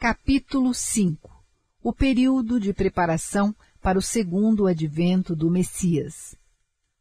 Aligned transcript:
Capítulo 0.00 0.72
5 0.72 1.28
O 1.82 1.92
período 1.92 2.60
de 2.60 2.72
preparação 2.72 3.52
para 3.82 3.98
o 3.98 4.00
segundo 4.00 4.68
advento 4.68 5.34
do 5.34 5.50
Messias. 5.50 6.36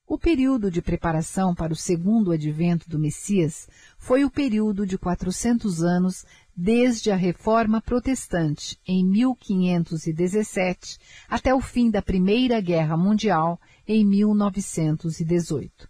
O 0.07 0.17
período 0.17 0.71
de 0.71 0.81
preparação 0.81 1.53
para 1.53 1.71
o 1.71 1.75
segundo 1.75 2.31
advento 2.31 2.89
do 2.89 2.97
Messias 2.97 3.69
foi 3.99 4.25
o 4.25 4.31
período 4.31 4.83
de 4.83 4.97
400 4.97 5.83
anos 5.83 6.25
desde 6.55 7.11
a 7.11 7.15
Reforma 7.15 7.79
Protestante, 7.79 8.79
em 8.87 9.05
1517, 9.05 10.97
até 11.29 11.53
o 11.53 11.61
fim 11.61 11.91
da 11.91 12.01
Primeira 12.01 12.59
Guerra 12.59 12.97
Mundial, 12.97 13.61
em 13.87 14.03
1918. 14.03 15.87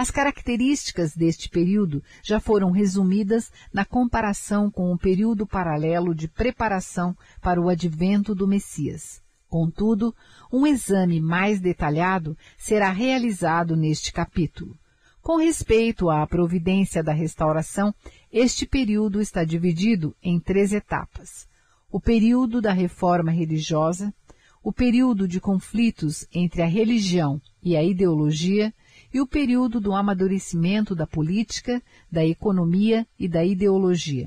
As 0.00 0.10
características 0.10 1.14
deste 1.14 1.50
período 1.50 2.02
já 2.22 2.40
foram 2.40 2.70
resumidas 2.70 3.52
na 3.70 3.84
comparação 3.84 4.70
com 4.70 4.90
o 4.90 4.96
período 4.96 5.46
paralelo 5.46 6.14
de 6.14 6.26
preparação 6.26 7.14
para 7.42 7.60
o 7.60 7.68
advento 7.68 8.34
do 8.34 8.48
Messias. 8.48 9.20
Contudo, 9.46 10.16
um 10.50 10.66
exame 10.66 11.20
mais 11.20 11.60
detalhado 11.60 12.34
será 12.56 12.90
realizado 12.90 13.76
neste 13.76 14.10
capítulo. 14.10 14.74
Com 15.20 15.36
respeito 15.36 16.08
à 16.08 16.26
providência 16.26 17.02
da 17.02 17.12
restauração, 17.12 17.94
este 18.32 18.64
período 18.64 19.20
está 19.20 19.44
dividido 19.44 20.16
em 20.22 20.40
três 20.40 20.72
etapas. 20.72 21.46
O 21.92 22.00
período 22.00 22.62
da 22.62 22.72
reforma 22.72 23.30
religiosa, 23.30 24.14
o 24.62 24.72
período 24.72 25.28
de 25.28 25.38
conflitos 25.38 26.26
entre 26.32 26.62
a 26.62 26.66
religião 26.66 27.38
e 27.62 27.76
a 27.76 27.84
ideologia 27.84 28.72
e 29.12 29.20
o 29.20 29.26
período 29.26 29.80
do 29.80 29.92
amadurecimento 29.94 30.94
da 30.94 31.06
política, 31.06 31.82
da 32.10 32.24
economia 32.24 33.06
e 33.18 33.28
da 33.28 33.44
ideologia. 33.44 34.26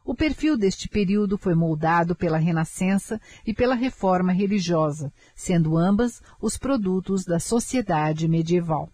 O 0.04 0.16
perfil 0.16 0.58
deste 0.58 0.90
período 0.90 1.38
foi 1.38 1.54
moldado 1.54 2.16
pela 2.16 2.40
Renascença 2.40 3.22
e 3.46 3.54
pela 3.54 3.76
Reforma 3.76 4.34
religiosa, 4.34 5.14
sendo 5.36 5.78
ambas 5.78 6.24
os 6.42 6.58
produtos 6.58 7.24
da 7.24 7.40
sociedade 7.40 8.28
medieval. 8.28 8.90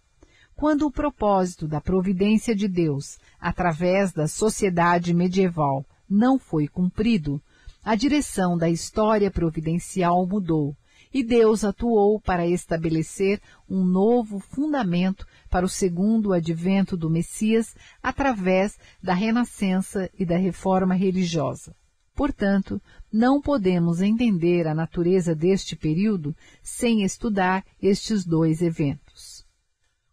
Quando 0.54 0.86
o 0.86 0.92
propósito 0.92 1.66
da 1.66 1.80
providência 1.80 2.54
de 2.54 2.68
Deus, 2.68 3.18
através 3.40 4.12
da 4.12 4.28
sociedade 4.28 5.14
medieval, 5.14 5.86
não 6.10 6.38
foi 6.38 6.68
cumprido, 6.68 7.42
a 7.82 7.96
direção 7.96 8.58
da 8.58 8.70
história 8.70 9.32
providencial 9.32 10.28
mudou 10.28 10.76
e 11.14 11.24
Deus 11.24 11.64
atuou 11.64 12.20
para 12.20 12.48
estabelecer 12.48 13.42
um 13.70 13.84
novo 13.84 14.40
fundamento 14.40 15.26
para 15.50 15.66
o 15.66 15.70
segundo 15.70 16.34
advento 16.34 16.96
do 16.96 17.10
Messias 17.10 17.76
através 18.02 18.78
da 19.02 19.14
renascença 19.14 20.10
e 20.18 20.26
da 20.26 20.38
reforma 20.38 20.94
religiosa. 20.94 21.76
Portanto, 22.16 22.82
não 23.12 23.42
podemos 23.42 24.02
entender 24.02 24.68
a 24.68 24.76
natureza 24.76 25.34
deste 25.34 25.76
período 25.76 26.36
sem 26.62 27.04
estudar 27.04 27.66
estes 27.82 28.26
dois 28.26 28.62
eventos. 28.62 29.09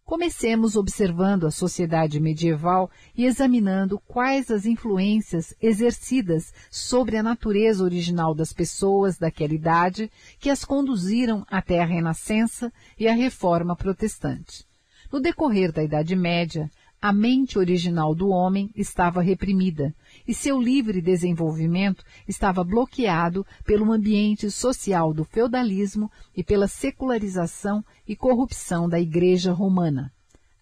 Comecemos 0.06 0.76
observando 0.76 1.48
a 1.48 1.50
sociedade 1.50 2.20
medieval 2.20 2.88
e 3.12 3.24
examinando 3.24 3.98
quais 4.06 4.52
as 4.52 4.64
influências 4.64 5.52
exercidas 5.60 6.54
sobre 6.70 7.16
a 7.16 7.24
natureza 7.24 7.82
original 7.82 8.32
das 8.32 8.52
pessoas 8.52 9.18
daquela 9.18 9.52
idade 9.52 10.08
que 10.38 10.48
as 10.48 10.64
conduziram 10.64 11.44
até 11.50 11.80
a 11.80 11.84
Renascença 11.84 12.72
e 12.96 13.08
a 13.08 13.14
Reforma 13.14 13.74
Protestante. 13.74 14.64
No 15.12 15.18
decorrer 15.20 15.72
da 15.72 15.82
Idade 15.82 16.14
Média, 16.14 16.70
a 17.00 17.12
mente 17.12 17.58
original 17.58 18.14
do 18.14 18.28
homem 18.30 18.70
estava 18.74 19.20
reprimida 19.20 19.94
e 20.26 20.34
seu 20.34 20.60
livre 20.60 21.02
desenvolvimento 21.02 22.04
estava 22.26 22.64
bloqueado 22.64 23.46
pelo 23.64 23.92
ambiente 23.92 24.50
social 24.50 25.12
do 25.12 25.24
feudalismo 25.24 26.10
e 26.34 26.42
pela 26.42 26.66
secularização 26.66 27.84
e 28.08 28.16
corrupção 28.16 28.88
da 28.88 28.98
Igreja 28.98 29.52
Romana. 29.52 30.12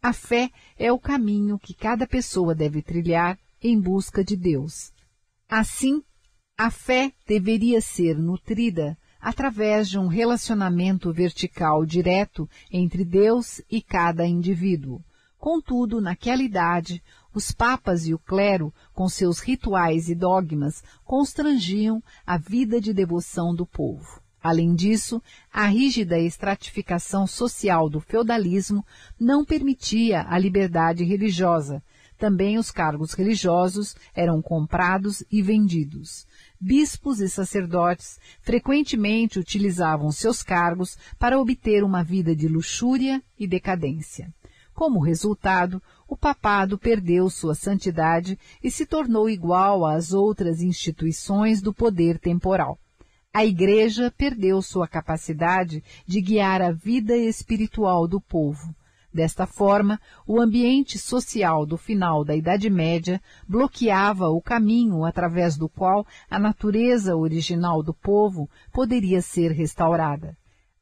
A 0.02 0.12
fé 0.12 0.50
é 0.76 0.92
o 0.92 0.98
caminho 0.98 1.58
que 1.58 1.72
cada 1.72 2.06
pessoa 2.06 2.54
deve 2.54 2.82
trilhar 2.82 3.38
em 3.62 3.80
busca 3.80 4.22
de 4.22 4.36
Deus. 4.36 4.92
Assim, 5.48 6.02
a 6.58 6.70
fé 6.70 7.12
deveria 7.26 7.80
ser 7.80 8.18
nutrida 8.18 8.98
através 9.20 9.88
de 9.88 9.98
um 9.98 10.08
relacionamento 10.08 11.10
vertical 11.10 11.86
direto 11.86 12.48
entre 12.70 13.04
Deus 13.04 13.62
e 13.70 13.80
cada 13.80 14.26
indivíduo 14.26 15.02
Contudo, 15.44 16.00
naquela 16.00 16.42
idade, 16.42 17.02
os 17.34 17.52
papas 17.52 18.06
e 18.06 18.14
o 18.14 18.18
clero, 18.18 18.72
com 18.94 19.06
seus 19.10 19.40
rituais 19.40 20.08
e 20.08 20.14
dogmas, 20.14 20.82
constrangiam 21.04 22.02
a 22.26 22.38
vida 22.38 22.80
de 22.80 22.94
devoção 22.94 23.54
do 23.54 23.66
povo. 23.66 24.22
Além 24.42 24.74
disso, 24.74 25.22
a 25.52 25.66
rígida 25.66 26.18
estratificação 26.18 27.26
social 27.26 27.90
do 27.90 28.00
feudalismo 28.00 28.86
não 29.20 29.44
permitia 29.44 30.24
a 30.26 30.38
liberdade 30.38 31.04
religiosa. 31.04 31.82
Também 32.16 32.56
os 32.56 32.70
cargos 32.70 33.12
religiosos 33.12 33.94
eram 34.14 34.40
comprados 34.40 35.22
e 35.30 35.42
vendidos. 35.42 36.26
Bispos 36.58 37.20
e 37.20 37.28
sacerdotes 37.28 38.18
frequentemente 38.40 39.38
utilizavam 39.38 40.10
seus 40.10 40.42
cargos 40.42 40.96
para 41.18 41.38
obter 41.38 41.84
uma 41.84 42.02
vida 42.02 42.34
de 42.34 42.48
luxúria 42.48 43.22
e 43.38 43.46
decadência. 43.46 44.32
Como 44.74 44.98
resultado, 44.98 45.80
o 46.08 46.16
papado 46.16 46.76
perdeu 46.76 47.30
sua 47.30 47.54
santidade 47.54 48.36
e 48.62 48.70
se 48.70 48.84
tornou 48.84 49.30
igual 49.30 49.86
às 49.86 50.12
outras 50.12 50.60
instituições 50.60 51.62
do 51.62 51.72
poder 51.72 52.18
temporal. 52.18 52.76
A 53.32 53.44
Igreja 53.44 54.12
perdeu 54.16 54.60
sua 54.60 54.88
capacidade 54.88 55.82
de 56.06 56.20
guiar 56.20 56.60
a 56.60 56.72
vida 56.72 57.16
espiritual 57.16 58.08
do 58.08 58.20
povo. 58.20 58.74
Desta 59.12 59.46
forma, 59.46 60.00
o 60.26 60.40
ambiente 60.40 60.98
social 60.98 61.64
do 61.64 61.76
final 61.76 62.24
da 62.24 62.34
Idade 62.34 62.68
Média 62.68 63.22
bloqueava 63.48 64.28
o 64.28 64.42
caminho 64.42 65.04
através 65.04 65.56
do 65.56 65.68
qual 65.68 66.04
a 66.28 66.36
natureza 66.36 67.16
original 67.16 67.80
do 67.80 67.94
povo 67.94 68.50
poderia 68.72 69.22
ser 69.22 69.52
restaurada. 69.52 70.36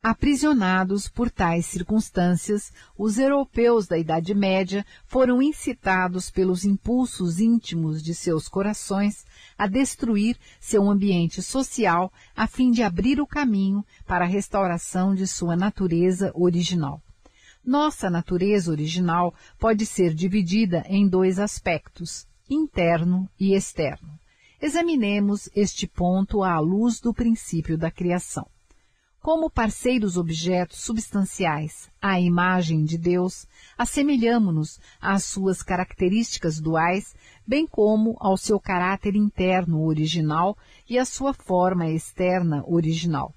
Aprisionados 0.05 1.07
por 1.07 1.31
tais 1.31 1.65
circunstâncias, 1.65 2.73
os 2.99 3.19
europeus 3.19 3.87
da 3.87 3.97
Idade 3.97 4.35
Média 4.35 4.85
foram 5.07 5.41
incitados 5.41 6.29
pelos 6.29 6.65
impulsos 6.65 7.39
íntimos 7.39 8.03
de 8.03 8.13
seus 8.13 8.49
corações 8.49 9.25
a 9.57 9.69
destruir 9.69 10.37
seu 10.59 10.91
ambiente 10.91 11.41
social 11.41 12.13
a 12.35 12.49
fim 12.49 12.73
de 12.73 12.83
abrir 12.83 13.21
o 13.21 13.27
caminho 13.29 13.87
para 14.05 14.25
a 14.25 14.29
restauração 14.29 15.15
de 15.15 15.25
sua 15.25 15.55
natureza 15.55 16.33
original. 16.35 17.01
Nossa 17.65 18.11
natureza 18.11 18.73
original 18.73 19.33
pode 19.57 19.87
ser 19.87 20.13
dividida 20.15 20.83
em 20.89 21.07
dois 21.07 21.39
aspectos, 21.39 22.27
interno 22.51 23.31
e 23.39 23.55
externo. 23.55 24.19
Examinemos 24.61 25.49
este 25.55 25.87
ponto 25.87 26.43
à 26.43 26.59
luz 26.59 26.99
do 26.99 27.15
princípio 27.15 27.79
da 27.79 27.89
criação. 27.89 28.49
Como 29.23 29.49
parceiros 29.49 30.17
objetos 30.17 30.81
substanciais 30.81 31.89
à 32.03 32.19
imagem 32.19 32.85
de 32.85 32.99
Deus, 32.99 33.47
assemelhamo-nos 33.79 34.81
às 35.01 35.23
suas 35.23 35.63
características 35.63 36.59
duais, 36.59 37.15
bem 37.47 37.65
como 37.65 38.17
ao 38.19 38.37
seu 38.37 38.59
caráter 38.59 39.15
interno 39.15 39.85
original 39.85 40.59
e 40.91 40.99
à 40.99 41.05
sua 41.05 41.33
forma 41.33 41.89
externa 41.89 42.65
original. 42.67 43.33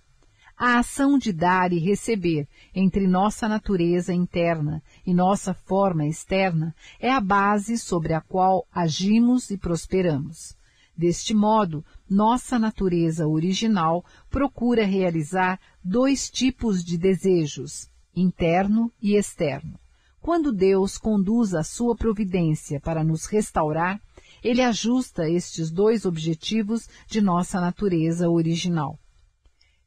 A 0.57 0.79
ação 0.79 1.19
de 1.19 1.31
dar 1.31 1.71
e 1.71 1.77
receber 1.77 2.47
entre 2.73 3.05
nossa 3.05 3.47
natureza 3.47 4.11
interna 4.11 4.81
e 5.05 5.13
nossa 5.13 5.53
forma 5.53 6.07
externa 6.07 6.73
é 6.99 7.11
a 7.11 7.21
base 7.21 7.77
sobre 7.77 8.13
a 8.13 8.21
qual 8.21 8.65
agimos 8.73 9.51
e 9.51 9.57
prosperamos. 9.57 10.57
Deste 10.97 11.33
modo, 11.33 11.83
nossa 12.09 12.57
natureza 12.57 13.27
original 13.27 14.05
procura 14.29 14.85
realizar 14.85 15.59
dois 15.87 16.31
tipos 16.31 16.83
de 16.83 16.97
desejos, 16.97 17.87
interno 18.15 18.91
e 18.99 19.15
externo. 19.15 19.79
Quando 20.19 20.51
Deus 20.51 20.97
conduz 20.97 21.53
a 21.53 21.61
sua 21.61 21.95
providência 21.95 22.79
para 22.79 23.03
nos 23.03 23.27
restaurar, 23.27 24.01
ele 24.43 24.63
ajusta 24.63 25.29
estes 25.29 25.69
dois 25.69 26.03
objetivos 26.03 26.89
de 27.05 27.21
nossa 27.21 27.61
natureza 27.61 28.27
original. 28.27 28.97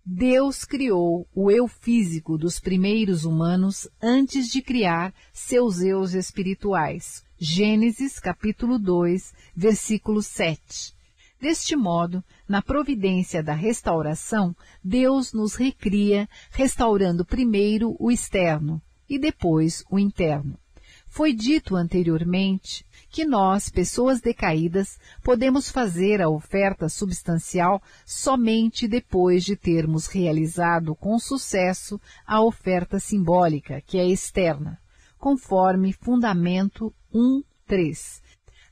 Deus 0.07 0.65
criou 0.65 1.27
o 1.35 1.51
eu 1.51 1.67
físico 1.67 2.39
dos 2.39 2.61
primeiros 2.61 3.25
humanos 3.25 3.89
antes 4.01 4.47
de 4.47 4.63
criar 4.63 5.13
seus 5.33 5.81
eus 5.81 6.15
espirituais. 6.15 7.25
Gênesis 7.37 8.21
capítulo 8.21 8.79
2, 8.79 9.35
versículo 9.55 10.23
7. 10.23 10.97
Deste 11.41 11.77
modo, 11.77 12.23
na 12.49 12.61
providência 12.61 13.43
da 13.43 13.53
restauração, 13.53 14.57
Deus 14.83 15.33
nos 15.33 15.55
recria, 15.55 16.29
restaurando 16.51 17.25
primeiro 17.25 17.97
o 18.01 18.11
externo 18.11 18.83
e 19.09 19.19
depois 19.21 19.85
o 19.89 19.99
interno. 19.99 20.59
Foi 21.07 21.33
dito 21.33 21.77
anteriormente 21.77 22.85
que 23.09 23.25
nós, 23.25 23.71
pessoas 23.71 24.21
decaídas, 24.21 24.99
podemos 25.23 25.71
fazer 25.71 26.21
a 26.21 26.29
oferta 26.29 26.89
substancial 26.89 27.81
somente 28.05 28.87
depois 28.87 29.45
de 29.45 29.57
termos 29.57 30.07
realizado 30.07 30.95
com 30.95 31.19
sucesso 31.19 32.01
a 32.27 32.43
oferta 32.43 32.99
simbólica, 32.99 33.81
que 33.81 33.97
é 33.99 34.07
externa, 34.07 34.79
conforme 35.19 35.93
Fundamento 35.93 36.93
1.3. 37.15 38.21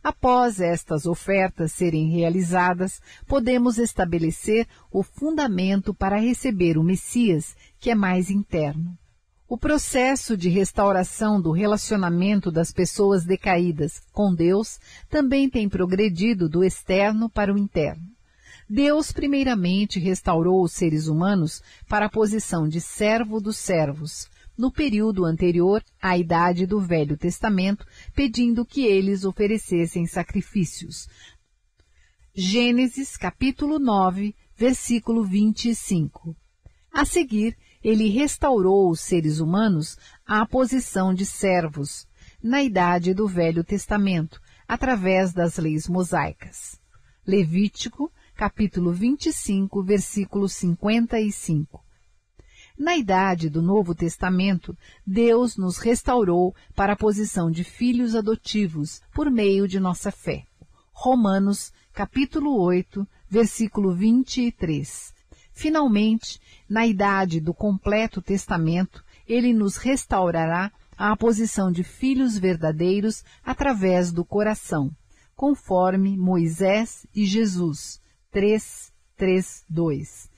Após 0.07 0.61
estas 0.61 1.05
ofertas 1.05 1.73
serem 1.73 2.09
realizadas, 2.09 3.03
podemos 3.27 3.77
estabelecer 3.77 4.65
o 4.89 5.03
fundamento 5.03 5.93
para 5.93 6.17
receber 6.17 6.79
o 6.79 6.85
Messias, 6.85 7.57
que 7.81 7.91
é 7.91 7.95
mais 7.97 8.31
interno. 8.31 8.97
O 9.49 9.59
processo 9.59 10.37
de 10.37 10.49
restauração 10.49 11.41
do 11.41 11.51
relacionamento 11.51 12.53
das 12.53 12.71
pessoas 12.71 13.25
decaídas 13.25 14.01
com 14.13 14.33
Deus 14.33 14.79
também 15.11 15.51
tem 15.51 15.69
progredido 15.69 16.49
do 16.49 16.63
externo 16.63 17.29
para 17.29 17.53
o 17.53 17.59
interno. 17.59 18.07
Deus 18.71 19.11
primeiramente 19.11 19.99
restaurou 19.99 20.63
os 20.63 20.71
seres 20.71 21.09
humanos 21.09 21.61
para 21.89 22.07
a 22.07 22.11
posição 22.11 22.69
de 22.69 22.81
servo 22.81 23.41
dos 23.41 23.57
servos, 23.57 24.29
no 24.57 24.71
período 24.73 25.25
anterior 25.25 25.83
à 26.01 26.17
idade 26.17 26.67
do 26.67 26.81
Velho 26.81 27.17
Testamento, 27.17 27.87
pedindo 28.15 28.65
que 28.65 28.87
eles 28.87 29.25
oferecessem 29.25 30.07
sacrifícios. 30.07 31.09
Gênesis 32.35 33.17
capítulo 33.17 33.79
9, 33.79 34.35
versículo 34.57 35.25
25. 35.25 36.37
A 36.93 37.05
seguir, 37.05 37.57
ele 37.83 38.09
restaurou 38.09 38.91
os 38.91 39.01
seres 39.01 39.39
humanos 39.39 39.97
à 40.27 40.47
posição 40.47 41.15
de 41.15 41.27
servos, 41.27 42.07
na 42.43 42.63
idade 42.63 43.13
do 43.13 43.29
Velho 43.29 43.63
Testamento, 43.63 44.41
através 44.67 45.33
das 45.33 45.57
leis 45.57 45.89
mosaicas. 45.89 46.81
Levítico, 47.27 48.11
capítulo 48.35 48.93
25, 48.93 49.83
versículo 49.83 50.49
55. 50.49 51.86
Na 52.79 52.95
idade 52.95 53.49
do 53.49 53.63
Novo 53.63 53.95
Testamento, 53.95 54.77
Deus 55.07 55.57
nos 55.57 55.79
restaurou 55.79 56.55
para 56.75 56.93
a 56.93 56.97
posição 56.97 57.51
de 57.51 57.65
filhos 57.65 58.15
adotivos 58.15 59.01
por 59.15 59.31
meio 59.31 59.67
de 59.67 59.81
nossa 59.81 60.11
fé. 60.11 60.45
Romanos, 60.93 61.73
capítulo 61.95 62.61
8, 62.61 63.09
versículo 63.31 63.95
23. 63.95 65.15
Finalmente, 65.55 66.39
na 66.69 66.87
idade 66.87 67.41
do 67.41 67.55
completo 67.55 68.21
testamento, 68.21 69.03
ele 69.27 69.55
nos 69.55 69.79
restaurará 69.79 70.71
à 70.99 71.17
posição 71.17 71.73
de 71.73 71.83
filhos 71.83 72.37
verdadeiros 72.37 73.25
através 73.43 74.13
do 74.13 74.23
coração, 74.23 74.91
conforme 75.35 76.15
Moisés 76.15 77.07
e 77.15 77.25
Jesus. 77.25 78.03
3, 78.31 78.93
3, 79.17 79.65
2. 79.67 80.29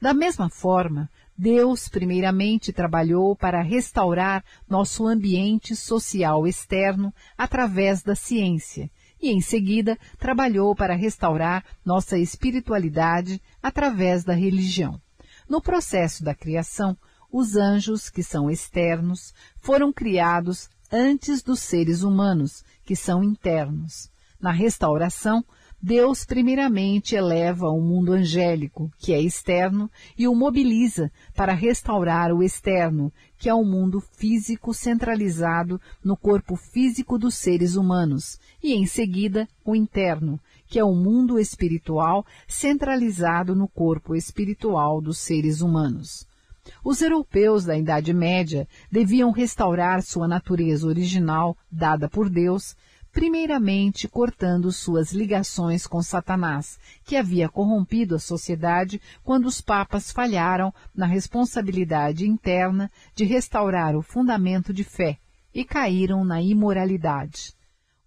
Da 0.00 0.12
mesma 0.12 0.50
forma, 0.50 1.08
Deus 1.42 1.88
primeiramente 1.88 2.72
trabalhou 2.72 3.34
para 3.34 3.60
restaurar 3.62 4.44
nosso 4.68 5.08
ambiente 5.08 5.74
social 5.74 6.46
externo 6.46 7.12
através 7.36 8.00
da 8.00 8.14
ciência 8.14 8.88
e, 9.20 9.28
em 9.28 9.40
seguida, 9.40 9.98
trabalhou 10.20 10.72
para 10.72 10.94
restaurar 10.94 11.64
nossa 11.84 12.16
espiritualidade 12.16 13.42
através 13.60 14.22
da 14.22 14.34
religião. 14.34 15.00
No 15.48 15.60
processo 15.60 16.22
da 16.22 16.32
criação, 16.32 16.96
os 17.28 17.56
anjos, 17.56 18.08
que 18.08 18.22
são 18.22 18.48
externos, 18.48 19.34
foram 19.56 19.92
criados 19.92 20.70
antes 20.92 21.42
dos 21.42 21.58
seres 21.58 22.04
humanos, 22.04 22.62
que 22.84 22.94
são 22.94 23.20
internos. 23.20 24.08
Na 24.40 24.52
restauração, 24.52 25.44
Deus 25.84 26.24
primeiramente 26.24 27.16
eleva 27.16 27.68
o 27.68 27.80
mundo 27.80 28.12
angélico, 28.12 28.88
que 28.98 29.12
é 29.12 29.20
externo, 29.20 29.90
e 30.16 30.28
o 30.28 30.34
mobiliza 30.34 31.10
para 31.34 31.52
restaurar 31.52 32.32
o 32.32 32.40
externo, 32.40 33.12
que 33.36 33.48
é 33.48 33.54
o 33.54 33.64
mundo 33.64 34.00
físico 34.00 34.72
centralizado 34.72 35.80
no 36.04 36.16
corpo 36.16 36.54
físico 36.54 37.18
dos 37.18 37.34
seres 37.34 37.74
humanos, 37.74 38.38
e 38.62 38.74
em 38.74 38.86
seguida 38.86 39.48
o 39.64 39.74
interno, 39.74 40.38
que 40.68 40.78
é 40.78 40.84
o 40.84 40.94
mundo 40.94 41.36
espiritual 41.36 42.24
centralizado 42.46 43.56
no 43.56 43.66
corpo 43.66 44.14
espiritual 44.14 45.00
dos 45.00 45.18
seres 45.18 45.60
humanos. 45.60 46.28
Os 46.84 47.02
europeus 47.02 47.64
da 47.64 47.76
Idade 47.76 48.14
Média 48.14 48.68
deviam 48.88 49.32
restaurar 49.32 50.00
sua 50.00 50.28
natureza 50.28 50.86
original, 50.86 51.56
dada 51.68 52.08
por 52.08 52.30
Deus, 52.30 52.76
primeiramente 53.12 54.08
cortando 54.08 54.72
suas 54.72 55.12
ligações 55.12 55.86
com 55.86 56.02
Satanás, 56.02 56.78
que 57.04 57.14
havia 57.14 57.48
corrompido 57.48 58.14
a 58.14 58.18
sociedade 58.18 59.00
quando 59.22 59.46
os 59.46 59.60
papas 59.60 60.10
falharam 60.10 60.72
na 60.94 61.06
responsabilidade 61.06 62.26
interna 62.26 62.90
de 63.14 63.24
restaurar 63.24 63.94
o 63.94 64.02
fundamento 64.02 64.72
de 64.72 64.82
fé 64.82 65.18
e 65.54 65.62
caíram 65.62 66.24
na 66.24 66.40
imoralidade. 66.40 67.54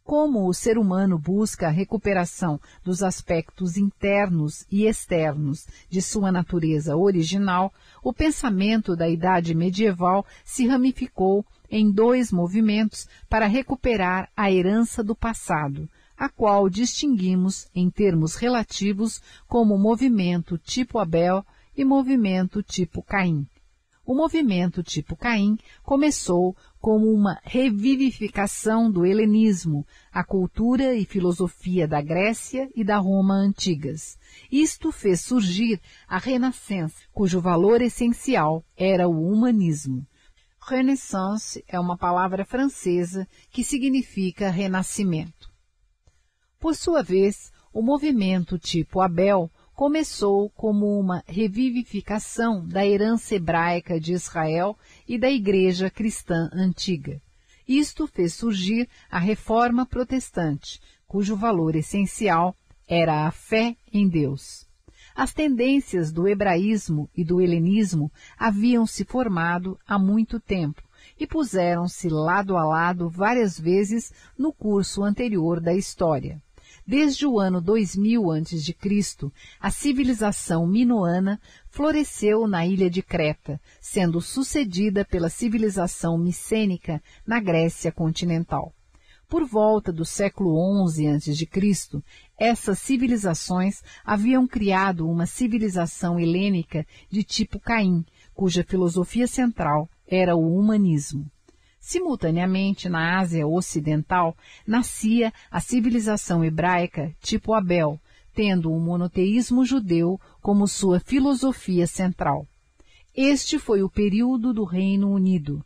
Como 0.03 0.47
o 0.47 0.53
ser 0.53 0.77
humano 0.77 1.17
busca 1.17 1.67
a 1.67 1.71
recuperação 1.71 2.59
dos 2.83 3.01
aspectos 3.01 3.75
internos 3.75 4.65
e 4.71 4.85
externos 4.85 5.67
de 5.89 5.99
sua 5.99 6.31
natureza 6.31 6.95
original, 6.95 7.73
o 8.03 8.13
pensamento 8.13 8.95
da 8.95 9.09
idade 9.09 9.55
medieval 9.55 10.23
se 10.43 10.67
ramificou 10.67 11.43
em 11.77 11.91
dois 11.91 12.31
movimentos 12.31 13.05
para 13.27 13.47
recuperar 13.47 14.31
a 14.33 14.49
herança 14.49 15.03
do 15.03 15.13
passado, 15.13 15.89
a 16.17 16.29
qual 16.29 16.69
distinguimos 16.69 17.67
em 17.75 17.89
termos 17.89 18.35
relativos 18.35 19.21
como 19.45 19.77
movimento 19.77 20.57
tipo 20.57 20.99
Abel 20.99 21.45
e 21.75 21.83
movimento 21.83 22.63
tipo 22.63 23.03
Caim. 23.03 23.45
O 24.05 24.15
movimento 24.15 24.81
tipo 24.81 25.17
Caim 25.17 25.57
começou 25.83 26.55
como 26.79 27.11
uma 27.11 27.41
revivificação 27.43 28.89
do 28.89 29.05
helenismo, 29.05 29.85
a 30.13 30.23
cultura 30.23 30.95
e 30.95 31.03
filosofia 31.03 31.85
da 31.85 32.01
Grécia 32.01 32.69
e 32.73 32.85
da 32.85 32.99
Roma 32.99 33.33
antigas. 33.33 34.17
Isto 34.49 34.93
fez 34.93 35.19
surgir 35.19 35.81
a 36.07 36.19
Renascença, 36.19 37.01
cujo 37.11 37.41
valor 37.41 37.81
essencial 37.81 38.63
era 38.77 39.09
o 39.09 39.29
humanismo. 39.29 40.07
Renaissance 40.67 41.63
é 41.67 41.79
uma 41.79 41.95
palavra 41.95 42.43
francesa 42.43 43.27
que 43.51 43.63
significa 43.63 44.49
renascimento. 44.49 45.53
Por 46.59 46.75
sua 46.75 47.03
vez, 47.03 47.51
o 47.71 47.83
movimento 47.83 48.57
tipo 48.57 48.99
Abel 48.99 49.51
começou 49.75 50.49
como 50.49 50.99
uma 50.99 51.23
revivificação 51.27 52.67
da 52.67 52.83
herança 52.83 53.35
hebraica 53.35 53.99
de 53.99 54.13
Israel 54.13 54.75
e 55.07 55.19
da 55.19 55.29
Igreja 55.29 55.91
cristã 55.91 56.49
antiga. 56.51 57.21
Isto 57.67 58.07
fez 58.07 58.33
surgir 58.33 58.89
a 59.07 59.19
reforma 59.19 59.85
protestante, 59.85 60.79
cujo 61.05 61.35
valor 61.35 61.75
essencial 61.75 62.57
era 62.87 63.27
a 63.27 63.31
fé 63.31 63.75
em 63.93 64.09
Deus. 64.09 64.64
As 65.15 65.33
tendências 65.33 66.11
do 66.11 66.27
hebraísmo 66.27 67.09
e 67.15 67.23
do 67.23 67.39
helenismo 67.39 68.11
haviam 68.37 68.85
se 68.85 69.05
formado 69.05 69.79
há 69.87 69.97
muito 69.97 70.41
tempo 70.41 70.83
e 71.17 71.25
puseram-se 71.25 72.09
lado 72.09 72.57
a 72.57 72.65
lado 72.65 73.07
várias 73.09 73.57
vezes 73.57 74.11
no 74.37 74.51
curso 74.51 75.03
anterior 75.03 75.61
da 75.61 75.73
história. 75.73 76.41
Desde 76.85 77.25
o 77.25 77.39
ano 77.39 77.61
2000 77.61 78.29
a.C., 78.29 78.75
a 79.59 79.71
civilização 79.71 80.67
minoana 80.67 81.39
floresceu 81.69 82.45
na 82.45 82.67
ilha 82.67 82.89
de 82.89 83.01
Creta, 83.01 83.59
sendo 83.79 84.19
sucedida 84.19 85.05
pela 85.05 85.29
civilização 85.29 86.17
micênica 86.17 87.01
na 87.25 87.39
Grécia 87.39 87.89
continental. 87.89 88.73
Por 89.35 89.43
volta 89.43 89.91
do 89.91 90.05
século 90.05 90.55
XI 90.87 91.09
a.C., 91.09 92.01
essas 92.39 92.79
civilizações 92.79 93.83
haviam 94.05 94.47
criado 94.47 95.09
uma 95.09 95.25
civilização 95.25 96.17
helênica 96.17 96.87
de 97.09 97.21
tipo 97.21 97.59
Caim, 97.59 98.05
cuja 98.33 98.63
filosofia 98.63 99.27
central 99.27 99.89
era 100.07 100.37
o 100.37 100.57
humanismo. 100.57 101.29
Simultaneamente, 101.81 102.87
na 102.87 103.19
Ásia 103.19 103.45
Ocidental, 103.45 104.37
nascia 104.65 105.33
a 105.51 105.59
civilização 105.59 106.41
hebraica 106.41 107.13
tipo 107.19 107.53
Abel, 107.53 107.99
tendo 108.33 108.71
o 108.71 108.79
monoteísmo 108.79 109.65
judeu 109.65 110.17
como 110.41 110.65
sua 110.65 111.01
filosofia 111.01 111.85
central. 111.85 112.47
Este 113.13 113.59
foi 113.59 113.83
o 113.83 113.89
período 113.89 114.53
do 114.53 114.63
Reino 114.63 115.11
Unido. 115.11 115.61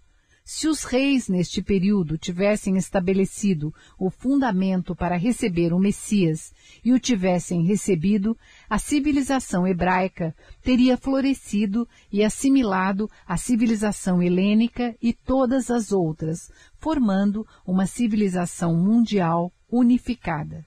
Se 0.52 0.68
os 0.68 0.84
reis 0.84 1.30
neste 1.30 1.62
período 1.62 2.18
tivessem 2.18 2.76
estabelecido 2.76 3.72
o 4.00 4.10
fundamento 4.10 4.96
para 4.96 5.16
receber 5.16 5.72
o 5.72 5.78
Messias 5.78 6.52
e 6.84 6.92
o 6.92 7.00
tivessem 7.00 7.68
recebido, 7.68 8.36
a 8.68 8.80
civilização 8.80 9.68
hebraica 9.68 10.36
teria 10.64 10.98
florescido 10.98 11.88
e 12.12 12.24
assimilado 12.24 13.08
a 13.28 13.38
civilização 13.38 14.24
helênica 14.24 14.98
e 15.00 15.14
todas 15.14 15.70
as 15.70 15.92
outras, 15.92 16.52
formando 16.80 17.46
uma 17.64 17.86
civilização 17.86 18.76
mundial 18.76 19.54
unificada. 19.72 20.66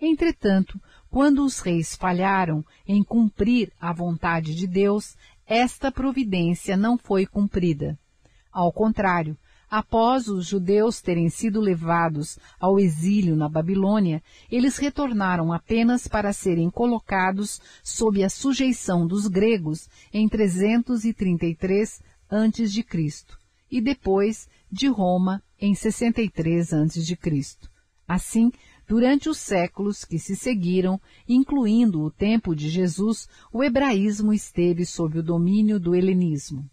Entretanto, 0.00 0.76
quando 1.08 1.44
os 1.44 1.60
reis 1.60 1.94
falharam 1.94 2.64
em 2.84 3.00
cumprir 3.04 3.72
a 3.80 3.92
vontade 3.92 4.56
de 4.56 4.66
Deus, 4.66 5.16
esta 5.46 5.92
providência 5.92 6.76
não 6.76 6.98
foi 6.98 7.26
cumprida. 7.26 7.96
Ao 8.52 8.72
contrário, 8.72 9.36
após 9.70 10.26
os 10.26 10.46
judeus 10.46 11.00
terem 11.00 11.30
sido 11.30 11.60
levados 11.60 12.38
ao 12.58 12.80
exílio 12.80 13.36
na 13.36 13.48
Babilônia, 13.48 14.20
eles 14.50 14.76
retornaram 14.76 15.52
apenas 15.52 16.08
para 16.08 16.32
serem 16.32 16.68
colocados 16.68 17.60
sob 17.82 18.24
a 18.24 18.28
sujeição 18.28 19.06
dos 19.06 19.28
gregos 19.28 19.88
em 20.12 20.28
333 20.28 22.02
a.C. 22.28 22.84
e 23.70 23.80
depois 23.80 24.48
de 24.70 24.88
Roma 24.88 25.42
em 25.60 25.74
63 25.74 26.72
a.C. 26.72 27.18
Assim, 28.08 28.50
durante 28.88 29.28
os 29.28 29.38
séculos 29.38 30.04
que 30.04 30.18
se 30.18 30.34
seguiram, 30.34 31.00
incluindo 31.28 32.02
o 32.02 32.10
tempo 32.10 32.56
de 32.56 32.68
Jesus, 32.68 33.28
o 33.52 33.62
hebraísmo 33.62 34.32
esteve 34.32 34.84
sob 34.84 35.20
o 35.20 35.22
domínio 35.22 35.78
do 35.78 35.94
helenismo. 35.94 36.68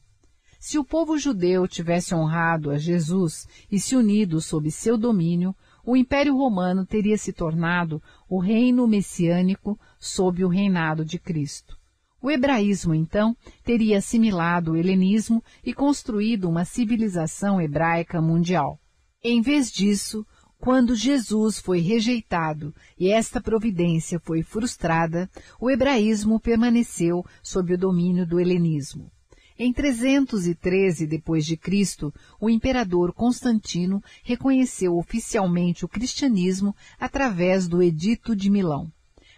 Se 0.60 0.80
o 0.80 0.84
povo 0.84 1.18
judeu 1.18 1.68
tivesse 1.68 2.16
honrado 2.16 2.72
a 2.72 2.78
Jesus 2.78 3.48
e 3.72 3.80
se 3.80 3.96
unido 3.96 4.42
sob 4.42 4.72
seu 4.72 4.98
domínio, 4.98 5.56
o 5.86 5.96
Império 5.96 6.36
Romano 6.36 6.86
teria 6.86 7.18
se 7.18 7.32
tornado 7.32 8.02
o 8.28 8.40
reino 8.40 8.88
messiânico 8.88 9.80
sob 10.00 10.44
o 10.44 10.48
reinado 10.48 11.06
de 11.06 11.18
Cristo. 11.18 11.78
O 12.22 12.32
hebraísmo, 12.32 12.94
então, 12.94 13.38
teria 13.64 14.00
assimilado 14.00 14.72
o 14.72 14.76
helenismo 14.76 15.42
e 15.64 15.74
construído 15.74 16.50
uma 16.50 16.66
civilização 16.66 17.62
hebraica 17.62 18.20
mundial. 18.20 18.80
Em 19.24 19.42
vez 19.42 19.72
disso, 19.72 20.26
quando 20.60 20.96
Jesus 20.96 21.60
foi 21.60 21.80
rejeitado 21.80 22.74
e 23.00 23.12
esta 23.12 23.40
providência 23.40 24.20
foi 24.20 24.42
frustrada, 24.42 25.30
o 25.62 25.70
hebraísmo 25.70 26.40
permaneceu 26.40 27.24
sob 27.44 27.76
o 27.76 27.78
domínio 27.78 28.26
do 28.26 28.40
helenismo. 28.40 29.12
Em 29.60 29.74
313 29.74 31.08
d.C., 31.08 32.12
o 32.40 32.48
imperador 32.48 33.12
Constantino 33.12 34.04
reconheceu 34.24 34.96
oficialmente 34.96 35.84
o 35.84 35.88
cristianismo 35.88 36.76
através 37.00 37.68
do 37.68 37.82
Edito 37.82 38.36
de 38.36 38.52
Milão. 38.52 38.92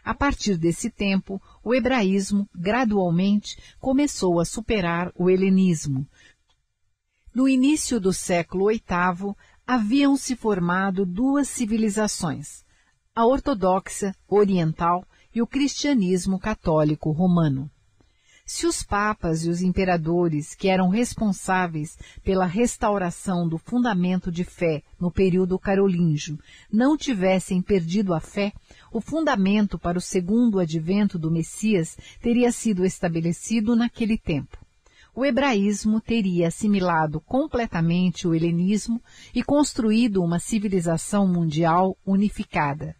A 0.04 0.14
partir 0.14 0.58
desse 0.58 0.90
tempo, 0.90 1.42
o 1.64 1.74
hebraísmo 1.74 2.50
gradualmente 2.54 3.58
começou 3.80 4.42
a 4.42 4.46
superar 4.46 5.10
o 5.16 5.30
helenismo. 5.30 6.06
No 7.34 7.48
início 7.48 7.98
do 7.98 8.12
século 8.12 8.68
VIII, 8.68 9.34
haviam 9.66 10.18
se 10.18 10.36
formado 10.36 11.06
duas 11.06 11.48
civilizações, 11.48 12.66
a 13.16 13.26
ortodoxa 13.26 14.14
oriental 14.28 15.08
e 15.34 15.42
o 15.42 15.48
cristianismo 15.48 16.38
católico 16.38 17.10
romano. 17.12 17.72
Se 18.52 18.66
os 18.66 18.82
papas 18.82 19.46
e 19.46 19.50
os 19.52 19.62
imperadores, 19.62 20.56
que 20.56 20.70
eram 20.70 20.90
responsáveis 20.90 21.96
pela 22.24 22.48
restauração 22.48 23.48
do 23.48 23.60
fundamento 23.60 24.32
de 24.32 24.44
fé 24.44 24.82
no 25.00 25.12
período 25.12 25.60
carolíngio, 25.60 26.36
não 26.74 26.98
tivessem 26.98 27.62
perdido 27.62 28.12
a 28.12 28.20
fé, 28.20 28.52
o 28.92 29.00
fundamento 29.00 29.78
para 29.78 30.00
o 30.00 30.02
segundo 30.02 30.58
advento 30.58 31.20
do 31.20 31.30
Messias 31.30 31.96
teria 32.24 32.52
sido 32.52 32.84
estabelecido 32.84 33.76
naquele 33.76 34.18
tempo. 34.18 34.58
O 35.14 35.24
hebraísmo 35.24 36.02
teria 36.02 36.48
assimilado 36.48 37.22
completamente 37.22 38.28
o 38.28 38.34
helenismo 38.34 39.00
e 39.32 39.44
construído 39.44 40.24
uma 40.24 40.40
civilização 40.40 41.28
mundial 41.28 41.96
unificada. 42.04 42.96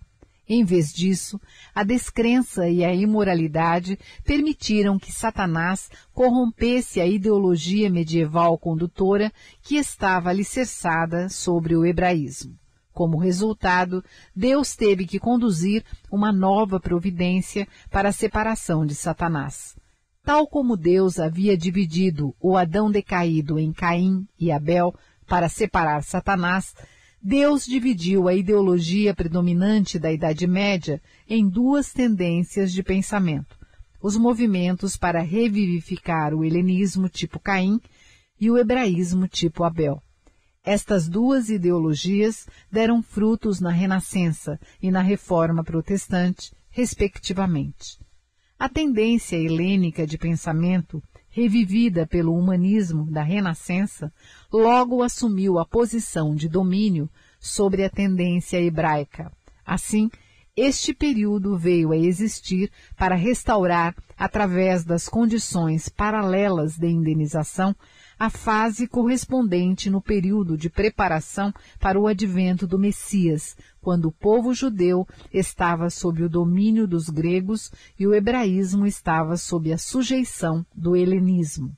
Em 0.52 0.64
vez 0.64 0.92
disso, 0.92 1.40
a 1.76 1.84
descrença 1.84 2.68
e 2.68 2.84
a 2.84 2.92
imoralidade 2.92 4.00
permitiram 4.26 4.98
que 4.98 5.12
Satanás 5.12 5.92
corrompesse 6.12 7.00
a 7.00 7.06
ideologia 7.06 7.88
medieval 7.88 8.58
condutora 8.58 9.32
que 9.62 9.76
estava 9.76 10.32
alicerçada 10.32 11.30
sobre 11.30 11.76
o 11.76 11.86
hebraísmo. 11.86 12.58
Como 12.92 13.20
resultado, 13.20 14.04
Deus 14.36 14.76
teve 14.76 15.06
que 15.06 15.20
conduzir 15.20 15.86
uma 16.12 16.32
nova 16.32 16.80
providência 16.80 17.68
para 17.92 18.10
a 18.10 18.12
separação 18.12 18.88
de 18.88 18.96
Satanás. 18.96 19.78
Tal 20.24 20.48
como 20.48 20.76
Deus 20.76 21.20
havia 21.20 21.56
dividido 21.56 22.36
o 22.42 22.58
Adão 22.58 22.90
decaído 22.90 23.60
em 23.60 23.72
Caim 23.72 24.28
e 24.40 24.52
Abel 24.52 24.96
para 25.28 25.48
separar 25.48 26.02
Satanás, 26.02 26.74
Deus 27.22 27.66
dividiu 27.66 28.30
a 28.30 28.34
ideologia 28.34 29.14
predominante 29.14 30.00
da 30.00 30.10
Idade 30.10 30.48
Média 30.48 31.02
em 31.28 31.50
duas 31.50 31.92
tendências 31.92 32.72
de 32.72 32.82
pensamento: 32.82 33.58
os 34.02 34.16
movimentos 34.16 34.96
para 34.96 35.20
revivificar 35.20 36.34
o 36.34 36.46
helenismo 36.46 37.10
tipo 37.10 37.38
Caim 37.38 37.82
e 38.40 38.50
o 38.50 38.58
hebraísmo 38.58 39.28
tipo 39.28 39.66
Abel. 39.66 40.02
Estas 40.64 41.10
duas 41.10 41.50
ideologias 41.50 42.48
deram 42.72 43.04
frutos 43.04 43.60
na 43.60 43.70
Renascença 43.70 44.58
e 44.82 44.90
na 44.90 45.02
Reforma 45.02 45.62
Protestante, 45.62 46.54
respectivamente. 46.70 48.00
A 48.58 48.70
tendência 48.70 49.36
helênica 49.36 50.08
de 50.08 50.18
pensamento 50.18 51.04
revivida 51.30 52.08
pelo 52.08 52.36
humanismo 52.36 53.06
da 53.06 53.22
Renascença, 53.22 54.12
logo 54.52 55.04
assumiu 55.04 55.60
a 55.60 55.66
posição 55.66 56.36
de 56.36 56.50
domínio 56.50 57.10
sobre 57.40 57.84
a 57.84 57.90
tendência 57.90 58.60
hebraica. 58.62 59.32
Assim, 59.66 60.10
este 60.56 60.94
período 60.94 61.58
veio 61.58 61.92
a 61.92 61.98
existir 61.98 62.70
para 62.98 63.16
restaurar, 63.16 63.96
através 64.18 64.84
das 64.84 65.08
condições 65.08 65.88
paralelas 65.88 66.78
de 66.78 66.88
indenização, 66.88 67.74
a 68.20 68.30
fase 68.30 68.86
correspondente 68.86 69.90
no 69.90 70.02
período 70.02 70.58
de 70.58 70.70
preparação 70.70 71.54
para 71.80 71.98
o 71.98 72.06
advento 72.06 72.68
do 72.68 72.78
Messias, 72.78 73.56
quando 73.80 74.10
o 74.10 74.12
povo 74.12 74.54
judeu 74.54 75.08
estava 75.34 75.90
sob 75.90 76.22
o 76.22 76.30
domínio 76.30 76.86
dos 76.86 77.10
gregos 77.10 77.72
e 77.98 78.06
o 78.06 78.14
hebraísmo 78.14 78.86
estava 78.86 79.38
sob 79.38 79.72
a 79.72 79.78
sujeição 79.78 80.66
do 80.76 80.98
helenismo. 80.98 81.74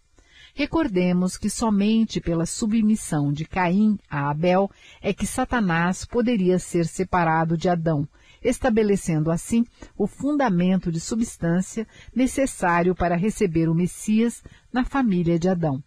Recordemos 0.55 1.37
que 1.37 1.47
somente 1.47 2.19
pela 2.19 2.47
submissão 2.47 3.31
de 3.31 3.45
Caim 3.45 3.99
a 4.09 4.31
Abel 4.31 4.69
é 4.99 5.13
que 5.13 5.27
Satanás 5.27 6.05
poderia 6.05 6.57
ser 6.57 6.87
separado 6.87 7.55
de 7.55 7.69
Adão, 7.69 8.07
estabelecendo 8.43 9.29
assim 9.29 9.63
o 9.95 10.07
fundamento 10.07 10.91
de 10.91 10.99
substância 10.99 11.87
necessário 12.15 12.95
para 12.95 13.15
receber 13.15 13.69
o 13.69 13.75
Messias 13.75 14.43
na 14.73 14.83
família 14.83 15.37
de 15.37 15.47
Adão. 15.47 15.83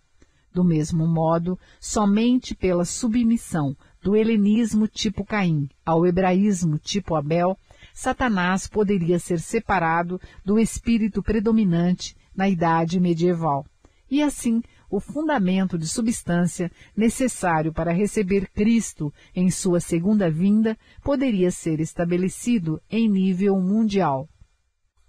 Do 0.55 0.63
mesmo 0.63 1.05
modo, 1.05 1.59
somente 1.81 2.55
pela 2.55 2.85
submissão 2.85 3.77
do 4.01 4.15
helenismo 4.15 4.87
tipo 4.87 5.25
Caim 5.25 5.69
ao 5.85 6.07
hebraísmo 6.07 6.79
tipo 6.79 7.17
Abel, 7.17 7.59
Satanás 7.93 8.69
poderia 8.69 9.19
ser 9.19 9.41
separado 9.41 10.21
do 10.45 10.57
espírito 10.57 11.25
predominante 11.25 12.17
na 12.37 12.49
idade 12.49 13.01
medieval. 13.01 13.67
E 14.09 14.23
assim, 14.23 14.63
o 14.89 15.01
fundamento 15.01 15.77
de 15.77 15.89
substância 15.89 16.71
necessário 16.97 17.73
para 17.73 17.93
receber 17.93 18.49
Cristo 18.51 19.13
em 19.35 19.51
sua 19.51 19.81
segunda 19.81 20.31
vinda 20.31 20.79
poderia 21.03 21.51
ser 21.51 21.81
estabelecido 21.81 22.81
em 22.89 23.09
nível 23.09 23.61
mundial. 23.61 24.29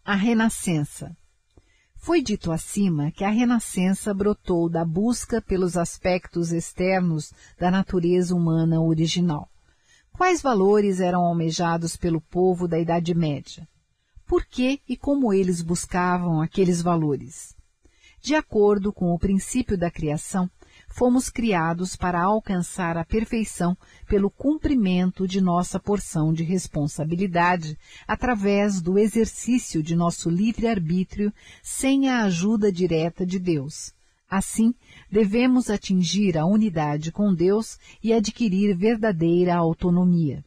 A 0.03 0.15
Renascença 0.15 1.15
foi 2.05 2.21
dito 2.21 2.51
acima 2.51 3.09
que 3.09 3.23
a 3.23 3.31
renascença 3.31 4.13
brotou 4.13 4.69
da 4.69 4.85
busca 4.85 5.41
pelos 5.41 5.75
aspectos 5.75 6.51
externos 6.51 7.33
da 7.59 7.71
natureza 7.71 8.35
humana 8.35 8.79
original. 8.79 9.49
Quais 10.11 10.39
valores 10.39 10.99
eram 10.99 11.25
almejados 11.25 11.97
pelo 11.97 12.21
povo 12.21 12.67
da 12.67 12.77
Idade 12.77 13.15
Média? 13.15 13.67
Por 14.27 14.45
que 14.45 14.79
e 14.87 14.95
como 14.95 15.33
eles 15.33 15.63
buscavam 15.63 16.43
aqueles 16.43 16.79
valores? 16.79 17.55
De 18.21 18.35
acordo 18.35 18.93
com 18.93 19.11
o 19.11 19.17
princípio 19.17 19.75
da 19.75 19.89
criação, 19.89 20.47
fomos 20.95 21.29
criados 21.29 21.97
para 21.97 22.23
alcançar 22.23 22.97
a 22.97 23.03
perfeição 23.03 23.77
pelo 24.07 24.31
cumprimento 24.31 25.27
de 25.27 25.41
nossa 25.41 25.77
porção 25.77 26.31
de 26.31 26.41
responsabilidade 26.41 27.77
através 28.07 28.81
do 28.81 28.97
exercício 28.97 29.83
de 29.83 29.93
nosso 29.93 30.29
livre-arbítrio 30.29 31.33
sem 31.61 32.07
a 32.07 32.23
ajuda 32.23 32.71
direta 32.71 33.25
de 33.25 33.37
Deus. 33.37 33.93
Assim, 34.29 34.73
devemos 35.11 35.69
atingir 35.69 36.37
a 36.37 36.45
unidade 36.45 37.11
com 37.11 37.33
Deus 37.33 37.77
e 38.01 38.13
adquirir 38.13 38.73
verdadeira 38.73 39.53
autonomia. 39.53 40.45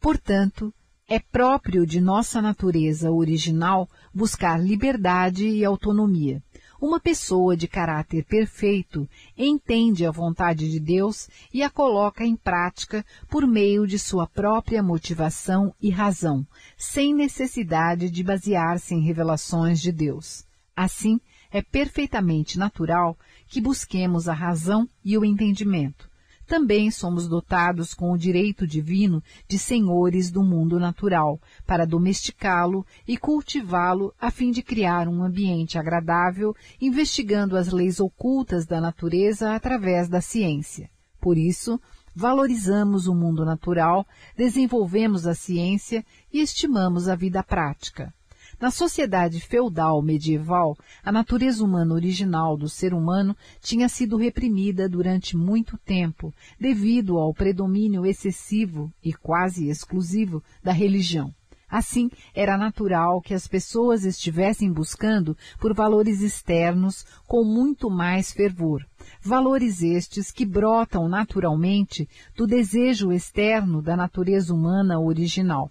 Portanto, 0.00 0.72
é 1.08 1.18
próprio 1.18 1.84
de 1.84 2.00
nossa 2.00 2.40
natureza 2.40 3.10
original 3.10 3.90
buscar 4.14 4.62
liberdade 4.62 5.44
e 5.44 5.64
autonomia. 5.64 6.40
Uma 6.82 6.98
pessoa 6.98 7.56
de 7.56 7.68
caráter 7.68 8.24
perfeito 8.24 9.08
entende 9.38 10.04
a 10.04 10.10
vontade 10.10 10.68
de 10.68 10.80
Deus 10.80 11.30
e 11.54 11.62
a 11.62 11.70
coloca 11.70 12.24
em 12.24 12.34
prática 12.34 13.06
por 13.28 13.46
meio 13.46 13.86
de 13.86 14.00
sua 14.00 14.26
própria 14.26 14.82
motivação 14.82 15.72
e 15.80 15.90
razão, 15.90 16.44
sem 16.76 17.14
necessidade 17.14 18.10
de 18.10 18.24
basear-se 18.24 18.96
em 18.96 19.00
revelações 19.00 19.80
de 19.80 19.92
Deus. 19.92 20.44
Assim, 20.74 21.20
é 21.52 21.62
perfeitamente 21.62 22.58
natural 22.58 23.16
que 23.46 23.60
busquemos 23.60 24.28
a 24.28 24.32
razão 24.32 24.88
e 25.04 25.16
o 25.16 25.24
entendimento. 25.24 26.10
Também 26.46 26.90
somos 26.90 27.28
dotados 27.28 27.94
com 27.94 28.12
o 28.12 28.18
direito 28.18 28.66
divino 28.66 29.22
de 29.48 29.58
senhores 29.58 30.30
do 30.30 30.42
mundo 30.42 30.78
natural, 30.78 31.40
para 31.66 31.86
domesticá-lo 31.86 32.84
e 33.06 33.16
cultivá-lo 33.16 34.12
a 34.20 34.30
fim 34.30 34.50
de 34.50 34.62
criar 34.62 35.08
um 35.08 35.22
ambiente 35.22 35.78
agradável, 35.78 36.54
investigando 36.80 37.56
as 37.56 37.68
leis 37.68 38.00
ocultas 38.00 38.66
da 38.66 38.80
natureza 38.80 39.54
através 39.54 40.08
da 40.08 40.20
ciência. 40.20 40.90
Por 41.20 41.38
isso, 41.38 41.80
valorizamos 42.14 43.06
o 43.06 43.14
mundo 43.14 43.44
natural, 43.44 44.06
desenvolvemos 44.36 45.26
a 45.26 45.34
ciência 45.34 46.04
e 46.32 46.40
estimamos 46.40 47.08
a 47.08 47.14
vida 47.14 47.42
prática. 47.42 48.12
Na 48.62 48.70
sociedade 48.70 49.40
feudal 49.40 50.00
medieval, 50.00 50.78
a 51.02 51.10
natureza 51.10 51.64
humana 51.64 51.94
original 51.94 52.56
do 52.56 52.68
ser 52.68 52.94
humano 52.94 53.36
tinha 53.60 53.88
sido 53.88 54.16
reprimida 54.16 54.88
durante 54.88 55.36
muito 55.36 55.76
tempo, 55.78 56.32
devido 56.60 57.18
ao 57.18 57.34
predomínio 57.34 58.06
excessivo 58.06 58.88
e 59.02 59.12
quase 59.12 59.68
exclusivo 59.68 60.40
da 60.62 60.70
religião. 60.70 61.34
Assim, 61.68 62.08
era 62.32 62.56
natural 62.56 63.20
que 63.20 63.34
as 63.34 63.48
pessoas 63.48 64.04
estivessem 64.04 64.72
buscando 64.72 65.36
por 65.58 65.74
valores 65.74 66.20
externos 66.20 67.04
com 67.26 67.42
muito 67.42 67.90
mais 67.90 68.30
fervor. 68.30 68.86
Valores 69.20 69.82
estes 69.82 70.30
que 70.30 70.46
brotam 70.46 71.08
naturalmente 71.08 72.08
do 72.36 72.46
desejo 72.46 73.10
externo 73.10 73.82
da 73.82 73.96
natureza 73.96 74.54
humana 74.54 75.00
original. 75.00 75.68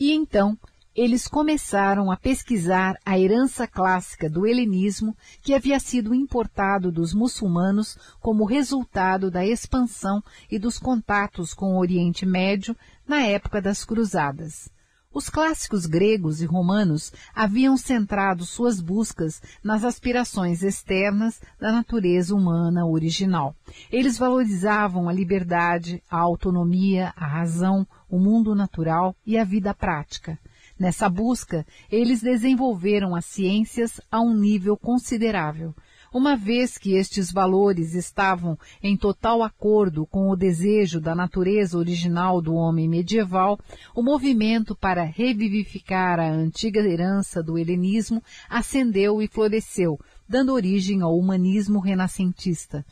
E 0.00 0.12
então, 0.12 0.58
eles 0.94 1.26
começaram 1.26 2.10
a 2.10 2.16
pesquisar 2.16 2.96
a 3.04 3.18
herança 3.18 3.66
clássica 3.66 4.30
do 4.30 4.46
helenismo 4.46 5.16
que 5.42 5.52
havia 5.52 5.80
sido 5.80 6.14
importado 6.14 6.92
dos 6.92 7.12
muçulmanos 7.12 7.98
como 8.20 8.44
resultado 8.44 9.28
da 9.28 9.44
expansão 9.44 10.22
e 10.48 10.56
dos 10.56 10.78
contatos 10.78 11.52
com 11.52 11.74
o 11.74 11.78
Oriente 11.78 12.24
Médio 12.24 12.76
na 13.06 13.22
época 13.22 13.60
das 13.60 13.84
Cruzadas. 13.84 14.72
Os 15.12 15.28
clássicos 15.28 15.86
gregos 15.86 16.42
e 16.42 16.44
romanos 16.44 17.12
haviam 17.32 17.76
centrado 17.76 18.44
suas 18.44 18.80
buscas 18.80 19.40
nas 19.62 19.84
aspirações 19.84 20.62
externas 20.62 21.40
da 21.60 21.70
natureza 21.70 22.34
humana 22.34 22.84
original. 22.84 23.54
Eles 23.92 24.18
valorizavam 24.18 25.08
a 25.08 25.12
liberdade, 25.12 26.02
a 26.10 26.18
autonomia, 26.18 27.12
a 27.16 27.26
razão, 27.26 27.86
o 28.08 28.18
mundo 28.18 28.56
natural 28.56 29.14
e 29.24 29.38
a 29.38 29.44
vida 29.44 29.72
prática. 29.72 30.36
Nessa 30.84 31.08
busca, 31.08 31.64
eles 31.90 32.20
desenvolveram 32.20 33.16
as 33.16 33.24
ciências 33.24 34.02
a 34.10 34.20
um 34.20 34.36
nível 34.36 34.76
considerável, 34.76 35.74
uma 36.12 36.36
vez 36.36 36.76
que 36.76 36.92
estes 36.92 37.32
valores 37.32 37.94
estavam 37.94 38.58
em 38.82 38.94
total 38.94 39.42
acordo 39.42 40.06
com 40.06 40.28
o 40.28 40.36
desejo 40.36 41.00
da 41.00 41.14
natureza 41.14 41.78
original 41.78 42.42
do 42.42 42.54
homem 42.54 42.86
medieval, 42.86 43.58
o 43.94 44.02
movimento 44.02 44.76
para 44.76 45.04
revivificar 45.04 46.20
a 46.20 46.28
antiga 46.30 46.80
herança 46.80 47.42
do 47.42 47.56
helenismo 47.56 48.22
ascendeu 48.46 49.22
e 49.22 49.26
floresceu, 49.26 49.98
dando 50.28 50.52
origem 50.52 51.00
ao 51.00 51.16
humanismo 51.16 51.80
renascentista. 51.80 52.84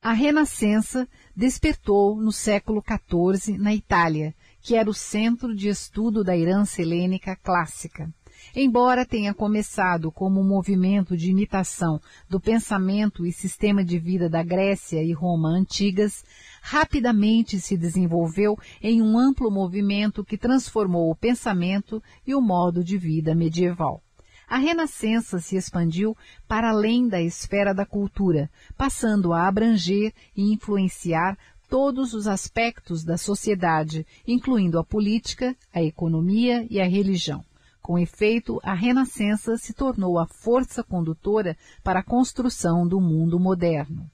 A 0.00 0.12
Renascença 0.12 1.08
despertou 1.34 2.16
no 2.16 2.32
século 2.32 2.82
XIV 2.84 3.56
na 3.56 3.72
Itália, 3.72 4.34
que 4.62 4.76
era 4.76 4.88
o 4.88 4.94
centro 4.94 5.54
de 5.54 5.68
estudo 5.68 6.22
da 6.22 6.36
herança 6.36 6.80
helênica 6.80 7.36
clássica. 7.36 8.08
Embora 8.54 9.06
tenha 9.06 9.32
começado 9.32 10.10
como 10.10 10.40
um 10.40 10.46
movimento 10.46 11.16
de 11.16 11.30
imitação 11.30 12.00
do 12.28 12.40
pensamento 12.40 13.24
e 13.24 13.32
sistema 13.32 13.84
de 13.84 13.98
vida 13.98 14.28
da 14.28 14.42
Grécia 14.42 15.02
e 15.02 15.12
Roma 15.12 15.48
antigas, 15.48 16.24
rapidamente 16.60 17.60
se 17.60 17.76
desenvolveu 17.76 18.56
em 18.82 19.00
um 19.00 19.18
amplo 19.18 19.50
movimento 19.50 20.24
que 20.24 20.36
transformou 20.36 21.10
o 21.10 21.16
pensamento 21.16 22.02
e 22.26 22.34
o 22.34 22.40
modo 22.40 22.84
de 22.84 22.98
vida 22.98 23.34
medieval. 23.34 24.02
A 24.48 24.58
Renascença 24.58 25.38
se 25.38 25.56
expandiu 25.56 26.14
para 26.46 26.70
além 26.70 27.08
da 27.08 27.22
esfera 27.22 27.72
da 27.72 27.86
cultura, 27.86 28.50
passando 28.76 29.32
a 29.32 29.48
abranger 29.48 30.12
e 30.36 30.52
influenciar 30.52 31.38
todos 31.72 32.12
os 32.12 32.26
aspectos 32.26 33.02
da 33.02 33.16
sociedade, 33.16 34.06
incluindo 34.28 34.78
a 34.78 34.84
política, 34.84 35.56
a 35.72 35.82
economia 35.82 36.66
e 36.68 36.78
a 36.78 36.84
religião. 36.86 37.42
Com 37.80 37.98
efeito, 37.98 38.60
a 38.62 38.74
Renascença 38.74 39.56
se 39.56 39.72
tornou 39.72 40.18
a 40.18 40.26
força 40.26 40.84
condutora 40.84 41.56
para 41.82 42.00
a 42.00 42.04
construção 42.04 42.86
do 42.86 43.00
mundo 43.00 43.40
moderno. 43.40 44.06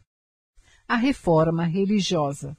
A 0.87 0.95
reforma 0.95 1.65
religiosa. 1.65 2.57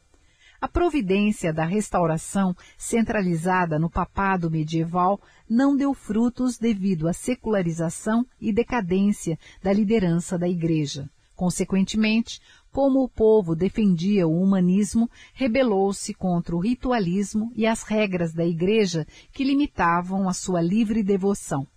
A 0.59 0.67
providência 0.67 1.53
da 1.53 1.63
restauração 1.63 2.53
centralizada 2.77 3.79
no 3.79 3.89
papado 3.89 4.51
medieval 4.51 5.21
não 5.49 5.77
deu 5.77 5.93
frutos 5.93 6.57
devido 6.57 7.07
à 7.07 7.13
secularização 7.13 8.25
e 8.37 8.51
decadência 8.51 9.39
da 9.63 9.71
liderança 9.71 10.37
da 10.37 10.49
Igreja. 10.49 11.09
Consequentemente, 11.39 12.41
como 12.71 13.03
o 13.03 13.09
povo 13.09 13.55
defendia 13.55 14.27
o 14.27 14.41
humanismo, 14.41 15.09
rebelou-se 15.33 16.13
contra 16.13 16.55
o 16.55 16.59
ritualismo 16.59 17.51
e 17.55 17.65
as 17.65 17.83
regras 17.83 18.33
da 18.33 18.45
Igreja 18.45 19.05
que 19.31 19.43
limitavam 19.43 20.29
a 20.29 20.33
sua 20.33 20.61
livre 20.61 21.03
devoção. 21.03 21.67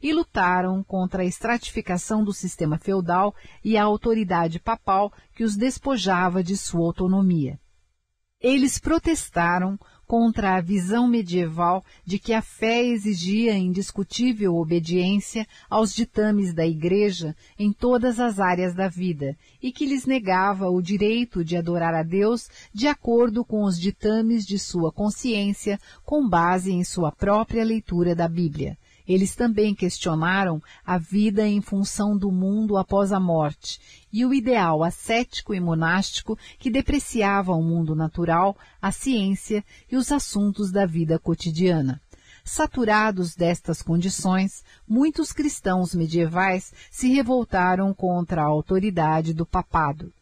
E 0.00 0.12
lutaram 0.12 0.82
contra 0.84 1.22
a 1.22 1.26
estratificação 1.26 2.22
do 2.22 2.32
sistema 2.32 2.78
feudal 2.78 3.34
e 3.64 3.76
a 3.76 3.82
autoridade 3.82 4.60
papal 4.60 5.12
que 5.34 5.42
os 5.42 5.56
despojava 5.56 6.42
de 6.42 6.56
sua 6.56 6.86
autonomia. 6.86 7.58
Eles 8.40 8.78
protestaram 8.78 9.76
contra 10.08 10.56
a 10.56 10.60
visão 10.62 11.06
medieval 11.06 11.84
de 12.02 12.18
que 12.18 12.32
a 12.32 12.40
fé 12.40 12.82
exigia 12.82 13.54
indiscutível 13.54 14.56
obediência 14.56 15.46
aos 15.68 15.94
ditames 15.94 16.54
da 16.54 16.66
Igreja 16.66 17.36
em 17.58 17.70
todas 17.70 18.18
as 18.18 18.40
áreas 18.40 18.74
da 18.74 18.88
vida 18.88 19.36
e 19.62 19.70
que 19.70 19.84
lhes 19.84 20.06
negava 20.06 20.70
o 20.70 20.80
direito 20.80 21.44
de 21.44 21.58
adorar 21.58 21.94
a 21.94 22.02
Deus 22.02 22.48
de 22.72 22.88
acordo 22.88 23.44
com 23.44 23.64
os 23.64 23.78
ditames 23.78 24.46
de 24.46 24.58
sua 24.58 24.90
consciência 24.90 25.78
com 26.06 26.26
base 26.26 26.72
em 26.72 26.82
sua 26.82 27.12
própria 27.12 27.62
leitura 27.62 28.14
da 28.14 28.26
Bíblia. 28.26 28.78
Eles 29.08 29.34
também 29.34 29.74
questionaram 29.74 30.62
a 30.84 30.98
vida 30.98 31.48
em 31.48 31.62
função 31.62 32.14
do 32.14 32.30
mundo 32.30 32.76
após 32.76 33.10
a 33.10 33.18
morte 33.18 33.80
e 34.12 34.26
o 34.26 34.34
ideal 34.34 34.84
ascético 34.84 35.54
e 35.54 35.60
monástico 35.60 36.38
que 36.58 36.70
depreciava 36.70 37.52
o 37.52 37.62
mundo 37.62 37.96
natural, 37.96 38.54
a 38.82 38.92
ciência 38.92 39.64
e 39.90 39.96
os 39.96 40.12
assuntos 40.12 40.70
da 40.70 40.84
vida 40.84 41.18
cotidiana. 41.18 42.02
Saturados 42.44 43.34
destas 43.34 43.82
condições, 43.82 44.62
muitos 44.86 45.32
cristãos 45.32 45.94
medievais 45.94 46.72
se 46.90 47.08
revoltaram 47.08 47.94
contra 47.94 48.42
a 48.42 48.46
autoridade 48.46 49.32
do 49.32 49.46
papado. 49.46 50.12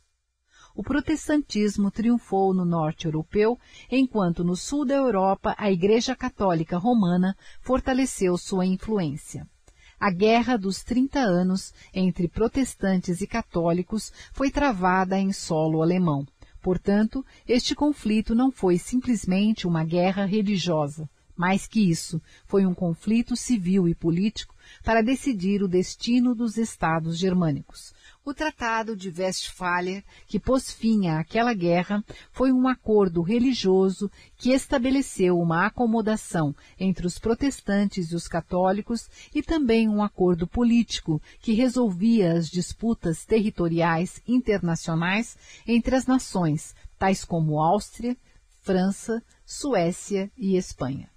o 0.75 0.83
protestantismo 0.83 1.91
triunfou 1.91 2.53
no 2.53 2.65
norte 2.65 3.07
europeu, 3.07 3.57
enquanto 3.91 4.43
no 4.43 4.57
sul 4.57 4.85
da 4.85 4.95
Europa 4.95 5.55
a 5.57 5.71
Igreja 5.71 6.17
Católica 6.17 6.77
Romana 6.77 7.37
fortaleceu 7.61 8.37
sua 8.37 8.67
influência. 8.67 9.49
A 9.99 10.11
Guerra 10.11 10.57
dos 10.57 10.83
Trinta 10.83 11.21
Anos 11.21 11.73
entre 11.93 12.29
protestantes 12.29 13.21
e 13.21 13.27
católicos 13.27 14.13
foi 14.33 14.51
travada 14.51 15.19
em 15.19 15.33
solo 15.33 15.83
alemão. 15.83 16.27
Portanto, 16.61 17.25
este 17.47 17.75
conflito 17.75 18.35
não 18.35 18.51
foi 18.51 18.79
simplesmente 18.79 19.67
uma 19.67 19.85
guerra 19.85 20.25
religiosa. 20.25 21.09
Mais 21.37 21.67
que 21.67 21.91
isso, 21.91 22.23
foi 22.47 22.65
um 22.65 22.73
conflito 22.73 23.37
civil 23.37 23.89
e 23.89 23.95
político 23.95 24.55
para 24.85 25.03
decidir 25.03 25.63
o 25.63 25.69
destino 25.69 26.35
dos 26.35 26.57
estados 26.57 27.19
germânicos. 27.19 27.93
O 28.27 28.33
Tratado 28.33 28.97
de 28.97 29.11
Westphalia, 29.11 30.03
que 30.27 30.41
pôs 30.41 30.73
fim 30.73 31.09
àquela 31.09 31.53
guerra, 31.53 32.03
foi 32.33 32.51
um 32.51 32.67
acordo 32.67 33.21
religioso 33.21 34.11
que 34.39 34.51
estabeleceu 34.53 35.39
uma 35.39 35.67
acomodação 35.67 36.57
entre 36.81 37.07
os 37.07 37.19
protestantes 37.19 38.11
e 38.11 38.17
os 38.17 38.27
católicos 38.27 39.11
e 39.35 39.43
também 39.43 39.91
um 39.91 40.03
acordo 40.03 40.47
político 40.47 41.21
que 41.39 41.53
resolvia 41.53 42.33
as 42.33 42.49
disputas 42.49 43.27
territoriais 43.27 44.23
internacionais 44.27 45.37
entre 45.67 45.95
as 45.95 46.07
nações, 46.07 46.75
tais 46.99 47.27
como 47.27 47.61
Áustria, 47.61 48.17
França, 48.63 49.23
Suécia 49.45 50.33
e 50.35 50.57
Espanha. 50.57 51.11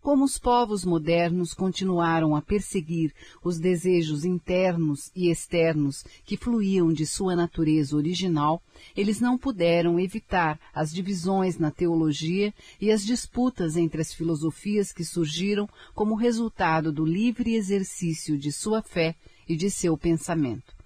como 0.00 0.24
os 0.24 0.38
povos 0.38 0.84
modernos 0.84 1.52
continuaram 1.52 2.34
a 2.34 2.40
perseguir 2.40 3.12
os 3.42 3.58
desejos 3.58 4.24
internos 4.24 5.10
e 5.14 5.30
externos 5.30 6.04
que 6.24 6.36
fluíam 6.36 6.92
de 6.92 7.04
sua 7.06 7.34
natureza 7.34 7.96
original, 7.96 8.62
eles 8.96 9.20
não 9.20 9.36
puderam 9.36 9.98
evitar 9.98 10.58
as 10.74 10.92
divisões 10.92 11.58
na 11.58 11.70
teologia 11.70 12.54
e 12.80 12.90
as 12.90 13.04
disputas 13.04 13.76
entre 13.76 14.00
as 14.00 14.14
filosofias 14.14 14.92
que 14.92 15.04
surgiram 15.04 15.68
como 15.94 16.14
resultado 16.14 16.92
do 16.92 17.04
livre 17.04 17.54
exercício 17.54 18.38
de 18.38 18.52
sua 18.52 18.82
fé 18.82 19.14
e 19.48 19.56
de 19.56 19.70
seu 19.70 19.96
pensamento. 19.96 20.77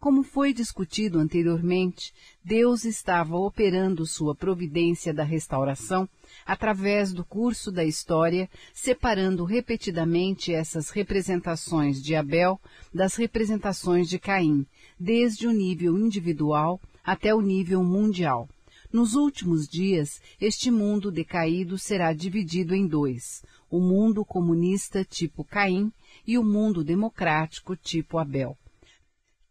Como 0.00 0.22
foi 0.22 0.54
discutido 0.54 1.18
anteriormente, 1.18 2.14
Deus 2.42 2.86
estava 2.86 3.36
operando 3.36 4.06
sua 4.06 4.34
providência 4.34 5.12
da 5.12 5.22
restauração 5.22 6.08
através 6.46 7.12
do 7.12 7.22
curso 7.22 7.70
da 7.70 7.84
história, 7.84 8.48
separando 8.72 9.44
repetidamente 9.44 10.54
essas 10.54 10.88
representações 10.88 12.02
de 12.02 12.14
Abel 12.14 12.58
das 12.94 13.14
representações 13.16 14.08
de 14.08 14.18
Caim, 14.18 14.66
desde 14.98 15.46
o 15.46 15.52
nível 15.52 15.98
individual 15.98 16.80
até 17.04 17.34
o 17.34 17.42
nível 17.42 17.84
mundial. 17.84 18.48
Nos 18.90 19.14
últimos 19.14 19.68
dias, 19.68 20.18
este 20.40 20.70
mundo 20.70 21.12
decaído 21.12 21.76
será 21.76 22.14
dividido 22.14 22.74
em 22.74 22.86
dois: 22.86 23.44
o 23.70 23.78
mundo 23.78 24.24
comunista 24.24 25.04
tipo 25.04 25.44
Caim 25.44 25.92
e 26.26 26.38
o 26.38 26.42
mundo 26.42 26.82
democrático 26.82 27.76
tipo 27.76 28.16
Abel. 28.16 28.56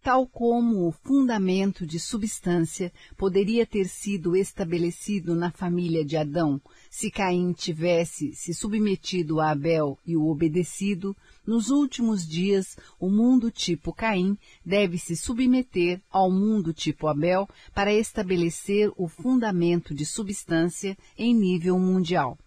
Tal 0.02 0.28
como 0.28 0.88
o 0.88 0.92
fundamento 0.92 1.86
de 1.86 2.00
substância 2.00 2.92
poderia 3.18 3.66
ter 3.66 3.88
sido 3.88 4.36
estabelecido 4.36 5.36
na 5.36 5.52
família 5.52 6.04
de 6.06 6.16
Adão 6.16 6.62
se 6.90 7.12
Caim 7.12 7.54
tivesse 7.54 8.34
se 8.34 8.54
submetido 8.54 9.40
a 9.40 9.52
Abel 9.52 9.98
e 10.06 10.18
o 10.18 10.28
obedecido, 10.28 11.16
nos 11.46 11.70
últimos 11.70 12.28
dias 12.28 12.76
o 13.00 13.10
mundo 13.10 13.52
tipo 13.52 13.94
Caim 13.94 14.38
deve 14.66 14.98
se 14.98 15.16
submeter 15.16 16.02
ao 16.10 16.32
mundo 16.32 16.74
tipo 16.74 17.08
Abel 17.08 17.48
para 17.74 17.94
estabelecer 17.94 18.92
o 18.98 19.08
fundamento 19.08 19.94
de 19.94 20.06
substância 20.06 20.98
em 21.18 21.34
nível 21.36 21.78
mundial. 21.78 22.38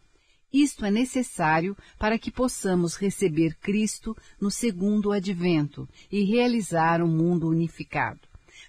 Isto 0.53 0.85
é 0.85 0.91
necessário 0.91 1.75
para 1.99 2.19
que 2.19 2.31
possamos 2.31 2.97
receber 2.97 3.57
Cristo 3.57 4.15
no 4.41 4.51
segundo 4.51 5.11
advento 5.11 5.89
e 6.11 6.25
realizar 6.25 7.03
um 7.03 7.09
mundo 7.09 7.49
unificado. 7.49 8.21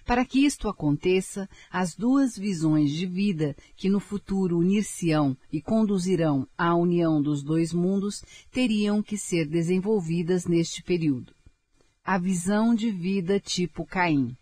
Para 0.06 0.24
que 0.24 0.44
isto 0.44 0.68
aconteça, 0.68 1.48
as 1.70 1.94
duas 1.94 2.36
visões 2.36 2.90
de 2.90 3.06
vida 3.06 3.54
que 3.76 3.88
no 3.88 4.00
futuro 4.00 4.58
unir-se-ão 4.58 5.36
e 5.52 5.60
conduzirão 5.60 6.48
à 6.56 6.74
união 6.74 7.20
dos 7.20 7.42
dois 7.42 7.72
mundos 7.72 8.22
teriam 8.50 9.02
que 9.02 9.16
ser 9.16 9.46
desenvolvidas 9.46 10.46
neste 10.46 10.82
período. 10.82 11.34
A 12.02 12.18
visão 12.18 12.74
de 12.74 12.90
vida 12.90 13.38
tipo 13.40 13.84
Caim. 13.86 14.36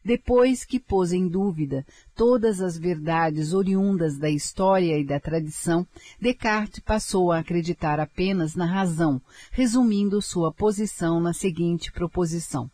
Depois 0.05 0.64
que 0.64 0.81
pôs 0.81 1.12
em 1.12 1.29
dúvida 1.29 1.87
todas 2.16 2.61
as 2.61 2.77
verdades 2.77 3.53
oriundas 3.53 4.19
da 4.19 4.29
história 4.29 4.99
e 4.99 5.05
da 5.05 5.21
tradição, 5.21 5.87
Descartes 6.21 6.81
passou 6.81 7.31
a 7.31 7.38
acreditar 7.38 8.01
apenas 8.01 8.57
na 8.57 8.66
razão, 8.66 9.23
resumindo 9.53 10.21
sua 10.21 10.53
posição 10.53 11.21
na 11.21 11.33
seguinte 11.33 11.93
proposição 11.93 12.69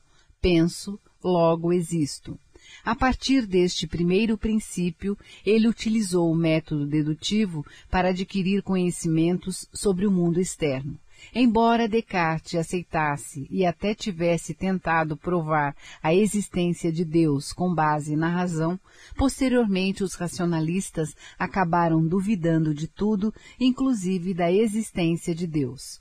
penso, 0.46 0.96
logo 1.24 1.72
existo. 1.72 2.38
A 2.84 2.94
partir 2.94 3.48
deste 3.48 3.84
primeiro 3.84 4.38
princípio, 4.38 5.18
ele 5.44 5.66
utilizou 5.66 6.30
o 6.30 6.36
método 6.36 6.86
dedutivo 6.86 7.66
para 7.90 8.10
adquirir 8.10 8.62
conhecimentos 8.62 9.68
sobre 9.72 10.06
o 10.06 10.10
mundo 10.10 10.40
externo. 10.40 10.96
Embora 11.34 11.88
Descartes 11.88 12.54
aceitasse 12.54 13.48
e 13.50 13.66
até 13.66 13.92
tivesse 13.92 14.54
tentado 14.54 15.16
provar 15.16 15.74
a 16.00 16.14
existência 16.14 16.92
de 16.92 17.04
Deus 17.04 17.52
com 17.52 17.74
base 17.74 18.14
na 18.14 18.28
razão, 18.28 18.78
posteriormente 19.16 20.04
os 20.04 20.14
racionalistas 20.14 21.16
acabaram 21.36 22.06
duvidando 22.06 22.72
de 22.72 22.86
tudo, 22.86 23.34
inclusive 23.58 24.32
da 24.32 24.52
existência 24.52 25.34
de 25.34 25.48
Deus. 25.48 25.98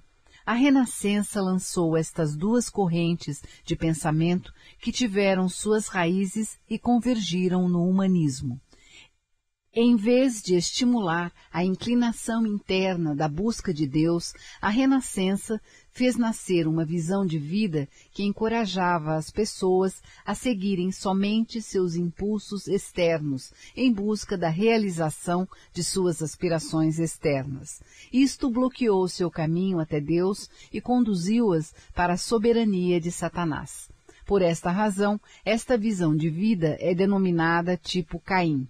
A 0.44 0.54
Renascença 0.54 1.40
lançou 1.40 1.96
estas 1.96 2.34
duas 2.34 2.68
correntes 2.68 3.40
de 3.64 3.76
pensamento 3.76 4.52
que 4.80 4.90
tiveram 4.90 5.48
suas 5.48 5.86
raízes 5.86 6.58
e 6.68 6.78
convergiram 6.78 7.68
no 7.68 7.88
humanismo. 7.88 8.60
Em 9.74 9.96
vez 9.96 10.42
de 10.42 10.54
estimular 10.54 11.32
a 11.50 11.64
inclinação 11.64 12.46
interna 12.46 13.16
da 13.16 13.26
busca 13.26 13.72
de 13.72 13.86
Deus, 13.86 14.34
a 14.60 14.68
Renascença 14.68 15.58
fez 15.90 16.14
nascer 16.14 16.68
uma 16.68 16.84
visão 16.84 17.24
de 17.24 17.38
vida 17.38 17.88
que 18.12 18.22
encorajava 18.22 19.14
as 19.14 19.30
pessoas 19.30 20.02
a 20.26 20.34
seguirem 20.34 20.92
somente 20.92 21.62
seus 21.62 21.94
impulsos 21.94 22.68
externos 22.68 23.50
em 23.74 23.90
busca 23.90 24.36
da 24.36 24.50
realização 24.50 25.48
de 25.72 25.82
suas 25.82 26.20
aspirações 26.20 26.98
externas. 26.98 27.80
Isto 28.12 28.50
bloqueou 28.50 29.08
seu 29.08 29.30
caminho 29.30 29.80
até 29.80 30.02
Deus 30.02 30.50
e 30.70 30.82
conduziu-as 30.82 31.74
para 31.94 32.12
a 32.12 32.18
soberania 32.18 33.00
de 33.00 33.10
Satanás. 33.10 33.88
Por 34.26 34.42
esta 34.42 34.70
razão, 34.70 35.18
esta 35.46 35.78
visão 35.78 36.14
de 36.14 36.28
vida 36.28 36.76
é 36.78 36.94
denominada 36.94 37.74
tipo 37.74 38.20
Caim. 38.20 38.68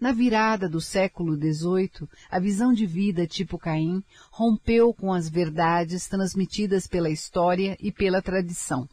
Na 0.00 0.12
virada 0.12 0.68
do 0.68 0.80
século 0.80 1.36
XVIII, 1.36 2.08
a 2.30 2.38
visão 2.40 2.72
de 2.72 2.84
vida 2.84 3.26
tipo 3.26 3.56
Caim 3.56 4.02
rompeu 4.30 4.92
com 4.92 5.12
as 5.12 5.28
verdades 5.28 6.08
transmitidas 6.08 6.86
pela 6.86 7.10
história 7.10 7.76
e 7.80 7.92
pela 7.92 8.20
tradição. 8.20 8.88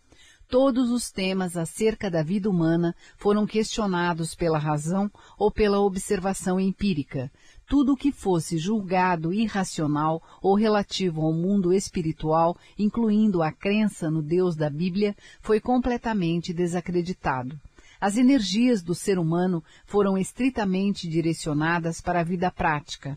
Todos 0.48 0.92
os 0.92 1.10
temas 1.10 1.56
acerca 1.56 2.12
da 2.12 2.22
vida 2.22 2.50
humana 2.50 2.94
foram 3.18 3.48
questionados 3.48 4.36
pela 4.36 4.60
razão 4.60 5.10
ou 5.38 5.50
pela 5.50 5.80
observação 5.80 6.60
empírica. 6.60 7.32
Tudo 7.66 7.94
o 7.94 7.96
que 7.96 8.12
fosse 8.12 8.58
julgado 8.58 9.34
irracional 9.34 10.22
ou 10.42 10.54
relativo 10.54 11.22
ao 11.22 11.32
mundo 11.32 11.72
espiritual, 11.72 12.58
incluindo 12.78 13.42
a 13.42 13.50
crença 13.50 14.12
no 14.12 14.22
Deus 14.22 14.58
da 14.58 14.70
Bíblia, 14.70 15.16
foi 15.42 15.62
completamente 15.62 16.54
desacreditado. 16.54 17.58
As 18.02 18.18
energias 18.18 18.82
do 18.82 18.96
ser 18.96 19.20
humano 19.20 19.64
foram 19.86 20.18
estritamente 20.18 21.08
direcionadas 21.08 22.02
para 22.02 22.22
a 22.22 22.24
vida 22.24 22.50
prática. 22.50 23.16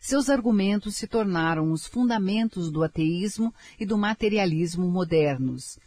Seus 0.00 0.28
argumentos 0.28 0.96
se 0.96 1.06
tornaram 1.06 1.70
os 1.70 1.86
fundamentos 1.86 2.68
do 2.70 2.82
ateísmo 2.82 3.54
e 3.78 3.86
do 3.86 3.96
materialismo 3.96 4.90
modernos. 4.90 5.78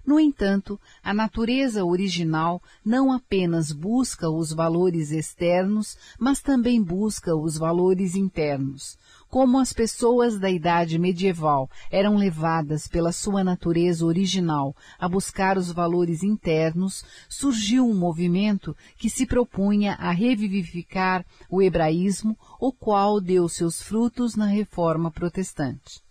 No 0.05 0.19
entanto, 0.19 0.79
a 1.03 1.15
natureza 1.15 1.83
original 1.83 2.61
não 2.85 3.11
apenas 3.11 3.71
busca 3.71 4.29
os 4.29 4.53
valores 4.53 5.09
externos, 5.09 5.97
mas 6.19 6.41
também 6.41 6.81
busca 6.81 7.35
os 7.35 7.57
valores 7.57 8.15
internos. 8.15 8.97
Como 9.27 9.59
as 9.59 9.73
pessoas 9.73 10.39
da 10.39 10.49
idade 10.49 10.99
medieval 10.99 11.67
eram 11.89 12.15
levadas 12.17 12.87
pela 12.87 13.11
sua 13.11 13.43
natureza 13.43 14.05
original 14.05 14.75
a 14.99 15.09
buscar 15.09 15.57
os 15.57 15.71
valores 15.71 16.21
internos, 16.21 17.03
surgiu 17.27 17.87
um 17.87 17.97
movimento 17.97 18.77
que 18.97 19.09
se 19.09 19.25
propunha 19.25 19.95
a 19.95 20.11
revivificar 20.11 21.25
o 21.49 21.63
hebraísmo, 21.63 22.37
o 22.59 22.71
qual 22.71 23.19
deu 23.19 23.49
seus 23.49 23.81
frutos 23.81 24.35
na 24.35 24.45
reforma 24.45 25.09
protestante. 25.09 26.04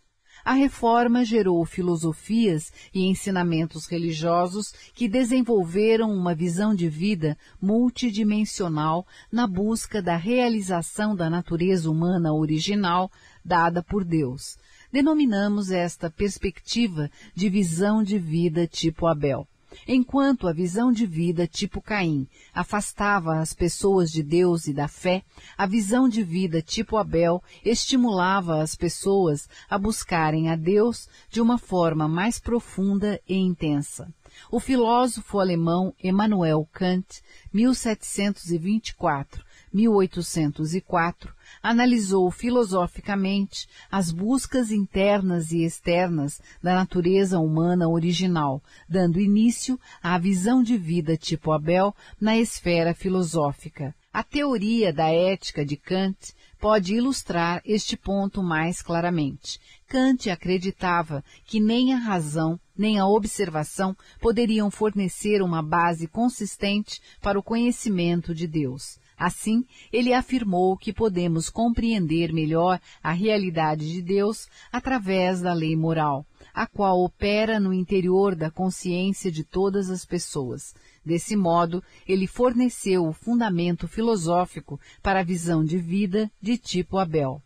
A 0.45 0.53
reforma 0.53 1.25
gerou 1.25 1.65
filosofias 1.65 2.71
e 2.93 3.07
ensinamentos 3.07 3.87
religiosos 3.87 4.75
que 4.95 5.09
desenvolveram 5.09 6.13
uma 6.13 6.35
visão 6.35 6.75
de 6.75 6.87
vida 6.87 7.39
multidimensional 7.63 9.07
na 9.33 9.47
busca 9.47 10.03
da 10.03 10.17
realização 10.17 11.17
da 11.17 11.31
natureza 11.31 11.91
humana 11.91 12.35
original 12.35 13.11
dada 13.43 13.83
por 13.83 14.05
Deus. 14.05 14.59
Denominamos 14.93 15.71
esta 15.71 16.11
perspectiva 16.11 17.11
de 17.35 17.49
visão 17.49 18.03
de 18.03 18.19
vida 18.19 18.67
tipo 18.67 19.07
Abel. 19.07 19.49
Enquanto 19.87 20.49
a 20.49 20.53
visão 20.53 20.93
de 20.93 21.07
vida 21.07 21.47
tipo 21.47 21.81
Caim 21.81 22.27
afastava 22.53 23.39
as 23.39 23.53
pessoas 23.53 24.11
de 24.11 24.23
Deus 24.23 24.67
e 24.67 24.73
da 24.73 24.89
fé, 24.89 25.23
a 25.57 25.67
visão 25.67 26.09
de 26.09 26.23
vida 26.23 26.63
tipo 26.63 26.97
Abel 26.97 27.43
estimulava 27.65 28.63
as 28.63 28.75
pessoas 28.75 29.49
a 29.69 29.79
buscarem 29.79 30.51
a 30.51 30.57
Deus 30.57 31.09
de 31.31 31.41
uma 31.41 31.59
forma 31.59 32.09
mais 32.09 32.39
profunda 32.39 33.21
e 33.29 33.37
intensa. 33.37 34.13
O 34.51 34.59
filósofo 34.59 35.39
alemão 35.39 35.95
Immanuel 36.03 36.69
Kant, 36.73 37.23
1724 37.53 39.45
1804, 39.75 41.35
analisou 41.61 42.31
filosoficamente 42.31 43.69
as 43.91 44.13
buscas 44.13 44.71
internas 44.71 45.51
e 45.51 45.65
externas 45.65 46.41
da 46.63 46.75
natureza 46.75 47.41
humana 47.41 47.89
original, 47.89 48.63
dando 48.89 49.21
início 49.21 49.79
à 50.01 50.17
visão 50.17 50.63
de 50.63 50.79
vida 50.79 51.17
tipo 51.17 51.51
Abel 51.51 51.95
na 52.21 52.39
esfera 52.39 52.95
filosófica. 52.95 53.95
A 54.13 54.23
teoria 54.23 54.93
da 54.93 55.09
ética 55.09 55.67
de 55.67 55.77
Kant 55.77 56.35
pode 56.61 56.95
ilustrar 56.95 57.61
este 57.65 57.97
ponto 57.97 58.45
mais 58.45 58.81
claramente. 58.81 59.61
Kant 59.89 60.31
acreditava 60.31 61.25
que 61.45 61.59
nem 61.59 61.93
a 61.93 61.99
razão 61.99 62.59
nem 62.77 62.99
a 62.99 63.07
observação 63.07 63.97
poderiam 64.21 64.71
fornecer 64.71 65.43
uma 65.43 65.61
base 65.63 66.07
consistente 66.07 67.01
para 67.21 67.39
o 67.39 67.43
conhecimento 67.43 68.33
de 68.33 68.47
Deus. 68.47 68.99
Assim, 69.17 69.65
ele 69.93 70.13
afirmou 70.13 70.77
que 70.77 70.93
podemos 70.93 71.49
compreender 71.49 72.33
melhor 72.33 72.81
a 73.03 73.13
realidade 73.13 73.91
de 73.91 74.03
Deus 74.03 74.49
através 74.73 75.41
da 75.41 75.53
lei 75.53 75.77
moral, 75.77 76.27
a 76.53 76.67
qual 76.67 77.01
opera 77.01 77.61
no 77.61 77.73
interior 77.73 78.35
da 78.35 78.51
consciência 78.51 79.31
de 79.31 79.45
todas 79.45 79.89
as 79.91 80.05
pessoas. 80.05 80.75
Desse 81.05 81.37
modo, 81.37 81.83
ele 82.07 82.27
forneceu 82.27 83.07
o 83.07 83.13
fundamento 83.13 83.87
filosófico 83.87 84.81
para 85.03 85.21
a 85.21 85.25
visão 85.25 85.65
de 85.65 85.79
vida 85.79 86.31
de 86.41 86.59
tipo 86.59 86.99
Abel. 86.99 87.41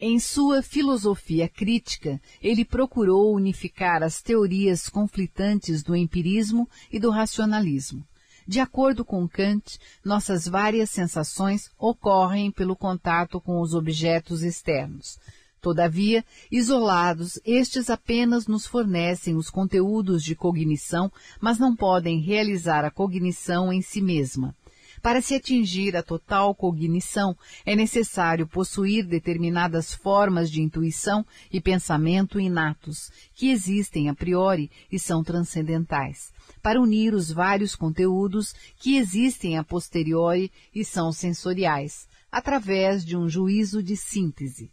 Em 0.00 0.20
sua 0.20 0.62
filosofia 0.62 1.48
crítica, 1.48 2.20
ele 2.40 2.64
procurou 2.64 3.34
unificar 3.34 4.00
as 4.00 4.22
teorias 4.22 4.88
conflitantes 4.88 5.82
do 5.82 5.96
empirismo 5.96 6.68
e 6.92 7.00
do 7.00 7.10
racionalismo. 7.10 8.06
De 8.48 8.60
acordo 8.60 9.04
com 9.04 9.28
Kant, 9.28 9.78
nossas 10.02 10.48
várias 10.48 10.88
sensações 10.88 11.70
ocorrem 11.78 12.50
pelo 12.50 12.74
contato 12.74 13.38
com 13.42 13.60
os 13.60 13.74
objetos 13.74 14.42
externos. 14.42 15.18
Todavia, 15.60 16.24
isolados, 16.50 17.38
estes 17.44 17.90
apenas 17.90 18.46
nos 18.46 18.66
fornecem 18.66 19.36
os 19.36 19.50
conteúdos 19.50 20.24
de 20.24 20.34
cognição, 20.34 21.12
mas 21.38 21.58
não 21.58 21.76
podem 21.76 22.20
realizar 22.20 22.86
a 22.86 22.90
cognição 22.90 23.70
em 23.70 23.82
si 23.82 24.00
mesma. 24.00 24.56
Para 25.02 25.20
se 25.20 25.34
atingir 25.34 25.96
a 25.96 26.02
total 26.02 26.54
cognição, 26.54 27.36
é 27.64 27.76
necessário 27.76 28.46
possuir 28.46 29.06
determinadas 29.06 29.94
formas 29.94 30.50
de 30.50 30.60
intuição 30.60 31.24
e 31.52 31.60
pensamento 31.60 32.40
inatos, 32.40 33.10
que 33.34 33.50
existem 33.50 34.08
a 34.08 34.14
priori 34.14 34.70
e 34.90 34.98
são 34.98 35.22
transcendentais, 35.22 36.32
para 36.60 36.80
unir 36.80 37.14
os 37.14 37.30
vários 37.30 37.76
conteúdos 37.76 38.54
que 38.78 38.96
existem 38.96 39.56
a 39.56 39.64
posteriori 39.64 40.50
e 40.74 40.84
são 40.84 41.12
sensoriais, 41.12 42.08
através 42.30 43.04
de 43.04 43.16
um 43.16 43.28
juízo 43.28 43.82
de 43.82 43.96
síntese. 43.96 44.70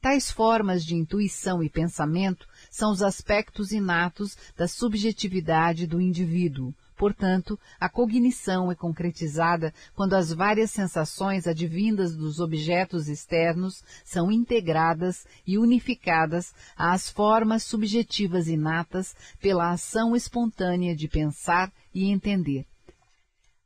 Tais 0.00 0.30
formas 0.30 0.84
de 0.84 0.94
intuição 0.94 1.62
e 1.62 1.68
pensamento 1.68 2.46
são 2.70 2.92
os 2.92 3.02
aspectos 3.02 3.72
inatos 3.72 4.36
da 4.56 4.68
subjetividade 4.68 5.86
do 5.86 6.00
indivíduo, 6.00 6.72
Portanto, 6.98 7.56
a 7.78 7.88
cognição 7.88 8.72
é 8.72 8.74
concretizada 8.74 9.72
quando 9.94 10.14
as 10.14 10.32
várias 10.32 10.72
sensações 10.72 11.46
advindas 11.46 12.16
dos 12.16 12.40
objetos 12.40 13.08
externos 13.08 13.84
são 14.04 14.32
integradas 14.32 15.24
e 15.46 15.56
unificadas 15.56 16.52
às 16.76 17.08
formas 17.08 17.62
subjetivas 17.62 18.48
inatas 18.48 19.14
pela 19.40 19.70
ação 19.70 20.16
espontânea 20.16 20.96
de 20.96 21.06
pensar 21.06 21.72
e 21.94 22.10
entender. 22.10 22.66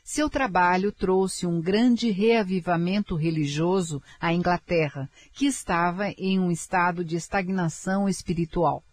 Seu 0.03 0.29
trabalho 0.29 0.91
trouxe 0.91 1.47
um 1.47 1.61
grande 1.61 2.11
reavivamento 2.11 3.15
religioso 3.15 4.03
à 4.19 4.33
Inglaterra, 4.33 5.09
que 5.31 5.45
estava 5.45 6.09
em 6.17 6.37
um 6.39 6.51
estado 6.51 7.05
de 7.05 7.15
estagnação 7.15 8.09
espiritual. 8.09 8.83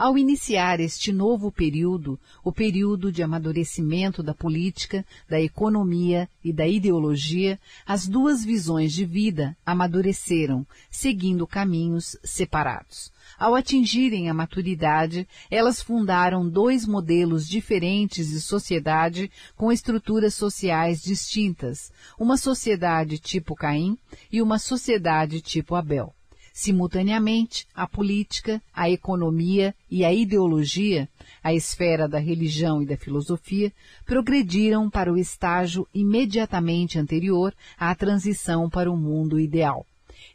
Ao 0.00 0.16
iniciar 0.16 0.80
este 0.80 1.12
novo 1.12 1.52
período, 1.52 2.18
o 2.42 2.50
período 2.50 3.12
de 3.12 3.22
amadurecimento 3.22 4.22
da 4.22 4.32
política, 4.32 5.04
da 5.28 5.38
economia 5.38 6.26
e 6.42 6.54
da 6.54 6.66
ideologia, 6.66 7.60
as 7.86 8.08
duas 8.08 8.42
visões 8.42 8.94
de 8.94 9.04
vida 9.04 9.54
amadureceram, 9.64 10.66
seguindo 10.90 11.46
caminhos 11.46 12.16
separados. 12.24 13.12
Ao 13.38 13.54
atingirem 13.54 14.30
a 14.30 14.32
maturidade, 14.32 15.28
elas 15.50 15.82
fundaram 15.82 16.48
dois 16.48 16.86
modelos 16.86 17.46
diferentes 17.46 18.30
de 18.30 18.40
sociedade 18.40 19.30
com 19.54 19.70
estruturas 19.70 20.32
sociais 20.32 21.02
distintas, 21.02 21.92
uma 22.18 22.38
sociedade 22.38 23.18
tipo 23.18 23.54
Caim 23.54 23.98
e 24.32 24.40
uma 24.40 24.58
sociedade 24.58 25.42
tipo 25.42 25.74
Abel. 25.74 26.14
Simultaneamente, 26.52 27.66
a 27.74 27.86
política, 27.86 28.60
a 28.72 28.90
economia 28.90 29.74
e 29.90 30.04
a 30.04 30.12
ideologia, 30.12 31.08
a 31.42 31.54
esfera 31.54 32.08
da 32.08 32.18
religião 32.18 32.82
e 32.82 32.86
da 32.86 32.96
filosofia, 32.96 33.72
progrediram 34.04 34.90
para 34.90 35.12
o 35.12 35.16
estágio 35.16 35.86
imediatamente 35.94 36.98
anterior 36.98 37.54
à 37.78 37.94
transição 37.94 38.68
para 38.68 38.90
o 38.90 38.96
mundo 38.96 39.38
ideal. 39.38 39.86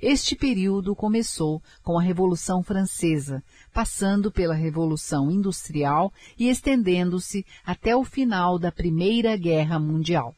Este 0.02 0.36
período 0.36 0.96
começou 0.96 1.62
com 1.84 1.98
a 1.98 2.02
Revolução 2.02 2.64
Francesa, 2.64 3.44
passando 3.74 4.32
pela 4.32 4.54
Revolução 4.54 5.32
Industrial 5.32 6.12
e 6.38 6.50
estendendo-se 6.50 7.46
até 7.66 7.96
o 7.96 8.04
final 8.04 8.58
da 8.58 8.72
Primeira 8.72 9.38
Guerra 9.38 9.80
Mundial. 9.80 10.36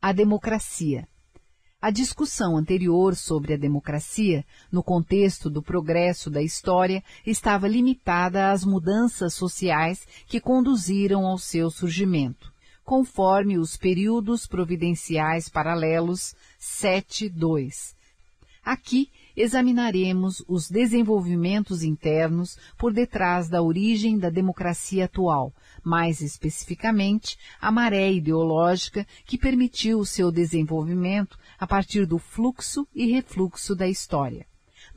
A 0.00 0.12
democracia. 0.12 1.08
A 1.86 1.90
discussão 1.92 2.56
anterior 2.56 3.14
sobre 3.14 3.54
a 3.54 3.56
democracia, 3.56 4.44
no 4.72 4.82
contexto 4.82 5.48
do 5.48 5.62
progresso 5.62 6.28
da 6.28 6.42
história, 6.42 7.00
estava 7.24 7.68
limitada 7.68 8.50
às 8.50 8.64
mudanças 8.64 9.34
sociais 9.34 10.04
que 10.26 10.40
conduziram 10.40 11.24
ao 11.24 11.38
seu 11.38 11.70
surgimento, 11.70 12.52
conforme 12.84 13.56
os 13.56 13.76
períodos 13.76 14.48
providenciais 14.48 15.48
paralelos 15.48 16.34
7.2. 16.60 17.94
Aqui 18.64 19.08
examinaremos 19.36 20.44
os 20.48 20.68
desenvolvimentos 20.68 21.84
internos 21.84 22.58
por 22.76 22.92
detrás 22.92 23.48
da 23.48 23.62
origem 23.62 24.18
da 24.18 24.28
democracia 24.28 25.04
atual, 25.04 25.52
mais 25.86 26.20
especificamente 26.20 27.38
a 27.60 27.70
maré 27.70 28.12
ideológica 28.12 29.06
que 29.24 29.38
permitiu 29.38 30.00
o 30.00 30.04
seu 30.04 30.32
desenvolvimento 30.32 31.38
a 31.56 31.64
partir 31.64 32.06
do 32.06 32.18
fluxo 32.18 32.88
e 32.92 33.06
refluxo 33.06 33.76
da 33.76 33.86
história. 33.86 34.44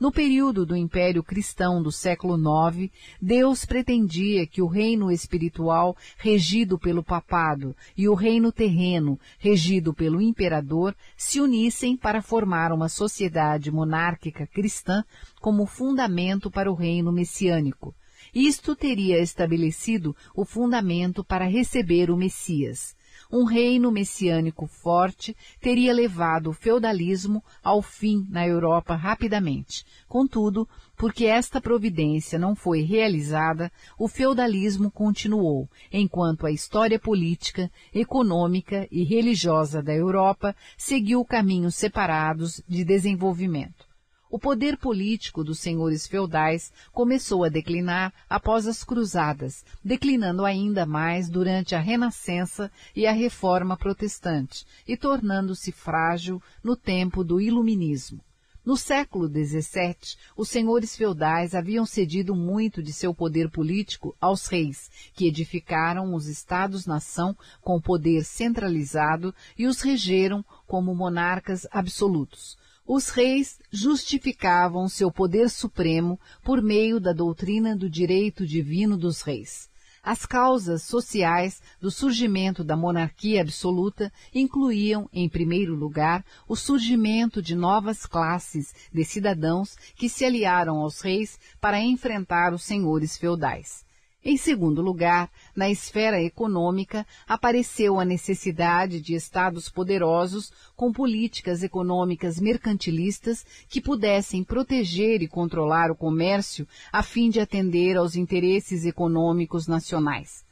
No 0.00 0.10
período 0.10 0.66
do 0.66 0.74
Império 0.74 1.22
Cristão 1.22 1.82
do 1.82 1.92
século 1.92 2.36
IX, 2.36 2.90
Deus 3.20 3.64
pretendia 3.64 4.46
que 4.46 4.62
o 4.62 4.66
reino 4.66 5.12
espiritual, 5.12 5.96
regido 6.16 6.78
pelo 6.78 7.04
papado, 7.04 7.76
e 7.96 8.08
o 8.08 8.14
reino 8.14 8.50
terreno, 8.50 9.20
regido 9.38 9.94
pelo 9.94 10.20
imperador, 10.20 10.96
se 11.16 11.40
unissem 11.40 11.96
para 11.96 12.22
formar 12.22 12.72
uma 12.72 12.88
sociedade 12.88 13.70
monárquica 13.70 14.46
cristã 14.46 15.04
como 15.40 15.66
fundamento 15.66 16.50
para 16.50 16.70
o 16.70 16.74
reino 16.74 17.12
messiânico. 17.12 17.94
Isto 18.34 18.76
teria 18.76 19.18
estabelecido 19.20 20.14
o 20.34 20.44
fundamento 20.44 21.24
para 21.24 21.44
receber 21.44 22.10
o 22.10 22.16
Messias 22.16 22.94
um 23.32 23.44
reino 23.44 23.92
messiânico 23.92 24.66
forte 24.66 25.36
teria 25.60 25.92
levado 25.92 26.50
o 26.50 26.52
feudalismo 26.52 27.42
ao 27.62 27.80
fim 27.80 28.26
na 28.28 28.46
Europa 28.46 28.94
rapidamente. 28.94 29.84
Contudo, 30.08 30.68
porque 30.96 31.26
esta 31.26 31.60
providência 31.60 32.38
não 32.38 32.54
foi 32.54 32.82
realizada, 32.82 33.70
o 33.98 34.08
feudalismo 34.08 34.90
continuou, 34.90 35.68
enquanto 35.92 36.46
a 36.46 36.50
história 36.50 36.98
política, 36.98 37.70
econômica 37.94 38.86
e 38.90 39.04
religiosa 39.04 39.82
da 39.82 39.94
Europa 39.94 40.54
seguiu 40.76 41.24
caminhos 41.24 41.76
separados 41.76 42.62
de 42.68 42.84
desenvolvimento. 42.84 43.89
O 44.32 44.38
poder 44.38 44.76
político 44.76 45.42
dos 45.42 45.58
senhores 45.58 46.06
feudais 46.06 46.72
começou 46.92 47.42
a 47.42 47.48
declinar 47.48 48.14
após 48.28 48.64
as 48.68 48.84
cruzadas, 48.84 49.64
declinando 49.84 50.44
ainda 50.44 50.86
mais 50.86 51.28
durante 51.28 51.74
a 51.74 51.80
Renascença 51.80 52.70
e 52.94 53.08
a 53.08 53.12
Reforma 53.12 53.76
Protestante, 53.76 54.64
e 54.86 54.96
tornando-se 54.96 55.72
frágil 55.72 56.40
no 56.62 56.76
tempo 56.76 57.24
do 57.24 57.40
Iluminismo. 57.40 58.20
No 58.64 58.76
século 58.76 59.26
XVII, 59.26 59.96
os 60.36 60.48
senhores 60.48 60.94
feudais 60.94 61.52
haviam 61.52 61.84
cedido 61.84 62.32
muito 62.32 62.80
de 62.80 62.92
seu 62.92 63.12
poder 63.12 63.50
político 63.50 64.14
aos 64.20 64.46
reis, 64.46 64.88
que 65.12 65.26
edificaram 65.26 66.14
os 66.14 66.28
estados-nação 66.28 67.36
com 67.60 67.80
poder 67.80 68.22
centralizado 68.22 69.34
e 69.58 69.66
os 69.66 69.80
regeram 69.80 70.44
como 70.68 70.94
monarcas 70.94 71.66
absolutos. 71.72 72.59
Os 72.92 73.08
reis 73.10 73.60
justificavam 73.70 74.88
seu 74.88 75.12
poder 75.12 75.48
supremo 75.48 76.18
por 76.42 76.60
meio 76.60 76.98
da 76.98 77.12
doutrina 77.12 77.76
do 77.76 77.88
direito 77.88 78.44
divino 78.44 78.96
dos 78.96 79.22
reis. 79.22 79.70
As 80.02 80.26
causas 80.26 80.82
sociais 80.82 81.62
do 81.80 81.88
surgimento 81.88 82.64
da 82.64 82.76
monarquia 82.76 83.42
absoluta 83.42 84.12
incluíam, 84.34 85.08
em 85.12 85.28
primeiro 85.28 85.72
lugar, 85.72 86.24
o 86.48 86.56
surgimento 86.56 87.40
de 87.40 87.54
novas 87.54 88.06
classes 88.06 88.74
de 88.92 89.04
cidadãos 89.04 89.76
que 89.94 90.08
se 90.08 90.24
aliaram 90.24 90.78
aos 90.78 91.00
reis 91.00 91.38
para 91.60 91.80
enfrentar 91.80 92.52
os 92.52 92.64
senhores 92.64 93.16
feudais. 93.16 93.84
Em 94.22 94.36
segundo 94.36 94.82
lugar, 94.82 95.30
na 95.56 95.70
esfera 95.70 96.22
econômica, 96.22 97.06
apareceu 97.26 97.98
a 97.98 98.04
necessidade 98.04 99.00
de 99.00 99.14
estados 99.14 99.70
poderosos 99.70 100.52
com 100.76 100.92
políticas 100.92 101.62
econômicas 101.62 102.38
mercantilistas 102.38 103.46
que 103.66 103.80
pudessem 103.80 104.44
proteger 104.44 105.22
e 105.22 105.28
controlar 105.28 105.90
o 105.90 105.96
comércio 105.96 106.68
a 106.92 107.02
fim 107.02 107.30
de 107.30 107.40
atender 107.40 107.96
aos 107.96 108.14
interesses 108.14 108.84
econômicos 108.84 109.66
nacionais. 109.66 110.44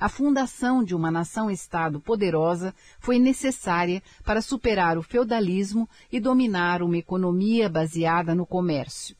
A 0.00 0.08
fundação 0.08 0.82
de 0.82 0.92
uma 0.92 1.08
nação-estado 1.08 2.00
poderosa 2.00 2.74
foi 2.98 3.20
necessária 3.20 4.02
para 4.24 4.42
superar 4.42 4.98
o 4.98 5.02
feudalismo 5.02 5.88
e 6.10 6.18
dominar 6.18 6.82
uma 6.82 6.98
economia 6.98 7.68
baseada 7.68 8.34
no 8.34 8.44
comércio. 8.44 9.14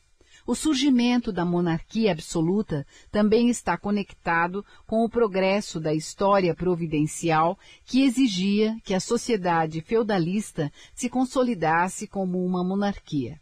O 0.45 0.55
surgimento 0.55 1.31
da 1.31 1.45
monarquia 1.45 2.11
absoluta 2.11 2.85
também 3.09 3.49
está 3.49 3.77
conectado 3.77 4.65
com 4.85 5.05
o 5.05 5.09
progresso 5.09 5.79
da 5.79 5.93
história 5.93 6.53
providencial 6.53 7.57
que 7.85 8.03
exigia 8.03 8.75
que 8.83 8.93
a 8.93 8.99
sociedade 8.99 9.79
feudalista 9.81 10.71
se 10.93 11.09
consolidasse 11.09 12.07
como 12.07 12.43
uma 12.45 12.61
monarquia. 12.63 13.39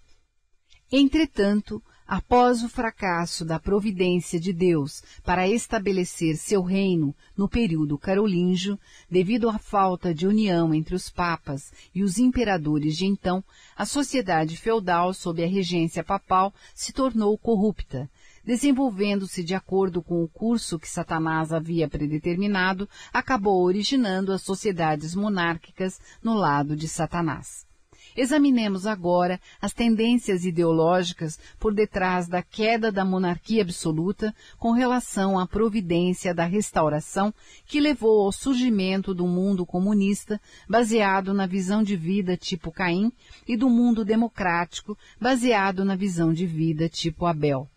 Entretanto, 0.92 1.82
Após 2.08 2.62
o 2.62 2.68
fracasso 2.68 3.46
da 3.46 3.60
providência 3.60 4.40
de 4.40 4.52
Deus 4.52 5.02
para 5.24 5.48
estabelecer 5.48 6.36
seu 6.36 6.62
reino 6.62 7.16
no 7.38 7.48
período 7.48 7.98
carolíngio, 7.98 8.78
devido 9.10 9.50
à 9.50 9.58
falta 9.58 10.14
de 10.14 10.28
união 10.28 10.74
entre 10.74 10.94
os 10.94 11.10
papas 11.10 11.72
e 11.96 12.04
os 12.04 12.18
imperadores 12.18 12.98
de 12.98 13.06
então, 13.06 13.44
a 13.78 13.86
sociedade 13.86 14.58
feudal 14.58 15.14
sob 15.14 15.44
a 15.44 15.48
regência 15.48 16.04
papal 16.04 16.54
se 16.76 16.92
tornou 16.92 17.38
corrupta, 17.38 18.10
desenvolvendo-se 18.44 19.44
de 19.44 19.56
acordo 19.56 20.02
com 20.02 20.22
o 20.24 20.28
curso 20.28 20.78
que 20.78 20.90
Satanás 20.90 21.54
havia 21.54 21.88
predeterminado, 21.88 22.90
acabou 23.14 23.64
originando 23.64 24.34
as 24.34 24.42
sociedades 24.42 25.16
monárquicas 25.16 26.00
no 26.22 26.34
lado 26.34 26.76
de 26.76 26.88
Satanás. 26.88 27.71
Examinemos 28.16 28.86
agora 28.86 29.40
as 29.62 29.74
tendências 29.74 30.44
ideológicas 30.44 31.40
por 31.58 31.74
detrás 31.74 32.28
da 32.28 32.42
queda 32.42 32.92
da 32.92 33.06
monarquia 33.06 33.62
absoluta 33.62 34.36
com 34.60 34.72
relação 34.72 35.40
à 35.40 35.48
providência 35.48 36.34
da 36.34 36.44
restauração 36.44 37.34
que 37.66 37.80
levou 37.80 38.26
ao 38.26 38.32
surgimento 38.32 39.14
do 39.14 39.26
mundo 39.26 39.66
comunista 39.66 40.42
baseado 40.68 41.34
na 41.34 41.48
visão 41.48 41.82
de 41.82 41.96
vida 41.96 42.36
tipo 42.36 42.72
Caim 42.72 43.12
e 43.48 43.56
do 43.56 43.70
mundo 43.70 44.04
democrático 44.04 44.98
baseado 45.20 45.86
na 45.86 45.96
visão 45.96 46.34
de 46.34 46.46
vida 46.46 46.90
tipo 46.90 47.26
Abel. 47.26 47.71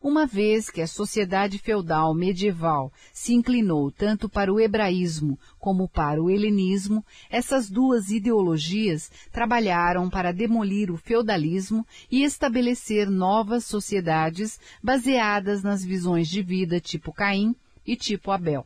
Uma 0.00 0.26
vez 0.26 0.70
que 0.70 0.80
a 0.80 0.86
sociedade 0.86 1.58
feudal 1.58 2.14
medieval 2.14 2.92
se 3.12 3.34
inclinou 3.34 3.90
tanto 3.90 4.28
para 4.28 4.52
o 4.52 4.60
hebraísmo 4.60 5.36
como 5.58 5.88
para 5.88 6.22
o 6.22 6.30
helenismo, 6.30 7.04
essas 7.28 7.68
duas 7.68 8.08
ideologias 8.10 9.10
trabalharam 9.32 10.08
para 10.08 10.32
demolir 10.32 10.88
o 10.92 10.96
feudalismo 10.96 11.84
e 12.08 12.22
estabelecer 12.22 13.10
novas 13.10 13.64
sociedades 13.64 14.60
baseadas 14.80 15.64
nas 15.64 15.84
visões 15.84 16.28
de 16.28 16.42
vida 16.42 16.78
tipo 16.78 17.12
Caim 17.12 17.56
e 17.84 17.96
tipo 17.96 18.30
Abel. 18.30 18.64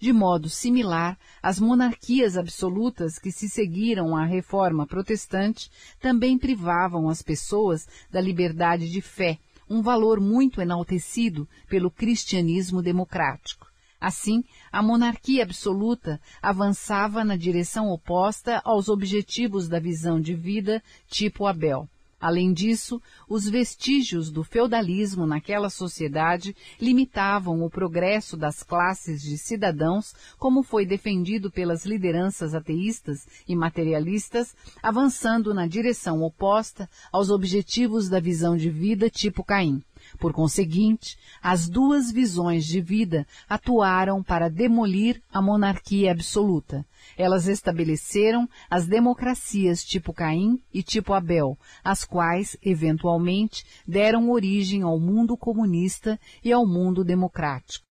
De 0.00 0.12
modo 0.12 0.50
similar, 0.50 1.16
as 1.40 1.60
monarquias 1.60 2.36
absolutas 2.36 3.20
que 3.20 3.30
se 3.30 3.48
seguiram 3.48 4.16
à 4.16 4.24
reforma 4.24 4.84
protestante 4.84 5.70
também 6.00 6.36
privavam 6.36 7.08
as 7.08 7.22
pessoas 7.22 7.86
da 8.10 8.20
liberdade 8.20 8.90
de 8.90 9.00
fé, 9.00 9.38
um 9.72 9.80
valor 9.80 10.20
muito 10.20 10.60
enaltecido 10.60 11.48
pelo 11.66 11.90
cristianismo 11.90 12.82
democrático. 12.82 13.66
Assim, 13.98 14.44
a 14.70 14.82
monarquia 14.82 15.44
absoluta 15.44 16.20
avançava 16.42 17.24
na 17.24 17.36
direção 17.36 17.88
oposta 17.88 18.60
aos 18.64 18.88
objetivos 18.88 19.68
da 19.68 19.78
visão 19.78 20.20
de 20.20 20.34
vida 20.34 20.82
tipo 21.08 21.46
Abel. 21.46 21.88
Além 22.22 22.52
disso, 22.52 23.02
os 23.28 23.48
vestígios 23.48 24.30
do 24.30 24.44
feudalismo 24.44 25.26
naquela 25.26 25.68
sociedade 25.68 26.54
limitavam 26.80 27.64
o 27.64 27.68
progresso 27.68 28.36
das 28.36 28.62
classes 28.62 29.20
de 29.20 29.36
cidadãos, 29.36 30.14
como 30.38 30.62
foi 30.62 30.86
defendido 30.86 31.50
pelas 31.50 31.84
lideranças 31.84 32.54
ateístas 32.54 33.26
e 33.48 33.56
materialistas, 33.56 34.54
avançando 34.80 35.52
na 35.52 35.66
direção 35.66 36.22
oposta 36.22 36.88
aos 37.10 37.28
objetivos 37.28 38.08
da 38.08 38.20
visão 38.20 38.56
de 38.56 38.70
vida 38.70 39.10
tipo 39.10 39.42
Caim. 39.42 39.82
Por 40.22 40.32
conseguinte, 40.32 41.18
as 41.42 41.68
duas 41.68 42.12
visões 42.12 42.64
de 42.64 42.80
vida 42.80 43.26
atuaram 43.48 44.22
para 44.22 44.48
demolir 44.48 45.20
a 45.32 45.42
monarquia 45.42 46.12
absoluta. 46.12 46.86
Elas 47.18 47.48
estabeleceram 47.48 48.48
as 48.70 48.86
democracias 48.86 49.82
tipo 49.82 50.12
Caim 50.12 50.62
e 50.72 50.80
tipo 50.80 51.12
Abel, 51.12 51.58
as 51.82 52.04
quais, 52.04 52.56
eventualmente, 52.62 53.64
deram 53.84 54.30
origem 54.30 54.82
ao 54.82 54.96
mundo 54.96 55.36
comunista 55.36 56.16
e 56.44 56.52
ao 56.52 56.64
mundo 56.64 57.02
democrático. 57.02 57.84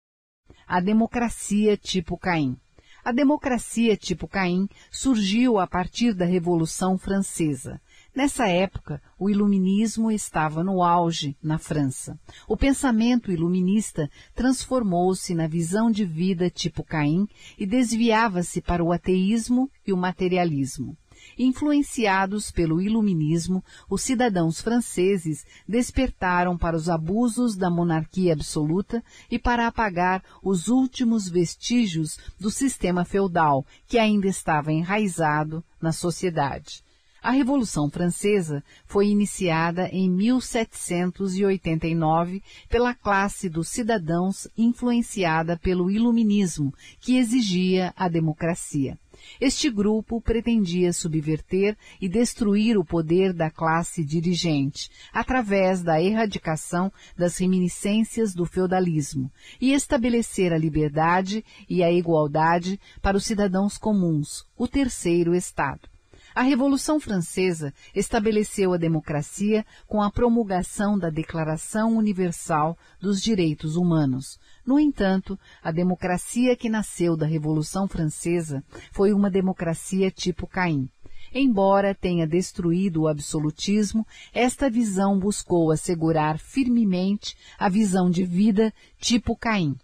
A 0.68 0.78
democracia 0.80 1.76
tipo 1.76 2.16
Caim. 2.16 2.56
A 3.04 3.10
democracia 3.10 3.96
tipo 3.96 4.28
Caim 4.28 4.68
surgiu 4.88 5.58
a 5.58 5.66
partir 5.66 6.14
da 6.14 6.26
Revolução 6.26 6.96
Francesa. 6.96 7.80
Nessa 8.14 8.48
época, 8.48 9.00
o 9.16 9.30
iluminismo 9.30 10.10
estava 10.10 10.64
no 10.64 10.82
auge 10.82 11.36
na 11.40 11.58
França. 11.58 12.18
O 12.48 12.56
pensamento 12.56 13.30
iluminista 13.30 14.10
transformou-se 14.34 15.32
na 15.32 15.46
visão 15.46 15.92
de 15.92 16.04
vida 16.04 16.50
tipo 16.50 16.82
Caim 16.82 17.28
e 17.56 17.64
desviava-se 17.64 18.60
para 18.60 18.82
o 18.82 18.92
ateísmo 18.92 19.70
e 19.86 19.92
o 19.92 19.96
materialismo. 19.96 20.96
Influenciados 21.38 22.50
pelo 22.50 22.80
iluminismo, 22.80 23.62
os 23.88 24.02
cidadãos 24.02 24.60
franceses 24.60 25.44
despertaram 25.68 26.58
para 26.58 26.76
os 26.76 26.88
abusos 26.88 27.56
da 27.56 27.70
monarquia 27.70 28.32
absoluta 28.32 29.04
e 29.30 29.38
para 29.38 29.68
apagar 29.68 30.24
os 30.42 30.66
últimos 30.66 31.28
vestígios 31.28 32.18
do 32.40 32.50
sistema 32.50 33.04
feudal 33.04 33.64
que 33.86 33.98
ainda 33.98 34.26
estava 34.26 34.72
enraizado 34.72 35.62
na 35.80 35.92
sociedade. 35.92 36.82
A 37.22 37.32
Revolução 37.32 37.90
Francesa 37.90 38.64
foi 38.86 39.08
iniciada 39.08 39.90
em 39.92 40.10
1789 40.10 42.42
pela 42.66 42.94
classe 42.94 43.50
dos 43.50 43.68
cidadãos 43.68 44.48
influenciada 44.56 45.58
pelo 45.58 45.90
Iluminismo, 45.90 46.72
que 46.98 47.18
exigia 47.18 47.92
a 47.94 48.08
democracia. 48.08 48.98
Este 49.38 49.68
grupo 49.68 50.18
pretendia 50.18 50.94
subverter 50.94 51.76
e 52.00 52.08
destruir 52.08 52.78
o 52.78 52.84
poder 52.84 53.34
da 53.34 53.50
classe 53.50 54.02
dirigente, 54.02 54.90
através 55.12 55.82
da 55.82 56.00
erradicação 56.00 56.90
das 57.18 57.36
reminiscências 57.36 58.32
do 58.32 58.46
feudalismo, 58.46 59.30
e 59.60 59.74
estabelecer 59.74 60.54
a 60.54 60.58
liberdade 60.58 61.44
e 61.68 61.82
a 61.82 61.92
igualdade 61.92 62.80
para 63.02 63.18
os 63.18 63.26
cidadãos 63.26 63.76
comuns, 63.76 64.46
o 64.56 64.66
terceiro 64.66 65.34
Estado. 65.34 65.86
A 66.40 66.42
Revolução 66.42 66.98
Francesa 66.98 67.70
estabeleceu 67.94 68.72
a 68.72 68.78
democracia 68.78 69.62
com 69.86 70.00
a 70.00 70.10
promulgação 70.10 70.98
da 70.98 71.10
Declaração 71.10 71.98
Universal 71.98 72.78
dos 72.98 73.20
Direitos 73.20 73.76
Humanos. 73.76 74.40
No 74.64 74.80
entanto, 74.80 75.38
a 75.62 75.70
democracia 75.70 76.56
que 76.56 76.70
nasceu 76.70 77.14
da 77.14 77.26
Revolução 77.26 77.86
Francesa 77.86 78.64
foi 78.90 79.12
uma 79.12 79.30
democracia 79.30 80.10
tipo 80.10 80.46
Caim. 80.46 80.88
Embora 81.30 81.94
tenha 81.94 82.26
destruído 82.26 83.02
o 83.02 83.08
absolutismo, 83.08 84.06
esta 84.32 84.70
visão 84.70 85.18
buscou 85.18 85.70
assegurar 85.70 86.38
firmemente 86.38 87.36
a 87.58 87.68
visão 87.68 88.08
de 88.08 88.24
vida 88.24 88.72
tipo 88.98 89.36
Caim. 89.36 89.76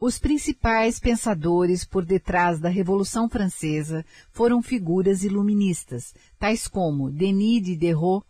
Os 0.00 0.16
principais 0.16 1.00
pensadores 1.00 1.84
por 1.84 2.04
detrás 2.04 2.60
da 2.60 2.68
Revolução 2.68 3.28
Francesa 3.28 4.06
foram 4.30 4.62
figuras 4.62 5.24
iluministas, 5.24 6.14
tais 6.38 6.68
como 6.68 7.10
Denis 7.10 7.64
Diderot, 7.64 8.24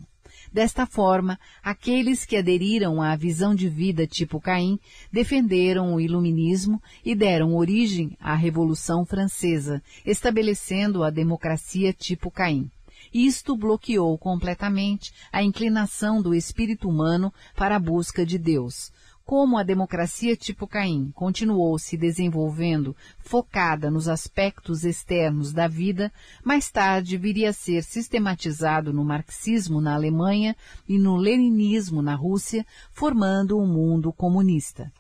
Desta 0.51 0.85
forma, 0.85 1.39
aqueles 1.63 2.25
que 2.25 2.35
aderiram 2.35 3.01
à 3.01 3.15
visão 3.15 3.53
de 3.53 3.69
vida 3.69 4.07
tipo 4.07 4.41
Caim 4.41 4.79
defenderam 5.11 5.93
o 5.93 6.01
iluminismo 6.01 6.81
e 7.05 7.13
deram 7.13 7.55
origem 7.55 8.17
à 8.19 8.33
Revolução 8.33 9.05
Francesa, 9.05 9.81
estabelecendo 10.03 11.03
a 11.03 11.11
democracia 11.11 11.93
tipo 11.93 12.31
Caim. 12.31 12.69
Isto 13.13 13.57
bloqueou 13.57 14.17
completamente 14.17 15.13
a 15.31 15.41
inclinação 15.41 16.21
do 16.21 16.33
espírito 16.33 16.87
humano 16.87 17.33
para 17.55 17.75
a 17.75 17.79
busca 17.79 18.25
de 18.25 18.37
Deus. 18.37 18.91
Como 19.29 19.59
a 19.59 19.63
democracia 19.63 20.35
tipo 20.35 20.65
Caim 20.65 21.11
continuou 21.11 21.77
se 21.77 21.95
desenvolvendo 21.95 22.95
focada 23.19 23.91
nos 23.91 24.07
aspectos 24.07 24.83
externos 24.83 25.53
da 25.53 25.67
vida, 25.67 26.11
mais 26.43 26.71
tarde 26.71 27.15
viria 27.15 27.51
a 27.51 27.53
ser 27.53 27.83
sistematizado 27.83 28.91
no 28.91 29.05
marxismo 29.05 29.79
na 29.79 29.93
Alemanha 29.93 30.55
e 30.87 30.97
no 30.97 31.15
leninismo 31.15 32.01
na 32.01 32.15
Rússia, 32.15 32.65
formando 32.91 33.59
um 33.59 33.67
mundo 33.67 34.11
comunista. 34.11 34.91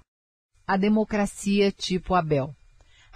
A 0.67 0.77
democracia 0.77 1.71
tipo 1.71 2.13
Abel. 2.13 2.55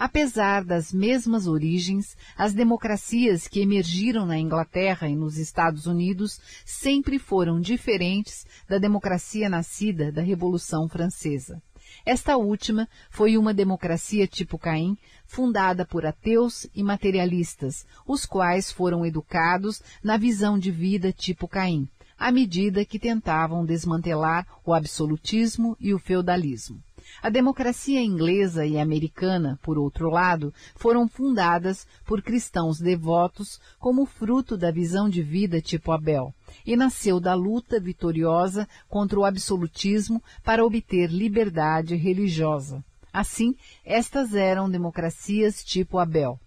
Apesar 0.04 0.62
das 0.62 0.92
mesmas 0.92 1.46
origens, 1.46 2.14
as 2.36 2.52
democracias 2.52 3.48
que 3.48 3.60
emergiram 3.60 4.26
na 4.26 4.36
Inglaterra 4.38 5.08
e 5.08 5.16
nos 5.16 5.38
Estados 5.38 5.86
Unidos 5.86 6.38
sempre 6.62 7.18
foram 7.18 7.58
diferentes 7.58 8.44
da 8.68 8.76
democracia 8.76 9.48
nascida 9.48 10.12
da 10.12 10.20
Revolução 10.20 10.90
Francesa. 10.90 11.62
Esta 12.04 12.36
última 12.36 12.86
foi 13.08 13.38
uma 13.38 13.54
democracia 13.54 14.26
tipo 14.26 14.58
Caim, 14.58 14.94
fundada 15.24 15.86
por 15.86 16.04
ateus 16.04 16.66
e 16.74 16.82
materialistas, 16.82 17.86
os 18.06 18.26
quais 18.26 18.70
foram 18.70 19.06
educados 19.06 19.80
na 20.02 20.18
visão 20.18 20.58
de 20.58 20.70
vida 20.70 21.14
tipo 21.14 21.48
Caim, 21.48 21.88
à 22.18 22.30
medida 22.30 22.84
que 22.84 22.98
tentavam 22.98 23.64
desmantelar 23.64 24.46
o 24.66 24.74
absolutismo 24.74 25.74
e 25.80 25.94
o 25.94 25.98
feudalismo. 25.98 26.78
A 27.22 27.30
democracia 27.30 28.00
inglesa 28.00 28.66
e 28.66 28.78
americana, 28.78 29.58
por 29.62 29.78
outro 29.78 30.10
lado, 30.10 30.52
foram 30.76 31.08
fundadas 31.08 31.86
por 32.04 32.22
cristãos 32.22 32.78
devotos 32.78 33.60
como 33.78 34.04
fruto 34.04 34.56
da 34.56 34.70
visão 34.70 35.08
de 35.08 35.22
vida 35.22 35.60
tipo 35.60 35.92
Abel, 35.92 36.34
e 36.66 36.76
nasceu 36.76 37.18
da 37.18 37.34
luta 37.34 37.80
vitoriosa 37.80 38.68
contra 38.88 39.18
o 39.18 39.24
absolutismo 39.24 40.22
para 40.42 40.64
obter 40.64 41.10
liberdade 41.10 41.94
religiosa. 41.94 42.84
Assim, 43.12 43.54
estas 43.84 44.34
eram 44.34 44.68
democracias 44.68 45.62
tipo 45.62 45.98
Abel. 45.98 46.38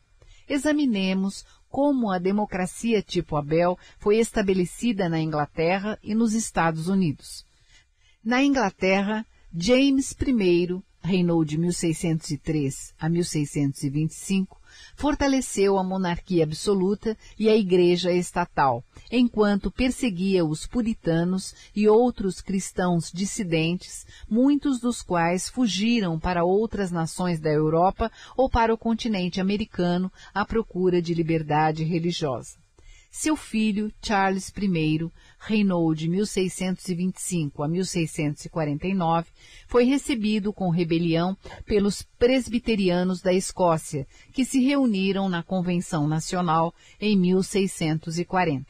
Examinemos 0.49 1.45
como 1.70 2.11
a 2.11 2.18
democracia 2.18 3.01
tipo 3.01 3.36
Abel 3.36 3.78
foi 3.99 4.18
estabelecida 4.18 5.09
na 5.09 5.20
Inglaterra 5.20 5.97
e 6.03 6.13
nos 6.13 6.34
Estados 6.34 6.88
Unidos. 6.88 7.45
Na 8.24 8.43
Inglaterra, 8.43 9.26
James 9.59 10.15
I 10.21 10.83
reinou 11.01 11.43
de 11.43 11.57
1603 11.57 12.93
a 12.99 13.09
1625, 13.09 14.61
fortaleceu 14.95 15.79
a 15.79 15.83
monarquia 15.83 16.43
absoluta 16.43 17.17
e 17.39 17.49
a 17.49 17.55
igreja 17.55 18.11
estatal, 18.11 18.83
enquanto 19.11 19.71
perseguia 19.71 20.45
os 20.45 20.67
puritanos 20.67 21.55
e 21.75 21.87
outros 21.87 22.39
cristãos 22.39 23.11
dissidentes, 23.11 24.05
muitos 24.29 24.79
dos 24.79 25.01
quais 25.01 25.49
fugiram 25.49 26.19
para 26.19 26.45
outras 26.45 26.91
nações 26.91 27.39
da 27.39 27.49
Europa 27.49 28.11
ou 28.35 28.47
para 28.47 28.71
o 28.71 28.77
continente 28.77 29.41
americano 29.41 30.13
à 30.35 30.45
procura 30.45 31.01
de 31.01 31.15
liberdade 31.15 31.83
religiosa. 31.83 32.66
Seu 33.20 33.36
filho, 33.36 33.91
Charles 33.99 34.53
I, 34.55 35.09
reinou 35.39 35.91
de 35.95 36.07
1625 36.07 37.63
a 37.63 37.68
1649, 37.68 39.32
foi 39.68 39.86
recebido 39.86 40.53
com 40.53 40.70
rebelião 40.70 41.36
pelos 41.65 42.03
presbiterianos 42.20 43.20
da 43.20 43.34
Escócia, 43.34 44.05
que 44.32 44.45
se 44.45 44.63
reuniram 44.63 45.28
na 45.30 45.41
Convenção 45.41 46.07
Nacional 46.07 46.72
em 47.01 47.18
1640. 47.18 48.68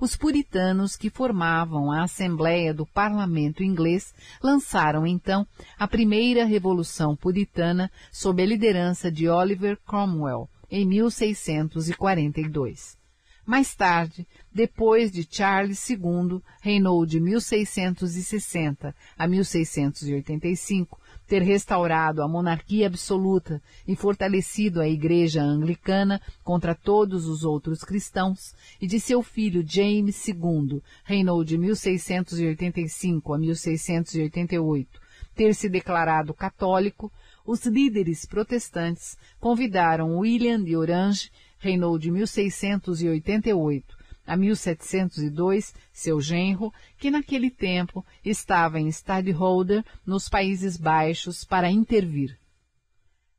Os 0.00 0.16
puritanos 0.16 0.96
que 0.96 1.08
formavam 1.08 1.92
a 1.92 2.02
Assembleia 2.02 2.74
do 2.74 2.84
Parlamento 2.84 3.62
inglês 3.62 4.12
lançaram 4.42 5.06
então 5.06 5.46
a 5.78 5.86
primeira 5.86 6.44
Revolução 6.44 7.14
Puritana 7.14 7.88
sob 8.10 8.42
a 8.42 8.46
liderança 8.46 9.08
de 9.08 9.28
Oliver 9.28 9.78
Cromwell 9.86 10.50
em 10.68 10.84
1642. 10.84 13.03
Mais 13.46 13.74
tarde, 13.74 14.26
depois 14.52 15.12
de 15.12 15.26
Charles 15.28 15.90
II, 15.90 16.40
reinou 16.62 17.04
de 17.04 17.20
1660 17.20 18.94
a 19.18 19.28
1685, 19.28 20.98
ter 21.26 21.42
restaurado 21.42 22.22
a 22.22 22.28
monarquia 22.28 22.86
absoluta 22.86 23.62
e 23.86 23.94
fortalecido 23.94 24.80
a 24.80 24.88
Igreja 24.88 25.42
Anglicana 25.42 26.22
contra 26.42 26.74
todos 26.74 27.26
os 27.26 27.44
outros 27.44 27.82
cristãos, 27.82 28.54
e 28.80 28.86
de 28.86 28.98
seu 28.98 29.22
filho 29.22 29.62
James 29.66 30.26
II, 30.26 30.82
reinou 31.04 31.44
de 31.44 31.58
1685 31.58 33.34
a 33.34 33.38
1688, 33.38 35.00
ter 35.34 35.54
se 35.54 35.68
declarado 35.68 36.32
católico, 36.32 37.12
os 37.46 37.66
líderes 37.66 38.24
protestantes 38.24 39.18
convidaram 39.38 40.16
William 40.16 40.62
de 40.62 40.74
Orange 40.74 41.30
reinou 41.64 41.98
de 41.98 42.10
1688 42.10 43.96
a 44.26 44.36
1702, 44.36 45.74
seu 45.92 46.20
genro, 46.20 46.72
que 46.98 47.10
naquele 47.10 47.50
tempo 47.50 48.04
estava 48.24 48.80
em 48.80 48.88
stadtholder 48.88 49.84
nos 50.04 50.28
Países 50.28 50.76
Baixos 50.76 51.44
para 51.44 51.70
intervir. 51.70 52.36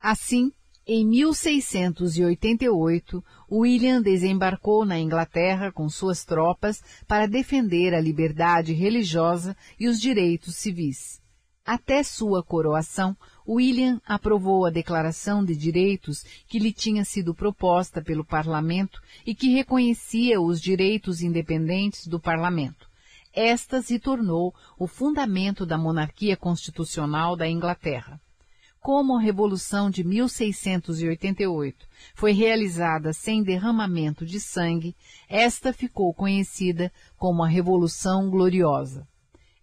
Assim, 0.00 0.50
em 0.86 1.04
1688, 1.04 3.22
William 3.50 4.00
desembarcou 4.00 4.84
na 4.84 4.96
Inglaterra 4.98 5.72
com 5.72 5.88
suas 5.88 6.24
tropas 6.24 6.80
para 7.08 7.26
defender 7.26 7.92
a 7.92 8.00
liberdade 8.00 8.72
religiosa 8.72 9.56
e 9.80 9.88
os 9.88 10.00
direitos 10.00 10.54
civis. 10.54 11.20
Até 11.64 12.04
sua 12.04 12.44
coroação, 12.44 13.16
William 13.48 14.00
aprovou 14.04 14.66
a 14.66 14.70
Declaração 14.70 15.44
de 15.44 15.54
Direitos 15.54 16.24
que 16.48 16.58
lhe 16.58 16.72
tinha 16.72 17.04
sido 17.04 17.34
proposta 17.34 18.02
pelo 18.02 18.24
Parlamento 18.24 19.00
e 19.24 19.34
que 19.34 19.50
reconhecia 19.50 20.40
os 20.40 20.60
direitos 20.60 21.22
independentes 21.22 22.06
do 22.06 22.18
Parlamento. 22.18 22.88
Esta 23.32 23.82
se 23.82 23.98
tornou 23.98 24.54
o 24.78 24.86
fundamento 24.86 25.64
da 25.64 25.78
monarquia 25.78 26.36
constitucional 26.36 27.36
da 27.36 27.46
Inglaterra. 27.46 28.20
Como 28.80 29.16
a 29.16 29.20
Revolução 29.20 29.90
de 29.90 30.02
1688 30.02 31.86
foi 32.14 32.32
realizada 32.32 33.12
sem 33.12 33.42
derramamento 33.42 34.24
de 34.24 34.40
sangue, 34.40 34.96
esta 35.28 35.72
ficou 35.72 36.14
conhecida 36.14 36.92
como 37.16 37.42
a 37.42 37.48
Revolução 37.48 38.30
Gloriosa. 38.30 39.06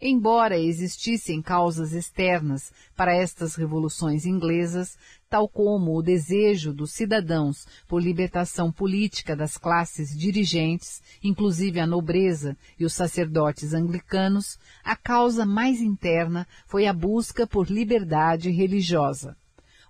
Embora 0.06 0.60
existissem 0.60 1.42
causas 1.42 1.94
externas 1.94 2.74
para 2.94 3.16
estas 3.16 3.56
revoluções 3.56 4.26
inglesas, 4.26 4.98
tal 5.30 5.48
como 5.48 5.98
o 5.98 6.02
desejo 6.02 6.74
dos 6.74 6.92
cidadãos 6.92 7.66
por 7.88 8.04
libertação 8.04 8.70
política 8.70 9.34
das 9.34 9.58
classes 9.58 10.10
dirigentes, 10.10 11.02
inclusive 11.24 11.80
a 11.80 11.88
nobreza 11.88 12.58
e 12.78 12.84
os 12.84 12.92
sacerdotes 12.92 13.74
anglicanos, 13.74 14.60
a 14.84 14.98
causa 14.98 15.46
mais 15.46 15.80
interna 15.80 16.46
foi 16.68 16.86
a 16.86 16.92
busca 16.92 17.48
por 17.48 17.72
liberdade 17.72 18.52
religiosa 18.52 19.38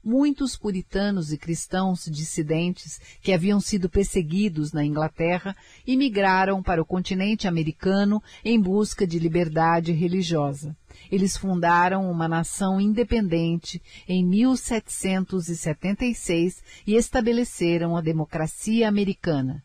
muitos 0.03 0.57
puritanos 0.57 1.31
e 1.31 1.37
cristãos 1.37 2.05
dissidentes 2.05 2.99
que 3.21 3.31
haviam 3.31 3.59
sido 3.59 3.87
perseguidos 3.89 4.73
na 4.73 4.83
Inglaterra 4.83 5.55
imigraram 5.87 6.61
para 6.61 6.81
o 6.81 6.85
continente 6.85 7.47
americano 7.47 8.21
em 8.43 8.59
busca 8.59 9.07
de 9.07 9.19
liberdade 9.19 9.91
religiosa. 9.91 10.75
Eles 11.11 11.37
fundaram 11.37 12.09
uma 12.11 12.27
nação 12.27 12.81
independente 12.81 13.79
em 14.07 14.25
1776 14.25 16.63
e 16.85 16.95
estabeleceram 16.95 17.95
a 17.95 18.01
democracia 18.01 18.87
americana. 18.87 19.63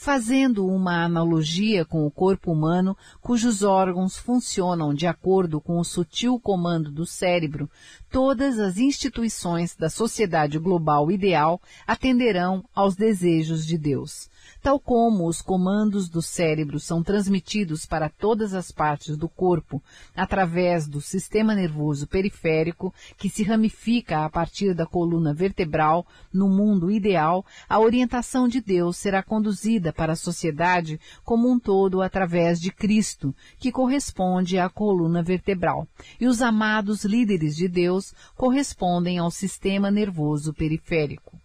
fazendo 0.00 0.64
uma 0.64 1.02
analogia 1.02 1.84
com 1.84 2.06
o 2.06 2.10
corpo 2.10 2.52
humano, 2.52 2.96
cujos 3.20 3.64
órgãos 3.64 4.16
funcionam 4.16 4.94
de 4.94 5.08
acordo 5.08 5.60
com 5.60 5.76
o 5.80 5.84
sutil 5.84 6.38
comando 6.38 6.88
do 6.88 7.04
cérebro, 7.04 7.68
todas 8.08 8.60
as 8.60 8.78
instituições 8.78 9.74
da 9.74 9.90
sociedade 9.90 10.56
global 10.56 11.10
ideal 11.10 11.60
atenderão 11.84 12.64
aos 12.72 12.94
desejos 12.94 13.66
de 13.66 13.76
Deus. 13.76 14.30
Tal 14.62 14.78
como 14.80 15.26
os 15.26 15.40
comandos 15.40 16.08
do 16.08 16.20
cérebro 16.20 16.80
são 16.80 17.02
transmitidos 17.02 17.86
para 17.86 18.08
todas 18.08 18.54
as 18.54 18.70
partes 18.70 19.16
do 19.16 19.28
corpo 19.28 19.82
através 20.14 20.88
do 20.88 21.00
sistema 21.00 21.54
nervoso 21.54 22.06
periférico, 22.06 22.92
que 23.16 23.28
se 23.28 23.42
ramifica 23.42 24.24
a 24.24 24.30
partir 24.30 24.74
da 24.74 24.86
coluna 24.86 25.32
vertebral, 25.32 26.06
no 26.32 26.48
mundo 26.48 26.90
ideal, 26.90 27.44
a 27.68 27.78
orientação 27.78 28.48
de 28.48 28.60
Deus 28.60 28.96
será 28.96 29.22
conduzida 29.22 29.92
para 29.92 30.14
a 30.14 30.16
sociedade 30.16 31.00
como 31.24 31.50
um 31.50 31.58
todo 31.58 32.02
através 32.02 32.60
de 32.60 32.70
Cristo, 32.70 33.34
que 33.58 33.70
corresponde 33.70 34.58
à 34.58 34.68
coluna 34.68 35.22
vertebral, 35.22 35.86
e 36.20 36.26
os 36.26 36.42
amados 36.42 37.04
líderes 37.04 37.56
de 37.56 37.68
Deus 37.68 38.12
correspondem 38.36 39.18
ao 39.18 39.30
sistema 39.30 39.90
nervoso 39.90 40.52
periférico. 40.52 41.37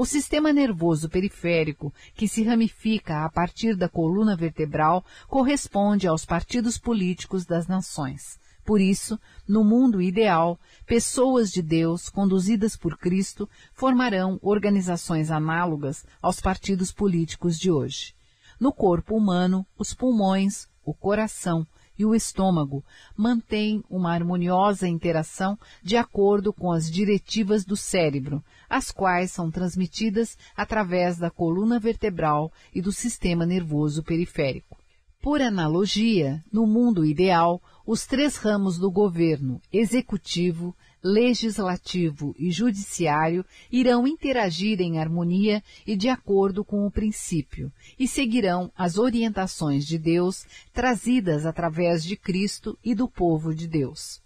O 0.00 0.06
sistema 0.06 0.52
nervoso 0.52 1.08
periférico, 1.08 1.92
que 2.14 2.28
se 2.28 2.44
ramifica 2.44 3.24
a 3.24 3.28
partir 3.28 3.74
da 3.74 3.88
coluna 3.88 4.36
vertebral, 4.36 5.04
corresponde 5.26 6.06
aos 6.06 6.24
partidos 6.24 6.78
políticos 6.78 7.44
das 7.44 7.66
nações. 7.66 8.38
Por 8.64 8.80
isso, 8.80 9.18
no 9.48 9.64
mundo 9.64 10.00
ideal, 10.00 10.56
pessoas 10.86 11.50
de 11.50 11.60
Deus, 11.60 12.08
conduzidas 12.08 12.76
por 12.76 12.96
Cristo, 12.96 13.50
formarão 13.74 14.38
organizações 14.40 15.32
análogas 15.32 16.06
aos 16.22 16.38
partidos 16.40 16.92
políticos 16.92 17.58
de 17.58 17.68
hoje. 17.68 18.14
No 18.60 18.72
corpo 18.72 19.16
humano, 19.16 19.66
os 19.76 19.92
pulmões, 19.94 20.68
o 20.84 20.94
coração, 20.94 21.66
e 21.98 22.06
o 22.06 22.14
estômago 22.14 22.84
mantêm 23.16 23.82
uma 23.90 24.12
harmoniosa 24.12 24.86
interação 24.86 25.58
de 25.82 25.96
acordo 25.96 26.52
com 26.52 26.70
as 26.70 26.90
diretivas 26.90 27.64
do 27.64 27.76
cérebro, 27.76 28.42
as 28.70 28.90
quais 28.90 29.32
são 29.32 29.50
transmitidas 29.50 30.38
através 30.56 31.18
da 31.18 31.30
coluna 31.30 31.80
vertebral 31.80 32.52
e 32.74 32.80
do 32.80 32.92
sistema 32.92 33.44
nervoso 33.44 34.02
periférico. 34.02 34.78
Por 35.20 35.42
analogia, 35.42 36.44
no 36.52 36.66
mundo 36.66 37.04
ideal, 37.04 37.60
os 37.84 38.06
três 38.06 38.36
ramos 38.36 38.78
do 38.78 38.90
governo, 38.90 39.60
executivo, 39.72 40.76
legislativo 41.02 42.34
e 42.38 42.50
judiciário 42.50 43.44
irão 43.70 44.06
interagir 44.06 44.80
em 44.80 44.98
harmonia 44.98 45.62
e 45.86 45.96
de 45.96 46.08
acordo 46.08 46.64
com 46.64 46.86
o 46.86 46.90
princípio, 46.90 47.72
e 47.98 48.06
seguirão 48.08 48.70
as 48.76 48.98
orientações 48.98 49.86
de 49.86 49.98
Deus 49.98 50.44
trazidas 50.72 51.46
através 51.46 52.04
de 52.04 52.16
Cristo 52.16 52.78
e 52.84 52.94
do 52.94 53.08
povo 53.08 53.54
de 53.54 53.66
Deus 53.66 54.20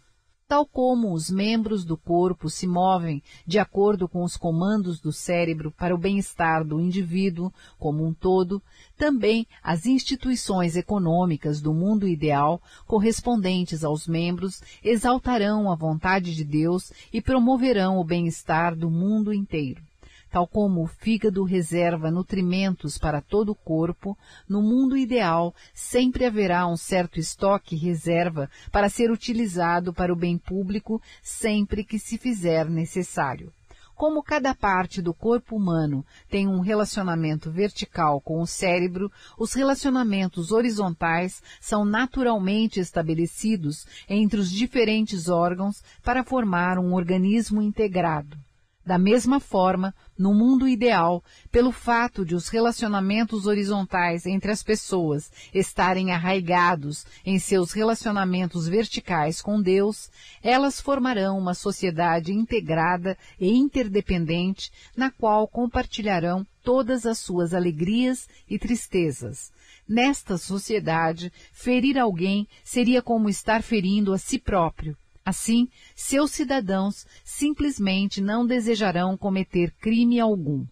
tal 0.52 0.66
como 0.66 1.14
os 1.14 1.30
membros 1.30 1.82
do 1.82 1.96
corpo 1.96 2.50
se 2.50 2.66
movem 2.66 3.22
de 3.46 3.58
acordo 3.58 4.06
com 4.06 4.22
os 4.22 4.36
comandos 4.36 5.00
do 5.00 5.10
cérebro 5.10 5.70
para 5.70 5.94
o 5.94 5.98
bem-estar 5.98 6.62
do 6.62 6.78
indivíduo 6.78 7.50
como 7.78 8.06
um 8.06 8.12
todo, 8.12 8.60
também 8.94 9.46
as 9.62 9.86
instituições 9.86 10.76
econômicas 10.76 11.62
do 11.62 11.72
mundo 11.72 12.06
ideal 12.06 12.60
correspondentes 12.86 13.82
aos 13.82 14.06
membros 14.06 14.60
exaltarão 14.84 15.72
a 15.72 15.74
vontade 15.74 16.34
de 16.34 16.44
Deus 16.44 16.92
e 17.10 17.22
promoverão 17.22 17.96
o 17.96 18.04
bem-estar 18.04 18.76
do 18.76 18.90
mundo 18.90 19.32
inteiro. 19.32 19.80
Tal 20.32 20.46
como 20.46 20.82
o 20.82 20.86
fígado 20.86 21.44
reserva 21.44 22.10
nutrimentos 22.10 22.96
para 22.96 23.20
todo 23.20 23.52
o 23.52 23.54
corpo, 23.54 24.16
no 24.48 24.62
mundo 24.62 24.96
ideal 24.96 25.54
sempre 25.74 26.24
haverá 26.24 26.66
um 26.66 26.74
certo 26.74 27.20
estoque 27.20 27.76
reserva 27.76 28.48
para 28.70 28.88
ser 28.88 29.10
utilizado 29.10 29.92
para 29.92 30.10
o 30.10 30.16
bem 30.16 30.38
público 30.38 31.02
sempre 31.22 31.84
que 31.84 31.98
se 31.98 32.16
fizer 32.16 32.64
necessário. 32.70 33.52
Como 33.94 34.22
cada 34.22 34.54
parte 34.54 35.02
do 35.02 35.12
corpo 35.12 35.54
humano 35.54 36.02
tem 36.30 36.48
um 36.48 36.60
relacionamento 36.60 37.50
vertical 37.50 38.18
com 38.18 38.40
o 38.40 38.46
cérebro, 38.46 39.12
os 39.38 39.52
relacionamentos 39.52 40.50
horizontais 40.50 41.42
são 41.60 41.84
naturalmente 41.84 42.80
estabelecidos 42.80 43.86
entre 44.08 44.40
os 44.40 44.50
diferentes 44.50 45.28
órgãos 45.28 45.84
para 46.02 46.24
formar 46.24 46.78
um 46.78 46.94
organismo 46.94 47.60
integrado. 47.60 48.38
Da 48.84 48.98
mesma 48.98 49.38
forma, 49.38 49.94
no 50.18 50.34
mundo 50.34 50.68
ideal, 50.68 51.22
pelo 51.52 51.70
fato 51.70 52.24
de 52.24 52.34
os 52.34 52.48
relacionamentos 52.48 53.46
horizontais 53.46 54.26
entre 54.26 54.50
as 54.50 54.62
pessoas 54.62 55.30
estarem 55.54 56.10
arraigados 56.10 57.06
em 57.24 57.38
seus 57.38 57.72
relacionamentos 57.72 58.66
verticais 58.66 59.40
com 59.40 59.62
Deus, 59.62 60.10
elas 60.42 60.80
formarão 60.80 61.38
uma 61.38 61.54
sociedade 61.54 62.32
integrada 62.32 63.16
e 63.38 63.52
interdependente 63.52 64.72
na 64.96 65.12
qual 65.12 65.46
compartilharão 65.46 66.44
todas 66.62 67.06
as 67.06 67.18
suas 67.18 67.54
alegrias 67.54 68.28
e 68.48 68.58
tristezas. 68.58 69.52
Nesta 69.88 70.36
sociedade, 70.38 71.32
ferir 71.52 71.98
alguém 71.98 72.48
seria 72.64 73.00
como 73.00 73.28
estar 73.28 73.62
ferindo 73.62 74.12
a 74.12 74.18
si 74.18 74.38
próprio, 74.38 74.96
Assim, 75.24 75.68
seus 75.94 76.32
cidadãos 76.32 77.06
simplesmente 77.24 78.20
não 78.20 78.44
desejarão 78.44 79.16
cometer 79.16 79.72
crime 79.80 80.18
algum. 80.18 80.66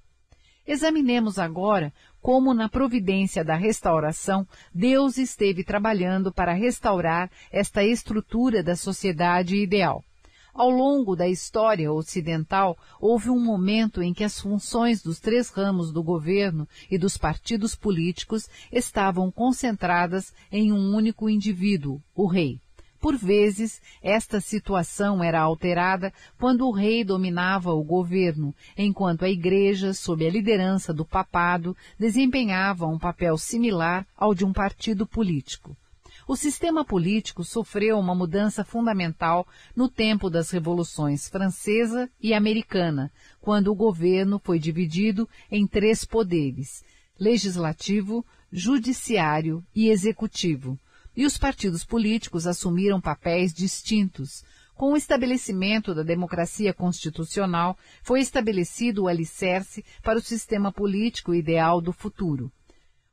Examinemos 0.66 1.38
agora 1.38 1.92
como 2.20 2.52
na 2.52 2.68
providência 2.68 3.44
da 3.44 3.54
restauração 3.54 4.46
Deus 4.74 5.16
esteve 5.18 5.64
trabalhando 5.64 6.32
para 6.32 6.52
restaurar 6.52 7.30
esta 7.50 7.82
estrutura 7.84 8.62
da 8.62 8.76
sociedade 8.76 9.56
ideal. 9.56 10.04
Ao 10.52 10.68
longo 10.68 11.14
da 11.14 11.28
história 11.28 11.90
ocidental, 11.92 12.76
houve 13.00 13.30
um 13.30 13.42
momento 13.42 14.02
em 14.02 14.12
que 14.12 14.24
as 14.24 14.38
funções 14.38 15.00
dos 15.00 15.20
três 15.20 15.48
ramos 15.48 15.92
do 15.92 16.02
governo 16.02 16.68
e 16.90 16.98
dos 16.98 17.16
partidos 17.16 17.76
políticos 17.76 18.48
estavam 18.70 19.30
concentradas 19.30 20.34
em 20.50 20.72
um 20.72 20.94
único 20.94 21.30
indivíduo, 21.30 22.02
o 22.14 22.26
rei. 22.26 22.60
Por 23.00 23.16
vezes, 23.16 23.80
esta 24.02 24.42
situação 24.42 25.24
era 25.24 25.40
alterada 25.40 26.12
quando 26.38 26.66
o 26.66 26.70
rei 26.70 27.02
dominava 27.02 27.72
o 27.72 27.82
governo, 27.82 28.54
enquanto 28.76 29.24
a 29.24 29.30
igreja, 29.30 29.94
sob 29.94 30.26
a 30.26 30.30
liderança 30.30 30.92
do 30.92 31.02
papado, 31.02 31.74
desempenhava 31.98 32.86
um 32.86 32.98
papel 32.98 33.38
similar 33.38 34.06
ao 34.14 34.34
de 34.34 34.44
um 34.44 34.52
partido 34.52 35.06
político. 35.06 35.74
O 36.28 36.36
sistema 36.36 36.84
político 36.84 37.42
sofreu 37.42 37.98
uma 37.98 38.14
mudança 38.14 38.62
fundamental 38.62 39.48
no 39.74 39.88
tempo 39.88 40.28
das 40.28 40.50
revoluções 40.50 41.26
francesa 41.26 42.08
e 42.20 42.34
americana, 42.34 43.10
quando 43.40 43.68
o 43.68 43.74
governo 43.74 44.38
foi 44.38 44.58
dividido 44.58 45.26
em 45.50 45.66
três 45.66 46.04
poderes, 46.04 46.84
legislativo, 47.18 48.24
judiciário 48.52 49.64
e 49.74 49.88
executivo 49.88 50.78
e 51.20 51.26
os 51.26 51.36
partidos 51.36 51.84
políticos 51.84 52.46
assumiram 52.46 52.98
papéis 52.98 53.52
distintos. 53.52 54.42
Com 54.74 54.94
o 54.94 54.96
estabelecimento 54.96 55.94
da 55.94 56.02
democracia 56.02 56.72
constitucional, 56.72 57.76
foi 58.02 58.20
estabelecido 58.20 59.02
o 59.02 59.06
alicerce 59.06 59.84
para 60.02 60.16
o 60.16 60.22
sistema 60.22 60.72
político 60.72 61.34
ideal 61.34 61.78
do 61.78 61.92
futuro. 61.92 62.50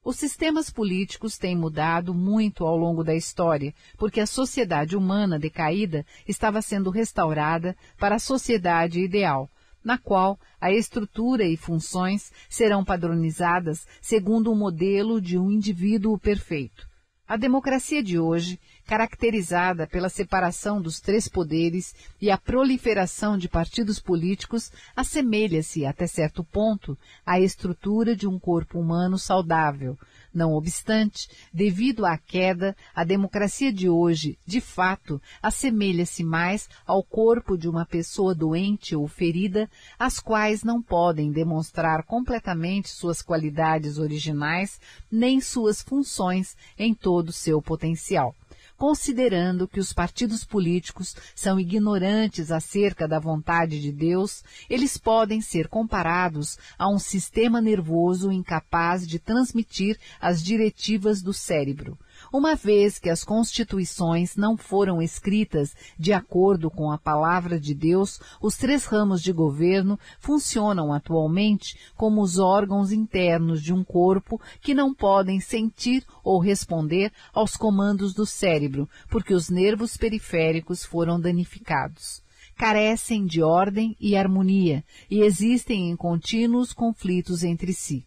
Os 0.05 0.15
sistemas 0.15 0.69
políticos 0.69 1.37
têm 1.37 1.53
mudado 1.53 2.13
muito 2.13 2.65
ao 2.65 2.77
longo 2.77 3.03
da 3.03 3.13
história, 3.13 3.73
porque 3.97 4.21
a 4.21 4.25
sociedade 4.25 4.95
humana 4.95 5.37
decaída 5.37 6.05
estava 6.25 6.61
sendo 6.61 6.89
restaurada 6.89 7.75
para 7.99 8.15
a 8.15 8.19
sociedade 8.19 9.01
ideal, 9.01 9.49
na 9.83 9.97
qual 9.97 10.39
a 10.61 10.71
estrutura 10.71 11.43
e 11.43 11.57
funções 11.57 12.31
serão 12.49 12.85
padronizadas 12.85 13.85
segundo 14.01 14.49
o 14.49 14.55
modelo 14.55 15.19
de 15.19 15.37
um 15.37 15.51
indivíduo 15.51 16.17
perfeito. 16.17 16.86
A 17.29 17.35
democracia 17.35 18.01
de 18.01 18.17
hoje, 18.17 18.57
caracterizada 18.85 19.85
pela 19.85 20.07
separação 20.07 20.81
dos 20.81 21.01
três 21.01 21.27
poderes 21.27 21.93
e 22.21 22.31
a 22.31 22.37
proliferação 22.37 23.37
de 23.37 23.49
partidos 23.49 23.99
políticos, 23.99 24.71
assemelha-se, 24.95 25.85
até 25.85 26.07
certo 26.07 26.41
ponto, 26.41 26.97
à 27.25 27.37
estrutura 27.37 28.15
de 28.15 28.25
um 28.25 28.39
corpo 28.39 28.79
humano 28.79 29.17
saudável, 29.17 29.97
Não 30.37 30.53
obstante, 30.53 31.27
devido 31.51 32.05
à 32.05 32.15
queda, 32.15 32.75
a 32.93 33.03
democracia 33.03 33.73
de 33.73 33.89
hoje, 33.89 34.37
de 34.45 34.61
fato, 34.61 35.19
assemelha-se 35.41 36.23
mais 36.23 36.69
ao 36.85 37.01
corpo 37.01 37.57
de 37.57 37.67
uma 37.67 37.87
pessoa 37.87 38.35
doente 38.35 38.95
ou 38.95 39.07
ferida, 39.07 39.67
as 39.97 40.19
quais 40.19 40.63
não 40.63 40.79
podem 40.79 41.31
demonstrar 41.31 42.03
completamente 42.03 42.89
suas 42.89 43.19
qualidades 43.19 43.97
originais 43.97 44.79
nem 45.11 45.41
suas 45.41 45.81
funções 45.81 46.55
em 46.77 46.93
todo 46.93 47.29
o 47.29 47.33
seu 47.33 47.59
potencial 47.59 48.35
considerando 48.77 49.67
que 49.67 49.79
os 49.79 49.91
partidos 49.91 50.45
políticos 50.45 51.15
são 51.35 51.59
ignorantes 51.59 52.51
acerca 52.51 53.07
da 53.07 53.19
vontade 53.19 53.81
de 53.81 53.91
Deus, 53.91 54.43
eles 54.69 54.97
podem 54.97 55.41
ser 55.41 55.67
comparados 55.67 56.57
a 56.77 56.87
um 56.87 56.99
sistema 56.99 57.59
nervoso 57.59 58.31
incapaz 58.31 59.07
de 59.07 59.19
transmitir 59.19 59.99
as 60.21 60.43
diretivas 60.43 61.21
do 61.21 61.33
cérebro 61.33 61.97
uma 62.37 62.53
vez 62.53 62.99
que 62.99 63.09
as 63.09 63.23
constituições 63.23 64.35
não 64.35 64.55
foram 64.55 65.01
escritas 65.01 65.75
de 65.97 66.13
acordo 66.13 66.69
com 66.69 66.91
a 66.91 66.97
palavra 66.97 67.59
de 67.59 67.73
Deus, 67.73 68.19
os 68.39 68.55
três 68.55 68.85
ramos 68.85 69.23
de 69.23 69.33
governo 69.33 69.99
funcionam 70.19 70.93
atualmente 70.93 71.75
como 71.95 72.21
os 72.21 72.37
órgãos 72.37 72.91
internos 72.91 73.63
de 73.63 73.73
um 73.73 73.83
corpo 73.83 74.39
que 74.61 74.75
não 74.75 74.93
podem 74.93 75.39
sentir 75.39 76.05
ou 76.23 76.39
responder 76.39 77.11
aos 77.33 77.57
comandos 77.57 78.13
do 78.13 78.25
cérebro, 78.25 78.87
porque 79.09 79.33
os 79.33 79.49
nervos 79.49 79.97
periféricos 79.97 80.85
foram 80.85 81.19
danificados 81.19 82.21
carecem 82.55 83.23
de 83.23 83.43
ordem 83.43 83.95
e 83.99 84.15
harmonia 84.15 84.83
e 85.11 85.21
existem 85.21 85.91
em 85.91 85.95
contínuos 85.95 86.73
conflitos 86.73 87.43
entre 87.43 87.71
si. 87.71 88.06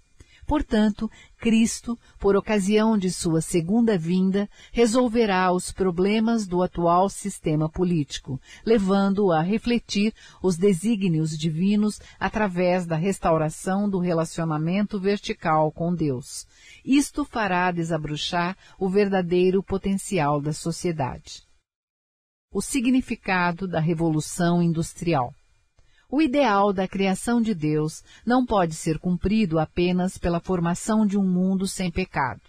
Portanto, 0.50 1.08
Cristo, 1.38 1.96
por 2.18 2.34
ocasião 2.34 2.98
de 2.98 3.08
sua 3.08 3.40
segunda 3.40 3.96
vinda, 3.96 4.50
resolverá 4.72 5.52
os 5.52 5.70
problemas 5.70 6.44
do 6.44 6.60
atual 6.60 7.08
sistema 7.08 7.68
político, 7.70 8.40
levando-o 8.66 9.30
a 9.30 9.42
refletir 9.42 10.12
os 10.42 10.56
desígnios 10.56 11.38
divinos 11.38 12.00
através 12.18 12.84
da 12.84 12.96
restauração 12.96 13.88
do 13.88 14.00
relacionamento 14.00 14.98
vertical 14.98 15.70
com 15.70 15.94
Deus. 15.94 16.48
Isto 16.84 17.24
fará 17.24 17.70
desabrochar 17.70 18.56
o 18.76 18.88
verdadeiro 18.88 19.62
potencial 19.62 20.40
da 20.40 20.52
sociedade. 20.52 21.44
O 22.52 22.60
significado 22.60 23.68
da 23.68 23.78
Revolução 23.78 24.60
Industrial 24.60 25.32
o 26.10 26.20
ideal 26.20 26.72
da 26.72 26.88
criação 26.88 27.40
de 27.40 27.54
Deus 27.54 28.02
não 28.26 28.44
pode 28.44 28.74
ser 28.74 28.98
cumprido 28.98 29.58
apenas 29.58 30.18
pela 30.18 30.40
formação 30.40 31.06
de 31.06 31.16
um 31.16 31.26
mundo 31.26 31.66
sem 31.66 31.90
pecado. 31.90 32.42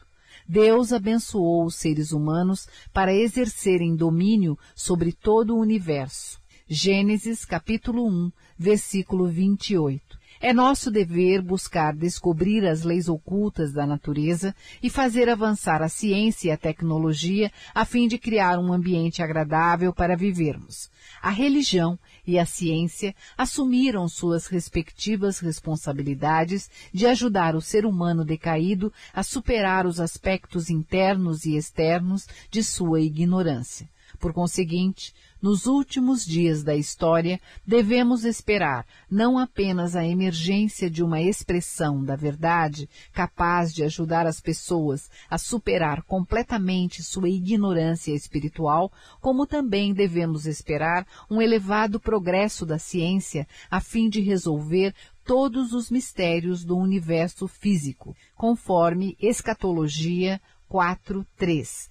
Deus 0.48 0.92
abençoou 0.92 1.66
os 1.66 1.76
seres 1.76 2.12
humanos 2.12 2.68
para 2.92 3.14
exercerem 3.14 3.96
domínio 3.96 4.58
sobre 4.76 5.14
todo 5.14 5.56
o 5.56 5.60
universo. 5.60 6.42
Gênesis 6.68 7.46
capítulo 7.46 8.08
1, 8.08 8.32
versículo 8.58 9.28
28. 9.28 10.22
É 10.44 10.54
nosso 10.54 10.90
dever 10.90 11.40
buscar 11.40 11.94
descobrir 11.94 12.66
as 12.66 12.82
leis 12.82 13.08
ocultas 13.08 13.72
da 13.72 13.86
natureza 13.86 14.56
e 14.82 14.90
fazer 14.90 15.30
avançar 15.30 15.84
a 15.84 15.88
ciência 15.88 16.48
e 16.48 16.52
a 16.52 16.58
tecnologia 16.58 17.52
a 17.76 17.86
fim 17.86 18.08
de 18.08 18.18
criar 18.18 18.58
um 18.58 18.74
ambiente 18.74 19.22
agradável 19.22 19.94
para 19.94 20.18
vivermos. 20.18 20.90
A 21.22 21.30
religião 21.30 22.00
e 22.26 22.38
a 22.38 22.46
ciência 22.46 23.16
assumiram 23.38 24.08
suas 24.08 24.48
respectivas 24.48 25.40
responsabilidades 25.40 26.70
de 26.94 27.06
ajudar 27.06 27.56
o 27.56 27.62
ser 27.62 27.86
humano 27.86 28.24
decaído 28.24 28.92
a 29.14 29.24
superar 29.24 29.86
os 29.86 30.00
aspectos 30.00 30.70
internos 30.70 31.46
e 31.46 31.56
externos 31.56 32.28
de 32.50 32.64
sua 32.64 33.02
ignorância. 33.02 33.90
Por 34.22 34.34
conseguinte, 34.34 35.16
nos 35.42 35.66
últimos 35.66 36.24
dias 36.24 36.62
da 36.62 36.76
história, 36.76 37.42
devemos 37.66 38.24
esperar 38.24 38.86
não 39.10 39.40
apenas 39.40 39.96
a 39.96 40.06
emergência 40.06 40.92
de 40.92 41.04
uma 41.04 41.20
expressão 41.20 42.06
da 42.06 42.16
verdade 42.16 42.88
capaz 43.12 43.74
de 43.74 43.84
ajudar 43.84 44.28
as 44.28 44.40
pessoas 44.40 45.10
a 45.28 45.40
superar 45.40 46.04
completamente 46.04 47.02
sua 47.02 47.28
ignorância 47.28 48.14
espiritual, 48.14 48.92
como 49.20 49.48
também 49.48 49.92
devemos 49.92 50.46
esperar 50.46 51.04
um 51.28 51.42
elevado 51.42 52.00
progresso 52.00 52.64
da 52.64 52.78
ciência 52.78 53.48
a 53.72 53.82
fim 53.82 54.08
de 54.08 54.22
resolver 54.22 54.94
todos 55.26 55.74
os 55.74 55.90
mistérios 55.90 56.64
do 56.64 56.78
universo 56.78 57.48
físico, 57.48 58.16
conforme 58.36 59.18
Escatologia 59.20 60.40
4.3. 60.70 61.90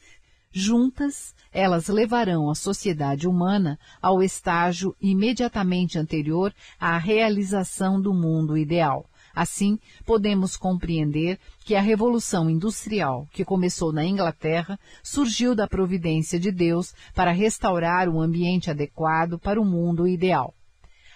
Juntas, 0.53 1.32
elas 1.53 1.86
levarão 1.86 2.51
a 2.51 2.57
sociedade 2.57 3.28
humana 3.28 3.78
ao 4.03 4.20
estágio 4.20 4.96
imediatamente 5.01 5.96
anterior 5.96 6.53
à 6.78 6.98
realização 6.98 8.01
do 8.01 8.12
mundo 8.12 8.59
ideal. 8.59 9.09
Assim, 9.32 9.78
podemos 10.05 10.57
compreender 10.57 11.38
que 11.64 11.76
a 11.76 11.80
Revolução 11.80 12.51
Industrial, 12.51 13.28
que 13.30 13.44
começou 13.44 13.92
na 13.92 14.05
Inglaterra, 14.05 14.76
surgiu 15.05 15.55
da 15.55 15.68
providência 15.68 16.38
de 16.38 16.51
Deus 16.51 16.92
para 17.14 17.30
restaurar 17.30 18.09
o 18.09 18.20
ambiente 18.20 18.72
adequado 18.72 19.38
para 19.38 19.61
o 19.61 19.64
mundo 19.64 20.09
ideal. 20.09 20.53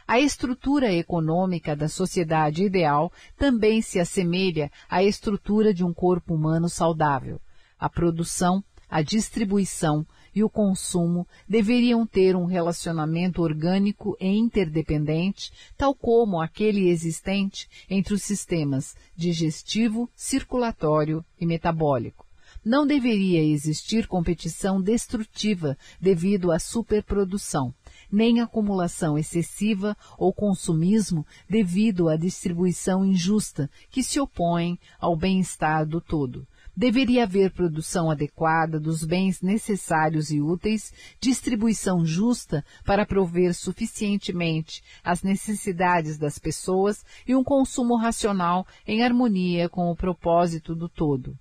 A 0.07 0.21
estrutura 0.21 0.93
econômica 0.93 1.75
da 1.75 1.89
sociedade 1.89 2.63
ideal 2.63 3.11
também 3.37 3.83
se 3.83 3.99
assemelha 3.99 4.71
à 4.89 5.03
estrutura 5.03 5.75
de 5.75 5.83
um 5.83 5.93
corpo 5.93 6.35
humano 6.35 6.69
saudável. 6.69 7.41
A 7.77 7.89
produção, 7.89 8.63
a 8.95 9.03
distribuição 9.03 10.07
e 10.33 10.45
o 10.45 10.49
consumo 10.49 11.27
deveriam 11.49 12.07
ter 12.07 12.37
um 12.37 12.45
relacionamento 12.45 13.43
orgânico 13.43 14.17
e 14.21 14.29
interdependente, 14.29 15.53
tal 15.77 15.97
como 15.97 16.41
aquele 16.41 16.89
existente 16.89 17.69
entre 17.91 18.15
os 18.15 18.23
sistemas 18.23 18.95
digestivo, 19.17 20.09
circulatório 20.15 21.25
e 21.41 21.45
metabólico. 21.45 22.25
Não 22.65 22.87
deveria 22.87 23.43
existir 23.43 24.07
competição 24.07 24.81
destrutiva 24.81 25.77
devido 26.01 26.53
à 26.53 26.61
superprodução, 26.61 27.75
nem 28.13 28.41
acumulação 28.41 29.19
excessiva 29.19 29.97
ou 30.17 30.33
consumismo 30.33 31.27
devido 31.51 32.09
à 32.09 32.17
distribuição 32.17 33.05
injusta 33.05 33.69
que 33.91 34.05
se 34.05 34.21
opõem 34.21 34.79
ao 35.01 35.17
bem-estar 35.17 35.85
do 35.85 36.01
todo 36.01 36.47
deveria 36.77 37.25
haver 37.25 37.53
produção 37.53 38.11
adequada 38.11 38.81
dos 38.81 39.05
bens 39.05 39.41
necessários 39.41 40.31
e 40.31 40.41
úteis, 40.41 40.93
distribuição 41.21 42.05
justa 42.05 42.65
para 42.85 43.07
prover 43.07 43.55
suficientemente 43.55 44.83
as 45.03 45.23
necessidades 45.23 46.19
das 46.19 46.39
pessoas 46.39 47.05
e 47.27 47.35
um 47.35 47.45
consumo 47.45 47.97
racional 47.97 48.67
em 48.87 49.03
harmonia 49.03 49.69
com 49.69 49.91
o 49.91 49.97
propósito 49.97 50.75
do 50.75 50.89
todo. 50.89 51.39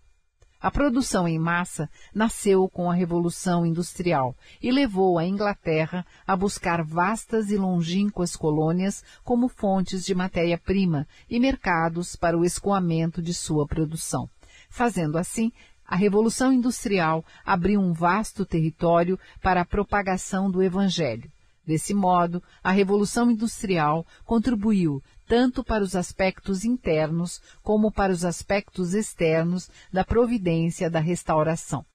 A 0.64 0.72
produção 0.72 1.28
em 1.28 1.38
massa 1.38 1.90
nasceu 2.16 2.70
com 2.70 2.90
a 2.90 2.94
Revolução 2.94 3.66
Industrial 3.66 4.34
e 4.62 4.72
levou 4.72 5.20
a 5.20 5.26
Inglaterra 5.26 6.06
a 6.26 6.38
buscar 6.38 6.82
vastas 6.86 7.52
e 7.52 7.58
longínquas 7.58 8.34
colônias 8.38 9.04
como 9.26 9.50
fontes 9.50 10.06
de 10.06 10.16
matéria-prima 10.16 11.06
e 11.30 11.38
mercados 11.38 12.16
para 12.16 12.38
o 12.38 12.46
escoamento 12.46 13.22
de 13.22 13.34
sua 13.34 13.68
produção. 13.68 14.30
Fazendo 14.74 15.20
assim, 15.20 15.52
a 15.86 15.96
Revolução 15.96 16.52
Industrial 16.52 17.24
abriu 17.46 17.80
um 17.80 17.94
vasto 17.94 18.44
território 18.44 19.20
para 19.40 19.62
a 19.62 19.66
propagação 19.66 20.50
do 20.50 20.64
Evangelho. 20.64 21.32
Desse 21.64 21.94
modo, 21.94 22.42
a 22.64 22.72
Revolução 22.72 23.30
Industrial 23.30 24.04
contribuiu 24.26 25.00
tanto 25.28 25.64
para 25.64 25.84
os 25.84 25.96
aspectos 25.96 26.66
internos 26.66 27.40
como 27.62 27.92
para 27.92 28.12
os 28.12 28.26
aspectos 28.26 28.96
externos 28.96 29.70
da 29.92 30.04
providência 30.04 30.90
da 30.90 31.00
restauração. 31.00 31.86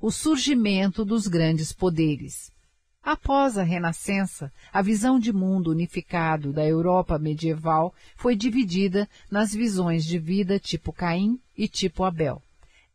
O 0.00 0.10
surgimento 0.10 1.04
dos 1.04 1.28
grandes 1.28 1.72
poderes. 1.72 2.51
Após 3.02 3.58
a 3.58 3.64
Renascença, 3.64 4.52
a 4.72 4.80
visão 4.80 5.18
de 5.18 5.32
mundo 5.32 5.72
unificado 5.72 6.52
da 6.52 6.64
Europa 6.64 7.18
medieval 7.18 7.92
foi 8.16 8.36
dividida 8.36 9.08
nas 9.28 9.52
visões 9.52 10.04
de 10.04 10.20
vida 10.20 10.56
tipo 10.60 10.92
Caim 10.92 11.40
e 11.58 11.66
tipo 11.66 12.04
Abel. 12.04 12.40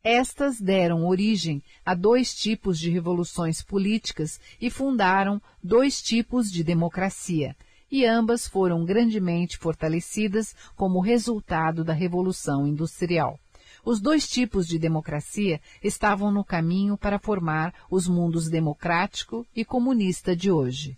Estas 0.01 0.61
deram 0.61 1.05
origem 1.05 1.61
a 1.85 1.93
dois 1.93 2.33
tipos 2.33 2.79
de 2.79 2.89
revoluções 2.89 3.61
políticas 3.61 4.39
e 4.61 4.69
fundaram 4.69 5.41
dois 5.61 6.01
tipos 6.01 6.49
de 6.49 6.63
democracia, 6.63 7.53
e 7.91 8.05
ambas 8.05 8.47
foram 8.47 8.85
grandemente 8.85 9.57
fortalecidas 9.57 10.55
como 10.77 11.01
resultado 11.01 11.83
da 11.83 11.91
Revolução 11.91 12.65
Industrial. 12.65 13.37
Os 13.83 13.99
dois 13.99 14.27
tipos 14.27 14.67
de 14.67 14.77
democracia 14.77 15.61
estavam 15.83 16.31
no 16.31 16.43
caminho 16.43 16.97
para 16.97 17.19
formar 17.19 17.73
os 17.89 18.07
mundos 18.07 18.49
democrático 18.49 19.45
e 19.55 19.63
comunista 19.63 20.35
de 20.35 20.51
hoje. 20.51 20.97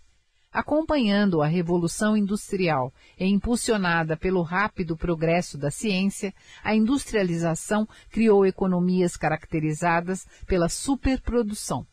Acompanhando 0.52 1.44
a 1.44 1.48
Revolução 1.48 2.18
Industrial 2.18 2.92
e 3.20 3.26
impulsionada 3.26 4.18
pelo 4.18 4.42
rápido 4.42 4.98
progresso 4.98 5.60
da 5.60 5.70
ciência, 5.70 6.34
a 6.64 6.76
industrialização 6.76 7.88
criou 8.10 8.46
economias 8.46 9.16
caracterizadas 9.16 10.26
pela 10.48 10.68
superprodução. 10.68 11.86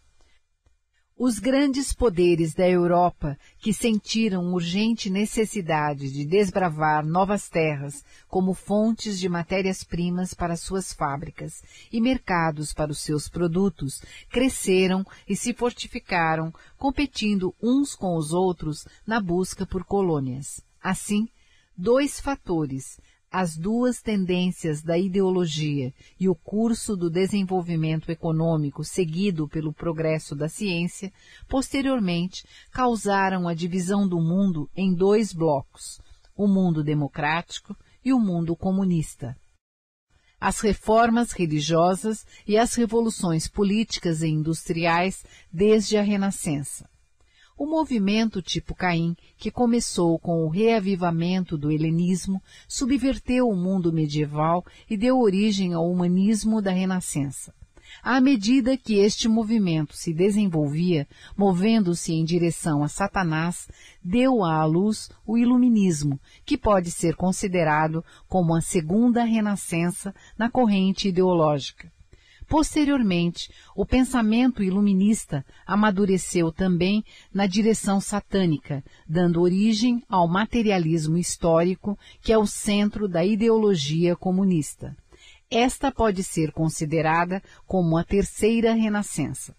Os 1.19 1.39
grandes 1.39 1.95
poderes 1.95 2.53
da 2.53 2.69
Europa, 2.69 3.39
que 3.59 3.73
sentiram 3.73 4.53
urgente 4.53 5.09
necessidade 5.09 6.12
de 6.12 6.27
desbravar 6.27 7.07
novas 7.07 7.49
terras 7.49 8.05
como 8.29 8.53
fontes 8.53 9.19
de 9.19 9.27
matérias-primas 9.27 10.35
para 10.35 10.59
suas 10.59 10.93
fábricas 10.93 11.62
e 11.91 12.03
mercados 12.03 12.75
para 12.75 12.93
os 12.93 12.99
seus 12.99 13.31
produtos, 13.31 14.03
cresceram 14.29 15.07
e 15.27 15.35
se 15.35 15.55
fortificaram, 15.55 16.53
competindo 16.77 17.55
uns 17.62 17.95
com 17.95 18.14
os 18.14 18.35
outros 18.35 18.87
na 19.07 19.19
busca 19.19 19.64
por 19.64 19.85
colônias. 19.85 20.61
Assim, 20.83 21.27
dois 21.75 22.21
fatores, 22.21 23.01
as 23.31 23.57
duas 23.57 24.01
tendências 24.01 24.83
da 24.83 24.97
ideologia 24.97 25.93
e 26.18 26.29
o 26.29 26.35
curso 26.35 26.97
do 26.97 27.11
desenvolvimento 27.11 28.11
econômico 28.11 28.85
seguido 28.85 29.49
pelo 29.49 29.72
progresso 29.72 30.35
da 30.35 30.49
ciência, 30.49 31.12
posteriormente 31.49 32.47
causaram 32.70 33.49
a 33.49 33.55
divisão 33.55 34.09
do 34.09 34.20
mundo 34.20 34.70
em 34.77 34.95
dois 34.95 35.33
blocos, 35.33 36.01
o 36.37 36.47
mundo 36.47 36.83
democrático 36.83 37.77
e 38.05 38.12
o 38.12 38.20
mundo 38.20 38.55
comunista. 38.55 39.37
As 40.41 40.61
reformas 40.61 41.33
religiosas 41.33 42.27
e 42.47 42.57
as 42.57 42.74
revoluções 42.74 43.49
políticas 43.49 44.22
e 44.22 44.29
industriais 44.29 45.24
desde 45.53 45.97
a 45.97 46.03
Renascença. 46.03 46.89
O 47.59 47.64
movimento 47.64 48.42
tipo 48.42 48.74
Caim, 48.74 49.16
que 49.38 49.50
começou 49.50 50.18
com 50.18 50.44
o 50.44 50.48
reavivamento 50.48 51.57
do 51.57 51.70
helenismo, 51.70 52.42
subverteu 52.68 53.48
o 53.48 53.57
mundo 53.57 53.90
medieval 53.90 54.62
e 54.90 54.94
deu 54.94 55.18
origem 55.18 55.72
ao 55.72 55.90
humanismo 55.90 56.61
da 56.61 56.70
Renascença. 56.70 57.54
À 58.02 58.20
medida 58.20 58.76
que 58.76 58.96
este 58.96 59.26
movimento 59.26 59.96
se 59.96 60.12
desenvolvia, 60.12 61.09
movendo-se 61.34 62.12
em 62.12 62.26
direção 62.26 62.84
a 62.84 62.88
Satanás, 62.88 63.68
deu 64.04 64.44
à 64.44 64.62
luz 64.66 65.09
o 65.26 65.38
iluminismo, 65.38 66.20
que 66.44 66.59
pode 66.59 66.90
ser 66.90 67.16
considerado 67.16 68.04
como 68.28 68.54
a 68.54 68.61
segunda 68.61 69.24
renascença 69.24 70.14
na 70.36 70.50
corrente 70.50 71.09
ideológica. 71.09 71.90
Posteriormente, 72.49 73.51
o 73.74 73.84
pensamento 73.84 74.62
iluminista 74.62 75.44
amadureceu 75.66 76.53
também 76.53 77.05
na 77.34 77.47
direção 77.47 78.01
satânica, 78.01 78.84
dando 79.09 79.42
origem 79.42 80.03
ao 80.09 80.28
materialismo 80.28 81.18
histórico, 81.18 81.99
que 82.22 82.32
é 82.32 82.38
o 82.38 82.47
centro 82.47 83.09
da 83.09 83.24
ideologia 83.24 84.14
comunista. 84.14 84.97
Esta 85.51 85.90
pode 85.90 86.22
ser 86.22 86.53
considerada 86.53 87.42
como 87.66 87.97
a 87.97 88.05
terceira 88.05 88.74
renascença. 88.74 89.55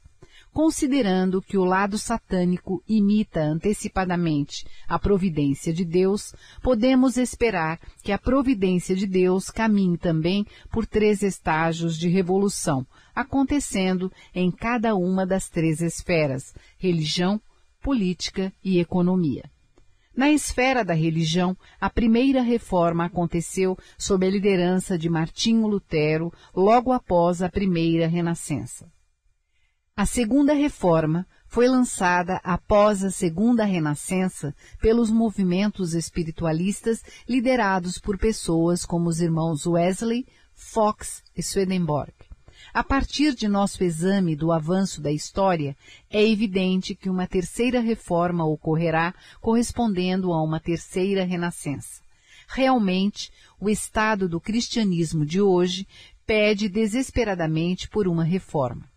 Considerando 0.58 1.40
que 1.40 1.56
o 1.56 1.64
lado 1.64 2.00
satânico 2.00 2.84
imita 2.90 3.42
antecipadamente 3.42 4.66
a 4.88 4.98
providência 4.98 5.72
de 5.72 5.86
Deus, 5.86 6.34
podemos 6.64 7.16
esperar 7.16 7.80
que 8.02 8.12
a 8.12 8.18
providência 8.18 8.96
de 8.96 9.06
Deus 9.06 9.52
caminhe 9.52 10.00
também 10.00 10.48
por 10.72 10.88
três 10.88 11.22
estágios 11.22 11.96
de 11.96 12.10
revolução, 12.10 12.88
acontecendo 13.14 14.12
em 14.34 14.50
cada 14.50 14.96
uma 14.96 15.28
das 15.28 15.48
três 15.48 15.80
esferas, 15.80 16.56
religião, 16.80 17.40
política 17.80 18.52
e 18.64 18.80
economia. 18.80 19.44
Na 20.16 20.32
esfera 20.32 20.84
da 20.84 20.96
religião, 20.96 21.56
a 21.80 21.88
primeira 21.88 22.42
reforma 22.42 23.06
aconteceu 23.06 23.78
sob 23.96 24.26
a 24.26 24.32
liderança 24.32 24.98
de 24.98 25.08
Martinho 25.08 25.68
Lutero, 25.68 26.34
logo 26.56 26.92
após 26.92 27.44
a 27.44 27.48
primeira 27.48 28.08
renascença. 28.08 28.92
A 30.00 30.06
segunda 30.06 30.54
reforma 30.54 31.26
foi 31.48 31.68
lançada 31.68 32.40
após 32.44 33.04
a 33.04 33.10
segunda 33.10 33.66
renascença 33.66 34.54
pelos 34.80 35.10
movimentos 35.10 35.96
espiritualistas 35.96 37.02
liderados 37.28 37.98
por 37.98 38.16
pessoas 38.16 38.86
como 38.86 39.10
os 39.10 39.22
irmãos 39.22 39.66
Wesley, 39.66 40.28
Fox 40.54 41.24
e 41.36 41.42
Swedenborg. 41.42 42.14
A 42.72 42.84
partir 42.84 43.34
de 43.34 43.48
nosso 43.48 43.84
exame 43.84 44.36
do 44.36 44.52
avanço 44.52 45.02
da 45.02 45.12
história, 45.12 45.76
é 46.12 46.24
evidente 46.24 46.94
que 46.94 47.10
uma 47.10 47.26
terceira 47.26 47.80
reforma 47.80 48.46
ocorrerá 48.46 49.16
correspondendo 49.42 50.32
a 50.32 50.44
uma 50.44 50.60
terceira 50.60 51.26
renascença. 51.26 52.04
Realmente, 52.48 53.32
o 53.60 53.68
estado 53.68 54.30
do 54.30 54.40
cristianismo 54.40 55.26
de 55.26 55.42
hoje 55.42 55.88
pede 56.24 56.70
desesperadamente 56.70 57.90
por 57.90 58.08
uma 58.08 58.24
reforma. 58.24 58.88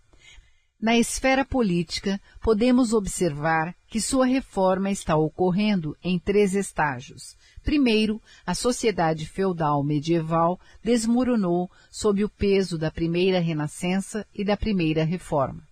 Na 0.81 0.97
esfera 0.97 1.45
política, 1.45 2.19
podemos 2.41 2.95
observar 2.95 3.77
que 3.87 4.01
sua 4.01 4.25
reforma 4.25 4.91
está 4.91 5.15
ocorrendo 5.15 5.95
em 6.03 6.19
três 6.19 6.55
estágios. 6.55 7.37
Primeiro, 7.63 8.19
a 8.47 8.55
sociedade 8.55 9.27
feudal 9.27 9.85
medieval 9.85 10.59
desmoronou 10.83 11.71
sob 11.91 12.25
o 12.25 12.31
peso 12.31 12.79
da 12.79 12.91
primeira 12.91 13.41
renascença 13.41 14.27
e 14.35 14.43
da 14.43 14.57
primeira 14.57 15.05
reforma. 15.05 15.63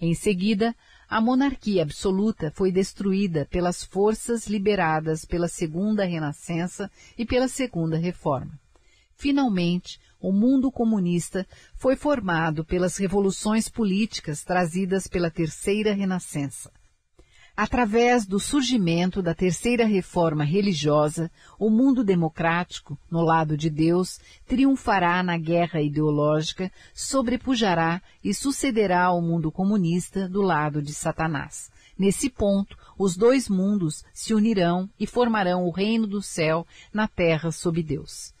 Em 0.00 0.14
seguida, 0.14 0.74
a 1.08 1.20
monarquia 1.20 1.84
absoluta 1.84 2.50
foi 2.50 2.72
destruída 2.72 3.46
pelas 3.48 3.84
forças 3.84 4.48
liberadas 4.48 5.24
pela 5.24 5.46
segunda 5.46 6.04
renascença 6.04 6.90
e 7.16 7.24
pela 7.24 7.46
segunda 7.46 7.96
reforma. 7.96 8.58
Finalmente, 9.16 9.98
o 10.20 10.30
mundo 10.30 10.70
comunista 10.70 11.46
foi 11.74 11.96
formado 11.96 12.64
pelas 12.64 12.96
revoluções 12.96 13.68
políticas 13.68 14.44
trazidas 14.44 15.06
pela 15.06 15.30
Terceira 15.30 15.94
Renascença. 15.94 16.70
Através 17.56 18.26
do 18.26 18.38
surgimento 18.38 19.22
da 19.22 19.34
Terceira 19.34 19.86
Reforma 19.86 20.44
Religiosa, 20.44 21.30
o 21.58 21.70
mundo 21.70 22.04
democrático, 22.04 22.98
no 23.10 23.22
lado 23.22 23.56
de 23.56 23.70
Deus, 23.70 24.20
triunfará 24.46 25.22
na 25.22 25.38
guerra 25.38 25.80
ideológica, 25.80 26.70
sobrepujará 26.92 28.02
e 28.22 28.34
sucederá 28.34 29.04
ao 29.04 29.22
mundo 29.22 29.50
comunista 29.50 30.28
do 30.28 30.42
lado 30.42 30.82
de 30.82 30.92
Satanás. 30.92 31.70
Nesse 31.98 32.28
ponto, 32.28 32.76
os 32.98 33.16
dois 33.16 33.48
mundos 33.48 34.04
se 34.12 34.34
unirão 34.34 34.90
e 35.00 35.06
formarão 35.06 35.64
o 35.64 35.70
reino 35.70 36.06
do 36.06 36.20
céu 36.20 36.66
na 36.92 37.08
terra 37.08 37.50
sob 37.50 37.82
Deus. 37.82 38.35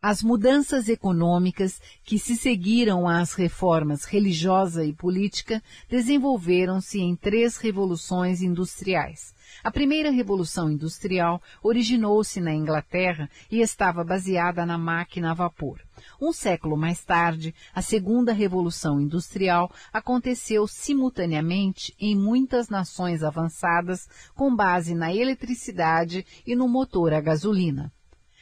As 0.00 0.22
mudanças 0.22 0.88
econômicas 0.88 1.82
que 2.04 2.20
se 2.20 2.36
seguiram 2.36 3.08
às 3.08 3.32
reformas 3.34 4.04
religiosa 4.04 4.84
e 4.84 4.92
política 4.92 5.60
desenvolveram-se 5.90 7.00
em 7.00 7.16
três 7.16 7.56
revoluções 7.56 8.40
industriais. 8.40 9.34
A 9.64 9.72
primeira 9.72 10.12
revolução 10.12 10.70
industrial 10.70 11.42
originou-se 11.60 12.40
na 12.40 12.54
Inglaterra 12.54 13.28
e 13.50 13.60
estava 13.60 14.04
baseada 14.04 14.64
na 14.64 14.78
máquina 14.78 15.32
a 15.32 15.34
vapor. 15.34 15.80
Um 16.22 16.32
século 16.32 16.76
mais 16.76 17.04
tarde, 17.04 17.52
a 17.74 17.82
segunda 17.82 18.32
revolução 18.32 19.00
industrial 19.00 19.68
aconteceu 19.92 20.68
simultaneamente 20.68 21.92
em 21.98 22.14
muitas 22.14 22.68
nações 22.68 23.24
avançadas 23.24 24.08
com 24.36 24.54
base 24.54 24.94
na 24.94 25.12
eletricidade 25.12 26.24
e 26.46 26.54
no 26.54 26.68
motor 26.68 27.12
a 27.12 27.20
gasolina. 27.20 27.92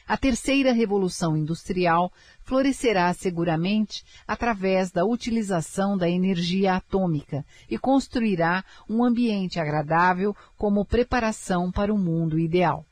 A 0.07 0.15
terceira 0.15 0.71
revolução 0.71 1.35
industrial 1.35 2.13
florescerá 2.43 3.13
seguramente 3.13 4.05
através 4.25 4.89
da 4.89 5.03
utilização 5.03 5.97
da 5.97 6.09
energia 6.09 6.75
atômica 6.75 7.45
e 7.69 7.77
construirá 7.77 8.63
um 8.89 9.03
ambiente 9.03 9.59
agradável 9.59 10.33
como 10.55 10.85
preparação 10.85 11.69
para 11.69 11.93
o 11.93 11.97
mundo 11.97 12.39
ideal. 12.39 12.85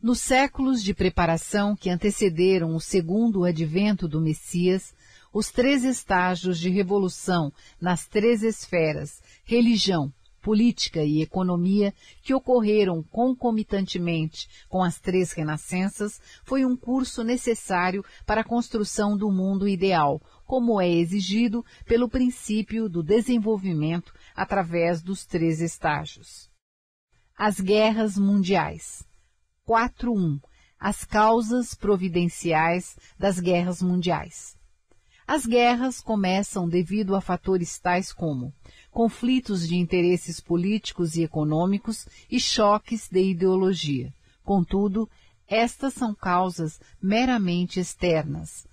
Nos 0.00 0.20
séculos 0.20 0.84
de 0.84 0.94
preparação 0.94 1.74
que 1.74 1.90
antecederam 1.90 2.76
o 2.76 2.80
segundo 2.80 3.44
advento 3.44 4.06
do 4.06 4.20
Messias, 4.20 4.94
os 5.32 5.50
três 5.50 5.82
estágios 5.82 6.60
de 6.60 6.70
revolução 6.70 7.52
nas 7.80 8.06
três 8.06 8.44
esferas, 8.44 9.20
religião, 9.44 10.12
política 10.46 11.02
e 11.02 11.20
economia 11.20 11.92
que 12.22 12.32
ocorreram 12.32 13.02
concomitantemente 13.02 14.48
com 14.68 14.80
as 14.80 15.00
três 15.00 15.32
renascenças 15.32 16.20
foi 16.44 16.64
um 16.64 16.76
curso 16.76 17.24
necessário 17.24 18.04
para 18.24 18.42
a 18.42 18.44
construção 18.44 19.16
do 19.16 19.28
mundo 19.28 19.66
ideal, 19.66 20.22
como 20.44 20.80
é 20.80 20.88
exigido 20.88 21.64
pelo 21.84 22.08
princípio 22.08 22.88
do 22.88 23.02
desenvolvimento 23.02 24.12
através 24.36 25.02
dos 25.02 25.26
três 25.26 25.60
estágios. 25.60 26.48
As 27.36 27.58
guerras 27.58 28.16
mundiais. 28.16 29.04
4.1. 29.68 30.40
As 30.78 31.04
causas 31.04 31.74
providenciais 31.74 32.96
das 33.18 33.40
guerras 33.40 33.82
mundiais. 33.82 34.56
As 35.26 35.44
guerras 35.44 36.00
começam 36.00 36.68
devido 36.68 37.16
a 37.16 37.20
fatores 37.20 37.80
tais 37.80 38.12
como 38.12 38.54
conflitos 38.96 39.68
de 39.68 39.76
interesses 39.76 40.40
políticos 40.40 41.16
e 41.16 41.22
econômicos 41.22 42.08
e 42.30 42.40
choques 42.40 43.10
de 43.10 43.22
ideologia. 43.22 44.10
Contudo, 44.42 45.06
estas 45.46 45.92
são 45.92 46.14
causas 46.14 46.80
meramente 46.98 47.78
externas. 47.78 48.66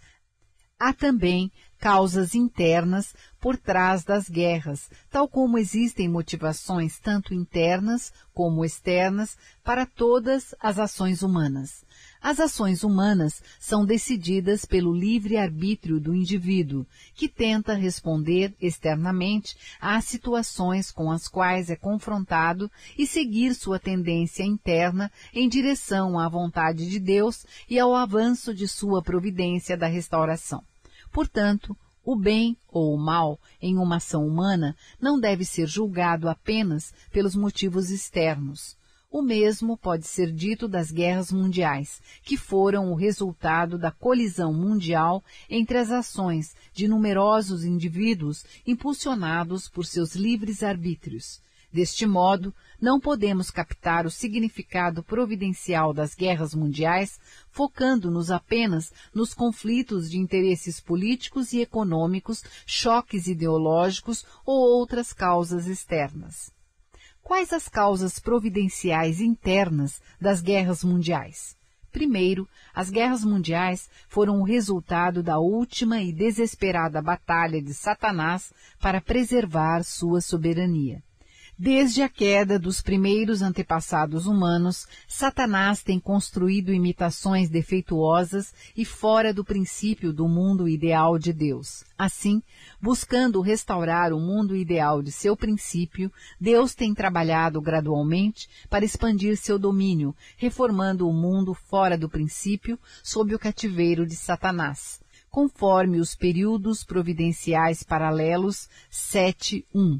Há 0.79 0.93
também 0.93 1.51
causas 1.77 2.35
internas 2.35 3.13
por 3.37 3.57
trás 3.57 4.05
das 4.05 4.29
guerras, 4.29 4.89
tal 5.11 5.27
como 5.27 5.57
existem 5.57 6.07
motivações 6.07 6.97
tanto 6.99 7.33
internas 7.33 8.13
como 8.33 8.63
externas 8.63 9.37
para 9.61 9.85
todas 9.85 10.55
as 10.57 10.79
ações 10.79 11.21
humanas. 11.21 11.83
As 12.23 12.39
ações 12.39 12.85
humanas 12.85 13.43
são 13.59 13.85
decididas 13.85 14.63
pelo 14.63 14.95
livre 14.95 15.35
arbítrio 15.35 15.99
do 15.99 16.15
indivíduo, 16.15 16.85
que 17.13 17.27
tenta 17.27 17.73
responder 17.73 18.55
externamente 18.61 19.57
às 19.77 20.05
situações 20.05 20.89
com 20.89 21.11
as 21.11 21.27
quais 21.27 21.69
é 21.69 21.75
confrontado 21.75 22.71
e 22.97 23.05
seguir 23.05 23.53
sua 23.53 23.77
tendência 23.77 24.41
interna 24.41 25.11
em 25.33 25.49
direção 25.49 26.17
à 26.17 26.29
vontade 26.29 26.89
de 26.89 26.97
Deus 26.97 27.45
e 27.69 27.77
ao 27.77 27.93
avanço 27.93 28.53
de 28.53 28.69
sua 28.69 29.03
providência 29.03 29.75
da 29.75 29.87
restauração. 29.87 30.63
Portanto, 31.11 31.75
o 32.05 32.15
bem 32.15 32.55
ou 32.69 32.95
o 32.95 32.97
mal 32.97 33.37
em 33.61 33.77
uma 33.77 33.97
ação 33.97 34.25
humana 34.25 34.77
não 34.97 35.19
deve 35.19 35.43
ser 35.43 35.67
julgado 35.67 36.29
apenas 36.29 36.93
pelos 37.11 37.35
motivos 37.35 37.89
externos. 37.89 38.77
O 39.15 39.21
mesmo 39.21 39.77
pode 39.77 40.07
ser 40.07 40.31
dito 40.31 40.67
das 40.67 40.89
guerras 40.89 41.31
mundiais, 41.31 42.01
que 42.23 42.35
foram 42.35 42.91
o 42.91 42.95
resultado 42.95 43.77
da 43.77 43.91
colisão 43.91 44.51
mundial 44.51 45.23
entre 45.47 45.77
as 45.77 45.91
ações 45.91 46.55
de 46.73 46.87
numerosos 46.87 47.63
indivíduos 47.63 48.43
impulsionados 48.65 49.69
por 49.69 49.85
seus 49.85 50.15
livres 50.15 50.63
arbítrios. 50.63 51.39
Deste 51.71 52.07
modo, 52.07 52.51
não 52.81 52.99
podemos 52.99 53.51
captar 53.51 54.07
o 54.07 54.09
significado 54.09 55.03
providencial 55.03 55.93
das 55.93 56.15
guerras 56.15 56.55
mundiais 56.55 57.19
focando-nos 57.51 58.31
apenas 58.31 58.91
nos 59.13 59.31
conflitos 59.31 60.09
de 60.09 60.17
interesses 60.17 60.79
políticos 60.79 61.53
e 61.53 61.61
econômicos, 61.61 62.43
choques 62.65 63.27
ideológicos 63.27 64.25
ou 64.43 64.59
outras 64.59 65.13
causas 65.13 65.67
externas. 65.67 66.51
Quais 67.23 67.53
as 67.53 67.69
causas 67.69 68.19
providenciais 68.19 69.21
internas 69.21 70.01
das 70.19 70.41
guerras 70.41 70.83
mundiais? 70.83 71.55
Primeiro, 71.89 72.47
as 72.75 72.89
guerras 72.89 73.23
mundiais 73.23 73.89
foram 74.09 74.41
o 74.41 74.43
resultado 74.43 75.23
da 75.23 75.39
última 75.39 76.01
e 76.01 76.11
desesperada 76.11 77.01
batalha 77.01 77.61
de 77.61 77.73
Satanás 77.73 78.53
para 78.79 78.99
preservar 78.99 79.83
sua 79.83 80.19
soberania. 80.19 81.01
Desde 81.57 82.01
a 82.01 82.09
queda 82.09 82.57
dos 82.57 82.81
primeiros 82.81 83.43
antepassados 83.43 84.25
humanos, 84.25 84.87
Satanás 85.07 85.83
tem 85.83 85.99
construído 85.99 86.73
imitações 86.73 87.47
defeituosas 87.47 88.51
e 88.75 88.83
fora 88.83 89.31
do 89.31 89.45
princípio 89.45 90.11
do 90.11 90.27
mundo 90.27 90.67
ideal 90.67 91.19
de 91.19 91.31
Deus. 91.31 91.83
Assim, 91.95 92.41
buscando 92.81 93.39
restaurar 93.39 94.13
o 94.13 94.19
mundo 94.19 94.55
ideal 94.55 95.03
de 95.03 95.11
seu 95.11 95.37
princípio, 95.37 96.11
Deus 96.41 96.73
tem 96.73 96.91
trabalhado 96.91 97.61
gradualmente 97.61 98.49
para 98.67 98.83
expandir 98.83 99.37
seu 99.37 99.59
domínio, 99.59 100.15
reformando 100.35 101.07
o 101.07 101.13
mundo 101.13 101.53
fora 101.53 101.95
do 101.95 102.09
princípio 102.09 102.79
sob 103.03 103.35
o 103.35 103.39
cativeiro 103.39 104.07
de 104.07 104.15
Satanás 104.15 105.01
conforme 105.29 105.99
os 105.99 106.13
períodos 106.13 106.83
providenciais 106.83 107.81
paralelos 107.81 108.69
7.1 108.91 109.99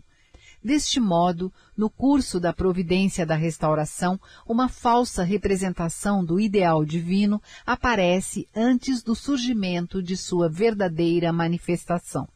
Deste 0.64 0.98
modo, 0.98 1.52
no 1.76 1.90
curso 1.90 2.40
da 2.40 2.54
providência 2.54 3.26
da 3.26 3.36
restauração, 3.36 4.18
uma 4.48 4.70
falsa 4.70 5.22
representação 5.22 6.24
do 6.24 6.40
ideal 6.40 6.86
divino 6.86 7.42
aparece 7.66 8.48
antes 8.56 9.04
do 9.04 9.14
surgimento 9.14 10.02
de 10.02 10.16
sua 10.16 10.48
verdadeira 10.48 11.34
manifestação. 11.34 12.30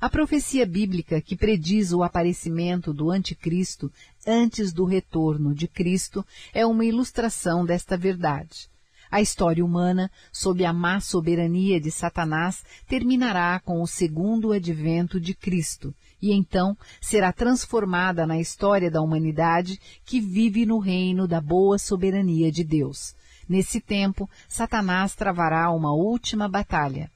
A 0.00 0.08
profecia 0.08 0.64
bíblica 0.64 1.20
que 1.20 1.36
prediz 1.36 1.92
o 1.92 2.02
aparecimento 2.02 2.94
do 2.94 3.10
Anticristo 3.10 3.92
antes 4.26 4.72
do 4.72 4.84
retorno 4.84 5.54
de 5.54 5.68
Cristo 5.68 6.24
é 6.54 6.64
uma 6.64 6.86
ilustração 6.86 7.66
desta 7.66 7.98
verdade. 7.98 8.70
A 9.10 9.20
história 9.20 9.64
humana, 9.64 10.10
sob 10.32 10.64
a 10.64 10.72
má 10.72 11.00
soberania 11.00 11.80
de 11.80 11.90
Satanás, 11.90 12.62
terminará 12.86 13.58
com 13.58 13.82
o 13.82 13.86
segundo 13.86 14.52
advento 14.52 15.18
de 15.18 15.34
Cristo, 15.34 15.94
e 16.20 16.32
então 16.32 16.76
será 17.00 17.32
transformada 17.32 18.26
na 18.26 18.38
história 18.38 18.90
da 18.90 19.00
humanidade 19.00 19.80
que 20.04 20.20
vive 20.20 20.66
no 20.66 20.78
reino 20.78 21.26
da 21.26 21.40
boa 21.40 21.78
soberania 21.78 22.50
de 22.50 22.64
Deus. 22.64 23.14
Nesse 23.48 23.80
tempo, 23.80 24.28
Satanás 24.46 25.14
travará 25.14 25.70
uma 25.70 25.92
última 25.92 26.48
batalha. 26.48 27.10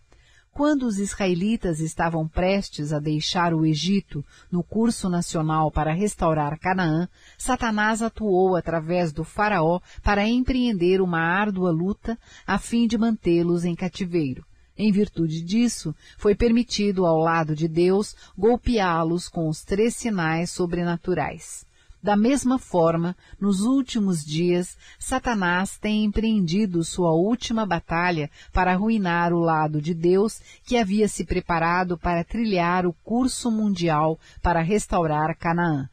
Quando 0.53 0.83
os 0.83 0.99
israelitas 0.99 1.81
estavam 1.81 2.29
prestes 2.29 2.93
a 2.93 2.99
deixar 2.99 3.55
o 3.55 3.65
Egito 3.65 4.23
no 4.51 4.63
curso 4.63 5.09
nacional 5.09 5.71
para 5.71 5.95
restaurar 5.95 6.59
Canaã, 6.59 7.09
Satanás 7.39 8.03
atuou 8.03 8.55
através 8.55 9.13
do 9.13 9.25
faraó 9.25 9.81
para 10.03 10.29
empreender 10.29 11.01
uma 11.01 11.21
árdua 11.21 11.71
luta 11.71 12.19
a 12.47 12.59
fim 12.59 12.87
de 12.87 12.99
mantê-los 12.99 13.65
em 13.65 13.75
cativeiro. 13.75 14.45
Em 14.77 14.91
virtude 14.91 15.43
disso, 15.43 15.95
foi 16.17 16.35
permitido 16.35 17.05
ao 17.05 17.19
lado 17.19 17.55
de 17.55 17.69
Deus 17.69 18.17
golpeá-los 18.37 19.29
com 19.29 19.49
os 19.49 19.63
três 19.63 19.95
sinais 19.97 20.51
sobrenaturais. 20.51 21.67
Da 22.03 22.17
mesma 22.17 22.59
forma, 22.59 23.17
nos 23.41 23.61
últimos 23.61 24.25
dias, 24.25 24.77
Satanás 24.99 25.79
tem 25.79 26.05
empreendido 26.05 26.83
sua 26.83 27.13
última 27.13 27.65
batalha 27.65 28.29
para 28.53 28.73
arruinar 28.73 29.33
o 29.33 29.39
lado 29.39 29.81
de 29.81 29.95
Deus 29.95 30.41
que 30.65 30.77
havia 30.77 31.07
se 31.07 31.25
preparado 31.25 31.97
para 31.97 32.25
trilhar 32.25 32.87
o 32.87 32.93
curso 33.05 33.53
mundial 33.53 34.19
para 34.43 34.61
restaurar 34.63 35.37
Canaã. 35.39 35.89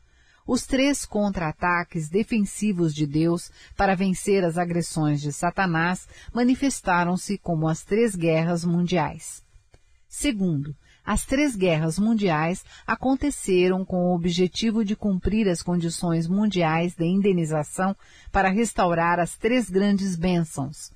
Os 0.51 0.65
três 0.65 1.05
contra-ataques 1.05 2.09
defensivos 2.09 2.95
de 2.95 3.05
Deus 3.05 3.51
para 3.77 3.95
vencer 3.95 4.43
as 4.43 4.57
agressões 4.57 5.21
de 5.21 5.31
Satanás 5.31 6.07
manifestaram-se 6.33 7.37
como 7.37 7.67
as 7.67 7.83
três 7.83 8.15
guerras 8.15 8.65
mundiais. 8.65 9.43
Segundo, 10.07 10.75
as 11.05 11.23
três 11.23 11.55
guerras 11.55 11.99
mundiais 11.99 12.65
aconteceram 12.87 13.85
com 13.85 14.07
o 14.07 14.15
objetivo 14.15 14.83
de 14.83 14.95
cumprir 14.95 15.47
as 15.47 15.61
condições 15.61 16.27
mundiais 16.27 16.95
de 16.95 17.05
indenização 17.05 17.95
para 18.31 18.49
restaurar 18.49 19.19
as 19.19 19.37
três 19.37 19.69
grandes 19.69 20.15
bênçãos. 20.15 20.91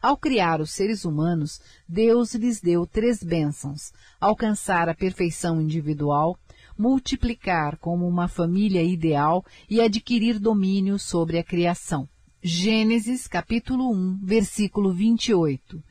Ao 0.00 0.16
criar 0.16 0.58
os 0.58 0.70
seres 0.70 1.04
humanos, 1.04 1.60
Deus 1.86 2.34
lhes 2.34 2.62
deu 2.62 2.86
três 2.86 3.22
bênçãos: 3.22 3.92
alcançar 4.18 4.88
a 4.88 4.94
perfeição 4.94 5.60
individual, 5.60 6.38
multiplicar 6.78 7.76
como 7.78 8.06
uma 8.06 8.28
família 8.28 8.82
ideal 8.82 9.44
e 9.68 9.80
adquirir 9.80 10.38
domínio 10.38 10.98
sobre 10.98 11.38
a 11.38 11.44
criação. 11.44 12.08
Gênesis 12.42 13.26
capítulo 13.26 13.90
1, 13.92 14.20
versículo 14.22 14.92
28. 14.92 15.82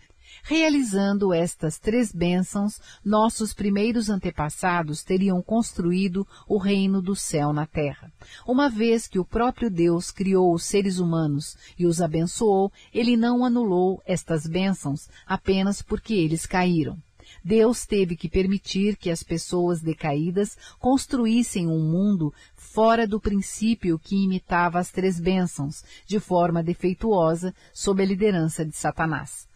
Realizando 0.47 1.33
estas 1.33 1.79
três 1.79 2.11
bênçãos, 2.13 2.79
nossos 3.03 3.51
primeiros 3.51 4.11
antepassados 4.11 5.03
teriam 5.03 5.41
construído 5.41 6.25
o 6.47 6.59
reino 6.59 7.01
do 7.01 7.15
céu 7.15 7.51
na 7.51 7.65
terra. 7.65 8.11
Uma 8.47 8.69
vez 8.69 9.07
que 9.07 9.17
o 9.17 9.25
próprio 9.25 9.71
Deus 9.71 10.11
criou 10.11 10.53
os 10.53 10.63
seres 10.63 10.99
humanos 10.99 11.57
e 11.79 11.87
os 11.87 11.99
abençoou, 11.99 12.71
ele 12.93 13.17
não 13.17 13.43
anulou 13.43 14.01
estas 14.05 14.45
bênçãos 14.45 15.09
apenas 15.25 15.81
porque 15.81 16.13
eles 16.13 16.45
caíram. 16.45 16.97
Deus 17.45 17.85
teve 17.85 18.15
que 18.15 18.27
permitir 18.27 18.97
que 18.97 19.11
as 19.11 19.21
pessoas 19.21 19.79
decaídas 19.79 20.57
construíssem 20.79 21.67
um 21.67 21.79
mundo 21.79 22.33
fora 22.55 23.05
do 23.05 23.19
princípio 23.19 23.99
que 23.99 24.15
imitava 24.15 24.79
as 24.79 24.89
três 24.89 25.19
bênçãos, 25.19 25.83
de 26.07 26.19
forma 26.19 26.63
defeituosa, 26.63 27.53
sob 27.71 28.01
a 28.01 28.05
liderança 28.05 28.65
de 28.65 28.75
Satanás. 28.75 29.47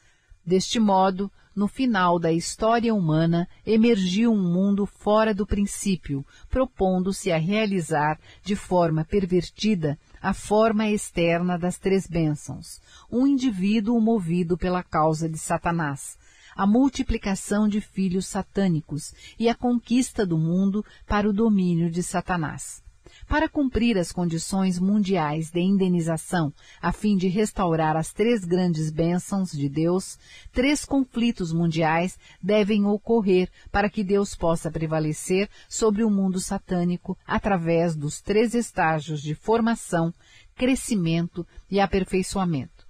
Deste 0.45 0.79
modo, 0.79 1.31
no 1.55 1.67
final 1.67 2.19
da 2.19 2.31
história 2.31 2.93
humana, 2.93 3.47
emergiu 3.65 4.31
um 4.31 4.53
mundo 4.53 4.85
fora 4.85 5.33
do 5.33 5.47
princípio, 5.47 6.23
propondo-se 6.47 7.31
a 7.31 7.39
realizar, 7.39 8.19
de 8.43 8.55
forma 8.55 9.03
pervertida, 9.03 9.97
a 10.21 10.31
forma 10.31 10.87
externa 10.87 11.57
das 11.57 11.79
três 11.79 12.05
bênçãos, 12.05 12.79
um 13.11 13.25
indivíduo 13.25 13.99
movido 13.99 14.55
pela 14.55 14.83
causa 14.83 15.27
de 15.27 15.39
Satanás, 15.39 16.19
a 16.55 16.65
multiplicação 16.65 17.67
de 17.67 17.81
filhos 17.81 18.25
satânicos 18.27 19.13
e 19.37 19.49
a 19.49 19.55
conquista 19.55 20.25
do 20.25 20.37
mundo 20.37 20.85
para 21.05 21.29
o 21.29 21.33
domínio 21.33 21.89
de 21.89 22.03
Satanás. 22.03 22.81
Para 23.27 23.49
cumprir 23.49 23.97
as 23.97 24.11
condições 24.11 24.79
mundiais 24.79 25.51
de 25.51 25.59
indenização, 25.59 26.53
a 26.81 26.91
fim 26.91 27.15
de 27.15 27.27
restaurar 27.27 27.95
as 27.95 28.11
três 28.11 28.43
grandes 28.43 28.89
bênçãos 28.91 29.51
de 29.51 29.69
Deus, 29.69 30.17
três 30.51 30.85
conflitos 30.85 31.53
mundiais 31.53 32.17
devem 32.41 32.85
ocorrer 32.85 33.49
para 33.71 33.89
que 33.89 34.03
Deus 34.03 34.35
possa 34.35 34.71
prevalecer 34.71 35.49
sobre 35.67 36.03
o 36.03 36.09
mundo 36.09 36.39
satânico 36.39 37.17
através 37.25 37.95
dos 37.95 38.21
três 38.21 38.53
estágios 38.53 39.21
de 39.21 39.35
formação, 39.35 40.13
crescimento 40.55 41.45
e 41.69 41.79
aperfeiçoamento. 41.79 42.87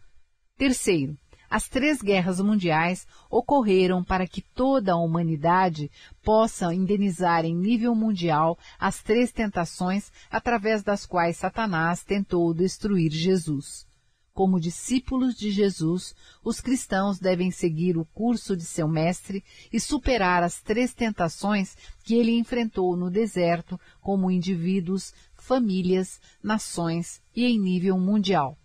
Terceiro, 0.58 1.18
as 1.50 1.68
três 1.68 2.02
guerras 2.02 2.40
mundiais 2.40 3.08
ocorreram 3.30 4.04
para 4.04 4.28
que 4.28 4.42
toda 4.42 4.94
a 4.94 4.98
humanidade 4.98 5.90
possa 6.22 6.74
indenizar 6.74 7.46
em 7.46 7.56
nível 7.56 7.96
mundial 7.96 8.58
as 8.78 9.02
três 9.02 9.32
tentações 9.32 10.12
através 10.30 10.84
das 10.84 11.06
quais 11.06 11.38
Satanás 11.38 12.04
tentou 12.04 12.54
destruir 12.54 13.12
Jesus. 13.12 13.90
Como 14.32 14.60
discípulos 14.60 15.36
de 15.36 15.52
Jesus, 15.52 16.16
os 16.44 16.62
cristãos 16.62 17.20
devem 17.20 17.52
seguir 17.52 17.98
o 17.98 18.06
curso 18.06 18.56
de 18.56 18.64
seu 18.64 18.88
mestre 18.88 19.44
e 19.74 19.80
superar 19.80 20.44
as 20.44 20.62
três 20.62 20.94
tentações 20.94 21.76
que 22.04 22.16
ele 22.16 22.38
enfrentou 22.38 22.96
no 22.96 23.10
deserto 23.10 23.78
como 24.00 24.32
indivíduos, 24.32 25.14
famílias, 25.36 26.22
nações 26.42 27.22
e 27.36 27.44
em 27.44 27.60
nível 27.60 27.98
mundial. 27.98 28.58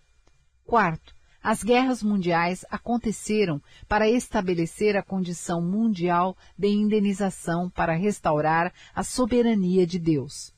Quarto, 0.65 1.14
as 1.45 1.63
guerras 1.63 2.03
mundiais 2.03 2.65
aconteceram 2.71 3.61
para 3.87 4.09
estabelecer 4.09 4.97
a 4.97 5.03
condição 5.03 5.61
mundial 5.61 6.35
de 6.57 6.69
indenização 6.69 7.69
para 7.69 7.93
restaurar 7.95 8.73
a 8.95 9.05
soberania 9.05 9.87
de 9.87 9.99
Deus. 9.99 10.55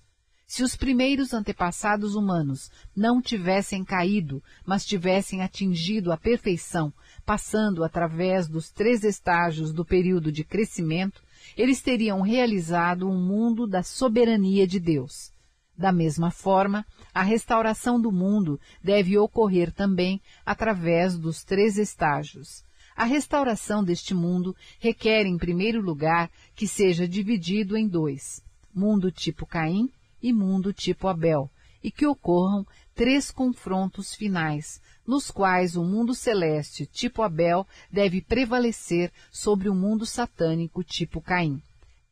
Se 0.47 0.63
os 0.63 0.77
primeiros 0.77 1.35
antepassados 1.35 2.15
humanos 2.15 2.71
não 2.95 3.21
tivessem 3.21 3.85
caído, 3.85 4.41
mas 4.65 4.87
tivessem 4.87 5.43
atingido 5.43 6.13
a 6.13 6.17
perfeição, 6.17 6.93
passando 7.25 7.83
através 7.83 8.47
dos 8.47 8.71
três 8.71 9.03
estágios 9.03 9.73
do 9.73 9.85
período 9.85 10.31
de 10.31 10.45
crescimento, 10.45 11.21
eles 11.57 11.83
teriam 11.83 12.21
realizado 12.21 13.11
um 13.11 13.21
mundo 13.21 13.67
da 13.67 13.83
soberania 13.83 14.69
de 14.69 14.79
Deus. 14.79 15.35
Da 15.77 15.93
mesma 15.93 16.31
forma, 16.31 16.87
a 17.17 17.23
restauração 17.23 17.99
do 17.99 18.13
mundo 18.13 18.61
deve 18.85 19.17
ocorrer 19.17 19.73
também 19.73 20.21
através 20.45 21.17
dos 21.17 21.43
três 21.43 21.79
estágios. 21.79 22.63
A 22.95 23.05
restauração 23.05 23.83
deste 23.83 24.13
mundo 24.13 24.55
requer, 24.79 25.25
em 25.25 25.39
primeiro 25.39 25.81
lugar, 25.81 26.31
que 26.55 26.69
seja 26.69 27.09
dividido 27.09 27.75
em 27.75 27.89
dois: 27.89 28.45
mundo 28.75 29.11
tipo 29.11 29.47
Caim 29.47 29.91
e 30.23 30.31
mundo 30.31 30.75
tipo 30.75 31.09
Abel, 31.09 31.51
e 31.83 31.91
que 31.91 32.07
ocorram 32.07 32.67
três 32.95 33.31
confrontos 33.31 34.15
finais, 34.15 34.79
nos 35.07 35.31
quais 35.31 35.75
o 35.75 35.83
mundo 35.83 36.15
celeste 36.15 36.85
tipo 36.85 37.23
Abel 37.23 37.67
deve 37.91 38.21
prevalecer 38.21 39.11
sobre 39.33 39.71
o 39.71 39.75
mundo 39.75 40.05
satânico 40.05 40.85
tipo 40.85 41.23
Caim. 41.23 41.63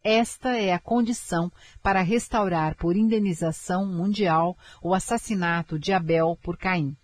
Esta 0.07 0.51
é 0.51 0.71
a 0.71 0.79
condição 0.79 1.51
para 1.83 2.03
restaurar 2.03 2.77
por 2.77 2.95
indenização 2.95 3.87
mundial 3.87 4.55
o 4.83 4.93
assassinato 4.93 5.79
de 5.79 5.95
Abel 5.95 6.39
por 6.43 6.59
Caim. 6.59 6.95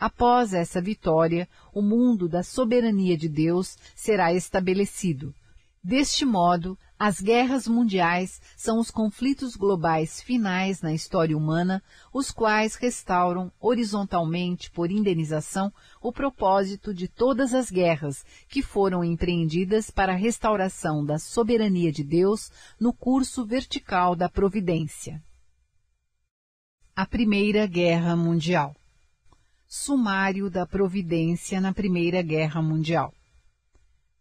Após 0.00 0.54
essa 0.54 0.80
vitória, 0.80 1.46
o 1.74 1.82
mundo 1.82 2.26
da 2.26 2.42
soberania 2.42 3.18
de 3.18 3.28
Deus 3.28 3.76
será 3.94 4.32
estabelecido. 4.32 5.34
Deste 5.84 6.24
modo, 6.24 6.78
as 6.98 7.20
guerras 7.20 7.68
mundiais 7.68 8.40
são 8.56 8.80
os 8.80 8.90
conflitos 8.90 9.54
globais 9.54 10.20
finais 10.20 10.82
na 10.82 10.92
história 10.92 11.36
humana, 11.36 11.80
os 12.12 12.32
quais 12.32 12.74
restauram 12.74 13.52
horizontalmente 13.60 14.68
por 14.70 14.90
indenização 14.90 15.72
o 16.02 16.12
propósito 16.12 16.92
de 16.92 17.06
todas 17.06 17.54
as 17.54 17.70
guerras 17.70 18.24
que 18.48 18.62
foram 18.62 19.04
empreendidas 19.04 19.90
para 19.90 20.12
a 20.12 20.16
restauração 20.16 21.04
da 21.04 21.20
soberania 21.20 21.92
de 21.92 22.02
Deus 22.02 22.50
no 22.80 22.92
curso 22.92 23.44
vertical 23.46 24.16
da 24.16 24.28
providência. 24.28 25.22
A 26.96 27.06
Primeira 27.06 27.64
Guerra 27.68 28.16
Mundial 28.16 28.74
Sumário 29.68 30.50
da 30.50 30.66
Providência 30.66 31.60
na 31.60 31.72
Primeira 31.72 32.22
Guerra 32.22 32.60
Mundial 32.60 33.14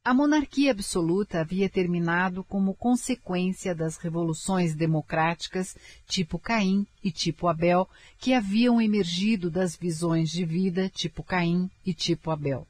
a 0.08 0.14
monarquia 0.14 0.72
absoluta 0.72 1.42
havia 1.42 1.68
terminado 1.68 2.42
como 2.42 2.74
consequência 2.74 3.76
das 3.76 3.98
revoluções 3.98 4.74
democráticas 4.74 5.76
tipo 6.08 6.40
Caim 6.40 6.88
e 7.04 7.12
tipo 7.12 7.46
Abel, 7.50 7.90
que 8.18 8.34
haviam 8.34 8.82
emergido 8.82 9.52
das 9.52 9.76
visões 9.76 10.30
de 10.30 10.46
vida 10.46 10.88
tipo 10.88 11.22
Caim 11.22 11.70
e 11.86 11.94
tipo 11.94 12.32
Abel. 12.32 12.66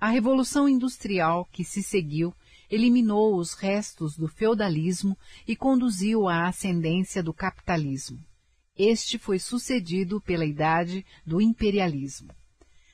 A 0.00 0.08
revolução 0.08 0.66
industrial 0.66 1.46
que 1.52 1.62
se 1.62 1.82
seguiu 1.82 2.32
eliminou 2.70 3.36
os 3.36 3.52
restos 3.52 4.16
do 4.16 4.26
feudalismo 4.26 5.18
e 5.46 5.54
conduziu 5.54 6.26
à 6.26 6.48
ascendência 6.48 7.22
do 7.22 7.34
capitalismo. 7.34 8.18
Este 8.74 9.18
foi 9.18 9.38
sucedido 9.38 10.18
pela 10.18 10.46
idade 10.46 11.04
do 11.26 11.42
imperialismo. 11.42 12.32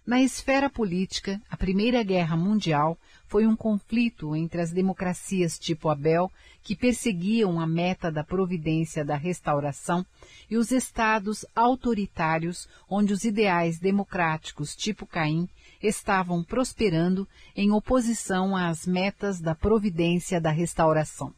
Na 0.06 0.20
esfera 0.20 0.70
política, 0.70 1.40
a 1.48 1.56
Primeira 1.56 2.02
Guerra 2.02 2.36
Mundial 2.36 2.98
foi 3.26 3.46
um 3.46 3.54
conflito 3.54 4.34
entre 4.34 4.60
as 4.60 4.72
democracias 4.72 5.58
tipo 5.58 5.88
Abel, 5.88 6.32
que 6.62 6.74
perseguiam 6.74 7.60
a 7.60 7.66
meta 7.66 8.10
da 8.10 8.24
providência 8.24 9.04
da 9.04 9.16
restauração, 9.16 10.04
e 10.50 10.56
os 10.56 10.72
estados 10.72 11.44
autoritários, 11.54 12.66
onde 12.88 13.12
os 13.12 13.24
ideais 13.24 13.78
democráticos 13.78 14.74
tipo 14.74 15.06
Caim 15.06 15.48
estavam 15.82 16.42
prosperando 16.42 17.28
em 17.54 17.70
oposição 17.70 18.56
às 18.56 18.86
metas 18.86 19.40
da 19.40 19.54
providência 19.54 20.40
da 20.40 20.50
restauração. 20.50 21.32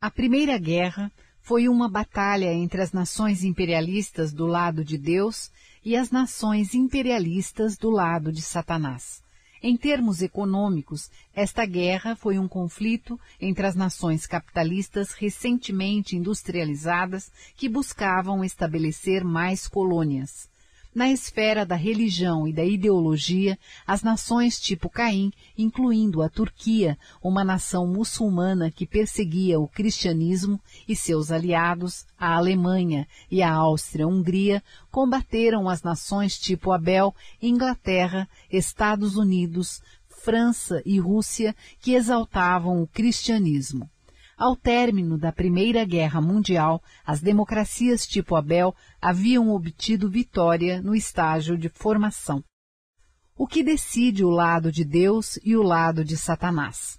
A 0.00 0.10
Primeira 0.10 0.58
Guerra 0.58 1.10
foi 1.40 1.68
uma 1.68 1.88
batalha 1.88 2.52
entre 2.52 2.80
as 2.80 2.92
nações 2.92 3.44
imperialistas 3.44 4.32
do 4.32 4.46
lado 4.46 4.82
de 4.82 4.96
Deus 4.96 5.50
e 5.84 5.96
as 5.96 6.10
nações 6.10 6.74
imperialistas 6.74 7.76
do 7.76 7.90
lado 7.90 8.32
de 8.32 8.40
Satanás. 8.40 9.22
Em 9.62 9.76
termos 9.76 10.20
econômicos, 10.20 11.10
esta 11.34 11.64
guerra 11.64 12.14
foi 12.14 12.38
um 12.38 12.46
conflito 12.46 13.18
entre 13.40 13.66
as 13.66 13.74
nações 13.74 14.26
capitalistas 14.26 15.12
recentemente 15.12 16.16
industrializadas 16.16 17.32
que 17.56 17.68
buscavam 17.68 18.44
estabelecer 18.44 19.24
mais 19.24 19.66
colônias. 19.66 20.50
Na 20.94 21.10
esfera 21.10 21.66
da 21.66 21.74
religião 21.74 22.46
e 22.46 22.52
da 22.52 22.64
ideologia, 22.64 23.58
as 23.84 24.04
nações 24.04 24.60
tipo 24.60 24.88
Caim, 24.88 25.32
incluindo 25.58 26.22
a 26.22 26.28
Turquia, 26.28 26.96
uma 27.20 27.42
nação 27.42 27.84
muçulmana 27.84 28.70
que 28.70 28.86
perseguia 28.86 29.58
o 29.58 29.66
cristianismo, 29.66 30.60
e 30.86 30.94
seus 30.94 31.32
aliados, 31.32 32.06
a 32.16 32.36
Alemanha 32.36 33.08
e 33.28 33.42
a 33.42 33.52
Áustria-Hungria, 33.52 34.62
combateram 34.88 35.68
as 35.68 35.82
nações 35.82 36.38
tipo 36.38 36.70
Abel, 36.70 37.12
Inglaterra, 37.42 38.28
Estados 38.48 39.16
Unidos, 39.16 39.82
França 40.08 40.80
e 40.86 41.00
Rússia, 41.00 41.56
que 41.80 41.94
exaltavam 41.94 42.80
o 42.80 42.86
cristianismo. 42.86 43.90
Ao 44.36 44.56
término 44.56 45.16
da 45.16 45.30
Primeira 45.30 45.84
Guerra 45.84 46.20
Mundial, 46.20 46.82
as 47.06 47.20
democracias 47.20 48.04
tipo 48.04 48.34
Abel 48.34 48.74
haviam 49.00 49.50
obtido 49.50 50.10
vitória 50.10 50.82
no 50.82 50.94
estágio 50.94 51.56
de 51.56 51.68
formação. 51.68 52.42
O 53.36 53.46
que 53.46 53.62
decide 53.62 54.24
o 54.24 54.30
lado 54.30 54.72
de 54.72 54.84
Deus 54.84 55.38
e 55.44 55.56
o 55.56 55.62
lado 55.62 56.04
de 56.04 56.16
Satanás? 56.16 56.98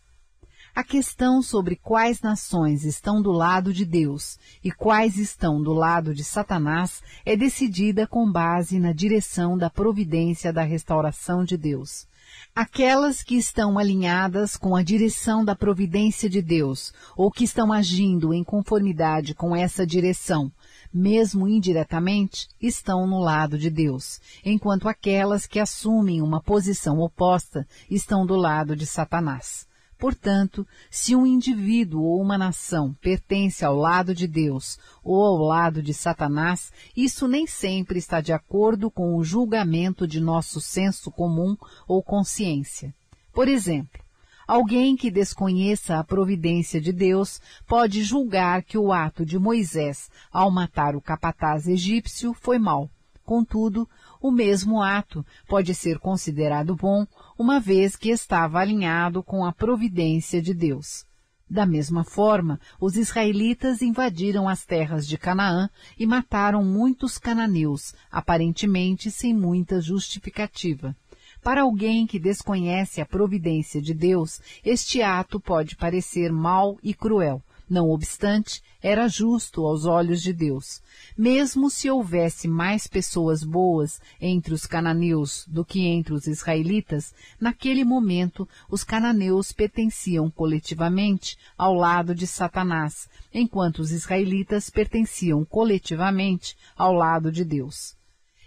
A 0.74 0.84
questão 0.84 1.42
sobre 1.42 1.78
quais 1.78 2.22
nações 2.22 2.84
estão 2.84 3.22
do 3.22 3.32
lado 3.32 3.74
de 3.74 3.86
Deus 3.86 4.38
e 4.64 4.72
quais 4.72 5.18
estão 5.18 5.62
do 5.62 5.74
lado 5.74 6.14
de 6.14 6.24
Satanás 6.24 7.02
é 7.26 7.36
decidida 7.36 8.06
com 8.06 8.30
base 8.30 8.80
na 8.80 8.92
direção 8.92 9.58
da 9.58 9.70
providência 9.70 10.52
da 10.52 10.64
restauração 10.64 11.46
de 11.46 11.56
Deus. 11.56 12.08
Aquelas 12.56 13.22
que 13.22 13.36
estão 13.36 13.78
alinhadas 13.78 14.56
com 14.56 14.76
a 14.76 14.84
direção 14.84 15.44
da 15.44 15.56
providência 15.56 16.30
de 16.30 16.42
Deus, 16.42 16.94
ou 17.16 17.30
que 17.30 17.44
estão 17.44 17.74
agindo 17.74 18.34
em 18.34 18.44
conformidade 18.44 19.36
com 19.36 19.56
essa 19.56 19.86
direção, 19.86 20.52
mesmo 20.94 21.48
indiretamente, 21.48 22.48
estão 22.62 23.06
no 23.06 23.20
lado 23.20 23.58
de 23.58 23.70
Deus, 23.70 24.22
enquanto 24.44 24.88
aquelas 24.88 25.46
que 25.46 25.60
assumem 25.60 26.22
uma 26.22 26.42
posição 26.42 27.00
oposta 27.00 27.68
estão 27.90 28.26
do 28.26 28.36
lado 28.36 28.76
de 28.76 28.86
Satanás. 28.86 29.68
Portanto, 29.98 30.68
se 30.92 31.16
um 31.16 31.26
indivíduo 31.26 32.04
ou 32.04 32.22
uma 32.22 32.38
nação 32.38 32.94
pertence 33.02 33.64
ao 33.64 33.76
lado 33.76 34.14
de 34.14 34.28
Deus 34.28 34.78
ou 35.04 35.24
ao 35.24 35.38
lado 35.38 35.82
de 35.82 35.94
Satanás, 35.94 36.72
isso 36.96 37.28
nem 37.28 37.48
sempre 37.48 37.98
está 37.98 38.20
de 38.20 38.34
acordo 38.34 38.92
com 38.92 39.16
o 39.16 39.24
julgamento 39.24 40.06
de 40.08 40.20
nosso 40.20 40.60
senso 40.60 41.10
comum 41.10 41.56
ou 41.88 42.04
consciência. 42.04 42.94
Por 43.34 43.48
exemplo, 43.48 44.06
Alguém 44.48 44.96
que 44.96 45.10
desconheça 45.10 45.98
a 45.98 46.04
providência 46.04 46.80
de 46.80 46.94
Deus 46.94 47.42
pode 47.66 48.04
julgar 48.04 48.62
que 48.62 48.78
o 48.78 48.94
ato 48.94 49.26
de 49.26 49.40
Moisés 49.40 50.08
ao 50.32 50.52
matar 50.52 50.96
o 50.96 51.02
capataz 51.02 51.68
egípcio 51.68 52.32
foi 52.32 52.60
mau. 52.60 52.88
Contudo, 53.24 53.90
o 54.22 54.30
mesmo 54.30 54.84
ato 54.84 55.26
pode 55.48 55.74
ser 55.74 55.98
considerado 55.98 56.76
bom, 56.76 57.08
uma 57.38 57.60
vez 57.60 57.96
que 57.96 58.10
estava 58.10 58.60
alinhado 58.60 59.22
com 59.22 59.46
a 59.46 59.52
providência 59.52 60.42
de 60.42 60.54
Deus. 60.54 61.06
Da 61.50 61.66
mesma 61.66 62.04
forma, 62.04 62.60
os 62.80 62.96
israelitas 62.96 63.82
invadiram 63.82 64.50
as 64.50 64.66
terras 64.66 65.08
de 65.08 65.18
Canaã 65.18 65.70
e 65.98 66.06
mataram 66.08 66.64
muitos 66.64 67.20
cananeus, 67.20 67.94
aparentemente 68.12 69.12
sem 69.12 69.34
muita 69.34 69.80
justificativa. 69.80 70.96
Para 71.44 71.62
alguém 71.62 72.08
que 72.08 72.18
desconhece 72.18 73.00
a 73.00 73.06
providência 73.06 73.80
de 73.80 73.94
Deus, 73.94 74.42
este 74.64 75.04
ato 75.04 75.40
pode 75.40 75.76
parecer 75.76 76.32
mau 76.32 76.80
e 76.82 76.92
cruel. 76.96 77.44
Não 77.68 77.90
obstante, 77.90 78.62
era 78.80 79.08
justo 79.08 79.66
aos 79.66 79.86
olhos 79.86 80.22
de 80.22 80.32
Deus. 80.32 80.82
Mesmo 81.18 81.70
se 81.70 81.90
houvesse 81.90 82.48
mais 82.48 82.86
pessoas 82.86 83.44
boas 83.44 84.00
entre 84.22 84.54
os 84.54 84.68
cananeus 84.68 85.46
do 85.48 85.66
que 85.66 85.88
entre 85.88 86.14
os 86.14 86.28
israelitas, 86.28 87.12
naquele 87.40 87.84
momento 87.84 88.48
os 88.70 88.84
cananeus 88.84 89.52
pertenciam 89.52 90.30
coletivamente 90.30 91.38
ao 91.58 91.74
lado 91.74 92.14
de 92.14 92.28
Satanás, 92.28 93.10
enquanto 93.34 93.80
os 93.80 93.92
israelitas 93.92 94.70
pertenciam 94.70 95.44
coletivamente 95.44 96.56
ao 96.78 96.94
lado 96.94 97.32
de 97.32 97.44
Deus. 97.44 97.96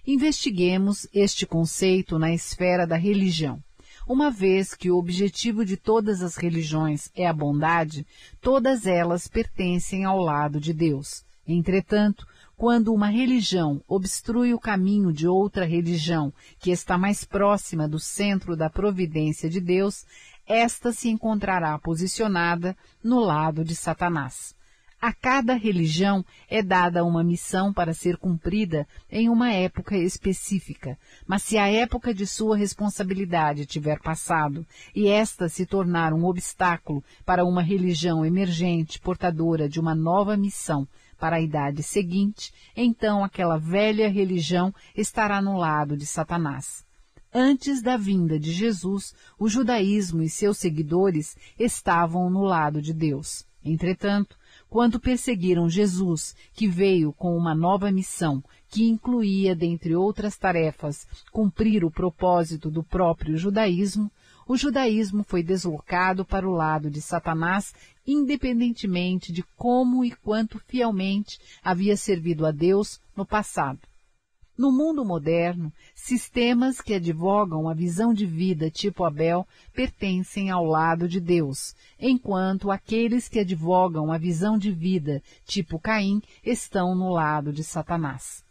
Investiguemos 0.07 1.09
este 1.13 1.45
conceito 1.45 2.19
na 2.19 2.33
esfera 2.33 2.87
da 2.87 2.97
religião. 2.97 3.63
Uma 4.09 4.31
vez 4.31 4.73
que 4.73 4.91
o 4.91 4.97
objetivo 4.97 5.67
de 5.67 5.77
todas 5.77 6.23
as 6.23 6.39
religiões 6.39 7.11
é 7.15 7.27
a 7.27 7.33
bondade, 7.33 8.07
todas 8.41 8.87
elas 8.87 9.29
pertencem 9.29 10.07
ao 10.07 10.19
lado 10.19 10.59
de 10.59 10.73
Deus. 10.73 11.27
Entretanto, 11.47 12.27
quando 12.57 12.95
uma 12.95 13.09
religião 13.09 13.83
obstrui 13.87 14.55
o 14.55 14.59
caminho 14.59 15.13
de 15.13 15.29
outra 15.29 15.67
religião 15.67 16.33
que 16.59 16.71
está 16.71 16.97
mais 16.97 17.23
próxima 17.23 17.87
do 17.87 17.99
centro 17.99 18.57
da 18.57 18.71
providência 18.71 19.51
de 19.51 19.61
Deus, 19.61 20.07
esta 20.47 20.91
se 20.91 21.11
encontrará 21.11 21.79
posicionada 21.79 22.75
no 23.05 23.21
lado 23.21 23.63
de 23.63 23.77
Satanás. 23.77 24.57
A 25.01 25.13
cada 25.13 25.55
religião 25.55 26.25
é 26.51 26.61
dada 26.61 27.05
uma 27.05 27.23
missão 27.23 27.73
para 27.73 27.95
ser 27.95 28.17
cumprida 28.17 28.85
em 29.09 29.29
uma 29.29 29.53
época 29.53 29.97
específica, 29.97 30.99
mas 31.25 31.45
se 31.45 31.57
a 31.57 31.69
época 31.69 32.13
de 32.13 32.27
sua 32.27 32.57
responsabilidade 32.57 33.65
tiver 33.65 34.01
passado 34.01 34.67
e 34.93 35.07
esta 35.07 35.49
se 35.49 35.65
tornar 35.65 36.13
um 36.13 36.25
obstáculo 36.25 37.05
para 37.25 37.45
uma 37.45 37.63
religião 37.63 38.27
emergente 38.27 38.99
portadora 38.99 39.69
de 39.69 39.79
uma 39.79 39.95
nova 39.95 40.37
missão 40.37 40.87
para 41.17 41.37
a 41.37 41.41
idade 41.41 41.81
seguinte, 41.81 42.53
então 42.77 43.23
aquela 43.23 43.57
velha 43.57 44.09
religião 44.09 44.75
estará 44.97 45.41
no 45.41 45.57
lado 45.57 45.97
de 45.97 46.07
Satanás. 46.07 46.85
Antes 47.33 47.83
da 47.83 47.97
vinda 47.97 48.37
de 48.37 48.51
Jesus, 48.51 49.15
o 49.39 49.49
judaísmo 49.49 50.23
e 50.23 50.29
seus 50.29 50.59
seguidores 50.59 51.37
estavam 51.57 52.29
no 52.29 52.43
lado 52.43 52.83
de 52.83 52.93
Deus. 52.93 53.47
Entretanto, 53.65 54.38
quando 54.71 55.01
perseguiram 55.01 55.69
Jesus, 55.69 56.37
que 56.53 56.69
veio 56.69 57.13
com 57.13 57.37
uma 57.37 57.55
nova 57.55 57.91
missão, 57.91 58.43
que 58.69 58.87
incluía, 58.87 59.57
dentre 59.57 59.95
outras 59.95 60.37
tarefas, 60.37 61.07
cumprir 61.33 61.85
o 61.85 61.91
propósito 61.91 62.71
do 62.71 62.83
próprio 62.83 63.37
judaísmo, 63.37 64.11
o 64.47 64.57
judaísmo 64.57 65.25
foi 65.25 65.43
deslocado 65.43 66.25
para 66.25 66.49
o 66.49 66.53
lado 66.53 66.91
de 66.91 67.03
Satanás, 67.03 67.75
independentemente 68.07 69.31
de 69.31 69.43
como 69.57 70.05
e 70.05 70.11
quanto 70.11 70.59
fielmente 70.67 71.39
havia 71.63 71.97
servido 71.97 72.47
a 72.47 72.51
Deus 72.51 72.99
no 73.15 73.27
passado. 73.27 73.81
No 74.59 74.73
mundo 74.73 75.05
moderno, 75.05 75.73
sistemas 75.95 76.81
que 76.81 76.95
advogam 76.95 77.69
a 77.69 77.75
visão 77.75 78.13
de 78.13 78.27
vida 78.27 78.69
tipo 78.69 79.05
Abel 79.05 79.47
pertencem 79.73 80.51
ao 80.51 80.65
lado 80.65 81.07
de 81.09 81.21
Deus, 81.21 81.77
enquanto 81.97 82.69
aqueles 82.69 83.29
que 83.29 83.39
advogam 83.39 84.11
a 84.11 84.19
visão 84.19 84.59
de 84.59 84.73
vida 84.73 85.23
tipo 85.45 85.79
Caim 85.79 86.21
estão 86.45 86.97
no 86.97 87.09
lado 87.09 87.53
de 87.53 87.63
Satanás. 87.63 88.45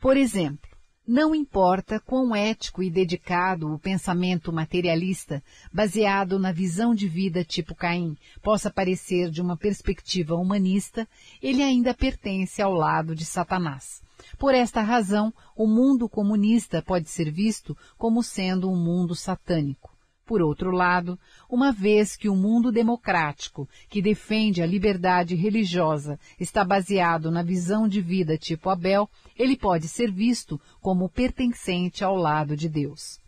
Por 0.00 0.16
exemplo, 0.16 0.70
não 1.06 1.34
importa 1.34 2.00
quão 2.00 2.34
ético 2.34 2.82
e 2.82 2.90
dedicado 2.90 3.70
o 3.70 3.78
pensamento 3.78 4.50
materialista, 4.50 5.44
baseado 5.70 6.38
na 6.38 6.50
visão 6.50 6.94
de 6.94 7.06
vida 7.06 7.44
tipo 7.44 7.74
Caim, 7.74 8.16
possa 8.40 8.70
parecer 8.70 9.30
de 9.30 9.42
uma 9.42 9.56
perspectiva 9.56 10.34
humanista, 10.34 11.06
ele 11.42 11.62
ainda 11.62 11.92
pertence 11.92 12.62
ao 12.62 12.72
lado 12.72 13.14
de 13.14 13.26
Satanás. 13.26 14.07
Por 14.38 14.54
esta 14.54 14.82
razão, 14.82 15.32
o 15.56 15.66
mundo 15.66 16.08
comunista 16.08 16.82
pode 16.82 17.08
ser 17.08 17.30
visto 17.30 17.76
como 17.96 18.22
sendo 18.22 18.70
um 18.70 18.76
mundo 18.76 19.14
satânico. 19.14 19.96
Por 20.28 20.42
outro 20.42 20.70
lado, 20.70 21.18
uma 21.48 21.72
vez 21.72 22.14
que 22.14 22.28
o 22.28 22.36
mundo 22.36 22.70
democrático, 22.70 23.66
que 23.88 24.02
defende 24.02 24.62
a 24.62 24.66
liberdade 24.66 25.34
religiosa, 25.34 26.20
está 26.38 26.62
baseado 26.62 27.30
na 27.30 27.42
visão 27.42 27.88
de 27.88 28.02
vida 28.02 28.36
tipo 28.36 28.68
Abel, 28.68 29.08
ele 29.34 29.56
pode 29.56 29.88
ser 29.88 30.12
visto 30.12 30.60
como 30.82 31.08
pertencente 31.08 32.04
ao 32.04 32.14
lado 32.14 32.54
de 32.54 32.68
Deus. 32.68 33.18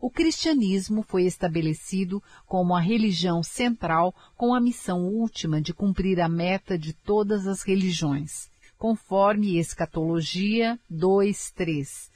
O 0.00 0.10
cristianismo 0.10 1.02
foi 1.02 1.26
estabelecido 1.26 2.20
como 2.44 2.74
a 2.74 2.80
religião 2.80 3.42
central 3.42 4.12
com 4.36 4.52
a 4.52 4.60
missão 4.60 5.06
última 5.06 5.60
de 5.60 5.72
cumprir 5.72 6.20
a 6.20 6.28
meta 6.28 6.76
de 6.76 6.92
todas 6.92 7.46
as 7.46 7.62
religiões 7.62 8.50
conforme 8.78 9.58
Escatologia 9.58 10.78
2.3. 10.90 12.08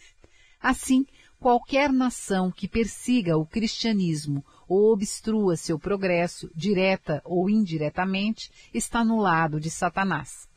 Assim, 0.61 1.05
qualquer 1.41 1.93
nação 1.93 2.53
que 2.53 2.69
persiga 2.69 3.37
o 3.37 3.45
cristianismo 3.45 4.45
ou 4.69 4.93
obstrua 4.93 5.57
seu 5.57 5.79
progresso, 5.79 6.49
direta 6.55 7.21
ou 7.25 7.51
indiretamente, 7.51 8.51
está 8.73 9.05
no 9.05 9.19
lado 9.19 9.61
de 9.61 9.69
Satanás. 9.69 10.49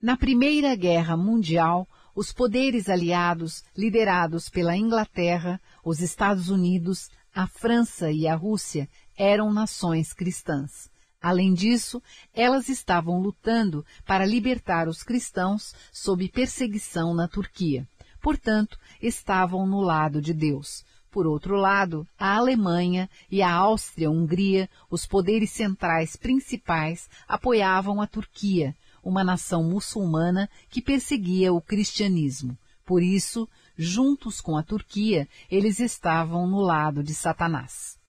Na 0.00 0.16
Primeira 0.16 0.76
Guerra 0.76 1.16
Mundial, 1.16 1.88
os 2.14 2.32
poderes 2.32 2.88
aliados, 2.90 3.64
liderados 3.74 4.50
pela 4.50 4.76
Inglaterra, 4.76 5.58
os 5.82 6.00
Estados 6.00 6.50
Unidos, 6.50 7.08
a 7.34 7.46
França 7.46 8.12
e 8.12 8.28
a 8.28 8.34
Rússia, 8.34 8.88
eram 9.16 9.50
nações 9.50 10.12
cristãs. 10.12 10.91
Além 11.22 11.54
disso, 11.54 12.02
elas 12.34 12.68
estavam 12.68 13.20
lutando 13.20 13.86
para 14.04 14.26
libertar 14.26 14.88
os 14.88 15.04
cristãos 15.04 15.72
sob 15.92 16.28
perseguição 16.28 17.14
na 17.14 17.28
Turquia. 17.28 17.86
Portanto, 18.20 18.76
estavam 19.00 19.64
no 19.64 19.80
lado 19.80 20.20
de 20.20 20.34
Deus. 20.34 20.84
Por 21.12 21.24
outro 21.24 21.54
lado, 21.54 22.04
a 22.18 22.34
Alemanha 22.34 23.08
e 23.30 23.40
a 23.40 23.52
Áustria-Hungria, 23.52 24.68
os 24.90 25.06
poderes 25.06 25.50
centrais 25.50 26.16
principais, 26.16 27.08
apoiavam 27.28 28.00
a 28.00 28.06
Turquia, 28.06 28.74
uma 29.04 29.22
nação 29.22 29.62
muçulmana 29.62 30.50
que 30.68 30.82
perseguia 30.82 31.52
o 31.52 31.60
cristianismo. 31.60 32.58
Por 32.84 33.00
isso, 33.00 33.48
juntos 33.76 34.40
com 34.40 34.56
a 34.56 34.62
Turquia, 34.62 35.28
eles 35.48 35.78
estavam 35.78 36.48
no 36.48 36.60
lado 36.60 37.00
de 37.00 37.14
Satanás 37.14 38.01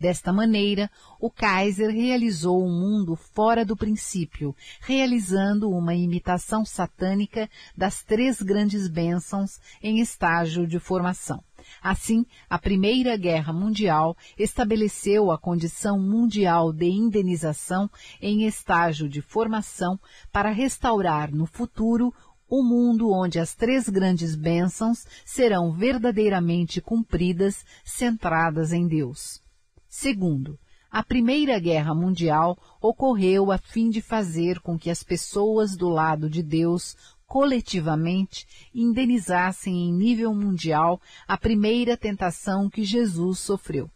Desta 0.00 0.32
maneira, 0.32 0.88
o 1.20 1.28
Kaiser 1.28 1.90
realizou 1.90 2.64
um 2.64 2.70
mundo 2.70 3.16
fora 3.16 3.64
do 3.64 3.76
princípio, 3.76 4.54
realizando 4.80 5.68
uma 5.70 5.94
imitação 5.94 6.64
satânica 6.64 7.50
das 7.76 8.04
três 8.04 8.40
grandes 8.40 8.86
bênçãos 8.86 9.58
em 9.82 9.98
estágio 9.98 10.68
de 10.68 10.78
formação. 10.78 11.42
Assim, 11.82 12.24
a 12.48 12.58
Primeira 12.58 13.16
Guerra 13.16 13.52
Mundial 13.52 14.16
estabeleceu 14.38 15.32
a 15.32 15.38
condição 15.38 15.98
mundial 15.98 16.72
de 16.72 16.86
indenização 16.86 17.90
em 18.22 18.46
estágio 18.46 19.08
de 19.08 19.20
formação 19.20 19.98
para 20.32 20.50
restaurar 20.50 21.34
no 21.34 21.44
futuro 21.44 22.14
o 22.48 22.62
mundo 22.62 23.10
onde 23.12 23.38
as 23.38 23.54
três 23.54 23.88
grandes 23.88 24.34
bênçãos 24.34 25.04
serão 25.24 25.72
verdadeiramente 25.72 26.80
cumpridas, 26.80 27.64
centradas 27.84 28.72
em 28.72 28.86
Deus. 28.86 29.42
Segundo, 29.88 30.58
a 30.90 31.02
Primeira 31.02 31.58
Guerra 31.58 31.94
Mundial 31.94 32.58
ocorreu 32.80 33.50
a 33.50 33.58
fim 33.58 33.90
de 33.90 34.00
fazer 34.00 34.60
com 34.60 34.78
que 34.78 34.90
as 34.90 35.02
pessoas 35.02 35.76
do 35.76 35.88
lado 35.88 36.28
de 36.28 36.42
Deus 36.42 36.96
coletivamente 37.26 38.46
indenizassem 38.74 39.88
em 39.88 39.92
nível 39.92 40.34
mundial 40.34 41.00
a 41.26 41.36
primeira 41.36 41.96
tentação 41.96 42.70
que 42.70 42.84
Jesus 42.84 43.38
sofreu. 43.38 43.90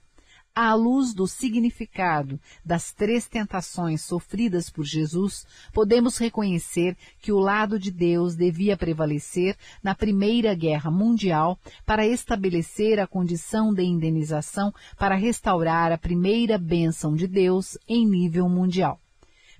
À 0.55 0.75
luz 0.75 1.15
do 1.15 1.27
significado 1.27 2.39
das 2.63 2.93
três 2.93 3.27
tentações 3.27 4.03
sofridas 4.03 4.69
por 4.69 4.85
Jesus, 4.85 5.47
podemos 5.73 6.19
reconhecer 6.19 6.95
que 7.23 7.33
o 7.33 7.39
lado 7.39 7.79
de 7.79 7.91
Deus 7.91 8.37
devia 8.37 8.77
prevalecer 8.77 9.57
na 9.83 9.95
Primeira 9.95 10.55
Guerra 10.55 10.91
Mundial 10.91 11.59
para 11.87 12.07
estabelecer 12.07 13.01
a 13.01 13.07
condição 13.07 13.73
de 13.73 13.83
indenização 13.83 14.75
para 14.99 15.15
restaurar 15.15 15.91
a 15.91 15.97
primeira 15.97 16.59
bênção 16.59 17.15
de 17.15 17.27
Deus 17.27 17.79
em 17.89 18.07
nível 18.07 18.47
mundial. 18.47 19.01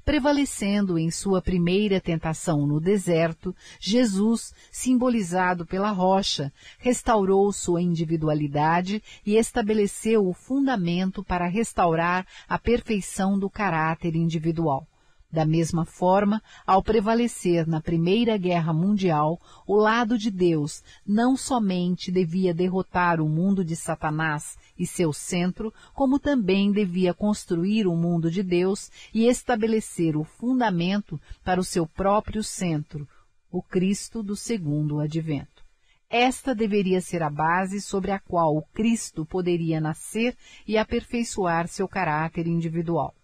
Prevalecendo 0.05 0.99
em 0.99 1.13
sua 1.13 1.41
primeira 1.41 2.01
tentação 2.01 2.67
no 2.67 2.81
deserto, 2.81 3.55
Jesus, 3.79 4.53
simbolizado 4.71 5.65
pela 5.65 5.93
rocha, 5.93 6.53
restaurou 6.79 7.53
sua 7.53 7.81
individualidade 7.81 9.01
e 9.25 9.37
estabeleceu 9.37 10.27
o 10.27 10.35
fundamento 10.35 11.23
para 11.23 11.47
restaurar 11.47 12.27
a 12.49 12.59
perfeição 12.59 13.39
do 13.39 13.49
caráter 13.49 14.17
individual. 14.17 14.89
Da 15.33 15.47
mesma 15.47 15.87
forma, 15.87 16.43
ao 16.67 16.83
prevalecer 16.83 17.67
na 17.67 17.81
Primeira 17.81 18.37
Guerra 18.37 18.71
Mundial, 18.71 19.41
o 19.67 19.75
lado 19.75 20.19
de 20.19 20.31
Deus 20.31 20.83
não 21.07 21.39
somente 21.39 22.13
devia 22.13 22.53
derrotar 22.53 23.19
o 23.19 23.27
mundo 23.27 23.65
de 23.65 23.75
Satanás 23.75 24.59
e 24.79 24.87
seu 24.87 25.11
centro, 25.11 25.73
como 25.95 26.19
também 26.19 26.71
devia 26.71 27.15
construir 27.15 27.87
o 27.87 27.97
mundo 27.97 28.31
de 28.31 28.43
Deus 28.43 28.91
e 29.15 29.27
estabelecer 29.27 30.19
o 30.19 30.25
fundamento 30.25 31.19
para 31.43 31.59
o 31.59 31.65
seu 31.65 31.87
próprio 31.87 32.45
centro, 32.45 33.09
o 33.51 33.63
Cristo 33.63 34.23
do 34.23 34.37
segundo 34.37 35.01
advento. 35.01 35.65
Esta 36.11 36.55
deveria 36.55 37.01
ser 37.01 37.23
a 37.23 37.31
base 37.31 37.81
sobre 37.81 38.11
a 38.11 38.19
qual 38.19 38.55
o 38.55 38.67
Cristo 38.75 39.25
poderia 39.25 39.81
nascer 39.81 40.37
e 40.69 40.77
aperfeiçoar 40.77 41.69
seu 41.69 41.89
caráter 41.89 42.47
individual. 42.47 43.15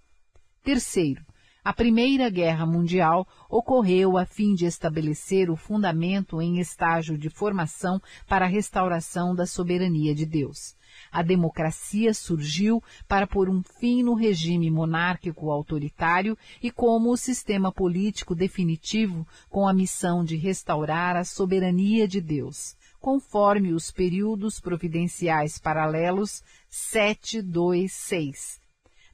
Terceiro, 0.65 1.28
a 1.69 1.73
Primeira 1.75 2.31
Guerra 2.31 2.65
Mundial 2.65 3.29
ocorreu 3.47 4.17
a 4.17 4.25
fim 4.25 4.55
de 4.55 4.65
estabelecer 4.65 5.51
o 5.51 5.55
fundamento 5.55 6.41
em 6.41 6.61
estágio 6.61 7.19
de 7.19 7.29
formação 7.29 8.01
para 8.27 8.47
a 8.47 8.49
restauração 8.49 9.35
da 9.35 9.45
soberania 9.45 10.15
de 10.15 10.25
Deus. 10.25 10.75
A 11.13 11.23
democracia 11.23 12.15
surgiu 12.15 12.83
para 13.07 13.27
pôr 13.27 13.51
um 13.51 13.63
fim 13.63 14.03
no 14.03 14.15
regime 14.15 14.71
monárquico 14.71 15.51
autoritário 15.51 16.39
e 16.63 16.71
como 16.71 17.13
o 17.13 17.19
sistema 17.19 17.71
político 17.71 18.35
definitivo 18.35 19.29
com 19.51 19.69
a 19.69 19.75
missão 19.75 20.25
de 20.25 20.37
restaurar 20.37 21.17
a 21.17 21.25
soberania 21.25 22.09
de 22.09 22.23
Deus, 22.23 22.79
conforme 22.99 23.75
os 23.75 23.91
períodos 23.91 24.59
providenciais 24.59 25.59
paralelos 25.59 26.43
7, 26.71 27.43
2, 27.43 27.93
6 27.93 28.68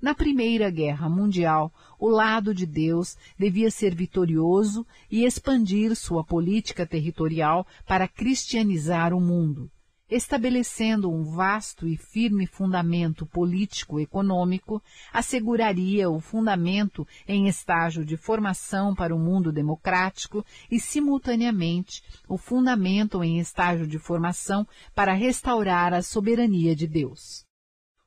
na 0.04 0.14
Primeira 0.14 0.68
Guerra 0.68 1.08
Mundial, 1.08 1.72
o 1.98 2.10
lado 2.10 2.54
de 2.54 2.66
Deus 2.66 3.16
devia 3.38 3.70
ser 3.70 3.94
vitorioso 3.94 4.86
e 5.10 5.24
expandir 5.24 5.96
sua 5.96 6.22
política 6.22 6.86
territorial 6.86 7.66
para 7.86 8.06
cristianizar 8.06 9.14
o 9.14 9.20
mundo, 9.20 9.70
estabelecendo 10.10 11.10
um 11.10 11.24
vasto 11.24 11.88
e 11.88 11.96
firme 11.96 12.46
fundamento 12.46 13.24
político-econômico, 13.24 14.82
asseguraria 15.10 16.10
o 16.10 16.20
fundamento 16.20 17.08
em 17.26 17.48
estágio 17.48 18.04
de 18.04 18.18
formação 18.18 18.94
para 18.94 19.16
o 19.16 19.18
mundo 19.18 19.50
democrático 19.50 20.44
e, 20.70 20.78
simultaneamente, 20.78 22.02
o 22.28 22.36
fundamento 22.36 23.24
em 23.24 23.38
estágio 23.38 23.86
de 23.86 23.98
formação 23.98 24.68
para 24.94 25.14
restaurar 25.14 25.94
a 25.94 26.02
soberania 26.02 26.76
de 26.76 26.86
Deus 26.86 27.43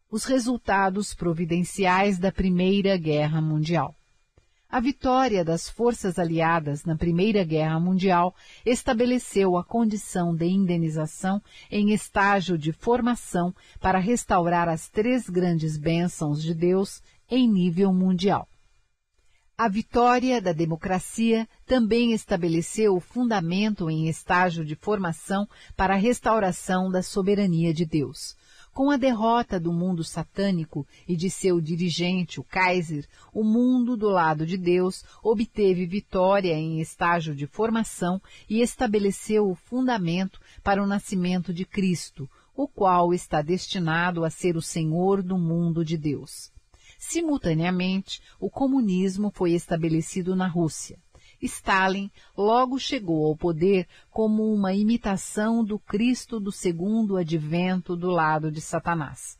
os 0.09 0.23
resultados 0.23 1.13
providenciais 1.13 2.17
da 2.17 2.31
Primeira 2.31 2.95
Guerra 2.97 3.41
Mundial. 3.41 3.93
A 4.69 4.79
vitória 4.79 5.45
das 5.45 5.69
forças 5.69 6.19
aliadas 6.19 6.83
na 6.83 6.95
Primeira 6.95 7.43
Guerra 7.43 7.79
Mundial 7.79 8.35
estabeleceu 8.65 9.57
a 9.57 9.63
condição 9.63 10.35
de 10.35 10.45
indenização 10.45 11.41
em 11.71 11.93
estágio 11.93 12.57
de 12.57 12.73
formação 12.73 13.55
para 13.79 13.97
restaurar 13.97 14.67
as 14.67 14.89
três 14.89 15.29
grandes 15.29 15.77
bênçãos 15.77 16.41
de 16.41 16.53
Deus 16.53 17.01
em 17.29 17.47
nível 17.47 17.93
mundial. 17.93 18.47
A 19.57 19.67
vitória 19.67 20.41
da 20.41 20.51
democracia 20.51 21.47
também 21.65 22.13
estabeleceu 22.13 22.95
o 22.95 22.99
fundamento 22.99 23.89
em 23.89 24.07
estágio 24.07 24.63
de 24.63 24.75
formação 24.75 25.47
para 25.75 25.95
a 25.95 25.97
restauração 25.97 26.91
da 26.91 27.01
soberania 27.01 27.73
de 27.73 27.85
Deus. 27.85 28.35
Com 28.77 28.91
a 28.91 28.95
derrota 28.95 29.59
do 29.59 29.73
mundo 29.73 30.03
satânico 30.03 30.85
e 31.07 31.15
de 31.15 31.31
seu 31.31 31.59
dirigente, 31.59 32.39
o 32.39 32.43
Kaiser, 32.43 33.07
o 33.33 33.43
mundo 33.43 33.97
do 33.97 34.07
lado 34.07 34.45
de 34.45 34.55
Deus 34.55 35.03
obteve 35.23 35.87
vitória 35.87 36.53
em 36.53 36.79
estágio 36.79 37.33
de 37.33 37.47
formação 37.47 38.21
e 38.47 38.61
estabeleceu 38.61 39.49
o 39.49 39.55
fundamento 39.55 40.39
para 40.63 40.83
o 40.83 40.85
nascimento 40.85 41.51
de 41.51 41.65
Cristo, 41.65 42.29
o 42.55 42.67
qual 42.67 43.15
está 43.15 43.41
destinado 43.41 44.23
a 44.23 44.29
ser 44.29 44.55
o 44.55 44.61
Senhor 44.61 45.23
do 45.23 45.39
mundo 45.39 45.83
de 45.83 45.97
Deus. 45.97 46.51
Simultaneamente, 46.99 48.21
o 48.39 48.47
comunismo 48.47 49.31
foi 49.33 49.53
estabelecido 49.53 50.35
na 50.35 50.47
Rússia. 50.47 50.99
Stalin 51.41 52.09
logo 52.35 52.79
chegou 52.79 53.25
ao 53.27 53.35
poder 53.35 53.87
como 54.09 54.53
uma 54.53 54.73
imitação 54.73 55.63
do 55.63 55.77
Cristo 55.77 56.39
do 56.39 56.51
segundo 56.51 57.17
advento 57.17 57.95
do 57.95 58.09
lado 58.09 58.51
de 58.51 58.61
Satanás. 58.61 59.37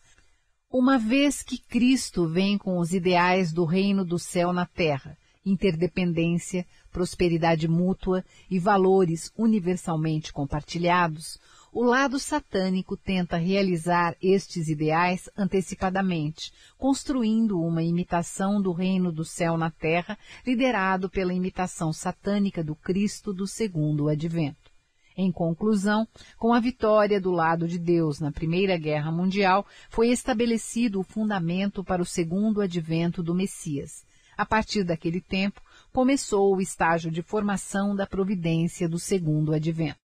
Uma 0.70 0.98
vez 0.98 1.42
que 1.42 1.58
Cristo 1.58 2.28
vem 2.28 2.58
com 2.58 2.78
os 2.78 2.94
ideais 2.94 3.54
do 3.54 3.64
reino 3.64 4.04
do 4.04 4.20
céu 4.20 4.52
na 4.52 4.66
terra, 4.66 5.18
interdependência, 5.46 6.66
prosperidade 6.92 7.68
mútua 7.68 8.24
e 8.50 8.60
valores 8.60 9.32
universalmente 9.38 10.34
compartilhados, 10.34 11.40
o 11.80 11.84
lado 11.84 12.18
satânico 12.18 12.98
tenta 12.98 13.38
realizar 13.38 14.16
estes 14.20 14.68
ideais 14.68 15.30
antecipadamente, 15.38 16.52
construindo 16.76 17.62
uma 17.62 17.84
imitação 17.84 18.60
do 18.60 18.72
reino 18.72 19.12
do 19.12 19.24
céu 19.24 19.56
na 19.60 19.70
terra, 19.70 20.18
liderado 20.44 21.08
pela 21.08 21.36
imitação 21.36 21.94
satânica 21.94 22.64
do 22.64 22.74
Cristo 22.74 23.32
do 23.32 23.46
segundo 23.46 24.10
advento. 24.10 24.72
Em 25.16 25.32
conclusão, 25.32 26.08
com 26.40 26.52
a 26.52 26.60
vitória 26.60 27.22
do 27.22 27.30
lado 27.30 27.68
de 27.68 27.78
Deus 27.78 28.20
na 28.20 28.32
Primeira 28.32 28.76
Guerra 28.76 29.12
Mundial, 29.12 29.64
foi 29.88 30.10
estabelecido 30.10 31.00
o 31.00 31.04
fundamento 31.04 31.84
para 31.84 32.02
o 32.02 32.06
segundo 32.06 32.60
advento 32.60 33.22
do 33.22 33.36
Messias. 33.36 34.04
A 34.36 34.48
partir 34.48 34.84
daquele 34.84 35.22
tempo, 35.22 35.62
começou 35.94 36.56
o 36.56 36.60
estágio 36.60 37.12
de 37.12 37.22
formação 37.22 37.96
da 37.96 38.08
providência 38.08 38.90
do 38.90 38.98
segundo 38.98 39.54
advento. 39.54 40.07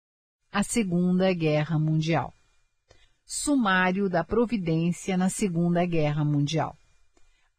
A 0.51 0.62
Segunda 0.62 1.31
Guerra 1.35 1.79
Mundial. 1.79 2.33
Sumário 3.27 4.09
da 4.09 4.25
providência 4.25 5.15
na 5.15 5.29
Segunda 5.29 5.85
Guerra 5.85 6.25
Mundial. 6.25 6.75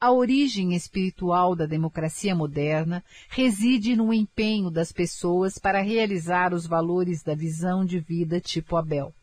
A 0.01 0.11
origem 0.11 0.73
espiritual 0.73 1.55
da 1.55 1.67
democracia 1.67 2.33
moderna 2.33 3.03
reside 3.29 3.95
no 3.95 4.11
empenho 4.11 4.71
das 4.71 4.91
pessoas 4.91 5.59
para 5.59 5.81
realizar 5.81 6.51
os 6.51 6.65
valores 6.65 7.21
da 7.21 7.35
visão 7.35 7.85
de 7.85 7.99
vida 7.99 8.41
tipo 8.41 8.75
Abel. 8.75 9.13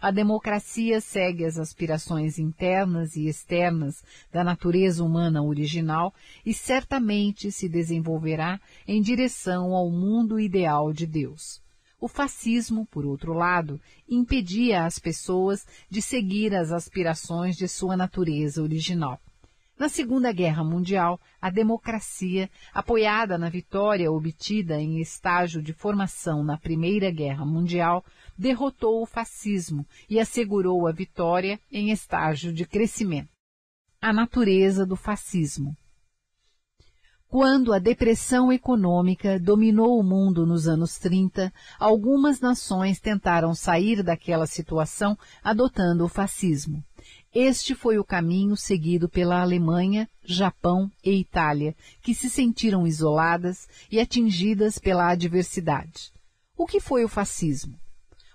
A 0.00 0.10
democracia 0.10 0.98
segue 0.98 1.44
as 1.44 1.58
aspirações 1.58 2.38
internas 2.38 3.16
e 3.16 3.26
externas 3.26 4.02
da 4.32 4.42
natureza 4.42 5.04
humana 5.04 5.42
original 5.42 6.14
e 6.44 6.54
certamente 6.54 7.52
se 7.52 7.68
desenvolverá 7.68 8.58
em 8.88 9.02
direção 9.02 9.74
ao 9.74 9.90
mundo 9.90 10.40
ideal 10.40 10.90
de 10.90 11.06
Deus. 11.06 11.60
O 12.00 12.08
fascismo, 12.08 12.86
por 12.86 13.04
outro 13.04 13.34
lado, 13.34 13.78
impedia 14.08 14.86
as 14.86 14.98
pessoas 14.98 15.66
de 15.90 16.00
seguir 16.00 16.54
as 16.54 16.72
aspirações 16.72 17.56
de 17.56 17.68
sua 17.68 17.94
natureza 17.94 18.62
original. 18.62 19.20
Na 19.78 19.88
Segunda 19.88 20.32
Guerra 20.32 20.64
Mundial, 20.64 21.20
a 21.40 21.50
democracia, 21.50 22.50
apoiada 22.72 23.36
na 23.36 23.48
vitória 23.50 24.10
obtida 24.10 24.80
em 24.80 25.00
estágio 25.00 25.62
de 25.62 25.72
formação 25.74 26.42
na 26.42 26.56
Primeira 26.56 27.10
Guerra 27.10 27.44
Mundial, 27.44 28.04
derrotou 28.36 29.02
o 29.02 29.06
fascismo 29.06 29.86
e 30.08 30.18
assegurou 30.18 30.86
a 30.86 30.92
vitória 30.92 31.60
em 31.70 31.90
estágio 31.90 32.52
de 32.52 32.66
crescimento. 32.66 33.30
A 34.00 34.12
natureza 34.12 34.86
do 34.86 34.96
fascismo. 34.96 35.76
Quando 37.30 37.72
a 37.72 37.78
depressão 37.78 38.52
econômica 38.52 39.38
dominou 39.38 40.00
o 40.00 40.02
mundo 40.02 40.44
nos 40.44 40.66
anos 40.66 40.98
30, 40.98 41.52
algumas 41.78 42.40
nações 42.40 42.98
tentaram 42.98 43.54
sair 43.54 44.02
daquela 44.02 44.48
situação 44.48 45.16
adotando 45.40 46.04
o 46.04 46.08
fascismo. 46.08 46.82
Este 47.32 47.72
foi 47.72 48.00
o 48.00 48.04
caminho 48.04 48.56
seguido 48.56 49.08
pela 49.08 49.40
Alemanha, 49.40 50.08
Japão 50.24 50.90
e 51.04 51.20
Itália, 51.20 51.76
que 52.02 52.16
se 52.16 52.28
sentiram 52.28 52.84
isoladas 52.84 53.68
e 53.92 54.00
atingidas 54.00 54.76
pela 54.76 55.08
adversidade. 55.08 56.12
O 56.56 56.66
que 56.66 56.80
foi 56.80 57.04
o 57.04 57.08
fascismo? 57.08 57.78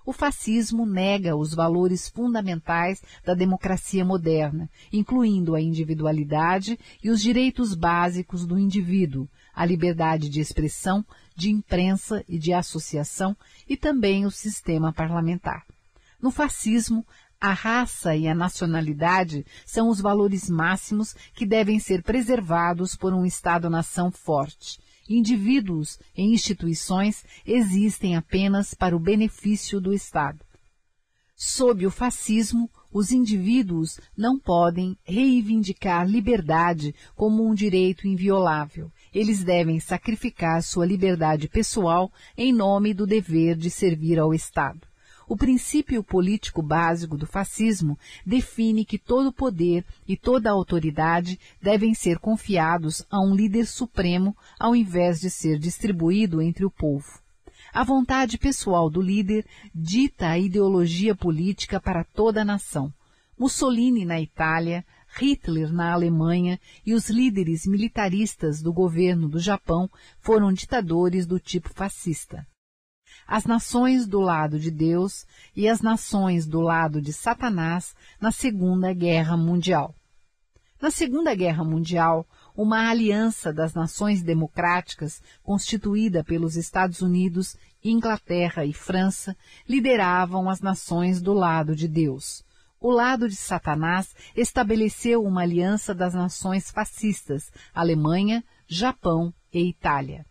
O 0.05 0.13
fascismo 0.13 0.85
nega 0.85 1.35
os 1.35 1.55
valores 1.55 2.07
fundamentais 2.07 3.01
da 3.25 3.33
democracia 3.33 4.05
moderna, 4.05 4.69
incluindo 4.93 5.55
a 5.55 5.61
individualidade 5.61 6.77
e 7.03 7.09
os 7.09 7.19
direitos 7.19 7.73
básicos 7.73 8.45
do 8.45 8.59
indivíduo, 8.59 9.27
a 9.53 9.65
liberdade 9.65 10.29
de 10.29 10.39
expressão, 10.39 11.03
de 11.35 11.49
imprensa 11.49 12.23
e 12.29 12.37
de 12.37 12.53
associação 12.53 13.35
e 13.67 13.75
também 13.75 14.27
o 14.27 14.31
sistema 14.31 14.93
parlamentar. 14.93 15.65
No 16.21 16.29
fascismo, 16.29 17.05
a 17.41 17.51
raça 17.51 18.15
e 18.15 18.27
a 18.27 18.35
nacionalidade 18.35 19.45
são 19.65 19.89
os 19.89 19.99
valores 19.99 20.49
máximos 20.49 21.15
que 21.33 21.45
devem 21.45 21.79
ser 21.79 22.03
preservados 22.03 22.95
por 22.95 23.11
um 23.11 23.25
Estado-nação 23.25 24.11
forte. 24.11 24.79
Indivíduos 25.07 25.99
e 26.17 26.23
instituições 26.23 27.23
existem 27.45 28.15
apenas 28.15 28.73
para 28.73 28.95
o 28.95 28.99
benefício 28.99 29.79
do 29.79 29.93
Estado. 29.93 30.39
Sob 31.35 31.85
o 31.85 31.91
fascismo, 31.91 32.69
os 32.91 33.11
indivíduos 33.11 33.99
não 34.17 34.39
podem 34.39 34.97
reivindicar 35.03 36.07
liberdade 36.07 36.95
como 37.13 37.45
um 37.45 37.53
direito 37.53 38.07
inviolável. 38.07 38.89
Eles 39.13 39.43
devem 39.43 39.79
sacrificar 39.79 40.63
sua 40.63 40.85
liberdade 40.85 41.49
pessoal 41.49 42.11
em 42.37 42.53
nome 42.53 42.93
do 42.93 43.05
dever 43.05 43.57
de 43.57 43.69
servir 43.69 44.17
ao 44.17 44.33
Estado. 44.33 44.84
O 45.27 45.35
princípio 45.35 46.03
político 46.03 46.61
básico 46.61 47.17
do 47.17 47.25
fascismo 47.25 47.97
define 48.23 48.85
que 48.85 48.99
todo 48.99 49.33
poder 49.33 49.83
e 50.07 50.15
toda 50.15 50.51
autoridade 50.51 51.39
devem 51.59 51.95
ser 51.95 52.19
confiados 52.19 53.03
a 53.09 53.19
um 53.19 53.33
líder 53.33 53.65
supremo 53.65 54.37
ao 54.59 54.75
invés 54.75 55.19
de 55.19 55.31
ser 55.31 55.57
distribuído 55.57 56.41
entre 56.41 56.63
o 56.63 56.69
povo. 56.69 57.19
A 57.73 57.83
vontade 57.83 58.37
pessoal 58.37 58.87
do 58.87 59.01
líder 59.01 59.45
dita 59.73 60.29
a 60.29 60.37
ideologia 60.37 61.15
política 61.15 61.81
para 61.81 62.03
toda 62.03 62.43
a 62.43 62.45
nação. 62.45 62.93
Mussolini 63.37 64.05
na 64.05 64.21
Itália, 64.21 64.85
Hitler 65.17 65.73
na 65.73 65.91
Alemanha 65.91 66.59
e 66.85 66.93
os 66.93 67.09
líderes 67.09 67.65
militaristas 67.65 68.61
do 68.61 68.71
governo 68.71 69.27
do 69.27 69.39
Japão 69.39 69.89
foram 70.19 70.53
ditadores 70.53 71.25
do 71.25 71.39
tipo 71.39 71.73
fascista 71.73 72.45
as 73.27 73.45
nações 73.45 74.05
do 74.05 74.19
lado 74.19 74.59
de 74.59 74.69
Deus 74.69 75.25
e 75.55 75.67
as 75.67 75.81
nações 75.81 76.45
do 76.45 76.61
lado 76.61 77.01
de 77.01 77.11
Satanás 77.11 77.95
na 78.19 78.31
Segunda 78.31 78.93
Guerra 78.93 79.35
Mundial. 79.35 79.95
Na 80.81 80.91
Segunda 80.91 81.33
Guerra 81.33 81.63
Mundial, 81.63 82.27
uma 82.55 82.89
aliança 82.89 83.51
das 83.51 83.73
nações 83.73 84.21
democráticas, 84.21 85.21
constituída 85.41 86.23
pelos 86.23 86.55
Estados 86.55 87.01
Unidos, 87.01 87.57
Inglaterra 87.83 88.65
e 88.65 88.73
França, 88.73 89.35
lideravam 89.67 90.49
as 90.49 90.61
nações 90.61 91.21
do 91.21 91.33
lado 91.33 91.75
de 91.75 91.87
Deus. 91.87 92.43
O 92.79 92.91
lado 92.91 93.27
de 93.27 93.35
Satanás 93.35 94.13
estabeleceu 94.35 95.23
uma 95.23 95.41
aliança 95.41 95.95
das 95.95 96.13
nações 96.13 96.69
fascistas, 96.69 97.51
Alemanha, 97.73 98.43
Japão 98.67 99.33
e 99.51 99.69
Itália 99.69 100.25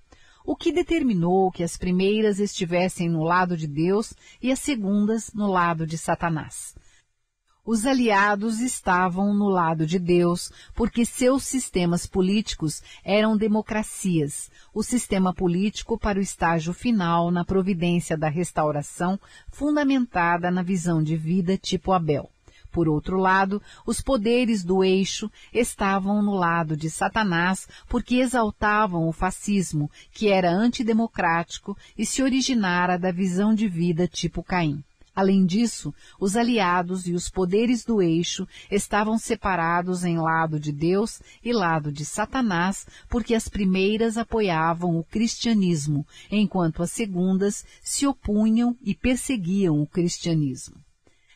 o 0.44 0.54
que 0.54 0.70
determinou 0.70 1.50
que 1.50 1.62
as 1.62 1.76
primeiras 1.76 2.38
estivessem 2.38 3.08
no 3.08 3.22
lado 3.22 3.56
de 3.56 3.66
Deus 3.66 4.12
e 4.42 4.52
as 4.52 4.58
segundas 4.58 5.32
no 5.32 5.46
lado 5.46 5.86
de 5.86 5.96
Satanás. 5.96 6.74
Os 7.66 7.86
aliados 7.86 8.60
estavam 8.60 9.32
no 9.32 9.48
lado 9.48 9.86
de 9.86 9.98
Deus 9.98 10.52
porque 10.74 11.06
seus 11.06 11.44
sistemas 11.44 12.06
políticos 12.06 12.82
eram 13.02 13.38
democracias, 13.38 14.50
o 14.74 14.82
sistema 14.82 15.32
político 15.32 15.98
para 15.98 16.18
o 16.18 16.22
estágio 16.22 16.74
final 16.74 17.30
na 17.30 17.42
providência 17.42 18.18
da 18.18 18.28
restauração 18.28 19.18
fundamentada 19.48 20.50
na 20.50 20.62
visão 20.62 21.02
de 21.02 21.16
vida 21.16 21.56
tipo 21.56 21.90
Abel. 21.92 22.33
Por 22.74 22.88
outro 22.88 23.18
lado, 23.18 23.62
os 23.86 24.00
poderes 24.00 24.64
do 24.64 24.82
eixo 24.82 25.30
estavam 25.52 26.20
no 26.20 26.34
lado 26.34 26.76
de 26.76 26.90
Satanás 26.90 27.68
porque 27.88 28.16
exaltavam 28.16 29.06
o 29.06 29.12
fascismo, 29.12 29.88
que 30.10 30.26
era 30.28 30.50
antidemocrático 30.50 31.78
e 31.96 32.04
se 32.04 32.20
originara 32.20 32.98
da 32.98 33.12
visão 33.12 33.54
de 33.54 33.68
vida 33.68 34.08
tipo 34.08 34.42
Caim. 34.42 34.82
Além 35.14 35.46
disso, 35.46 35.94
os 36.18 36.36
aliados 36.36 37.06
e 37.06 37.12
os 37.12 37.30
poderes 37.30 37.84
do 37.84 38.02
eixo 38.02 38.44
estavam 38.68 39.16
separados 39.16 40.04
em 40.04 40.18
lado 40.18 40.58
de 40.58 40.72
Deus 40.72 41.22
e 41.44 41.52
lado 41.52 41.92
de 41.92 42.04
Satanás, 42.04 42.88
porque 43.08 43.36
as 43.36 43.48
primeiras 43.48 44.18
apoiavam 44.18 44.98
o 44.98 45.04
cristianismo, 45.04 46.04
enquanto 46.28 46.82
as 46.82 46.90
segundas 46.90 47.64
se 47.80 48.04
opunham 48.04 48.76
e 48.82 48.96
perseguiam 48.96 49.80
o 49.80 49.86
cristianismo. 49.86 50.83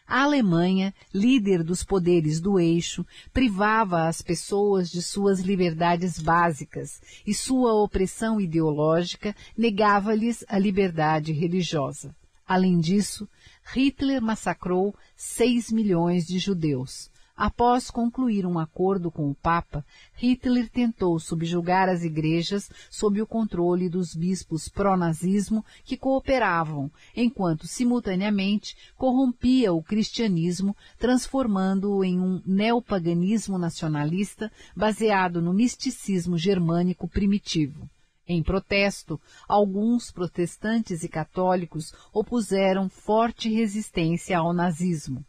A 0.08 0.22
Alemanha, 0.22 0.94
líder 1.12 1.62
dos 1.62 1.84
poderes 1.84 2.40
do 2.40 2.58
eixo, 2.58 3.04
privava 3.30 4.08
as 4.08 4.22
pessoas 4.22 4.90
de 4.90 5.02
suas 5.02 5.40
liberdades 5.40 6.18
básicas 6.18 6.98
e 7.26 7.34
sua 7.34 7.74
opressão 7.74 8.40
ideológica 8.40 9.36
negava-lhes 9.54 10.42
a 10.48 10.58
liberdade 10.58 11.30
religiosa. 11.32 12.16
Além 12.46 12.80
disso, 12.80 13.28
Hitler 13.74 14.22
massacrou 14.22 14.94
6 15.14 15.70
milhões 15.70 16.26
de 16.26 16.38
judeus. 16.38 17.10
Após 17.38 17.88
concluir 17.88 18.44
um 18.44 18.58
acordo 18.58 19.12
com 19.12 19.30
o 19.30 19.34
Papa, 19.36 19.86
Hitler 20.16 20.68
tentou 20.68 21.20
subjugar 21.20 21.88
as 21.88 22.02
igrejas 22.02 22.68
sob 22.90 23.22
o 23.22 23.26
controle 23.28 23.88
dos 23.88 24.12
bispos 24.12 24.68
pró-nazismo 24.68 25.64
que 25.84 25.96
cooperavam, 25.96 26.90
enquanto 27.14 27.68
simultaneamente 27.68 28.76
corrompia 28.96 29.72
o 29.72 29.80
cristianismo, 29.80 30.76
transformando-o 30.98 32.04
em 32.04 32.18
um 32.18 32.42
neopaganismo 32.44 33.56
nacionalista 33.56 34.50
baseado 34.74 35.40
no 35.40 35.54
misticismo 35.54 36.36
germânico 36.36 37.06
primitivo. 37.06 37.88
Em 38.26 38.42
protesto, 38.42 39.20
alguns 39.46 40.10
protestantes 40.10 41.04
e 41.04 41.08
católicos 41.08 41.94
opuseram 42.12 42.88
forte 42.88 43.48
resistência 43.48 44.36
ao 44.38 44.52
nazismo. 44.52 45.24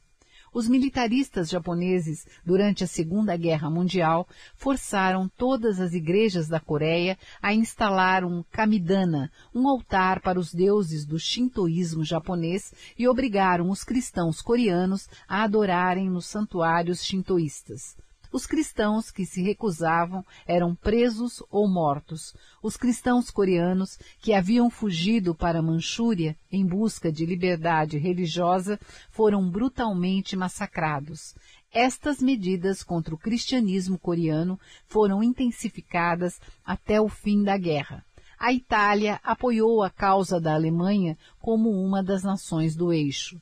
Os 0.53 0.67
militaristas 0.67 1.49
japoneses, 1.49 2.25
durante 2.43 2.83
a 2.83 2.87
Segunda 2.87 3.37
Guerra 3.37 3.69
Mundial, 3.69 4.27
forçaram 4.55 5.29
todas 5.37 5.79
as 5.79 5.93
igrejas 5.93 6.47
da 6.47 6.59
Coreia 6.59 7.17
a 7.41 7.53
instalar 7.53 8.25
um 8.25 8.43
kamidana, 8.51 9.31
um 9.53 9.67
altar 9.67 10.21
para 10.21 10.39
os 10.39 10.53
deuses 10.53 11.05
do 11.05 11.19
shintoísmo 11.19 12.03
japonês, 12.03 12.73
e 12.97 13.07
obrigaram 13.07 13.69
os 13.69 13.83
cristãos 13.83 14.41
coreanos 14.41 15.07
a 15.27 15.43
adorarem 15.43 16.09
nos 16.09 16.25
santuários 16.25 17.03
shintoístas. 17.03 17.95
Os 18.31 18.45
cristãos 18.45 19.09
que 19.09 19.25
se 19.25 19.41
recusavam 19.41 20.23
eram 20.45 20.75
presos 20.75 21.41
ou 21.49 21.67
mortos. 21.67 22.35
Os 22.61 22.77
cristãos 22.77 23.31
coreanos 23.31 23.97
que 24.19 24.33
haviam 24.33 24.69
fugido 24.69 25.33
para 25.33 25.59
a 25.59 25.63
Manchúria 25.63 26.37
em 26.51 26.63
busca 26.65 27.11
de 27.11 27.25
liberdade 27.25 27.97
religiosa 27.97 28.79
foram 29.09 29.49
brutalmente 29.49 30.35
massacrados. 30.35 31.33
Estas 31.71 32.21
medidas 32.21 32.83
contra 32.83 33.15
o 33.15 33.17
cristianismo 33.17 33.97
coreano 33.97 34.59
foram 34.87 35.23
intensificadas 35.23 36.39
até 36.63 37.01
o 37.01 37.09
fim 37.09 37.43
da 37.43 37.57
guerra. 37.57 38.05
A 38.39 38.53
Itália 38.53 39.19
apoiou 39.23 39.83
a 39.83 39.89
causa 39.89 40.39
da 40.39 40.53
Alemanha 40.53 41.17
como 41.41 41.69
uma 41.71 42.01
das 42.01 42.23
nações 42.23 42.75
do 42.75 42.93
eixo. 42.93 43.41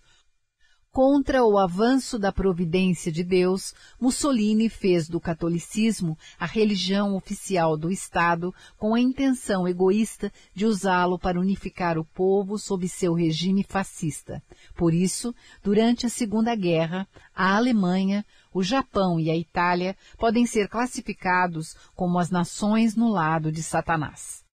Contra 0.98 1.46
o 1.46 1.60
avanço 1.60 2.18
da 2.18 2.32
providência 2.32 3.12
de 3.12 3.24
Deus, 3.24 3.72
Mussolini 4.02 4.68
fez 4.68 5.08
do 5.08 5.22
catolicismo 5.22 6.18
a 6.40 6.48
religião 6.48 7.16
oficial 7.16 7.78
do 7.78 7.92
Estado 7.92 8.52
com 8.80 8.96
a 8.96 9.00
intenção 9.00 9.68
egoísta 9.68 10.34
de 10.56 10.66
usá-lo 10.66 11.20
para 11.20 11.40
unificar 11.40 12.00
o 12.00 12.04
povo 12.04 12.58
sob 12.58 12.90
seu 12.90 13.14
regime 13.14 13.62
fascista. 13.62 14.42
Por 14.76 14.92
isso, 14.92 15.36
durante 15.64 16.08
a 16.08 16.10
Segunda 16.10 16.56
Guerra, 16.56 17.08
a 17.32 17.56
Alemanha, 17.56 18.26
o 18.52 18.64
Japão 18.64 19.20
e 19.20 19.30
a 19.30 19.38
Itália 19.38 19.96
podem 20.18 20.48
ser 20.48 20.68
classificados 20.68 21.76
como 21.94 22.18
as 22.18 22.32
nações 22.32 22.96
no 22.96 23.08
lado 23.08 23.52
de 23.52 23.62
Satanás 23.62 24.48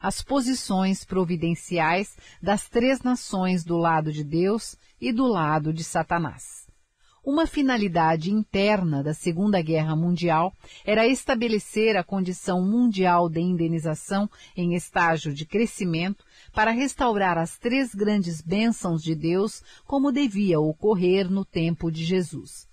as 0.00 0.22
posições 0.22 1.04
providenciais 1.04 2.16
das 2.40 2.68
três 2.68 3.02
nações 3.02 3.64
do 3.64 3.76
lado 3.76 4.12
de 4.12 4.22
Deus 4.22 4.76
e 5.00 5.12
do 5.12 5.26
lado 5.26 5.72
de 5.72 5.84
Satanás. 5.84 6.68
Uma 7.24 7.46
finalidade 7.46 8.30
interna 8.30 9.02
da 9.02 9.12
Segunda 9.12 9.60
Guerra 9.60 9.94
Mundial 9.94 10.52
era 10.84 11.06
estabelecer 11.06 11.96
a 11.96 12.02
condição 12.02 12.62
mundial 12.62 13.28
de 13.28 13.40
indenização 13.40 14.30
em 14.56 14.74
estágio 14.74 15.34
de 15.34 15.44
crescimento 15.44 16.24
para 16.54 16.70
restaurar 16.70 17.36
as 17.36 17.58
três 17.58 17.94
grandes 17.94 18.40
bênçãos 18.40 19.02
de 19.02 19.14
Deus 19.14 19.62
como 19.84 20.10
devia 20.10 20.58
ocorrer 20.58 21.30
no 21.30 21.44
tempo 21.44 21.90
de 21.90 22.02
Jesus. 22.02 22.66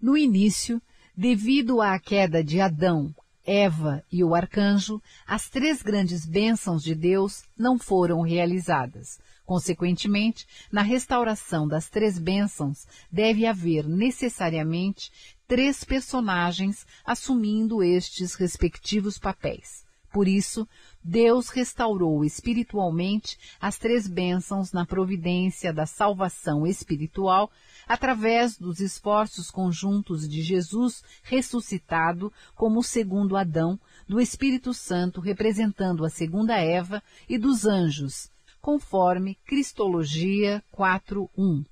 No 0.00 0.16
início, 0.16 0.82
devido 1.16 1.80
à 1.80 1.98
queda 2.00 2.42
de 2.42 2.60
Adão 2.60 3.14
Eva 3.46 4.02
e 4.10 4.24
o 4.24 4.34
arcanjo, 4.34 5.00
as 5.26 5.48
três 5.48 5.82
grandes 5.82 6.26
bênçãos 6.26 6.82
de 6.82 6.94
Deus 6.94 7.44
não 7.56 7.78
foram 7.78 8.22
realizadas. 8.22 9.20
Consequentemente, 9.44 10.46
na 10.72 10.80
restauração 10.80 11.68
das 11.68 11.90
três 11.90 12.18
bênçãos, 12.18 12.86
deve 13.12 13.46
haver 13.46 13.86
necessariamente 13.86 15.12
três 15.46 15.84
personagens 15.84 16.86
assumindo 17.04 17.82
estes 17.82 18.34
respectivos 18.34 19.18
papéis. 19.18 19.84
Por 20.14 20.28
isso, 20.28 20.66
Deus 21.02 21.48
restaurou 21.48 22.24
espiritualmente 22.24 23.36
as 23.60 23.76
três 23.76 24.06
bênçãos 24.06 24.72
na 24.72 24.86
providência 24.86 25.72
da 25.72 25.86
salvação 25.86 26.64
espiritual 26.64 27.50
através 27.86 28.56
dos 28.56 28.78
esforços 28.78 29.50
conjuntos 29.50 30.28
de 30.28 30.40
Jesus 30.40 31.02
ressuscitado 31.24 32.32
como 32.54 32.78
o 32.78 32.82
segundo 32.82 33.36
Adão, 33.36 33.78
do 34.08 34.20
Espírito 34.20 34.72
Santo 34.72 35.20
representando 35.20 36.04
a 36.04 36.08
segunda 36.08 36.56
Eva 36.58 37.02
e 37.28 37.36
dos 37.36 37.66
anjos, 37.66 38.30
conforme 38.64 39.34
Cristologia 39.44 40.64
4.1. 40.74 41.66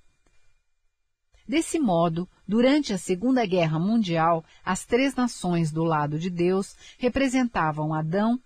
Desse 1.49 1.79
modo, 1.79 2.29
durante 2.47 2.93
a 2.93 2.99
Segunda 2.99 3.47
Guerra 3.47 3.79
Mundial, 3.79 4.45
as 4.63 4.85
três 4.85 5.15
nações 5.15 5.73
do 5.73 5.85
lado 5.85 6.19
de 6.19 6.29
Deus 6.29 6.77
representavam 6.99 7.95
Adão, 7.95 8.39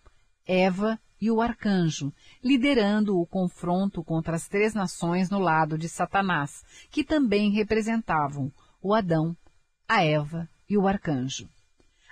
Eva 0.46 0.96
e 1.20 1.28
o 1.28 1.40
arcanjo, 1.40 2.12
liderando 2.40 3.18
o 3.18 3.26
confronto 3.26 4.04
contra 4.04 4.36
as 4.36 4.46
três 4.46 4.74
nações 4.74 5.28
no 5.28 5.40
lado 5.40 5.76
de 5.76 5.88
Satanás, 5.88 6.62
que 6.88 7.02
também 7.02 7.50
representavam 7.50 8.52
o 8.80 8.94
Adão, 8.94 9.36
a 9.88 10.04
Eva 10.04 10.48
e 10.70 10.78
o 10.78 10.86
arcanjo. 10.86 11.48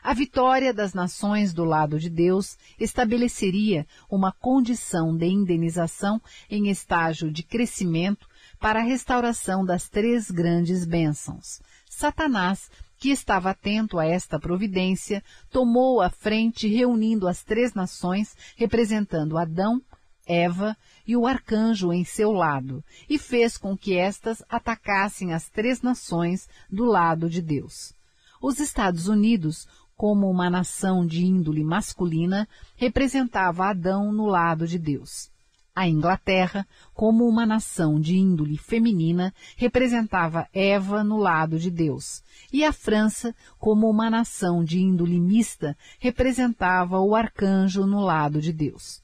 A 0.05 0.13
vitória 0.13 0.75
das 0.75 0.93
nações 0.93 1.55
do 1.55 1.65
lado 1.65 1.99
de 1.99 2.11
Deus 2.11 2.59
estabeleceria 2.79 3.87
uma 4.11 4.33
condição 4.33 5.17
de 5.17 5.25
indenização 5.25 6.21
em 6.51 6.69
estágio 6.69 7.33
de 7.33 7.43
crescimento 7.43 8.29
para 8.61 8.81
a 8.81 8.85
restauração 8.85 9.65
das 9.65 9.89
três 9.89 10.31
grandes 10.31 10.85
bênçãos. 10.85 11.63
Satanás 11.89 12.71
que 12.99 13.09
estava 13.11 13.51
atento 13.51 13.99
a 13.99 14.07
esta 14.07 14.39
providência, 14.39 15.23
tomou 15.51 16.01
a 16.01 16.11
frente 16.11 16.69
reunindo 16.69 17.27
as 17.27 17.43
três 17.43 17.75
nações, 17.75 18.37
representando 18.57 19.39
Adão, 19.39 19.81
Eva 20.27 20.77
e 21.07 21.17
o 21.17 21.27
arcanjo 21.27 21.93
em 21.93 22.05
seu 22.05 22.31
lado, 22.31 22.85
e 23.09 23.19
fez 23.19 23.59
com 23.59 23.77
que 23.77 23.97
estas 23.97 24.43
atacassem 24.49 25.33
as 25.33 25.49
três 25.49 25.83
nações 25.83 26.47
do 26.71 26.85
lado 26.85 27.29
de 27.29 27.43
Deus. 27.43 27.95
Os 28.41 28.59
Estados 28.59 29.09
Unidos, 29.09 29.67
como 29.97 30.29
uma 30.31 30.51
nação 30.51 31.07
de 31.07 31.25
índole 31.25 31.63
masculina, 31.65 32.49
representava 32.77 33.67
Adão 33.67 34.13
no 34.13 34.27
lado 34.27 34.67
de 34.67 34.79
Deus. 34.79 35.31
A 35.77 35.89
Inglaterra, 35.89 36.65
como 36.93 37.27
uma 37.27 37.45
nação 37.45 38.01
de 38.01 38.17
índole 38.17 38.57
feminina, 38.57 39.35
representava 39.57 40.49
Eva 40.53 41.03
no 41.03 41.17
lado 41.17 41.59
de 41.59 41.69
Deus, 41.69 42.23
e 42.53 42.65
a 42.65 42.73
França, 42.73 43.35
como 43.59 43.91
uma 43.91 44.09
nação 44.09 44.63
de 44.63 44.79
índole 44.79 45.19
mista, 45.19 45.77
representava 45.99 47.01
o 47.01 47.17
arcanjo 47.17 47.85
no 47.87 47.99
lado 47.99 48.41
de 48.41 48.53
Deus. 48.53 49.03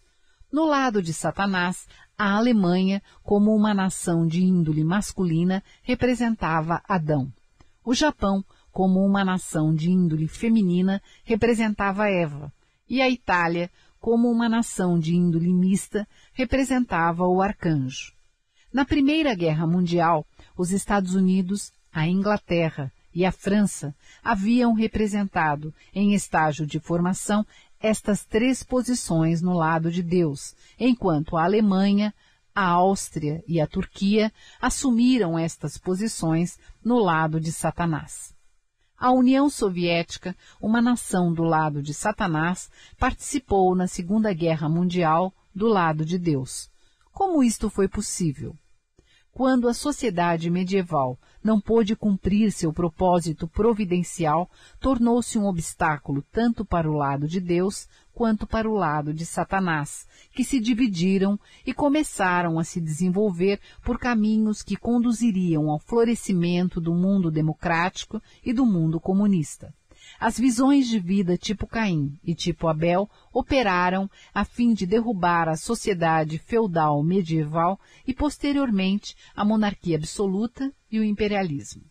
No 0.53 0.65
lado 0.65 1.03
de 1.03 1.13
Satanás, 1.13 1.89
a 2.17 2.37
Alemanha, 2.37 3.03
como 3.25 3.53
uma 3.53 3.75
nação 3.75 4.25
de 4.25 4.45
índole 4.45 4.85
masculina, 4.85 5.65
representava 5.83 6.83
Adão. 6.87 7.33
O 7.85 7.95
Japão, 7.95 8.45
como 8.73 9.05
uma 9.05 9.25
nação 9.25 9.75
de 9.75 9.91
índole 9.91 10.29
feminina, 10.29 11.03
representava 11.25 12.09
Eva, 12.09 12.53
e 12.89 13.01
a 13.01 13.09
Itália, 13.09 13.71
como 14.01 14.31
uma 14.31 14.49
nação 14.49 14.99
de 14.99 15.15
índole 15.15 15.53
mista, 15.53 16.07
representava 16.33 17.27
o 17.27 17.43
arcanjo. 17.43 18.13
Na 18.73 18.85
Primeira 18.85 19.35
Guerra 19.35 19.67
Mundial, 19.67 20.27
os 20.57 20.71
Estados 20.71 21.15
Unidos, 21.15 21.73
a 21.93 22.07
Inglaterra 22.07 22.93
e 23.15 23.25
a 23.25 23.33
França 23.33 23.95
haviam 24.23 24.73
representado, 24.73 25.75
em 25.93 26.15
estágio 26.15 26.67
de 26.67 26.79
formação, 26.79 27.45
estas 27.81 28.25
três 28.25 28.63
posições 28.63 29.43
no 29.43 29.55
lado 29.55 29.91
de 29.91 30.03
Deus, 30.03 30.55
enquanto 30.79 31.37
a 31.37 31.45
Alemanha, 31.45 32.15
a 32.55 32.67
Áustria 32.67 33.43
e 33.47 33.61
a 33.61 33.67
Turquia 33.67 34.33
assumiram 34.61 35.39
estas 35.39 35.79
posições 35.79 36.59
no 36.85 36.99
lado 36.99 37.41
de 37.41 37.53
Satanás. 37.53 38.35
A 39.01 39.11
União 39.13 39.49
Soviética, 39.49 40.37
uma 40.61 40.83
nação 40.83 41.33
do 41.33 41.43
lado 41.43 41.83
de 41.83 41.95
Satanás, 41.95 42.71
participou 42.99 43.75
na 43.75 43.87
Segunda 43.87 44.31
Guerra 44.35 44.69
Mundial 44.69 45.33
do 45.55 45.69
lado 45.69 46.05
de 46.05 46.19
Deus. 46.19 46.71
Como 47.11 47.43
isto 47.43 47.71
foi 47.71 47.89
possível? 47.89 48.55
Quando 49.33 49.69
a 49.69 49.73
sociedade 49.73 50.51
medieval 50.51 51.19
não 51.43 51.59
pôde 51.59 51.97
cumprir 51.97 52.53
seu 52.53 52.75
propósito 52.75 53.49
providencial, 53.49 54.51
tornou-se 54.79 55.39
um 55.39 55.47
obstáculo 55.47 56.23
tanto 56.31 56.63
para 56.63 56.91
o 56.91 56.95
lado 56.95 57.27
de 57.27 57.41
Deus 57.41 57.89
quanto 58.15 58.47
para 58.47 58.69
o 58.69 58.75
lado 58.75 59.15
de 59.15 59.25
Satanás, 59.25 60.07
que 60.33 60.45
se 60.45 60.61
dividiram 60.61 61.39
e 61.67 61.73
começaram 61.73 62.59
a 62.59 62.65
se 62.65 62.81
desenvolver 62.81 63.61
por 63.85 63.99
caminhos 63.99 64.63
que 64.63 64.77
conduziriam 64.77 65.71
ao 65.71 65.79
florescimento 65.79 66.81
do 66.81 66.95
mundo 66.95 67.31
democrático 67.31 68.23
e 68.45 68.53
do 68.53 68.67
mundo 68.67 69.01
comunista. 69.01 69.75
As 70.19 70.39
visões 70.39 70.89
de 70.89 70.99
vida 70.99 71.37
tipo 71.37 71.67
Caim 71.67 72.19
e 72.25 72.35
tipo 72.35 72.69
Abel 72.69 73.09
operaram 73.33 74.11
a 74.35 74.45
fim 74.45 74.73
de 74.73 74.87
derrubar 74.87 75.49
a 75.49 75.57
sociedade 75.57 76.39
feudal 76.39 77.03
medieval 77.03 77.79
e 78.07 78.13
posteriormente 78.13 79.15
a 79.35 79.45
monarquia 79.45 79.97
absoluta 79.97 80.73
e 80.91 80.99
o 80.99 81.05
imperialismo. 81.05 81.83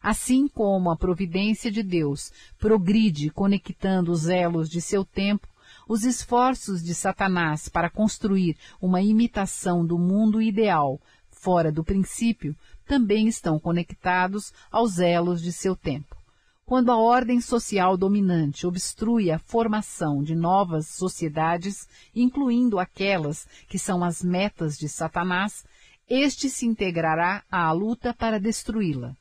Assim 0.00 0.46
como 0.46 0.90
a 0.90 0.96
providência 0.96 1.70
de 1.70 1.82
Deus 1.82 2.32
progride 2.58 3.30
conectando 3.30 4.12
os 4.12 4.28
elos 4.28 4.70
de 4.70 4.80
seu 4.80 5.04
tempo, 5.04 5.48
os 5.88 6.04
esforços 6.04 6.82
de 6.82 6.94
Satanás 6.94 7.68
para 7.68 7.90
construir 7.90 8.56
uma 8.80 9.00
imitação 9.00 9.86
do 9.86 9.98
mundo 9.98 10.42
ideal 10.42 11.00
fora 11.30 11.70
do 11.70 11.84
princípio 11.84 12.56
também 12.86 13.28
estão 13.28 13.58
conectados 13.58 14.52
aos 14.70 14.98
elos 14.98 15.40
de 15.40 15.52
seu 15.52 15.76
tempo. 15.76 16.16
Quando 16.64 16.90
a 16.90 16.96
ordem 16.96 17.40
social 17.40 17.96
dominante 17.96 18.66
obstrui 18.66 19.30
a 19.30 19.38
formação 19.38 20.22
de 20.24 20.34
novas 20.34 20.88
sociedades, 20.88 21.88
incluindo 22.14 22.80
aquelas 22.80 23.46
que 23.68 23.78
são 23.78 24.02
as 24.02 24.20
metas 24.22 24.76
de 24.76 24.88
Satanás, 24.88 25.64
este 26.08 26.48
se 26.50 26.66
integrará 26.66 27.44
à 27.48 27.70
luta 27.70 28.12
para 28.12 28.40
destruí-la. 28.40 29.16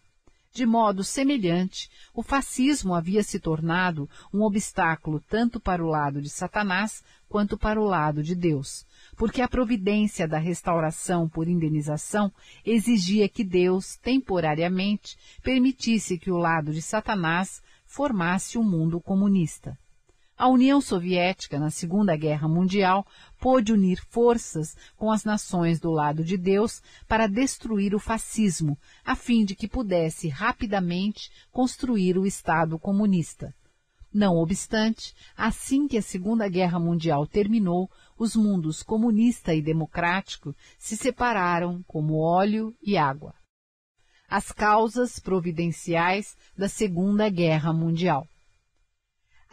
De 0.56 0.66
modo 0.66 1.04
semelhante, 1.04 1.90
o 2.14 2.24
fascismo 2.24 2.96
havia 2.96 3.22
se 3.24 3.42
tornado 3.42 4.10
um 4.34 4.42
obstáculo 4.42 5.22
tanto 5.28 5.60
para 5.60 5.84
o 5.84 5.90
lado 5.90 6.22
de 6.22 6.30
Satanás 6.30 7.04
quanto 7.28 7.58
para 7.58 7.78
o 7.78 7.84
lado 7.84 8.24
de 8.24 8.34
Deus, 8.34 8.86
porque 9.18 9.42
a 9.42 9.50
providência 9.50 10.26
da 10.26 10.38
restauração 10.38 11.28
por 11.28 11.50
indenização 11.50 12.32
exigia 12.66 13.28
que 13.28 13.44
Deus, 13.44 13.98
temporariamente, 13.98 15.18
permitisse 15.44 16.18
que 16.18 16.32
o 16.32 16.38
lado 16.38 16.72
de 16.72 16.82
Satanás 16.82 17.62
formasse 17.86 18.58
um 18.58 18.64
mundo 18.64 19.02
comunista. 19.02 19.78
A 20.38 20.50
União 20.50 20.82
Soviética, 20.82 21.58
na 21.58 21.70
Segunda 21.70 22.14
Guerra 22.18 22.46
Mundial, 22.46 23.08
pôde 23.40 23.72
unir 23.72 24.04
forças 24.10 24.76
com 24.98 25.10
as 25.10 25.24
nações 25.24 25.80
do 25.80 25.90
lado 25.90 26.26
de 26.26 26.36
Deus 26.36 26.82
para 27.08 27.26
destruir 27.26 27.96
o 27.96 28.00
fascismo, 28.00 28.78
a 29.06 29.16
fim 29.16 29.46
de 29.46 29.56
que 29.56 29.66
pudesse 29.66 30.28
rapidamente 30.28 31.32
construir 31.54 32.18
o 32.18 32.26
Estado 32.26 32.78
comunista. 32.78 33.56
Não 34.14 34.36
obstante, 34.36 35.16
assim 35.38 35.88
que 35.88 35.98
a 35.98 36.02
Segunda 36.02 36.50
Guerra 36.50 36.80
Mundial 36.80 37.26
terminou, 37.26 37.90
os 38.18 38.36
mundos 38.36 38.84
comunista 38.84 39.54
e 39.54 39.62
democrático 39.62 40.54
se 40.78 40.98
separaram 40.98 41.82
como 41.88 42.20
óleo 42.20 42.76
e 42.82 42.98
água. 42.98 43.34
As 44.28 44.52
causas 44.52 45.18
providenciais 45.18 46.36
da 46.58 46.68
Segunda 46.68 47.30
Guerra 47.30 47.72
Mundial. 47.72 48.28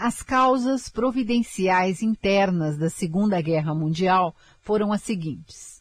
As 0.04 0.20
causas 0.20 0.88
providenciais 0.88 2.02
internas 2.02 2.76
da 2.76 2.90
Segunda 2.90 3.40
Guerra 3.40 3.72
Mundial 3.72 4.34
foram 4.60 4.92
as 4.92 5.00
seguintes. 5.00 5.80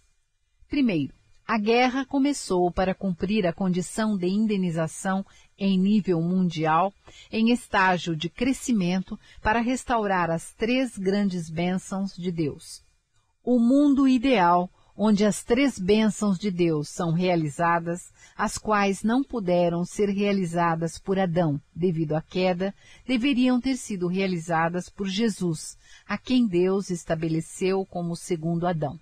Primeiro, 0.69 1.11
a 1.43 1.57
guerra 1.57 2.05
começou 2.05 2.71
para 2.71 2.93
cumprir 2.93 3.47
a 3.47 3.51
condição 3.51 4.15
de 4.15 4.27
indenização 4.27 5.25
em 5.57 5.75
nível 5.75 6.21
mundial, 6.21 6.93
em 7.31 7.49
estágio 7.49 8.15
de 8.15 8.29
crescimento, 8.29 9.19
para 9.41 9.59
restaurar 9.59 10.29
as 10.29 10.53
três 10.53 10.95
grandes 10.95 11.49
bênçãos 11.49 12.15
de 12.15 12.31
Deus. 12.31 12.83
O 13.43 13.57
mundo 13.57 14.07
ideal, 14.07 14.69
onde 15.03 15.25
as 15.25 15.43
três 15.43 15.79
bênçãos 15.79 16.37
de 16.37 16.51
Deus 16.51 16.87
são 16.87 17.11
realizadas, 17.11 18.13
as 18.37 18.55
quais 18.55 19.01
não 19.01 19.23
puderam 19.23 19.83
ser 19.83 20.09
realizadas 20.09 20.99
por 20.99 21.17
Adão 21.17 21.59
devido 21.75 22.13
à 22.13 22.21
queda, 22.21 22.71
deveriam 23.03 23.59
ter 23.59 23.77
sido 23.77 24.05
realizadas 24.05 24.89
por 24.89 25.07
Jesus, 25.07 25.75
a 26.05 26.19
quem 26.19 26.45
Deus 26.45 26.91
estabeleceu 26.91 27.83
como 27.83 28.15
segundo 28.15 28.67
Adão. 28.67 28.99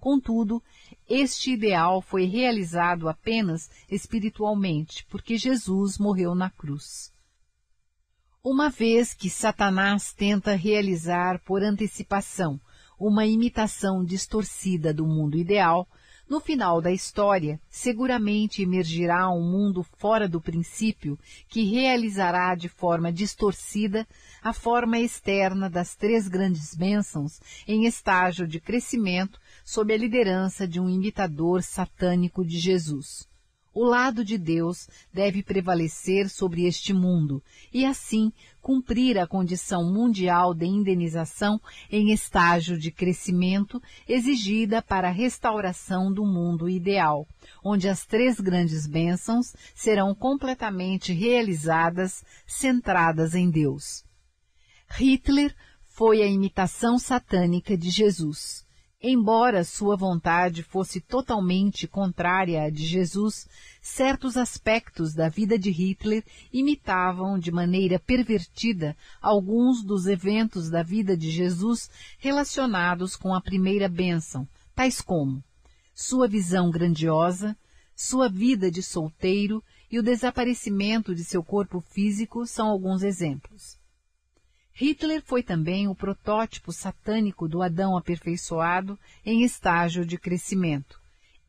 Contudo, 0.00 0.62
este 1.06 1.50
ideal 1.50 2.00
foi 2.00 2.24
realizado 2.24 3.06
apenas 3.06 3.68
espiritualmente, 3.90 5.04
porque 5.10 5.36
Jesus 5.36 5.98
morreu 5.98 6.34
na 6.34 6.48
cruz. 6.48 7.12
Uma 8.42 8.70
vez 8.70 9.12
que 9.12 9.28
Satanás 9.28 10.14
tenta 10.14 10.54
realizar 10.54 11.38
por 11.44 11.62
antecipação 11.62 12.58
uma 13.06 13.26
imitação 13.26 14.04
distorcida 14.04 14.94
do 14.94 15.04
mundo 15.04 15.36
ideal, 15.36 15.88
no 16.28 16.38
final 16.38 16.80
da 16.80 16.92
história, 16.92 17.60
seguramente 17.68 18.62
emergirá 18.62 19.28
um 19.28 19.42
mundo 19.42 19.82
fora 19.98 20.28
do 20.28 20.40
princípio 20.40 21.18
que 21.48 21.64
realizará 21.64 22.54
de 22.54 22.68
forma 22.68 23.12
distorcida 23.12 24.06
a 24.40 24.52
forma 24.52 25.00
externa 25.00 25.68
das 25.68 25.96
três 25.96 26.28
grandes 26.28 26.76
bênçãos 26.76 27.40
em 27.66 27.86
estágio 27.86 28.46
de 28.46 28.60
crescimento 28.60 29.40
sob 29.64 29.92
a 29.92 29.98
liderança 29.98 30.66
de 30.66 30.80
um 30.80 30.88
imitador 30.88 31.60
satânico 31.62 32.44
de 32.44 32.58
Jesus. 32.58 33.31
O 33.74 33.84
lado 33.84 34.22
de 34.22 34.36
Deus 34.36 34.86
deve 35.12 35.42
prevalecer 35.42 36.28
sobre 36.28 36.66
este 36.66 36.92
mundo 36.92 37.42
e, 37.72 37.86
assim, 37.86 38.30
cumprir 38.60 39.18
a 39.18 39.26
condição 39.26 39.90
mundial 39.90 40.52
de 40.52 40.66
indenização 40.66 41.58
em 41.90 42.12
estágio 42.12 42.78
de 42.78 42.90
crescimento 42.90 43.82
exigida 44.06 44.82
para 44.82 45.08
a 45.08 45.12
restauração 45.12 46.12
do 46.12 46.24
mundo 46.24 46.68
ideal, 46.68 47.26
onde 47.64 47.88
as 47.88 48.04
três 48.04 48.38
grandes 48.38 48.86
bênçãos 48.86 49.54
serão 49.74 50.14
completamente 50.14 51.14
realizadas, 51.14 52.22
centradas 52.46 53.34
em 53.34 53.50
Deus. 53.50 54.04
Hitler 54.90 55.54
foi 55.86 56.22
a 56.22 56.26
imitação 56.26 56.98
satânica 56.98 57.76
de 57.76 57.88
Jesus. 57.88 58.61
Embora 59.04 59.64
sua 59.64 59.96
vontade 59.96 60.62
fosse 60.62 61.00
totalmente 61.00 61.88
contrária 61.88 62.62
à 62.62 62.70
de 62.70 62.86
Jesus, 62.86 63.48
certos 63.80 64.36
aspectos 64.36 65.12
da 65.12 65.28
vida 65.28 65.58
de 65.58 65.72
Hitler 65.72 66.24
imitavam 66.52 67.36
de 67.36 67.50
maneira 67.50 67.98
pervertida 67.98 68.96
alguns 69.20 69.82
dos 69.82 70.06
eventos 70.06 70.70
da 70.70 70.84
vida 70.84 71.16
de 71.16 71.32
Jesus 71.32 71.90
relacionados 72.16 73.16
com 73.16 73.34
a 73.34 73.40
primeira 73.40 73.88
bênção, 73.88 74.46
tais 74.72 75.00
como 75.00 75.42
sua 75.92 76.28
visão 76.28 76.70
grandiosa, 76.70 77.56
sua 77.96 78.28
vida 78.28 78.70
de 78.70 78.84
solteiro 78.84 79.60
e 79.90 79.98
o 79.98 80.02
desaparecimento 80.02 81.12
de 81.12 81.24
seu 81.24 81.42
corpo 81.42 81.80
físico 81.80 82.46
são 82.46 82.68
alguns 82.68 83.02
exemplos. 83.02 83.81
Hitler 84.74 85.22
foi 85.22 85.42
também 85.42 85.86
o 85.86 85.94
protótipo 85.94 86.72
satânico 86.72 87.46
do 87.46 87.62
Adão 87.62 87.96
aperfeiçoado 87.96 88.98
em 89.24 89.42
estágio 89.42 90.04
de 90.06 90.18
crescimento. 90.18 91.00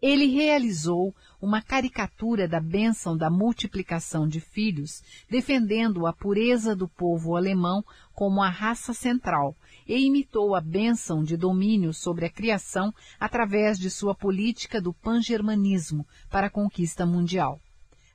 Ele 0.02 0.26
realizou 0.26 1.16
uma 1.42 1.62
caricatura 1.62 2.46
da 2.46 2.60
bênção 2.60 3.16
da 3.16 3.30
multiplicação 3.30 4.28
de 4.28 4.42
filhos, 4.42 5.02
defendendo 5.30 6.06
a 6.06 6.12
pureza 6.12 6.76
do 6.76 6.90
povo 6.90 7.38
alemão 7.38 7.82
como 8.14 8.42
a 8.42 8.50
raça 8.50 8.94
central, 8.94 9.56
e 9.88 10.06
imitou 10.06 10.56
a 10.56 10.62
bênção 10.62 11.24
de 11.24 11.38
domínio 11.38 11.94
sobre 11.94 12.26
a 12.26 12.30
criação 12.30 12.94
através 13.18 13.80
de 13.80 13.90
sua 13.90 14.14
política 14.14 14.82
do 14.82 14.94
pangermanismo 14.94 16.06
para 16.30 16.48
a 16.48 16.52
conquista 16.52 17.06
mundial. 17.06 17.62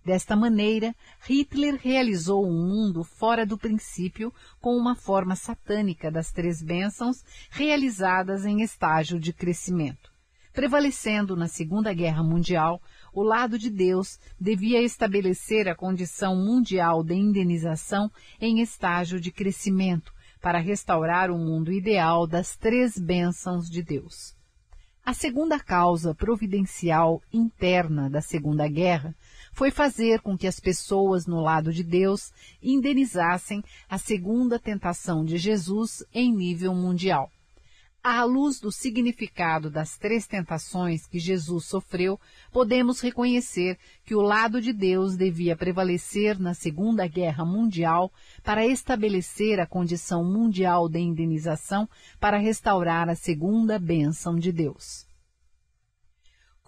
Desta 0.08 0.34
maneira, 0.34 0.96
Hitler 1.20 1.78
realizou 1.78 2.42
um 2.42 2.66
mundo 2.66 3.04
fora 3.04 3.44
do 3.44 3.58
princípio 3.58 4.32
com 4.58 4.74
uma 4.74 4.94
forma 4.94 5.36
satânica 5.36 6.10
das 6.10 6.32
três 6.32 6.62
bênçãos 6.62 7.22
realizadas 7.50 8.46
em 8.46 8.62
estágio 8.62 9.20
de 9.20 9.34
crescimento. 9.34 10.10
Prevalecendo 10.54 11.36
na 11.36 11.46
Segunda 11.46 11.92
Guerra 11.92 12.22
Mundial, 12.22 12.80
o 13.12 13.22
lado 13.22 13.58
de 13.58 13.68
Deus 13.68 14.18
devia 14.40 14.80
estabelecer 14.80 15.68
a 15.68 15.74
condição 15.74 16.34
mundial 16.34 17.04
de 17.04 17.14
indenização 17.14 18.10
em 18.40 18.62
estágio 18.62 19.20
de 19.20 19.30
crescimento 19.30 20.10
para 20.40 20.58
restaurar 20.58 21.30
o 21.30 21.36
mundo 21.36 21.70
ideal 21.70 22.26
das 22.26 22.56
três 22.56 22.98
bênçãos 22.98 23.68
de 23.68 23.82
Deus. 23.82 24.34
A 25.08 25.14
segunda 25.14 25.58
causa 25.58 26.14
providencial 26.14 27.22
interna 27.32 28.10
da 28.10 28.20
Segunda 28.20 28.68
Guerra 28.68 29.14
foi 29.58 29.72
fazer 29.72 30.20
com 30.20 30.38
que 30.38 30.46
as 30.46 30.60
pessoas 30.60 31.26
no 31.26 31.40
lado 31.40 31.72
de 31.72 31.82
Deus 31.82 32.32
indenizassem 32.62 33.60
a 33.90 33.98
segunda 33.98 34.56
tentação 34.56 35.24
de 35.24 35.36
Jesus 35.36 36.04
em 36.14 36.32
nível 36.32 36.72
mundial. 36.72 37.28
À 38.00 38.22
luz 38.22 38.60
do 38.60 38.70
significado 38.70 39.68
das 39.68 39.98
três 39.98 40.28
tentações 40.28 41.08
que 41.08 41.18
Jesus 41.18 41.64
sofreu, 41.64 42.20
podemos 42.52 43.00
reconhecer 43.00 43.76
que 44.04 44.14
o 44.14 44.20
lado 44.20 44.60
de 44.60 44.72
Deus 44.72 45.16
devia 45.16 45.56
prevalecer 45.56 46.38
na 46.38 46.54
Segunda 46.54 47.08
Guerra 47.08 47.44
Mundial 47.44 48.12
para 48.44 48.64
estabelecer 48.64 49.58
a 49.58 49.66
condição 49.66 50.22
mundial 50.22 50.88
de 50.88 51.00
indenização 51.00 51.88
para 52.20 52.38
restaurar 52.38 53.08
a 53.08 53.16
segunda 53.16 53.76
bênção 53.76 54.36
de 54.38 54.52
Deus. 54.52 55.07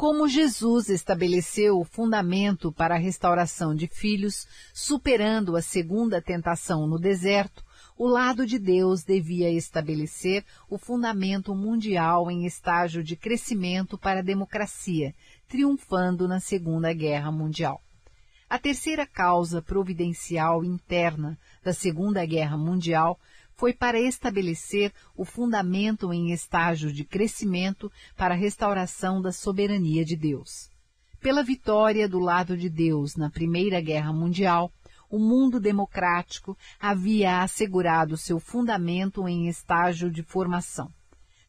Como 0.00 0.26
Jesus 0.26 0.88
estabeleceu 0.88 1.78
o 1.78 1.84
fundamento 1.84 2.72
para 2.72 2.94
a 2.94 2.98
restauração 2.98 3.74
de 3.74 3.86
filhos, 3.86 4.48
superando 4.72 5.54
a 5.54 5.60
segunda 5.60 6.22
tentação 6.22 6.86
no 6.86 6.98
deserto, 6.98 7.62
o 7.98 8.08
lado 8.08 8.46
de 8.46 8.58
Deus 8.58 9.04
devia 9.04 9.50
estabelecer 9.50 10.42
o 10.70 10.78
fundamento 10.78 11.54
mundial 11.54 12.30
em 12.30 12.46
estágio 12.46 13.04
de 13.04 13.14
crescimento 13.14 13.98
para 13.98 14.20
a 14.20 14.22
democracia, 14.22 15.14
triunfando 15.46 16.26
na 16.26 16.40
Segunda 16.40 16.94
Guerra 16.94 17.30
Mundial. 17.30 17.82
A 18.48 18.58
terceira 18.58 19.06
causa 19.06 19.60
providencial 19.60 20.64
interna 20.64 21.38
da 21.62 21.74
Segunda 21.74 22.24
Guerra 22.24 22.56
Mundial 22.56 23.20
foi 23.60 23.74
para 23.74 24.00
estabelecer 24.00 24.90
o 25.14 25.22
fundamento 25.22 26.14
em 26.14 26.32
estágio 26.32 26.90
de 26.90 27.04
crescimento 27.04 27.92
para 28.16 28.32
a 28.32 28.36
restauração 28.36 29.20
da 29.20 29.32
soberania 29.32 30.02
de 30.02 30.16
Deus. 30.16 30.70
Pela 31.20 31.42
vitória 31.42 32.08
do 32.08 32.18
lado 32.18 32.56
de 32.56 32.70
Deus 32.70 33.16
na 33.16 33.28
Primeira 33.28 33.78
Guerra 33.78 34.14
Mundial, 34.14 34.72
o 35.10 35.18
mundo 35.18 35.60
democrático 35.60 36.56
havia 36.80 37.42
assegurado 37.42 38.16
seu 38.16 38.40
fundamento 38.40 39.28
em 39.28 39.46
estágio 39.46 40.10
de 40.10 40.22
formação. 40.22 40.90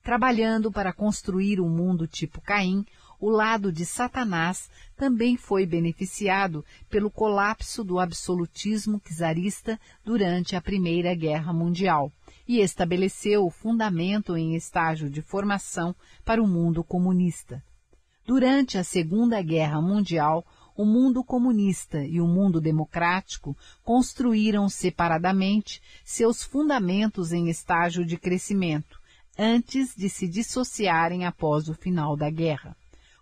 Trabalhando 0.04 0.70
para 0.70 0.92
construir 0.92 1.62
um 1.62 1.70
mundo 1.70 2.06
tipo 2.08 2.42
Caim, 2.42 2.86
o 3.22 3.30
lado 3.30 3.72
de 3.72 3.86
Satanás 3.86 4.68
também 4.98 5.38
foi 5.38 5.64
beneficiado 5.64 6.66
pelo 6.90 7.12
colapso 7.12 7.84
do 7.84 8.00
absolutismo 8.00 9.00
czarista 9.00 9.80
durante 10.04 10.56
a 10.56 10.62
Primeira 10.62 11.14
Guerra 11.14 11.54
Mundial 11.54 12.12
e 12.48 12.62
estabeleceu 12.62 13.46
o 13.46 13.52
fundamento 13.52 14.36
em 14.36 14.56
estágio 14.56 15.08
de 15.08 15.22
formação 15.22 15.96
para 16.26 16.42
o 16.42 16.48
mundo 16.48 16.84
comunista. 16.84 17.64
Durante 18.26 18.80
a 18.80 18.84
Segunda 18.84 19.40
Guerra 19.40 19.80
Mundial, 19.80 20.44
o 20.76 20.84
mundo 20.84 21.24
comunista 21.24 22.04
e 22.04 22.20
o 22.20 22.28
mundo 22.28 22.60
democrático 22.60 23.56
construíram 23.84 24.68
separadamente 24.68 25.80
seus 26.04 26.42
fundamentos 26.42 27.32
em 27.32 27.50
estágio 27.50 28.04
de 28.04 28.18
crescimento, 28.18 29.00
antes 29.38 29.96
de 29.96 30.10
se 30.10 30.28
dissociarem 30.28 31.24
após 31.24 31.70
o 31.70 31.76
final 31.76 32.18
da 32.18 32.32
guerra. 32.32 32.76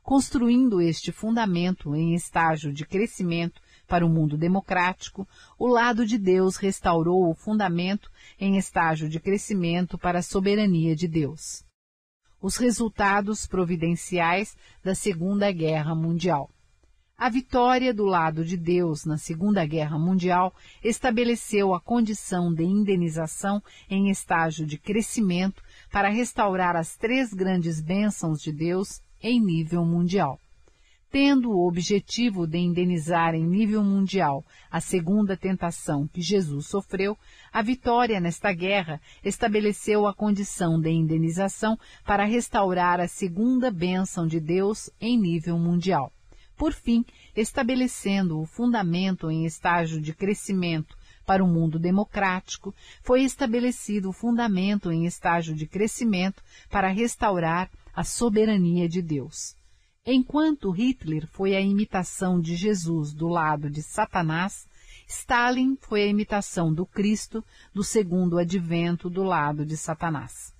Construindo 0.10 0.81
este 0.81 1.11
fundamento 1.11 1.95
em 1.95 2.15
estágio 2.15 2.73
de 2.73 2.84
crescimento 2.84 3.61
para 3.88 4.03
o 4.03 4.10
mundo 4.10 4.40
democrático, 4.40 5.27
o 5.56 5.68
lado 5.68 6.03
de 6.03 6.18
Deus 6.18 6.56
restaurou 6.56 7.30
o 7.30 7.36
fundamento 7.36 8.10
em 8.40 8.57
estágio 8.57 9.07
de 9.07 9.19
crescimento 9.19 9.99
para 9.99 10.18
a 10.18 10.23
soberania 10.23 10.95
de 10.95 11.07
Deus. 11.07 11.64
Os 12.41 12.57
resultados 12.57 13.45
providenciais 13.45 14.57
da 14.84 14.95
Segunda 14.95 15.52
Guerra 15.52 15.94
Mundial. 15.94 16.49
A 17.15 17.30
vitória 17.30 17.94
do 17.94 18.06
lado 18.06 18.44
de 18.44 18.57
Deus 18.57 19.06
na 19.06 19.19
Segunda 19.19 19.64
Guerra 19.64 19.99
Mundial 19.99 20.56
estabeleceu 20.84 21.72
a 21.72 21.80
condição 21.80 22.52
de 22.52 22.64
indenização 22.64 23.61
em 23.88 24.10
estágio 24.10 24.65
de 24.65 24.80
crescimento 24.80 25.61
para 25.91 26.10
restaurar 26.10 26.76
as 26.76 26.98
três 26.98 27.31
grandes 27.31 27.80
bênçãos 27.80 28.41
de 28.41 28.52
Deus 28.52 29.03
em 29.21 29.39
nível 29.39 29.85
mundial. 29.85 30.39
Tendo 31.11 31.49
o 31.49 31.67
objetivo 31.67 32.45
de 32.45 32.59
indenizar 32.59 33.33
em 33.33 33.43
nível 33.43 33.83
mundial 33.83 34.45
a 34.69 34.79
segunda 34.79 35.35
tentação 35.35 36.07
que 36.07 36.21
Jesus 36.21 36.67
sofreu, 36.67 37.17
a 37.51 37.63
vitória 37.63 38.19
nesta 38.19 38.53
guerra 38.53 39.01
estabeleceu 39.23 40.05
a 40.05 40.13
condição 40.13 40.79
de 40.79 40.91
indenização 40.91 41.79
para 42.05 42.25
restaurar 42.25 42.99
a 42.99 43.07
segunda 43.07 43.71
bênção 43.71 44.27
de 44.27 44.39
Deus 44.39 44.91
em 45.01 45.19
nível 45.19 45.57
mundial. 45.57 46.13
Por 46.55 46.73
fim, 46.73 47.03
estabelecendo 47.35 48.39
o 48.39 48.45
fundamento 48.45 49.31
em 49.31 49.45
estágio 49.45 49.99
de 49.99 50.13
crescimento 50.13 50.95
para 51.25 51.43
o 51.43 51.47
mundo 51.47 51.79
democrático, 51.79 52.75
foi 53.01 53.23
estabelecido 53.23 54.09
o 54.09 54.13
fundamento 54.13 54.91
em 54.91 55.05
estágio 55.05 55.55
de 55.55 55.65
crescimento 55.65 56.43
para 56.69 56.89
restaurar 56.89 57.69
a 57.99 58.03
soberania 58.05 58.88
de 58.88 59.01
Deus. 59.01 59.57
Enquanto 60.05 60.71
Hitler 60.71 61.27
foi 61.27 61.53
a 61.53 61.59
imitação 61.59 62.39
de 62.39 62.55
Jesus 62.55 63.13
do 63.13 63.27
lado 63.27 63.69
de 63.69 63.84
Satanás, 63.84 64.65
Stalin 65.05 65.77
foi 65.81 66.03
a 66.03 66.07
imitação 66.07 66.73
do 66.73 66.85
Cristo 66.85 67.43
do 67.73 67.84
segundo 67.84 68.38
advento 68.38 69.09
do 69.09 69.21
lado 69.21 69.65
de 69.65 69.76
Satanás. 69.76 70.53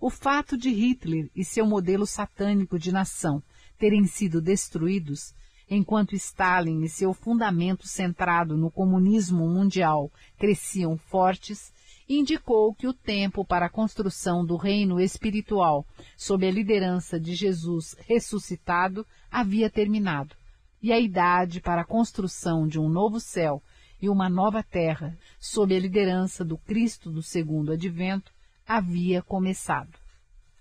O 0.00 0.10
fato 0.10 0.58
de 0.58 0.68
Hitler 0.70 1.30
e 1.32 1.44
seu 1.44 1.64
modelo 1.64 2.04
satânico 2.04 2.76
de 2.76 2.90
nação 2.90 3.40
terem 3.78 4.04
sido 4.08 4.42
destruídos, 4.42 5.32
enquanto 5.70 6.16
Stalin 6.16 6.82
e 6.82 6.88
seu 6.88 7.14
fundamento 7.14 7.86
centrado 7.86 8.56
no 8.56 8.68
comunismo 8.68 9.48
mundial 9.48 10.10
cresciam 10.36 10.98
fortes, 10.98 11.72
indicou 12.18 12.74
que 12.74 12.88
o 12.88 12.92
tempo 12.92 13.44
para 13.44 13.66
a 13.66 13.70
construção 13.70 14.44
do 14.44 14.56
reino 14.56 15.00
espiritual, 15.00 15.86
sob 16.16 16.46
a 16.46 16.50
liderança 16.50 17.20
de 17.20 17.34
Jesus 17.34 17.94
ressuscitado, 18.00 19.06
havia 19.30 19.70
terminado, 19.70 20.34
e 20.82 20.92
a 20.92 20.98
idade 20.98 21.60
para 21.60 21.82
a 21.82 21.86
construção 21.86 22.66
de 22.66 22.80
um 22.80 22.88
novo 22.88 23.20
céu 23.20 23.62
e 24.02 24.08
uma 24.08 24.28
nova 24.28 24.62
terra, 24.62 25.16
sob 25.38 25.76
a 25.76 25.78
liderança 25.78 26.44
do 26.44 26.58
Cristo 26.58 27.10
do 27.10 27.22
segundo 27.22 27.72
advento, 27.72 28.32
havia 28.66 29.22
começado. 29.22 29.96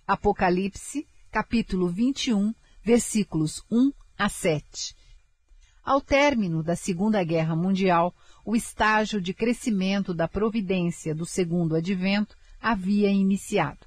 Apocalipse, 0.05 1.07
capítulo 1.31 1.88
21, 1.88 2.53
versículos 2.84 3.63
1 3.71 3.91
a 4.17 4.30
7. 4.30 4.95
Ao 5.84 5.99
término 5.99 6.61
da 6.61 6.76
Segunda 6.76 7.23
Guerra 7.23 7.55
Mundial, 7.55 8.13
o 8.49 8.55
estágio 8.55 9.21
de 9.21 9.31
crescimento 9.31 10.11
da 10.11 10.27
providência 10.27 11.13
do 11.13 11.23
segundo 11.23 11.76
advento 11.76 12.35
havia 12.59 13.07
iniciado. 13.07 13.85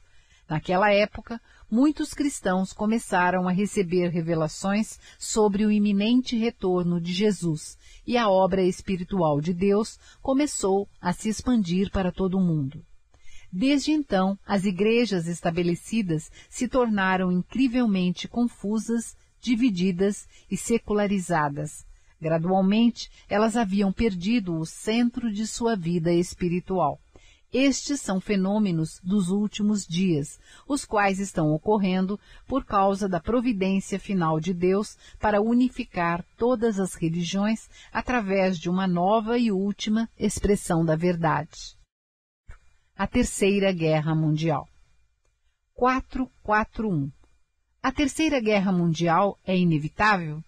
Naquela 0.49 0.93
época, 0.93 1.41
muitos 1.69 2.15
cristãos 2.15 2.73
começaram 2.73 3.49
a 3.49 3.51
receber 3.51 4.11
revelações 4.11 5.01
sobre 5.19 5.67
o 5.67 5.73
iminente 5.73 6.37
retorno 6.37 7.01
de 7.01 7.13
Jesus 7.13 7.77
e 8.07 8.17
a 8.17 8.29
obra 8.29 8.63
espiritual 8.63 9.41
de 9.41 9.53
Deus 9.53 9.99
começou 10.23 10.89
a 11.01 11.13
se 11.13 11.29
expandir 11.29 11.91
para 11.91 12.13
todo 12.13 12.39
o 12.39 12.41
mundo. 12.41 12.87
Desde 13.51 13.91
então, 13.91 14.39
as 14.47 14.65
igrejas 14.65 15.27
estabelecidas 15.27 16.31
se 16.49 16.69
tornaram 16.69 17.33
incrivelmente 17.33 18.29
confusas, 18.29 19.17
divididas 19.41 20.29
e 20.49 20.57
secularizadas, 20.57 21.85
Gradualmente, 22.23 23.11
elas 23.29 23.57
haviam 23.57 23.93
perdido 23.93 24.57
o 24.57 24.65
centro 24.65 25.33
de 25.33 25.45
sua 25.45 25.75
vida 25.75 26.13
espiritual. 26.13 27.01
Estes 27.53 28.01
são 28.01 28.21
fenômenos 28.21 29.01
dos 29.03 29.29
últimos 29.29 29.85
dias, 29.85 30.39
os 30.69 30.85
quais 30.85 31.19
estão 31.19 31.53
ocorrendo 31.53 32.19
por 32.47 32.65
causa 32.65 33.09
da 33.09 33.19
providência 33.19 33.99
final 33.99 34.39
de 34.39 34.55
Deus 34.55 34.97
para 35.19 35.43
unificar 35.43 36.25
todas 36.39 36.79
as 36.79 36.95
religiões 36.95 37.69
através 37.93 38.57
de 38.57 38.71
uma 38.71 38.87
nova 38.87 39.37
e 39.37 39.51
última 39.51 40.09
expressão 40.17 40.85
da 40.85 40.95
verdade. 40.95 41.77
A 42.97 43.09
Terceira 43.09 43.73
Guerra 43.73 44.15
Mundial 44.15 44.69
441 45.75 47.11
A 47.83 47.91
Terceira 47.91 48.41
Guerra 48.41 48.71
Mundial 48.71 49.37
é 49.45 49.59
inevitável? 49.59 50.41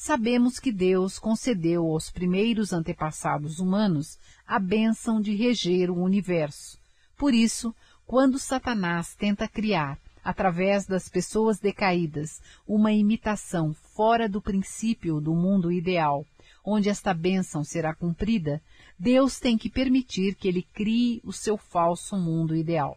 Sabemos 0.00 0.60
que 0.60 0.70
Deus 0.70 1.18
concedeu 1.18 1.84
aos 1.84 2.08
primeiros 2.08 2.72
antepassados 2.72 3.58
humanos 3.58 4.16
a 4.46 4.56
bênção 4.60 5.20
de 5.20 5.34
reger 5.34 5.90
o 5.90 6.00
universo. 6.00 6.78
Por 7.16 7.34
isso, 7.34 7.74
quando 8.06 8.38
Satanás 8.38 9.16
tenta 9.16 9.48
criar, 9.48 9.98
através 10.22 10.86
das 10.86 11.08
pessoas 11.08 11.58
decaídas, 11.58 12.40
uma 12.64 12.92
imitação 12.92 13.74
fora 13.74 14.28
do 14.28 14.40
princípio 14.40 15.20
do 15.20 15.34
mundo 15.34 15.72
ideal, 15.72 16.24
onde 16.64 16.88
esta 16.88 17.12
bênção 17.12 17.64
será 17.64 17.92
cumprida, 17.92 18.62
Deus 18.96 19.40
tem 19.40 19.58
que 19.58 19.68
permitir 19.68 20.36
que 20.36 20.46
ele 20.46 20.62
crie 20.62 21.20
o 21.24 21.32
seu 21.32 21.56
falso 21.56 22.16
mundo 22.16 22.54
ideal. 22.54 22.96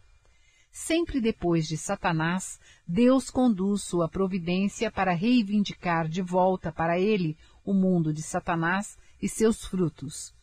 Sempre 0.72 1.20
depois 1.20 1.68
de 1.68 1.78
Satanás, 1.78 2.58
Deus 2.88 3.30
conduz 3.30 3.84
sua 3.84 4.08
providência 4.08 4.90
para 4.90 5.14
reivindicar 5.14 6.08
de 6.08 6.22
volta 6.22 6.72
para 6.72 6.98
ele 6.98 7.38
o 7.66 7.74
mundo 7.74 8.14
de 8.14 8.22
Satanás 8.22 8.98
e 9.22 9.28
seus 9.28 9.66
frutos. 9.66 10.34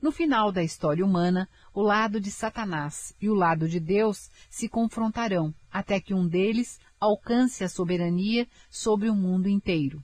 No 0.00 0.10
final 0.10 0.50
da 0.50 0.62
história 0.62 1.04
humana, 1.04 1.48
o 1.72 1.82
lado 1.82 2.18
de 2.18 2.30
Satanás 2.30 3.14
e 3.20 3.28
o 3.28 3.34
lado 3.34 3.68
de 3.68 3.78
Deus 3.78 4.30
se 4.50 4.68
confrontarão 4.68 5.54
até 5.70 6.00
que 6.00 6.14
um 6.14 6.26
deles 6.26 6.80
alcance 6.98 7.62
a 7.62 7.68
soberania 7.68 8.48
sobre 8.70 9.10
o 9.10 9.14
mundo 9.14 9.48
inteiro. 9.48 10.02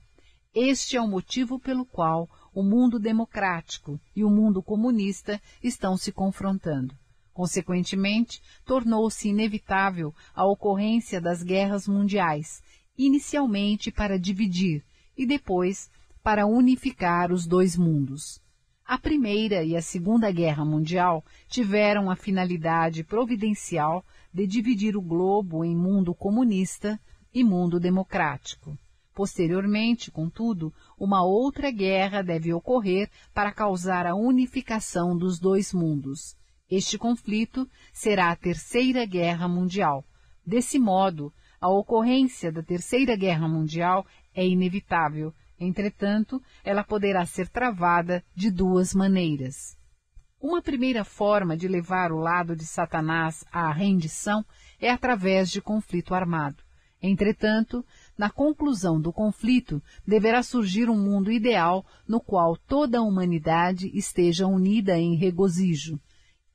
Este 0.53 0.95
é 0.95 1.01
o 1.01 1.07
motivo 1.07 1.59
pelo 1.59 1.85
qual 1.85 2.29
o 2.53 2.61
mundo 2.61 2.99
democrático 2.99 3.99
e 4.15 4.23
o 4.23 4.29
mundo 4.29 4.61
comunista 4.61 5.41
estão 5.63 5.97
se 5.97 6.11
confrontando. 6.11 6.95
Consequentemente, 7.41 8.39
tornou-se 8.63 9.27
inevitável 9.27 10.13
a 10.31 10.45
ocorrência 10.45 11.19
das 11.19 11.41
guerras 11.41 11.87
mundiais, 11.87 12.61
inicialmente 12.95 13.91
para 13.91 14.19
dividir 14.19 14.85
e 15.17 15.25
depois 15.25 15.89
para 16.21 16.45
unificar 16.45 17.31
os 17.31 17.47
dois 17.47 17.75
mundos. 17.75 18.39
A 18.85 18.95
Primeira 18.95 19.63
e 19.63 19.75
a 19.75 19.81
Segunda 19.81 20.31
Guerra 20.31 20.63
Mundial 20.63 21.25
tiveram 21.47 22.11
a 22.11 22.15
finalidade 22.15 23.03
providencial 23.03 24.05
de 24.31 24.45
dividir 24.45 24.95
o 24.95 25.01
globo 25.01 25.65
em 25.65 25.75
mundo 25.75 26.13
comunista 26.13 27.01
e 27.33 27.43
mundo 27.43 27.79
democrático. 27.79 28.77
Posteriormente, 29.15 30.11
contudo, 30.11 30.71
uma 30.95 31.25
outra 31.25 31.71
guerra 31.71 32.21
deve 32.21 32.53
ocorrer 32.53 33.09
para 33.33 33.51
causar 33.51 34.05
a 34.05 34.13
unificação 34.13 35.17
dos 35.17 35.39
dois 35.39 35.73
mundos. 35.73 36.39
Este 36.71 36.97
conflito 36.97 37.69
será 37.91 38.31
a 38.31 38.35
Terceira 38.35 39.05
Guerra 39.05 39.47
Mundial. 39.47 40.03
Desse 40.43 40.79
modo, 40.79 41.31
a 41.59 41.69
ocorrência 41.69 42.51
da 42.51 42.63
Terceira 42.63 43.15
Guerra 43.15 43.47
Mundial 43.47 44.07
é 44.33 44.47
inevitável, 44.47 45.33
Entretanto, 45.61 46.41
ela 46.63 46.83
poderá 46.83 47.23
ser 47.23 47.47
travada 47.47 48.23
de 48.35 48.49
duas 48.49 48.95
maneiras. 48.95 49.77
Uma 50.41 50.59
primeira 50.59 51.05
forma 51.05 51.55
de 51.55 51.67
levar 51.67 52.11
o 52.11 52.17
lado 52.17 52.55
de 52.55 52.65
Satanás 52.65 53.45
à 53.51 53.71
rendição 53.71 54.43
é 54.79 54.89
através 54.89 55.51
de 55.51 55.61
conflito 55.61 56.15
armado. 56.15 56.63
Entretanto, 56.99 57.85
na 58.17 58.31
conclusão 58.31 58.99
do 58.99 59.13
conflito, 59.13 59.83
deverá 60.05 60.41
surgir 60.41 60.89
um 60.89 60.97
mundo 60.97 61.31
ideal 61.31 61.85
no 62.07 62.19
qual 62.19 62.57
toda 62.57 62.97
a 62.97 63.03
humanidade 63.03 63.91
esteja 63.95 64.47
unida 64.47 64.97
em 64.97 65.15
regozijo. 65.15 65.99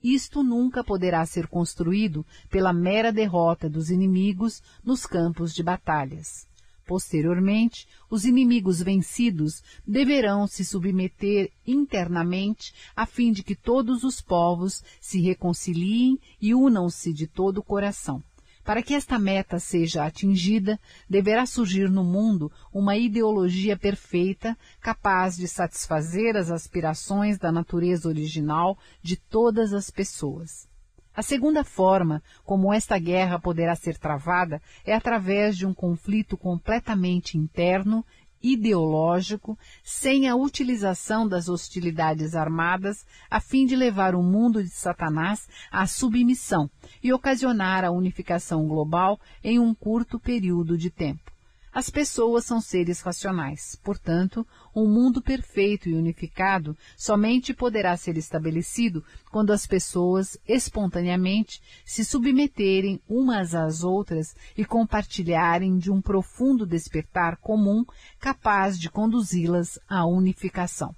Isto 0.09 0.45
nunca 0.45 0.85
poderá 0.85 1.27
ser 1.27 1.49
construído 1.49 2.25
pela 2.49 2.73
mera 2.73 3.13
derrota 3.13 3.69
dos 3.69 3.91
inimigos 3.91 4.63
nos 4.85 5.05
campos 5.05 5.53
de 5.53 5.65
batalhas. 5.65 6.47
Posteriormente, 6.87 7.89
os 8.09 8.25
inimigos 8.25 8.81
vencidos 8.81 9.65
deverão 9.85 10.47
se 10.47 10.65
submeter 10.65 11.51
internamente 11.67 12.73
a 12.95 13.05
fim 13.05 13.33
de 13.33 13.43
que 13.43 13.57
todos 13.57 14.05
os 14.05 14.21
povos 14.21 14.85
se 15.01 15.21
reconciliem 15.21 16.21
e 16.41 16.55
unam-se 16.55 17.13
de 17.13 17.27
todo 17.27 17.59
o 17.59 17.65
coração. 17.65 18.23
Para 18.67 18.83
que 18.83 18.95
esta 18.95 19.17
meta 19.17 19.61
seja 19.61 20.05
atingida, 20.05 20.77
deverá 21.09 21.47
surgir 21.47 21.89
no 21.89 22.03
mundo 22.03 22.51
uma 22.75 22.97
ideologia 22.97 23.77
perfeita 23.77 24.59
capaz 24.81 25.37
de 25.37 25.47
satisfazer 25.47 26.37
as 26.37 26.51
aspirações 26.51 27.39
da 27.39 27.53
natureza 27.53 28.09
original 28.09 28.77
de 29.01 29.17
todas 29.17 29.73
as 29.73 29.89
pessoas. 29.89 30.69
A 31.15 31.23
segunda 31.23 31.63
forma 31.63 32.21
como 32.45 32.75
esta 32.75 32.99
guerra 32.99 33.39
poderá 33.39 33.77
ser 33.77 33.97
travada 33.99 34.61
é 34.85 34.93
através 34.93 35.57
de 35.57 35.65
um 35.65 35.73
conflito 35.73 36.37
completamente 36.37 37.39
interno, 37.39 38.05
ideológico, 38.53 39.59
sem 39.83 40.29
a 40.29 40.37
utilização 40.37 41.27
das 41.27 41.49
hostilidades 41.49 42.35
armadas, 42.35 43.05
a 43.31 43.41
fim 43.41 43.67
de 43.67 43.75
levar 43.75 44.15
o 44.15 44.23
mundo 44.23 44.63
de 44.63 44.71
Satanás 44.71 45.49
à 45.71 45.87
submissão 45.87 46.71
e 47.03 47.13
ocasionar 47.13 47.85
a 47.85 47.91
unificação 47.91 48.67
global 48.67 49.19
em 49.43 49.59
um 49.59 49.75
curto 49.75 50.19
período 50.19 50.79
de 50.79 50.91
tempo. 50.91 51.36
As 51.77 51.91
pessoas 51.91 52.47
são 52.47 52.59
seres 52.59 53.03
racionais, 53.03 53.79
portanto, 53.85 54.47
um 54.75 54.89
mundo 54.89 55.21
perfeito 55.21 55.91
e 55.91 55.95
unificado 55.95 56.75
somente 56.97 57.53
poderá 57.53 57.95
ser 57.99 58.17
estabelecido 58.17 59.05
quando 59.31 59.53
as 59.53 59.67
pessoas 59.67 60.39
espontaneamente 60.49 61.61
se 61.85 62.03
submeterem 62.03 62.99
umas 63.07 63.55
às 63.55 63.85
outras 63.85 64.35
e 64.57 64.65
compartilharem 64.65 65.77
de 65.77 65.91
um 65.91 66.01
profundo 66.01 66.65
despertar 66.65 67.37
comum 67.43 67.85
capaz 68.19 68.79
de 68.79 68.89
conduzi-las 68.89 69.79
à 69.87 70.07
unificação. 70.07 70.97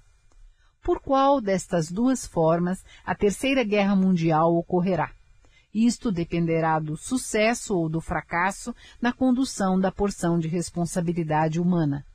Por 0.81 1.01
qual 1.01 1.41
destas 1.41 1.91
duas 1.91 2.25
formas 2.25 2.85
a 3.05 3.13
Terceira 3.13 3.65
Guerra 3.65 3.97
Mundial 3.97 4.55
ocorrerá? 4.55 5.11
Isto 5.73 6.11
dependerá 6.11 6.79
do 6.79 6.97
sucesso 6.97 7.75
ou 7.75 7.87
do 7.87 8.01
fracasso 8.01 8.73
na 9.01 9.13
condução 9.13 9.79
da 9.79 9.91
porção 9.91 10.39
de 10.39 10.47
responsabilidade 10.47 11.59
humana. 11.59 12.05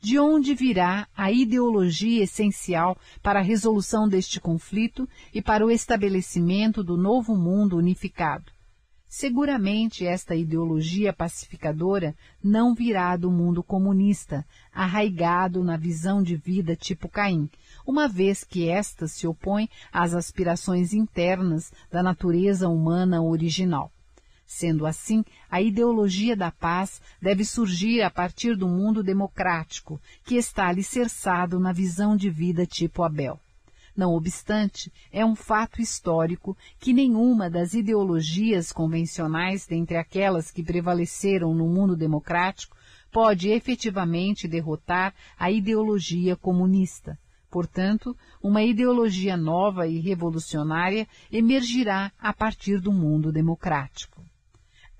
De 0.00 0.18
onde 0.18 0.54
virá 0.54 1.06
a 1.14 1.30
ideologia 1.30 2.24
essencial 2.24 2.96
para 3.22 3.40
a 3.40 3.42
resolução 3.42 4.08
deste 4.08 4.40
conflito 4.40 5.06
e 5.34 5.42
para 5.42 5.64
o 5.64 5.70
estabelecimento 5.70 6.82
do 6.82 6.96
novo 6.96 7.36
mundo 7.36 7.76
unificado? 7.76 8.50
Seguramente 9.06 10.06
esta 10.06 10.36
ideologia 10.36 11.12
pacificadora 11.12 12.14
não 12.42 12.74
virá 12.74 13.16
do 13.16 13.28
mundo 13.28 13.60
comunista, 13.60 14.46
arraigado 14.72 15.64
na 15.64 15.76
visão 15.76 16.22
de 16.22 16.36
vida 16.36 16.76
tipo 16.76 17.08
Caim, 17.08 17.50
uma 17.90 18.06
vez 18.06 18.44
que 18.44 18.68
esta 18.68 19.08
se 19.08 19.26
opõe 19.26 19.68
às 19.92 20.14
aspirações 20.14 20.94
internas 20.94 21.72
da 21.90 22.04
natureza 22.04 22.68
humana 22.68 23.20
original. 23.20 23.90
Sendo 24.46 24.86
assim, 24.86 25.24
a 25.50 25.60
ideologia 25.60 26.36
da 26.36 26.52
paz 26.52 27.02
deve 27.20 27.44
surgir 27.44 28.02
a 28.02 28.10
partir 28.10 28.56
do 28.56 28.68
mundo 28.68 29.02
democrático, 29.02 30.00
que 30.24 30.36
está 30.36 30.68
alicerçado 30.68 31.58
na 31.58 31.72
visão 31.72 32.16
de 32.16 32.30
vida 32.30 32.64
tipo 32.64 33.02
Abel. 33.02 33.40
Não 33.96 34.14
obstante, 34.14 34.92
é 35.12 35.24
um 35.24 35.34
fato 35.34 35.82
histórico 35.82 36.56
que 36.78 36.92
nenhuma 36.92 37.50
das 37.50 37.74
ideologias 37.74 38.70
convencionais 38.70 39.66
dentre 39.66 39.96
aquelas 39.96 40.50
que 40.50 40.62
prevaleceram 40.62 41.52
no 41.54 41.66
mundo 41.66 41.96
democrático 41.96 42.76
pode 43.10 43.48
efetivamente 43.48 44.46
derrotar 44.46 45.12
a 45.36 45.50
ideologia 45.50 46.36
comunista. 46.36 47.18
Portanto, 47.50 48.16
uma 48.40 48.62
ideologia 48.62 49.36
nova 49.36 49.86
e 49.88 49.98
revolucionária 49.98 51.06
emergirá 51.32 52.12
a 52.18 52.32
partir 52.32 52.80
do 52.80 52.92
mundo 52.92 53.32
democrático. 53.32 54.24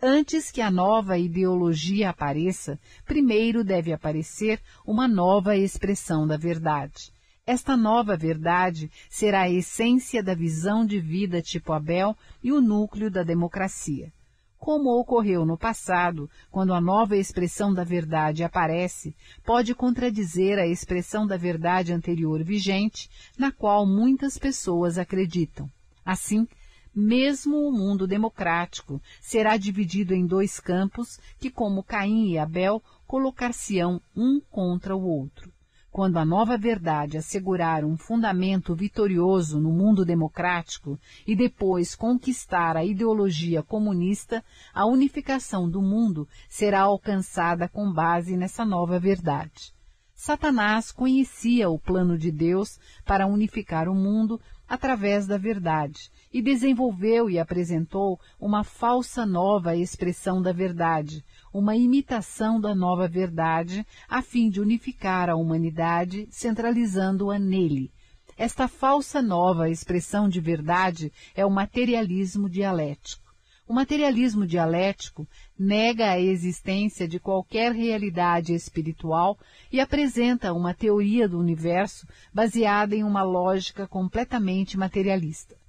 Antes 0.03 0.51
que 0.51 0.61
a 0.61 0.71
nova 0.71 1.19
ideologia 1.19 2.11
apareça, 2.11 2.81
primeiro 3.05 3.63
deve 3.63 3.93
aparecer 3.93 4.61
uma 4.85 5.07
nova 5.07 5.57
expressão 5.57 6.27
da 6.27 6.37
verdade. 6.37 7.13
Esta 7.47 7.77
nova 7.77 8.17
verdade 8.17 8.91
será 9.09 9.43
a 9.43 9.51
essência 9.51 10.23
da 10.23 10.35
visão 10.35 10.85
de 10.87 10.99
vida 10.99 11.43
tipo 11.43 11.73
Abel 11.73 12.17
e 12.43 12.51
o 12.51 12.61
núcleo 12.61 13.11
da 13.11 13.23
democracia. 13.23 14.13
Como 14.61 14.91
ocorreu 14.91 15.47
no 15.47 15.57
passado, 15.57 16.29
quando 16.51 16.75
a 16.75 16.83
nova 16.83 17.17
expressão 17.17 17.73
da 17.73 17.83
verdade 17.83 18.45
aparece, 18.45 19.17
pode 19.43 19.75
contradizer 19.75 20.59
a 20.59 20.67
expressão 20.67 21.27
da 21.27 21.39
verdade 21.39 21.95
anterior 21.95 22.45
vigente, 22.45 23.09
na 23.39 23.51
qual 23.51 23.87
muitas 23.87 24.37
pessoas 24.37 24.99
acreditam. 24.99 25.67
Assim, 26.05 26.47
mesmo 26.95 27.67
o 27.67 27.73
mundo 27.73 28.07
democrático 28.07 29.01
será 29.19 29.57
dividido 29.57 30.13
em 30.13 30.27
dois 30.27 30.61
campos 30.61 31.19
que, 31.39 31.51
como 31.51 31.83
Caim 31.83 32.29
e 32.29 32.39
Abel, 32.39 32.83
colocar-se-ão 33.07 33.99
um 34.15 34.43
contra 34.51 34.95
o 34.95 35.03
outro 35.03 35.51
quando 35.91 36.19
a 36.19 36.25
nova 36.25 36.57
verdade 36.57 37.19
assegurar 37.19 37.85
um 37.85 37.97
fundamento 37.97 38.75
vitorioso 38.75 39.61
no 39.61 39.73
mundo 39.73 40.05
democrático 40.05 40.99
e 41.27 41.35
depois 41.35 41.95
conquistar 41.95 42.77
a 42.77 42.85
ideologia 42.85 43.63
comunista, 43.63 44.45
a 44.73 44.87
unificação 44.87 45.69
do 45.69 45.83
mundo 45.83 46.29
será 46.49 46.83
alcançada 46.83 47.69
com 47.69 47.93
base 47.93 48.37
nessa 48.37 48.65
nova 48.65 48.99
verdade. 48.99 49.75
Satanás 50.15 50.93
conhecia 50.93 51.71
o 51.71 51.79
plano 51.79 52.19
de 52.19 52.31
Deus 52.31 52.79
para 53.07 53.27
unificar 53.27 53.89
o 53.89 53.95
mundo 53.95 54.39
através 54.69 55.27
da 55.27 55.37
verdade 55.37 56.13
e 56.33 56.41
desenvolveu 56.41 57.29
e 57.29 57.39
apresentou 57.39 58.21
uma 58.39 58.63
falsa 58.63 59.25
nova 59.25 59.75
expressão 59.75 60.41
da 60.41 60.53
verdade, 60.53 61.25
uma 61.53 61.77
imitação 61.77 62.61
da 62.61 62.75
nova 62.75 63.09
verdade, 63.09 63.87
a 64.09 64.23
fim 64.23 64.49
de 64.49 64.61
unificar 64.61 65.29
a 65.29 65.37
humanidade, 65.37 66.27
centralizando-a 66.31 67.39
nele. 67.39 67.91
Esta 68.37 68.67
falsa 68.67 69.21
nova 69.21 69.69
expressão 69.69 70.29
de 70.29 70.41
verdade 70.41 71.13
é 71.35 71.45
o 71.45 71.51
materialismo 71.51 72.49
dialético. 72.49 73.31
O 73.69 73.73
materialismo 73.73 74.47
dialético 74.47 75.29
nega 75.57 76.11
a 76.11 76.19
existência 76.19 77.07
de 77.07 77.21
qualquer 77.21 77.71
realidade 77.73 78.53
espiritual 78.53 79.39
e 79.71 79.79
apresenta 79.79 80.53
uma 80.53 80.75
teoria 80.75 81.29
do 81.29 81.39
universo 81.39 82.05
baseada 82.35 82.97
em 82.97 83.05
uma 83.05 83.23
lógica 83.23 83.87
completamente 83.87 84.77
materialista. 84.77 85.60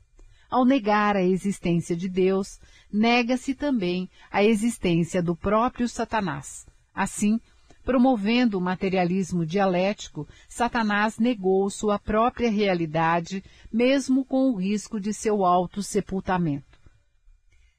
Ao 0.51 0.65
negar 0.65 1.15
a 1.15 1.23
existência 1.23 1.95
de 1.95 2.09
Deus, 2.09 2.59
nega-se 2.91 3.55
também 3.55 4.09
a 4.29 4.43
existência 4.43 5.23
do 5.23 5.33
próprio 5.33 5.87
Satanás. 5.87 6.67
Assim, 6.93 7.39
promovendo 7.85 8.57
o 8.57 8.61
materialismo 8.61 9.45
dialético, 9.45 10.27
Satanás 10.49 11.17
negou 11.17 11.69
sua 11.69 11.97
própria 11.97 12.51
realidade, 12.51 13.41
mesmo 13.71 14.25
com 14.25 14.51
o 14.51 14.57
risco 14.57 14.99
de 14.99 15.13
seu 15.13 15.45
auto-sepultamento. 15.45 16.77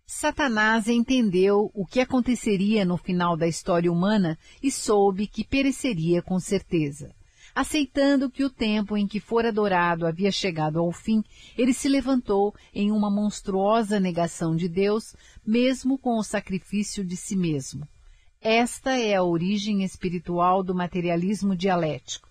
Satanás 0.07 0.89
entendeu 0.89 1.70
o 1.74 1.85
que 1.85 2.01
aconteceria 2.01 2.86
no 2.86 2.97
final 2.97 3.36
da 3.36 3.47
história 3.47 3.93
humana 3.93 4.39
e 4.62 4.70
soube 4.70 5.27
que 5.27 5.44
pereceria 5.44 6.23
com 6.23 6.40
certeza. 6.40 7.15
Aceitando 7.55 8.31
que 8.31 8.45
o 8.45 8.51
tempo 8.51 8.97
em 8.97 9.07
que 9.07 9.20
fora 9.20 9.49
adorado 9.49 10.07
havia 10.07 10.33
chegado 10.33 10.79
ao 10.79 10.91
fim, 10.91 11.23
ele 11.57 11.74
se 11.74 11.89
levantou 11.89 12.55
em 12.74 12.91
uma 12.91 13.11
monstruosa 13.11 14.01
negação 14.01 14.57
de 14.57 14.69
Deus, 14.69 15.15
mesmo 15.47 15.99
com 15.99 16.19
o 16.19 16.23
sacrifício 16.23 17.05
de 17.05 17.16
si 17.16 17.37
mesmo. 17.37 17.87
Esta 18.41 18.99
é 18.99 19.15
a 19.15 19.23
origem 19.23 19.85
espiritual 19.85 20.62
do 20.62 20.74
materialismo 20.74 21.55
dialético. 21.55 22.29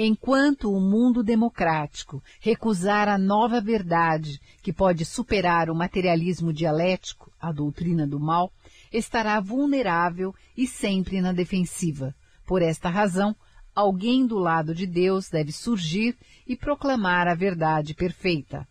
Enquanto 0.00 0.72
o 0.72 0.80
mundo 0.80 1.24
democrático 1.24 2.22
recusar 2.40 3.08
a 3.08 3.18
nova 3.18 3.60
verdade 3.60 4.40
que 4.62 4.72
pode 4.72 5.04
superar 5.04 5.68
o 5.68 5.74
materialismo 5.74 6.52
dialético, 6.52 7.32
a 7.40 7.50
doutrina 7.50 8.06
do 8.06 8.20
mal, 8.20 8.52
estará 8.92 9.40
vulnerável 9.40 10.32
e 10.56 10.68
sempre 10.68 11.20
na 11.20 11.32
defensiva. 11.32 12.14
Por 12.46 12.62
esta 12.62 12.88
razão, 12.88 13.34
alguém 13.78 14.26
do 14.26 14.38
lado 14.38 14.74
de 14.74 14.88
Deus 14.88 15.30
deve 15.30 15.52
surgir 15.52 16.18
e 16.44 16.56
proclamar 16.56 17.28
a 17.28 17.34
verdade 17.34 17.94
perfeita. 17.94 18.66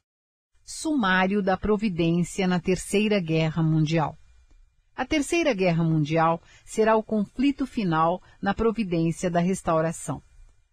Sumário 0.66 1.42
da 1.42 1.56
Providência 1.56 2.46
na 2.46 2.60
Terceira 2.60 3.18
Guerra 3.22 3.64
Mundial. 3.64 4.18
A 4.94 5.06
Terceira 5.06 5.54
Guerra 5.54 5.82
Mundial 5.82 6.42
será 6.66 6.98
o 6.98 7.04
conflito 7.04 7.66
final 7.66 8.22
na 8.42 8.54
providência 8.54 9.30
da 9.30 9.40
restauração. 9.40 10.22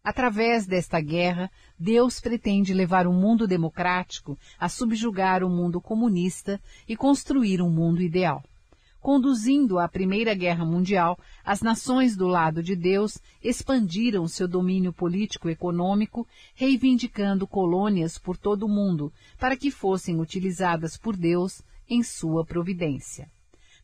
Através 0.02 0.66
desta 0.66 1.01
guerra, 1.01 1.48
Deus 1.78 2.19
pretende 2.19 2.74
levar 2.74 3.06
o 3.06 3.12
mundo 3.12 3.47
democrático 3.47 4.36
a 4.59 4.69
subjugar 4.69 5.44
o 5.44 5.48
mundo 5.48 5.81
comunista 5.81 6.61
e 6.89 6.97
construir 6.97 7.62
um 7.62 7.70
mundo 7.70 8.02
ideal. 8.02 8.43
Conduzindo 9.05 9.78
à 9.78 9.86
Primeira 9.86 10.32
Guerra 10.32 10.64
Mundial, 10.64 11.18
as 11.44 11.60
nações 11.60 12.16
do 12.16 12.26
lado 12.26 12.62
de 12.62 12.74
Deus 12.74 13.18
expandiram 13.43 14.26
seu 14.26 14.48
domínio 14.48 14.94
político-econômico, 14.94 16.26
reivindicando 16.55 17.47
colônias 17.47 18.16
por 18.16 18.39
todo 18.39 18.64
o 18.64 18.68
mundo, 18.68 19.12
para 19.39 19.59
que 19.59 19.70
fossem 19.70 20.18
utilizadas 20.18 20.97
por 20.97 21.18
Deus 21.18 21.60
em 21.86 22.02
sua 22.02 22.47
providência. 22.47 23.31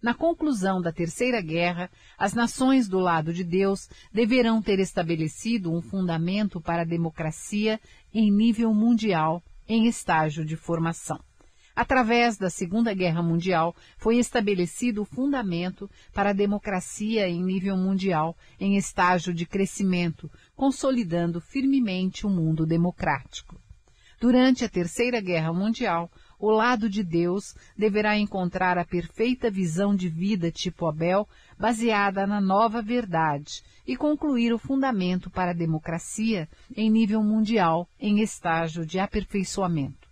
Na 0.01 0.14
conclusão 0.14 0.80
da 0.80 0.90
Terceira 0.90 1.42
Guerra, 1.42 1.90
as 2.16 2.32
nações 2.32 2.88
do 2.88 2.98
lado 2.98 3.30
de 3.30 3.44
Deus 3.44 3.90
deverão 4.10 4.62
ter 4.62 4.78
estabelecido 4.78 5.70
um 5.70 5.82
fundamento 5.82 6.62
para 6.62 6.80
a 6.80 6.86
democracia 6.86 7.78
em 8.10 8.32
nível 8.32 8.72
mundial 8.72 9.42
em 9.68 9.86
estágio 9.86 10.47
de 10.47 10.56
formação. 10.56 11.20
Através 11.81 12.36
da 12.36 12.51
Segunda 12.51 12.93
Guerra 12.93 13.23
Mundial, 13.23 13.74
foi 13.97 14.19
estabelecido 14.19 15.01
o 15.01 15.07
fundamento 15.07 15.90
para 16.12 16.28
a 16.28 16.35
democracia 16.35 17.27
em 17.27 17.43
nível 17.43 17.74
mundial, 17.74 18.36
em 18.61 18.77
estágio 18.77 19.32
de 19.32 19.47
crescimento, 19.47 20.31
consolidando 20.55 21.40
firmemente 21.40 22.27
o 22.27 22.28
mundo 22.28 22.66
democrático. 22.66 23.59
Durante 24.20 24.62
a 24.62 24.69
Terceira 24.69 25.23
Guerra 25.23 25.55
Mundial, 25.55 26.11
o 26.39 26.51
lado 26.51 26.86
de 26.86 27.02
Deus 27.02 27.55
deverá 27.74 28.19
encontrar 28.19 28.77
a 28.77 28.85
perfeita 28.85 29.51
visão 29.51 29.97
de 29.97 30.11
vida 30.11 30.51
tipo 30.51 30.86
Abel, 30.86 31.27
baseada 31.59 32.27
na 32.27 32.43
nova 32.43 32.82
verdade, 32.82 33.62
e 33.86 33.97
concluir 33.97 34.52
o 34.52 34.59
fundamento 34.59 35.31
para 35.31 35.52
a 35.52 35.55
democracia 35.55 36.47
em 36.77 36.90
nível 36.90 37.24
mundial, 37.24 37.89
em 37.98 38.20
estágio 38.20 38.85
de 38.85 38.98
aperfeiçoamento. 38.98 40.10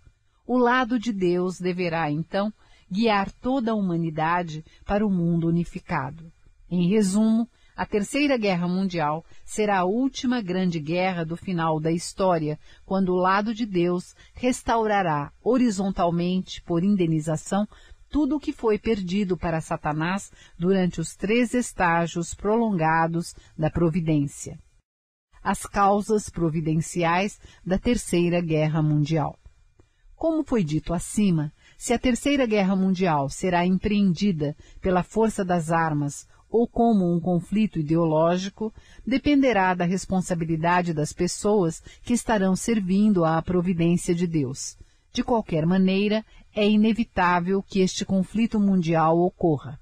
O 0.51 0.57
lado 0.57 0.97
de 0.97 1.13
Deus 1.13 1.59
deverá, 1.59 2.09
então, 2.09 2.51
guiar 2.91 3.31
toda 3.31 3.69
a 3.69 3.75
humanidade 3.75 4.65
para 4.83 5.05
o 5.05 5.09
mundo 5.11 5.47
unificado. 5.47 6.33
Em 6.67 6.89
resumo, 6.89 7.47
a 7.77 7.85
Terceira 7.85 8.35
Guerra 8.35 8.67
Mundial 8.67 9.23
será 9.45 9.81
a 9.81 9.85
última 9.85 10.41
grande 10.41 10.79
guerra 10.79 11.23
do 11.23 11.37
final 11.37 11.79
da 11.79 11.91
história, 11.91 12.57
quando 12.83 13.09
o 13.09 13.19
lado 13.19 13.53
de 13.53 13.63
Deus 13.63 14.15
restaurará 14.33 15.31
horizontalmente, 15.43 16.63
por 16.63 16.83
indenização, 16.83 17.67
tudo 18.09 18.37
o 18.37 18.39
que 18.39 18.51
foi 18.51 18.79
perdido 18.79 19.37
para 19.37 19.61
Satanás 19.61 20.31
durante 20.57 20.99
os 20.99 21.15
três 21.15 21.53
estágios 21.53 22.33
prolongados 22.33 23.35
da 23.55 23.69
providência. 23.69 24.57
As 25.43 25.67
causas 25.67 26.27
providenciais 26.27 27.39
da 27.63 27.77
Terceira 27.77 28.41
Guerra 28.41 28.81
Mundial. 28.81 29.37
Como 30.19 30.43
foi 30.43 30.65
dito 30.65 30.93
acima, 30.93 31.49
se 31.77 31.93
a 31.93 31.97
Terceira 31.97 32.45
Guerra 32.45 32.75
Mundial 32.75 33.29
será 33.29 33.65
empreendida 33.65 34.53
pela 34.81 35.01
força 35.01 35.45
das 35.45 35.71
armas 35.71 36.27
ou 36.49 36.67
como 36.67 37.09
um 37.09 37.21
conflito 37.21 37.79
ideológico, 37.79 38.73
dependerá 39.07 39.73
da 39.73 39.85
responsabilidade 39.85 40.93
das 40.93 41.13
pessoas 41.13 41.81
que 42.03 42.11
estarão 42.11 42.53
servindo 42.53 43.23
à 43.23 43.41
providência 43.41 44.13
de 44.13 44.27
Deus. 44.27 44.77
De 45.13 45.23
qualquer 45.23 45.65
maneira, 45.65 46.25
é 46.53 46.67
inevitável 46.67 47.63
que 47.63 47.79
este 47.79 48.03
conflito 48.03 48.59
mundial 48.59 49.17
ocorra. 49.19 49.79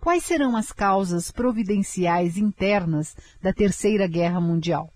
Quais 0.00 0.24
serão 0.24 0.56
as 0.56 0.72
causas 0.72 1.30
providenciais 1.30 2.38
internas 2.38 3.14
da 3.42 3.52
Terceira 3.52 4.06
Guerra 4.06 4.40
Mundial? 4.40 4.90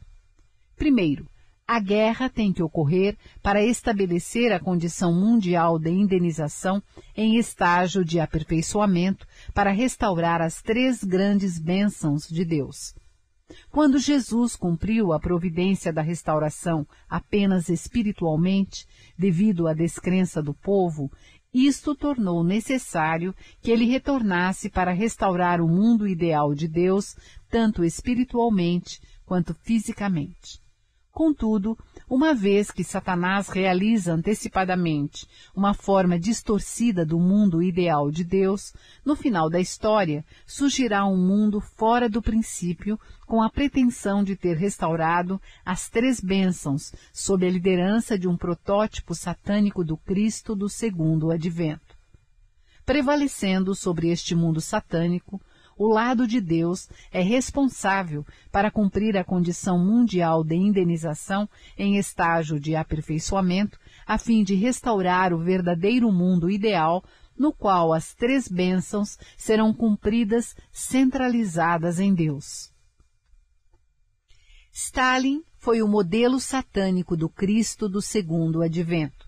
Primeiro, 0.74 1.28
a 1.66 1.80
guerra 1.80 2.28
tem 2.28 2.52
que 2.52 2.62
ocorrer 2.62 3.16
para 3.42 3.64
estabelecer 3.64 4.52
a 4.52 4.60
condição 4.60 5.12
mundial 5.12 5.78
de 5.78 5.90
indenização 5.90 6.82
em 7.16 7.36
estágio 7.38 8.04
de 8.04 8.20
aperfeiçoamento 8.20 9.26
para 9.54 9.70
restaurar 9.70 10.42
as 10.42 10.60
três 10.60 11.02
grandes 11.02 11.58
bênçãos 11.58 12.28
de 12.28 12.44
Deus. 12.44 12.94
Quando 13.70 13.98
Jesus 13.98 14.56
cumpriu 14.56 15.12
a 15.12 15.20
providência 15.20 15.92
da 15.92 16.02
restauração 16.02 16.86
apenas 17.08 17.68
espiritualmente, 17.68 18.86
devido 19.18 19.66
à 19.66 19.72
descrença 19.72 20.42
do 20.42 20.54
povo, 20.54 21.10
isto 21.52 21.94
tornou 21.94 22.42
necessário 22.42 23.34
que 23.62 23.70
ele 23.70 23.84
retornasse 23.84 24.68
para 24.68 24.92
restaurar 24.92 25.60
o 25.60 25.68
mundo 25.68 26.06
ideal 26.06 26.54
de 26.54 26.66
Deus, 26.66 27.16
tanto 27.48 27.84
espiritualmente 27.84 29.00
quanto 29.24 29.54
fisicamente. 29.54 30.63
Contudo, 31.14 31.78
uma 32.10 32.34
vez 32.34 32.72
que 32.72 32.82
Satanás 32.82 33.48
realiza 33.48 34.12
antecipadamente 34.12 35.28
uma 35.54 35.72
forma 35.72 36.18
distorcida 36.18 37.06
do 37.06 37.20
mundo 37.20 37.62
ideal 37.62 38.10
de 38.10 38.24
Deus, 38.24 38.74
no 39.04 39.14
final 39.14 39.48
da 39.48 39.60
história 39.60 40.24
surgirá 40.44 41.06
um 41.06 41.16
mundo 41.16 41.60
fora 41.60 42.08
do 42.08 42.20
princípio 42.20 42.98
com 43.28 43.40
a 43.40 43.48
pretensão 43.48 44.24
de 44.24 44.34
ter 44.34 44.56
restaurado 44.56 45.40
as 45.64 45.88
três 45.88 46.20
bênçãos 46.20 46.92
sob 47.12 47.46
a 47.46 47.50
liderança 47.50 48.18
de 48.18 48.26
um 48.26 48.36
protótipo 48.36 49.14
satânico 49.14 49.84
do 49.84 49.96
Cristo 49.96 50.56
do 50.56 50.68
segundo 50.68 51.30
advento. 51.30 51.96
Prevalecendo 52.84 53.72
sobre 53.72 54.10
este 54.10 54.34
mundo 54.34 54.60
satânico, 54.60 55.40
o 55.76 55.88
lado 55.88 56.26
de 56.26 56.40
Deus 56.40 56.88
é 57.10 57.20
responsável 57.20 58.24
para 58.50 58.70
cumprir 58.70 59.16
a 59.16 59.24
condição 59.24 59.78
mundial 59.78 60.44
de 60.44 60.54
indenização 60.54 61.48
em 61.76 61.96
estágio 61.96 62.60
de 62.60 62.76
aperfeiçoamento, 62.76 63.78
a 64.06 64.16
fim 64.18 64.44
de 64.44 64.54
restaurar 64.54 65.32
o 65.32 65.38
verdadeiro 65.38 66.10
mundo 66.12 66.48
ideal 66.48 67.02
no 67.36 67.52
qual 67.52 67.92
as 67.92 68.14
três 68.14 68.46
bênçãos 68.46 69.18
serão 69.36 69.74
cumpridas 69.74 70.54
centralizadas 70.70 71.98
em 71.98 72.14
Deus. 72.14 72.72
Stalin 74.72 75.42
foi 75.58 75.82
o 75.82 75.88
modelo 75.88 76.38
satânico 76.38 77.16
do 77.16 77.28
Cristo 77.28 77.88
do 77.88 78.00
segundo 78.00 78.62
advento. 78.62 79.26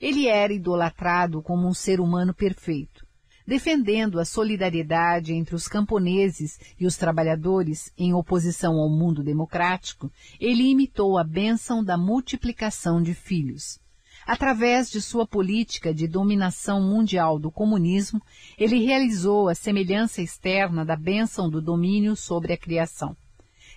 Ele 0.00 0.28
era 0.28 0.52
idolatrado 0.52 1.42
como 1.42 1.66
um 1.66 1.74
ser 1.74 2.00
humano 2.00 2.32
perfeito 2.32 3.09
defendendo 3.50 4.20
a 4.20 4.24
solidariedade 4.24 5.34
entre 5.34 5.56
os 5.56 5.66
camponeses 5.66 6.56
e 6.78 6.86
os 6.86 6.96
trabalhadores 6.96 7.92
em 7.98 8.14
oposição 8.14 8.74
ao 8.78 8.88
mundo 8.88 9.24
democrático, 9.24 10.08
ele 10.38 10.70
imitou 10.70 11.18
a 11.18 11.24
bênção 11.24 11.82
da 11.82 11.98
multiplicação 11.98 13.02
de 13.02 13.12
filhos. 13.12 13.80
Através 14.24 14.88
de 14.88 15.02
sua 15.02 15.26
política 15.26 15.92
de 15.92 16.06
dominação 16.06 16.80
mundial 16.80 17.40
do 17.40 17.50
comunismo, 17.50 18.22
ele 18.56 18.84
realizou 18.84 19.48
a 19.48 19.54
semelhança 19.56 20.22
externa 20.22 20.84
da 20.84 20.94
bênção 20.94 21.50
do 21.50 21.60
domínio 21.60 22.14
sobre 22.14 22.52
a 22.52 22.56
criação. 22.56 23.16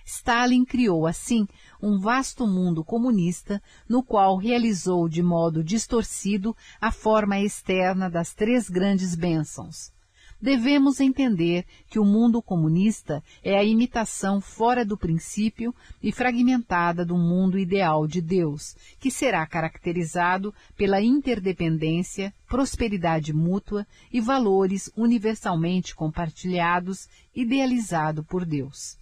Stalin 0.06 0.64
criou, 0.64 1.04
assim, 1.04 1.48
um 1.84 1.98
vasto 1.98 2.46
mundo 2.46 2.82
comunista 2.82 3.62
no 3.86 4.02
qual 4.02 4.38
realizou 4.38 5.06
de 5.06 5.22
modo 5.22 5.62
distorcido 5.62 6.56
a 6.80 6.90
forma 6.90 7.38
externa 7.38 8.08
das 8.08 8.32
três 8.32 8.70
grandes 8.70 9.14
bênçãos. 9.14 9.92
Devemos 10.40 11.00
entender 11.00 11.64
que 11.88 11.98
o 11.98 12.04
mundo 12.04 12.42
comunista 12.42 13.22
é 13.42 13.56
a 13.56 13.64
imitação 13.64 14.40
fora 14.40 14.84
do 14.84 14.96
princípio 14.96 15.74
e 16.02 16.10
fragmentada 16.10 17.04
do 17.04 17.16
mundo 17.16 17.58
ideal 17.58 18.06
de 18.06 18.20
Deus, 18.20 18.76
que 18.98 19.10
será 19.10 19.46
caracterizado 19.46 20.52
pela 20.76 21.00
interdependência, 21.00 22.34
prosperidade 22.46 23.32
mútua 23.32 23.86
e 24.12 24.20
valores 24.20 24.90
universalmente 24.96 25.94
compartilhados, 25.94 27.08
idealizado 27.34 28.24
por 28.24 28.44
Deus. 28.44 28.98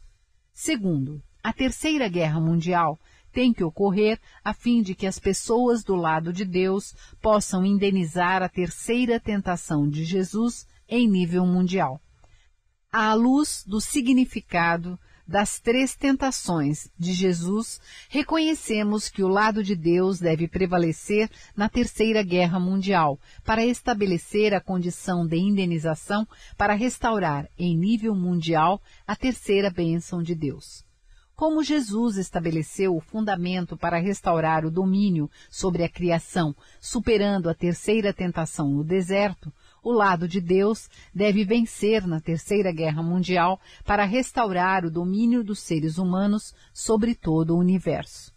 Segundo, 0.53 1.23
a 1.43 1.53
Terceira 1.53 2.09
Guerra 2.09 2.41
Mundial 2.41 3.01
tem 3.33 3.53
que 3.53 3.65
ocorrer 3.65 4.21
a 4.45 4.53
fim 4.53 4.83
de 4.83 4.95
que 4.95 5.07
as 5.07 5.19
pessoas 5.19 5.83
do 5.83 5.97
lado 5.97 6.33
de 6.33 6.45
Deus 6.45 6.95
possam 7.21 7.65
indenizar 7.65 8.43
a 8.43 8.49
terceira 8.49 9.19
tentação 9.19 9.89
de 9.89 10.05
Jesus 10.05 10.67
em 10.89 11.09
nível 11.09 11.47
mundial. 11.47 12.01
À 12.93 13.15
luz 13.15 13.65
do 13.67 13.81
significado 13.81 14.99
das 15.27 15.59
três 15.59 15.97
tentações 15.97 16.91
de 16.99 17.13
Jesus, 17.13 17.81
reconhecemos 18.11 19.09
que 19.09 19.23
o 19.23 19.29
lado 19.29 19.65
de 19.65 19.75
Deus 19.75 20.19
deve 20.19 20.47
prevalecer 20.47 21.31
na 21.57 21.71
Terceira 21.71 22.23
Guerra 22.23 22.61
Mundial 22.61 23.19
para 23.43 23.65
estabelecer 23.65 24.53
a 24.53 24.61
condição 24.61 25.27
de 25.27 25.39
indenização 25.39 26.29
para 26.57 26.75
restaurar 26.75 27.49
em 27.59 27.75
nível 27.77 28.15
mundial 28.15 28.83
a 29.07 29.17
terceira 29.17 29.71
bênção 29.71 30.23
de 30.23 30.35
Deus. 30.35 30.85
Como 31.43 31.65
Jesus 31.65 32.19
estabeleceu 32.19 32.95
o 32.95 33.01
fundamento 33.01 33.77
para 33.77 33.99
restaurar 33.99 34.65
o 34.65 34.71
domínio 34.71 35.29
sobre 35.51 35.83
a 35.83 35.89
criação, 35.89 36.55
superando 36.81 37.51
a 37.51 37.55
terceira 37.55 38.15
tentação 38.15 38.71
no 38.71 38.85
deserto, 38.85 39.53
o 39.83 39.91
lado 39.91 40.29
de 40.29 40.41
Deus 40.41 40.89
deve 41.13 41.45
vencer 41.45 42.07
na 42.07 42.21
Terceira 42.21 42.71
Guerra 42.71 43.03
Mundial 43.03 43.61
para 43.85 44.05
restaurar 44.05 44.85
o 44.85 44.91
domínio 44.91 45.43
dos 45.43 45.59
seres 45.59 45.99
humanos 45.99 46.55
sobre 46.73 47.13
todo 47.13 47.57
o 47.57 47.59
universo. 47.59 48.33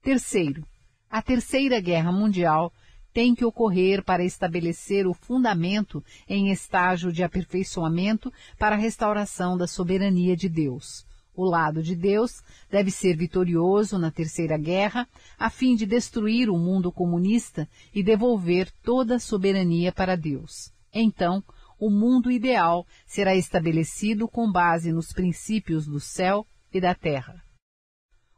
Terceiro, 0.00 0.66
a 1.10 1.20
Terceira 1.20 1.78
Guerra 1.78 2.10
Mundial 2.10 2.72
tem 3.12 3.34
que 3.34 3.44
ocorrer 3.44 4.02
para 4.02 4.24
estabelecer 4.24 5.06
o 5.06 5.12
fundamento 5.12 6.02
em 6.26 6.50
estágio 6.50 7.12
de 7.12 7.22
aperfeiçoamento 7.22 8.32
para 8.58 8.76
a 8.76 8.78
restauração 8.78 9.58
da 9.58 9.66
soberania 9.66 10.34
de 10.34 10.48
Deus. 10.48 11.09
O 11.40 11.44
lado 11.48 11.82
de 11.82 11.96
Deus 11.96 12.42
deve 12.70 12.90
ser 12.90 13.16
vitorioso 13.16 13.98
na 13.98 14.10
Terceira 14.10 14.58
Guerra, 14.58 15.08
a 15.38 15.48
fim 15.48 15.74
de 15.74 15.86
destruir 15.86 16.50
o 16.50 16.58
mundo 16.58 16.92
comunista 16.92 17.66
e 17.94 18.02
devolver 18.02 18.70
toda 18.82 19.14
a 19.14 19.18
soberania 19.18 19.90
para 19.90 20.18
Deus. 20.18 20.70
Então, 20.92 21.42
o 21.78 21.88
mundo 21.88 22.30
ideal 22.30 22.86
será 23.06 23.34
estabelecido 23.34 24.28
com 24.28 24.52
base 24.52 24.92
nos 24.92 25.14
princípios 25.14 25.86
do 25.86 25.98
céu 25.98 26.46
e 26.70 26.78
da 26.78 26.94
terra. 26.94 27.42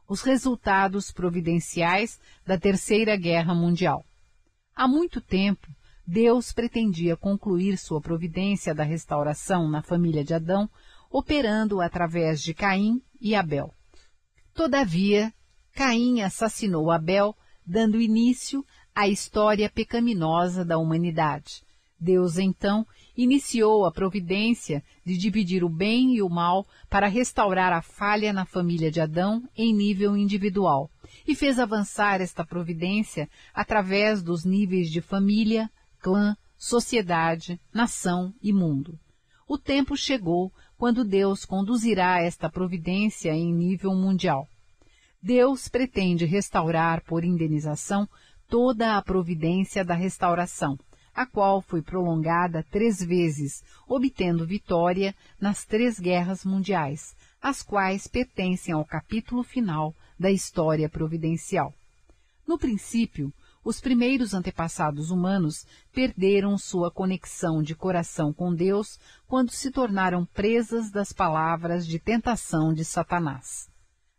Os 0.07 0.21
resultados 0.21 1.11
providenciais 1.11 2.21
da 2.47 2.57
Terceira 2.57 3.17
Guerra 3.17 3.53
Mundial. 3.53 4.05
Há 4.73 4.87
muito 4.87 5.19
tempo, 5.19 5.67
Deus 6.07 6.53
pretendia 6.53 7.17
concluir 7.17 7.77
sua 7.77 7.99
providência 7.99 8.73
da 8.73 8.83
restauração 8.83 9.69
na 9.69 9.81
família 9.81 10.23
de 10.23 10.33
Adão, 10.33 10.69
operando 11.13 11.79
através 11.79 12.41
de 12.41 12.55
Caim 12.55 12.99
e 13.21 13.35
Abel. 13.35 13.71
Todavia, 14.51 15.31
Caim 15.75 16.21
assassinou 16.21 16.89
Abel, 16.89 17.37
dando 17.63 18.01
início 18.01 18.65
à 18.95 19.07
história 19.07 19.69
pecaminosa 19.69 20.65
da 20.65 20.79
humanidade. 20.79 21.63
Deus 21.99 22.39
então 22.39 22.85
iniciou 23.15 23.85
a 23.85 23.91
providência 23.91 24.83
de 25.05 25.15
dividir 25.15 25.63
o 25.63 25.69
bem 25.69 26.15
e 26.15 26.21
o 26.23 26.29
mal 26.29 26.67
para 26.89 27.07
restaurar 27.07 27.71
a 27.71 27.81
falha 27.83 28.33
na 28.33 28.43
família 28.43 28.89
de 28.89 28.99
Adão 28.99 29.47
em 29.55 29.71
nível 29.71 30.17
individual 30.17 30.89
e 31.27 31.35
fez 31.35 31.59
avançar 31.59 32.21
esta 32.21 32.43
providência 32.43 33.29
através 33.53 34.23
dos 34.23 34.43
níveis 34.43 34.89
de 34.89 34.99
família, 34.99 35.69
clã, 35.99 36.35
sociedade, 36.57 37.61
nação 37.71 38.33
e 38.41 38.51
mundo. 38.51 38.99
O 39.47 39.57
tempo 39.57 39.95
chegou 39.95 40.51
quando 40.77 41.03
Deus 41.03 41.45
conduzirá 41.45 42.21
esta 42.21 42.49
providência 42.49 43.31
em 43.31 43.53
nível 43.53 43.93
mundial. 43.93 44.47
Deus 45.21 45.69
pretende 45.69 46.25
restaurar 46.25 47.01
por 47.03 47.23
indenização 47.23 48.07
toda 48.49 48.97
a 48.97 49.01
providência 49.01 49.83
da 49.85 49.93
restauração, 49.93 50.77
a 51.13 51.25
qual 51.25 51.61
foi 51.61 51.81
prolongada 51.81 52.65
três 52.69 53.01
vezes, 53.01 53.63
obtendo 53.87 54.45
vitória 54.45 55.15
nas 55.39 55.65
três 55.65 55.99
guerras 55.99 56.43
mundiais, 56.43 57.15
as 57.41 57.61
quais 57.61 58.07
pertencem 58.07 58.73
ao 58.73 58.83
capítulo 58.83 59.43
final 59.43 59.95
da 60.19 60.31
história 60.31 60.89
providencial. 60.89 61.73
No 62.47 62.57
princípio, 62.57 63.33
os 63.63 63.79
primeiros 63.79 64.33
antepassados 64.33 65.09
humanos 65.09 65.65
perderam 65.93 66.57
sua 66.57 66.91
conexão 66.91 67.61
de 67.63 67.73
coração 67.73 68.33
com 68.33 68.53
Deus 68.53 68.99
quando 69.27 69.51
se 69.51 69.71
tornaram 69.71 70.25
presas 70.25 70.91
das 70.91 71.13
palavras 71.13 71.87
de 71.87 71.97
tentação 71.97 72.73
de 72.73 72.83
Satanás. 72.83 73.69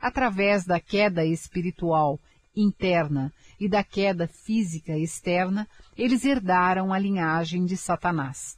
Através 0.01 0.65
da 0.65 0.81
queda 0.81 1.25
espiritual 1.25 2.19
interna 2.57 3.33
e 3.59 3.69
da 3.69 3.83
queda 3.83 4.29
física 4.29 4.97
externa, 4.97 5.69
eles 5.97 6.25
herdaram 6.25 6.93
a 6.93 6.99
linhagem 6.99 7.65
de 7.65 7.77
Satanás. 7.77 8.57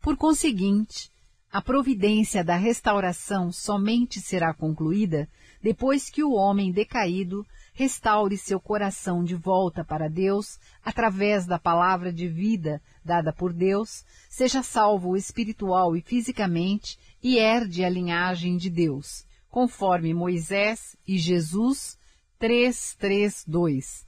Por 0.00 0.16
conseguinte, 0.16 1.10
a 1.50 1.62
providência 1.62 2.44
da 2.44 2.56
restauração 2.56 3.50
somente 3.50 4.20
será 4.20 4.52
concluída 4.54 5.28
depois 5.62 6.08
que 6.08 6.22
o 6.22 6.32
homem 6.32 6.70
decaído 6.70 7.44
restaure 7.78 8.36
seu 8.36 8.58
coração 8.58 9.22
de 9.22 9.36
volta 9.36 9.84
para 9.84 10.10
Deus 10.10 10.58
através 10.84 11.46
da 11.46 11.60
palavra 11.60 12.12
de 12.12 12.26
vida 12.26 12.82
dada 13.04 13.32
por 13.32 13.52
Deus, 13.52 14.04
seja 14.28 14.64
salvo 14.64 15.16
espiritual 15.16 15.96
e 15.96 16.00
fisicamente 16.00 16.98
e 17.22 17.38
herde 17.38 17.84
a 17.84 17.88
linhagem 17.88 18.56
de 18.56 18.68
Deus, 18.68 19.24
conforme 19.48 20.12
Moisés 20.12 20.96
e 21.06 21.16
Jesus 21.18 21.96
332. 22.40 24.04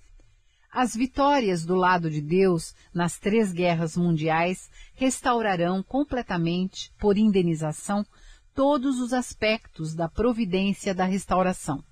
As 0.69 0.97
vitórias 0.97 1.65
do 1.65 1.77
lado 1.77 2.11
de 2.11 2.21
Deus 2.21 2.75
nas 2.93 3.21
três 3.21 3.53
guerras 3.53 3.97
mundiais 3.97 4.69
restaurarão 4.97 5.81
completamente, 5.81 6.93
por 6.99 7.17
indenização, 7.17 8.05
todos 8.53 8.99
os 8.99 9.13
aspectos 9.13 9.95
da 9.95 10.09
providência 10.09 10.93
da 10.93 11.05
restauração. 11.05 11.85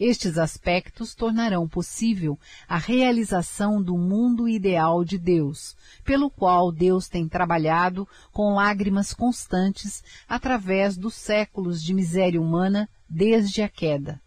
Estes 0.00 0.38
aspectos 0.38 1.14
tornarão 1.14 1.68
possível 1.68 2.38
a 2.66 2.78
realização 2.78 3.82
do 3.82 3.98
mundo 3.98 4.48
ideal 4.48 5.04
de 5.04 5.18
Deus, 5.18 5.76
pelo 6.02 6.30
qual 6.30 6.72
Deus 6.72 7.06
tem 7.06 7.28
trabalhado 7.28 8.08
com 8.32 8.54
lágrimas 8.54 9.12
constantes 9.12 10.02
através 10.26 10.96
dos 10.96 11.14
séculos 11.14 11.82
de 11.82 11.92
miséria 11.92 12.40
humana 12.40 12.88
desde 13.06 13.60
a 13.60 13.68
queda. 13.68 14.18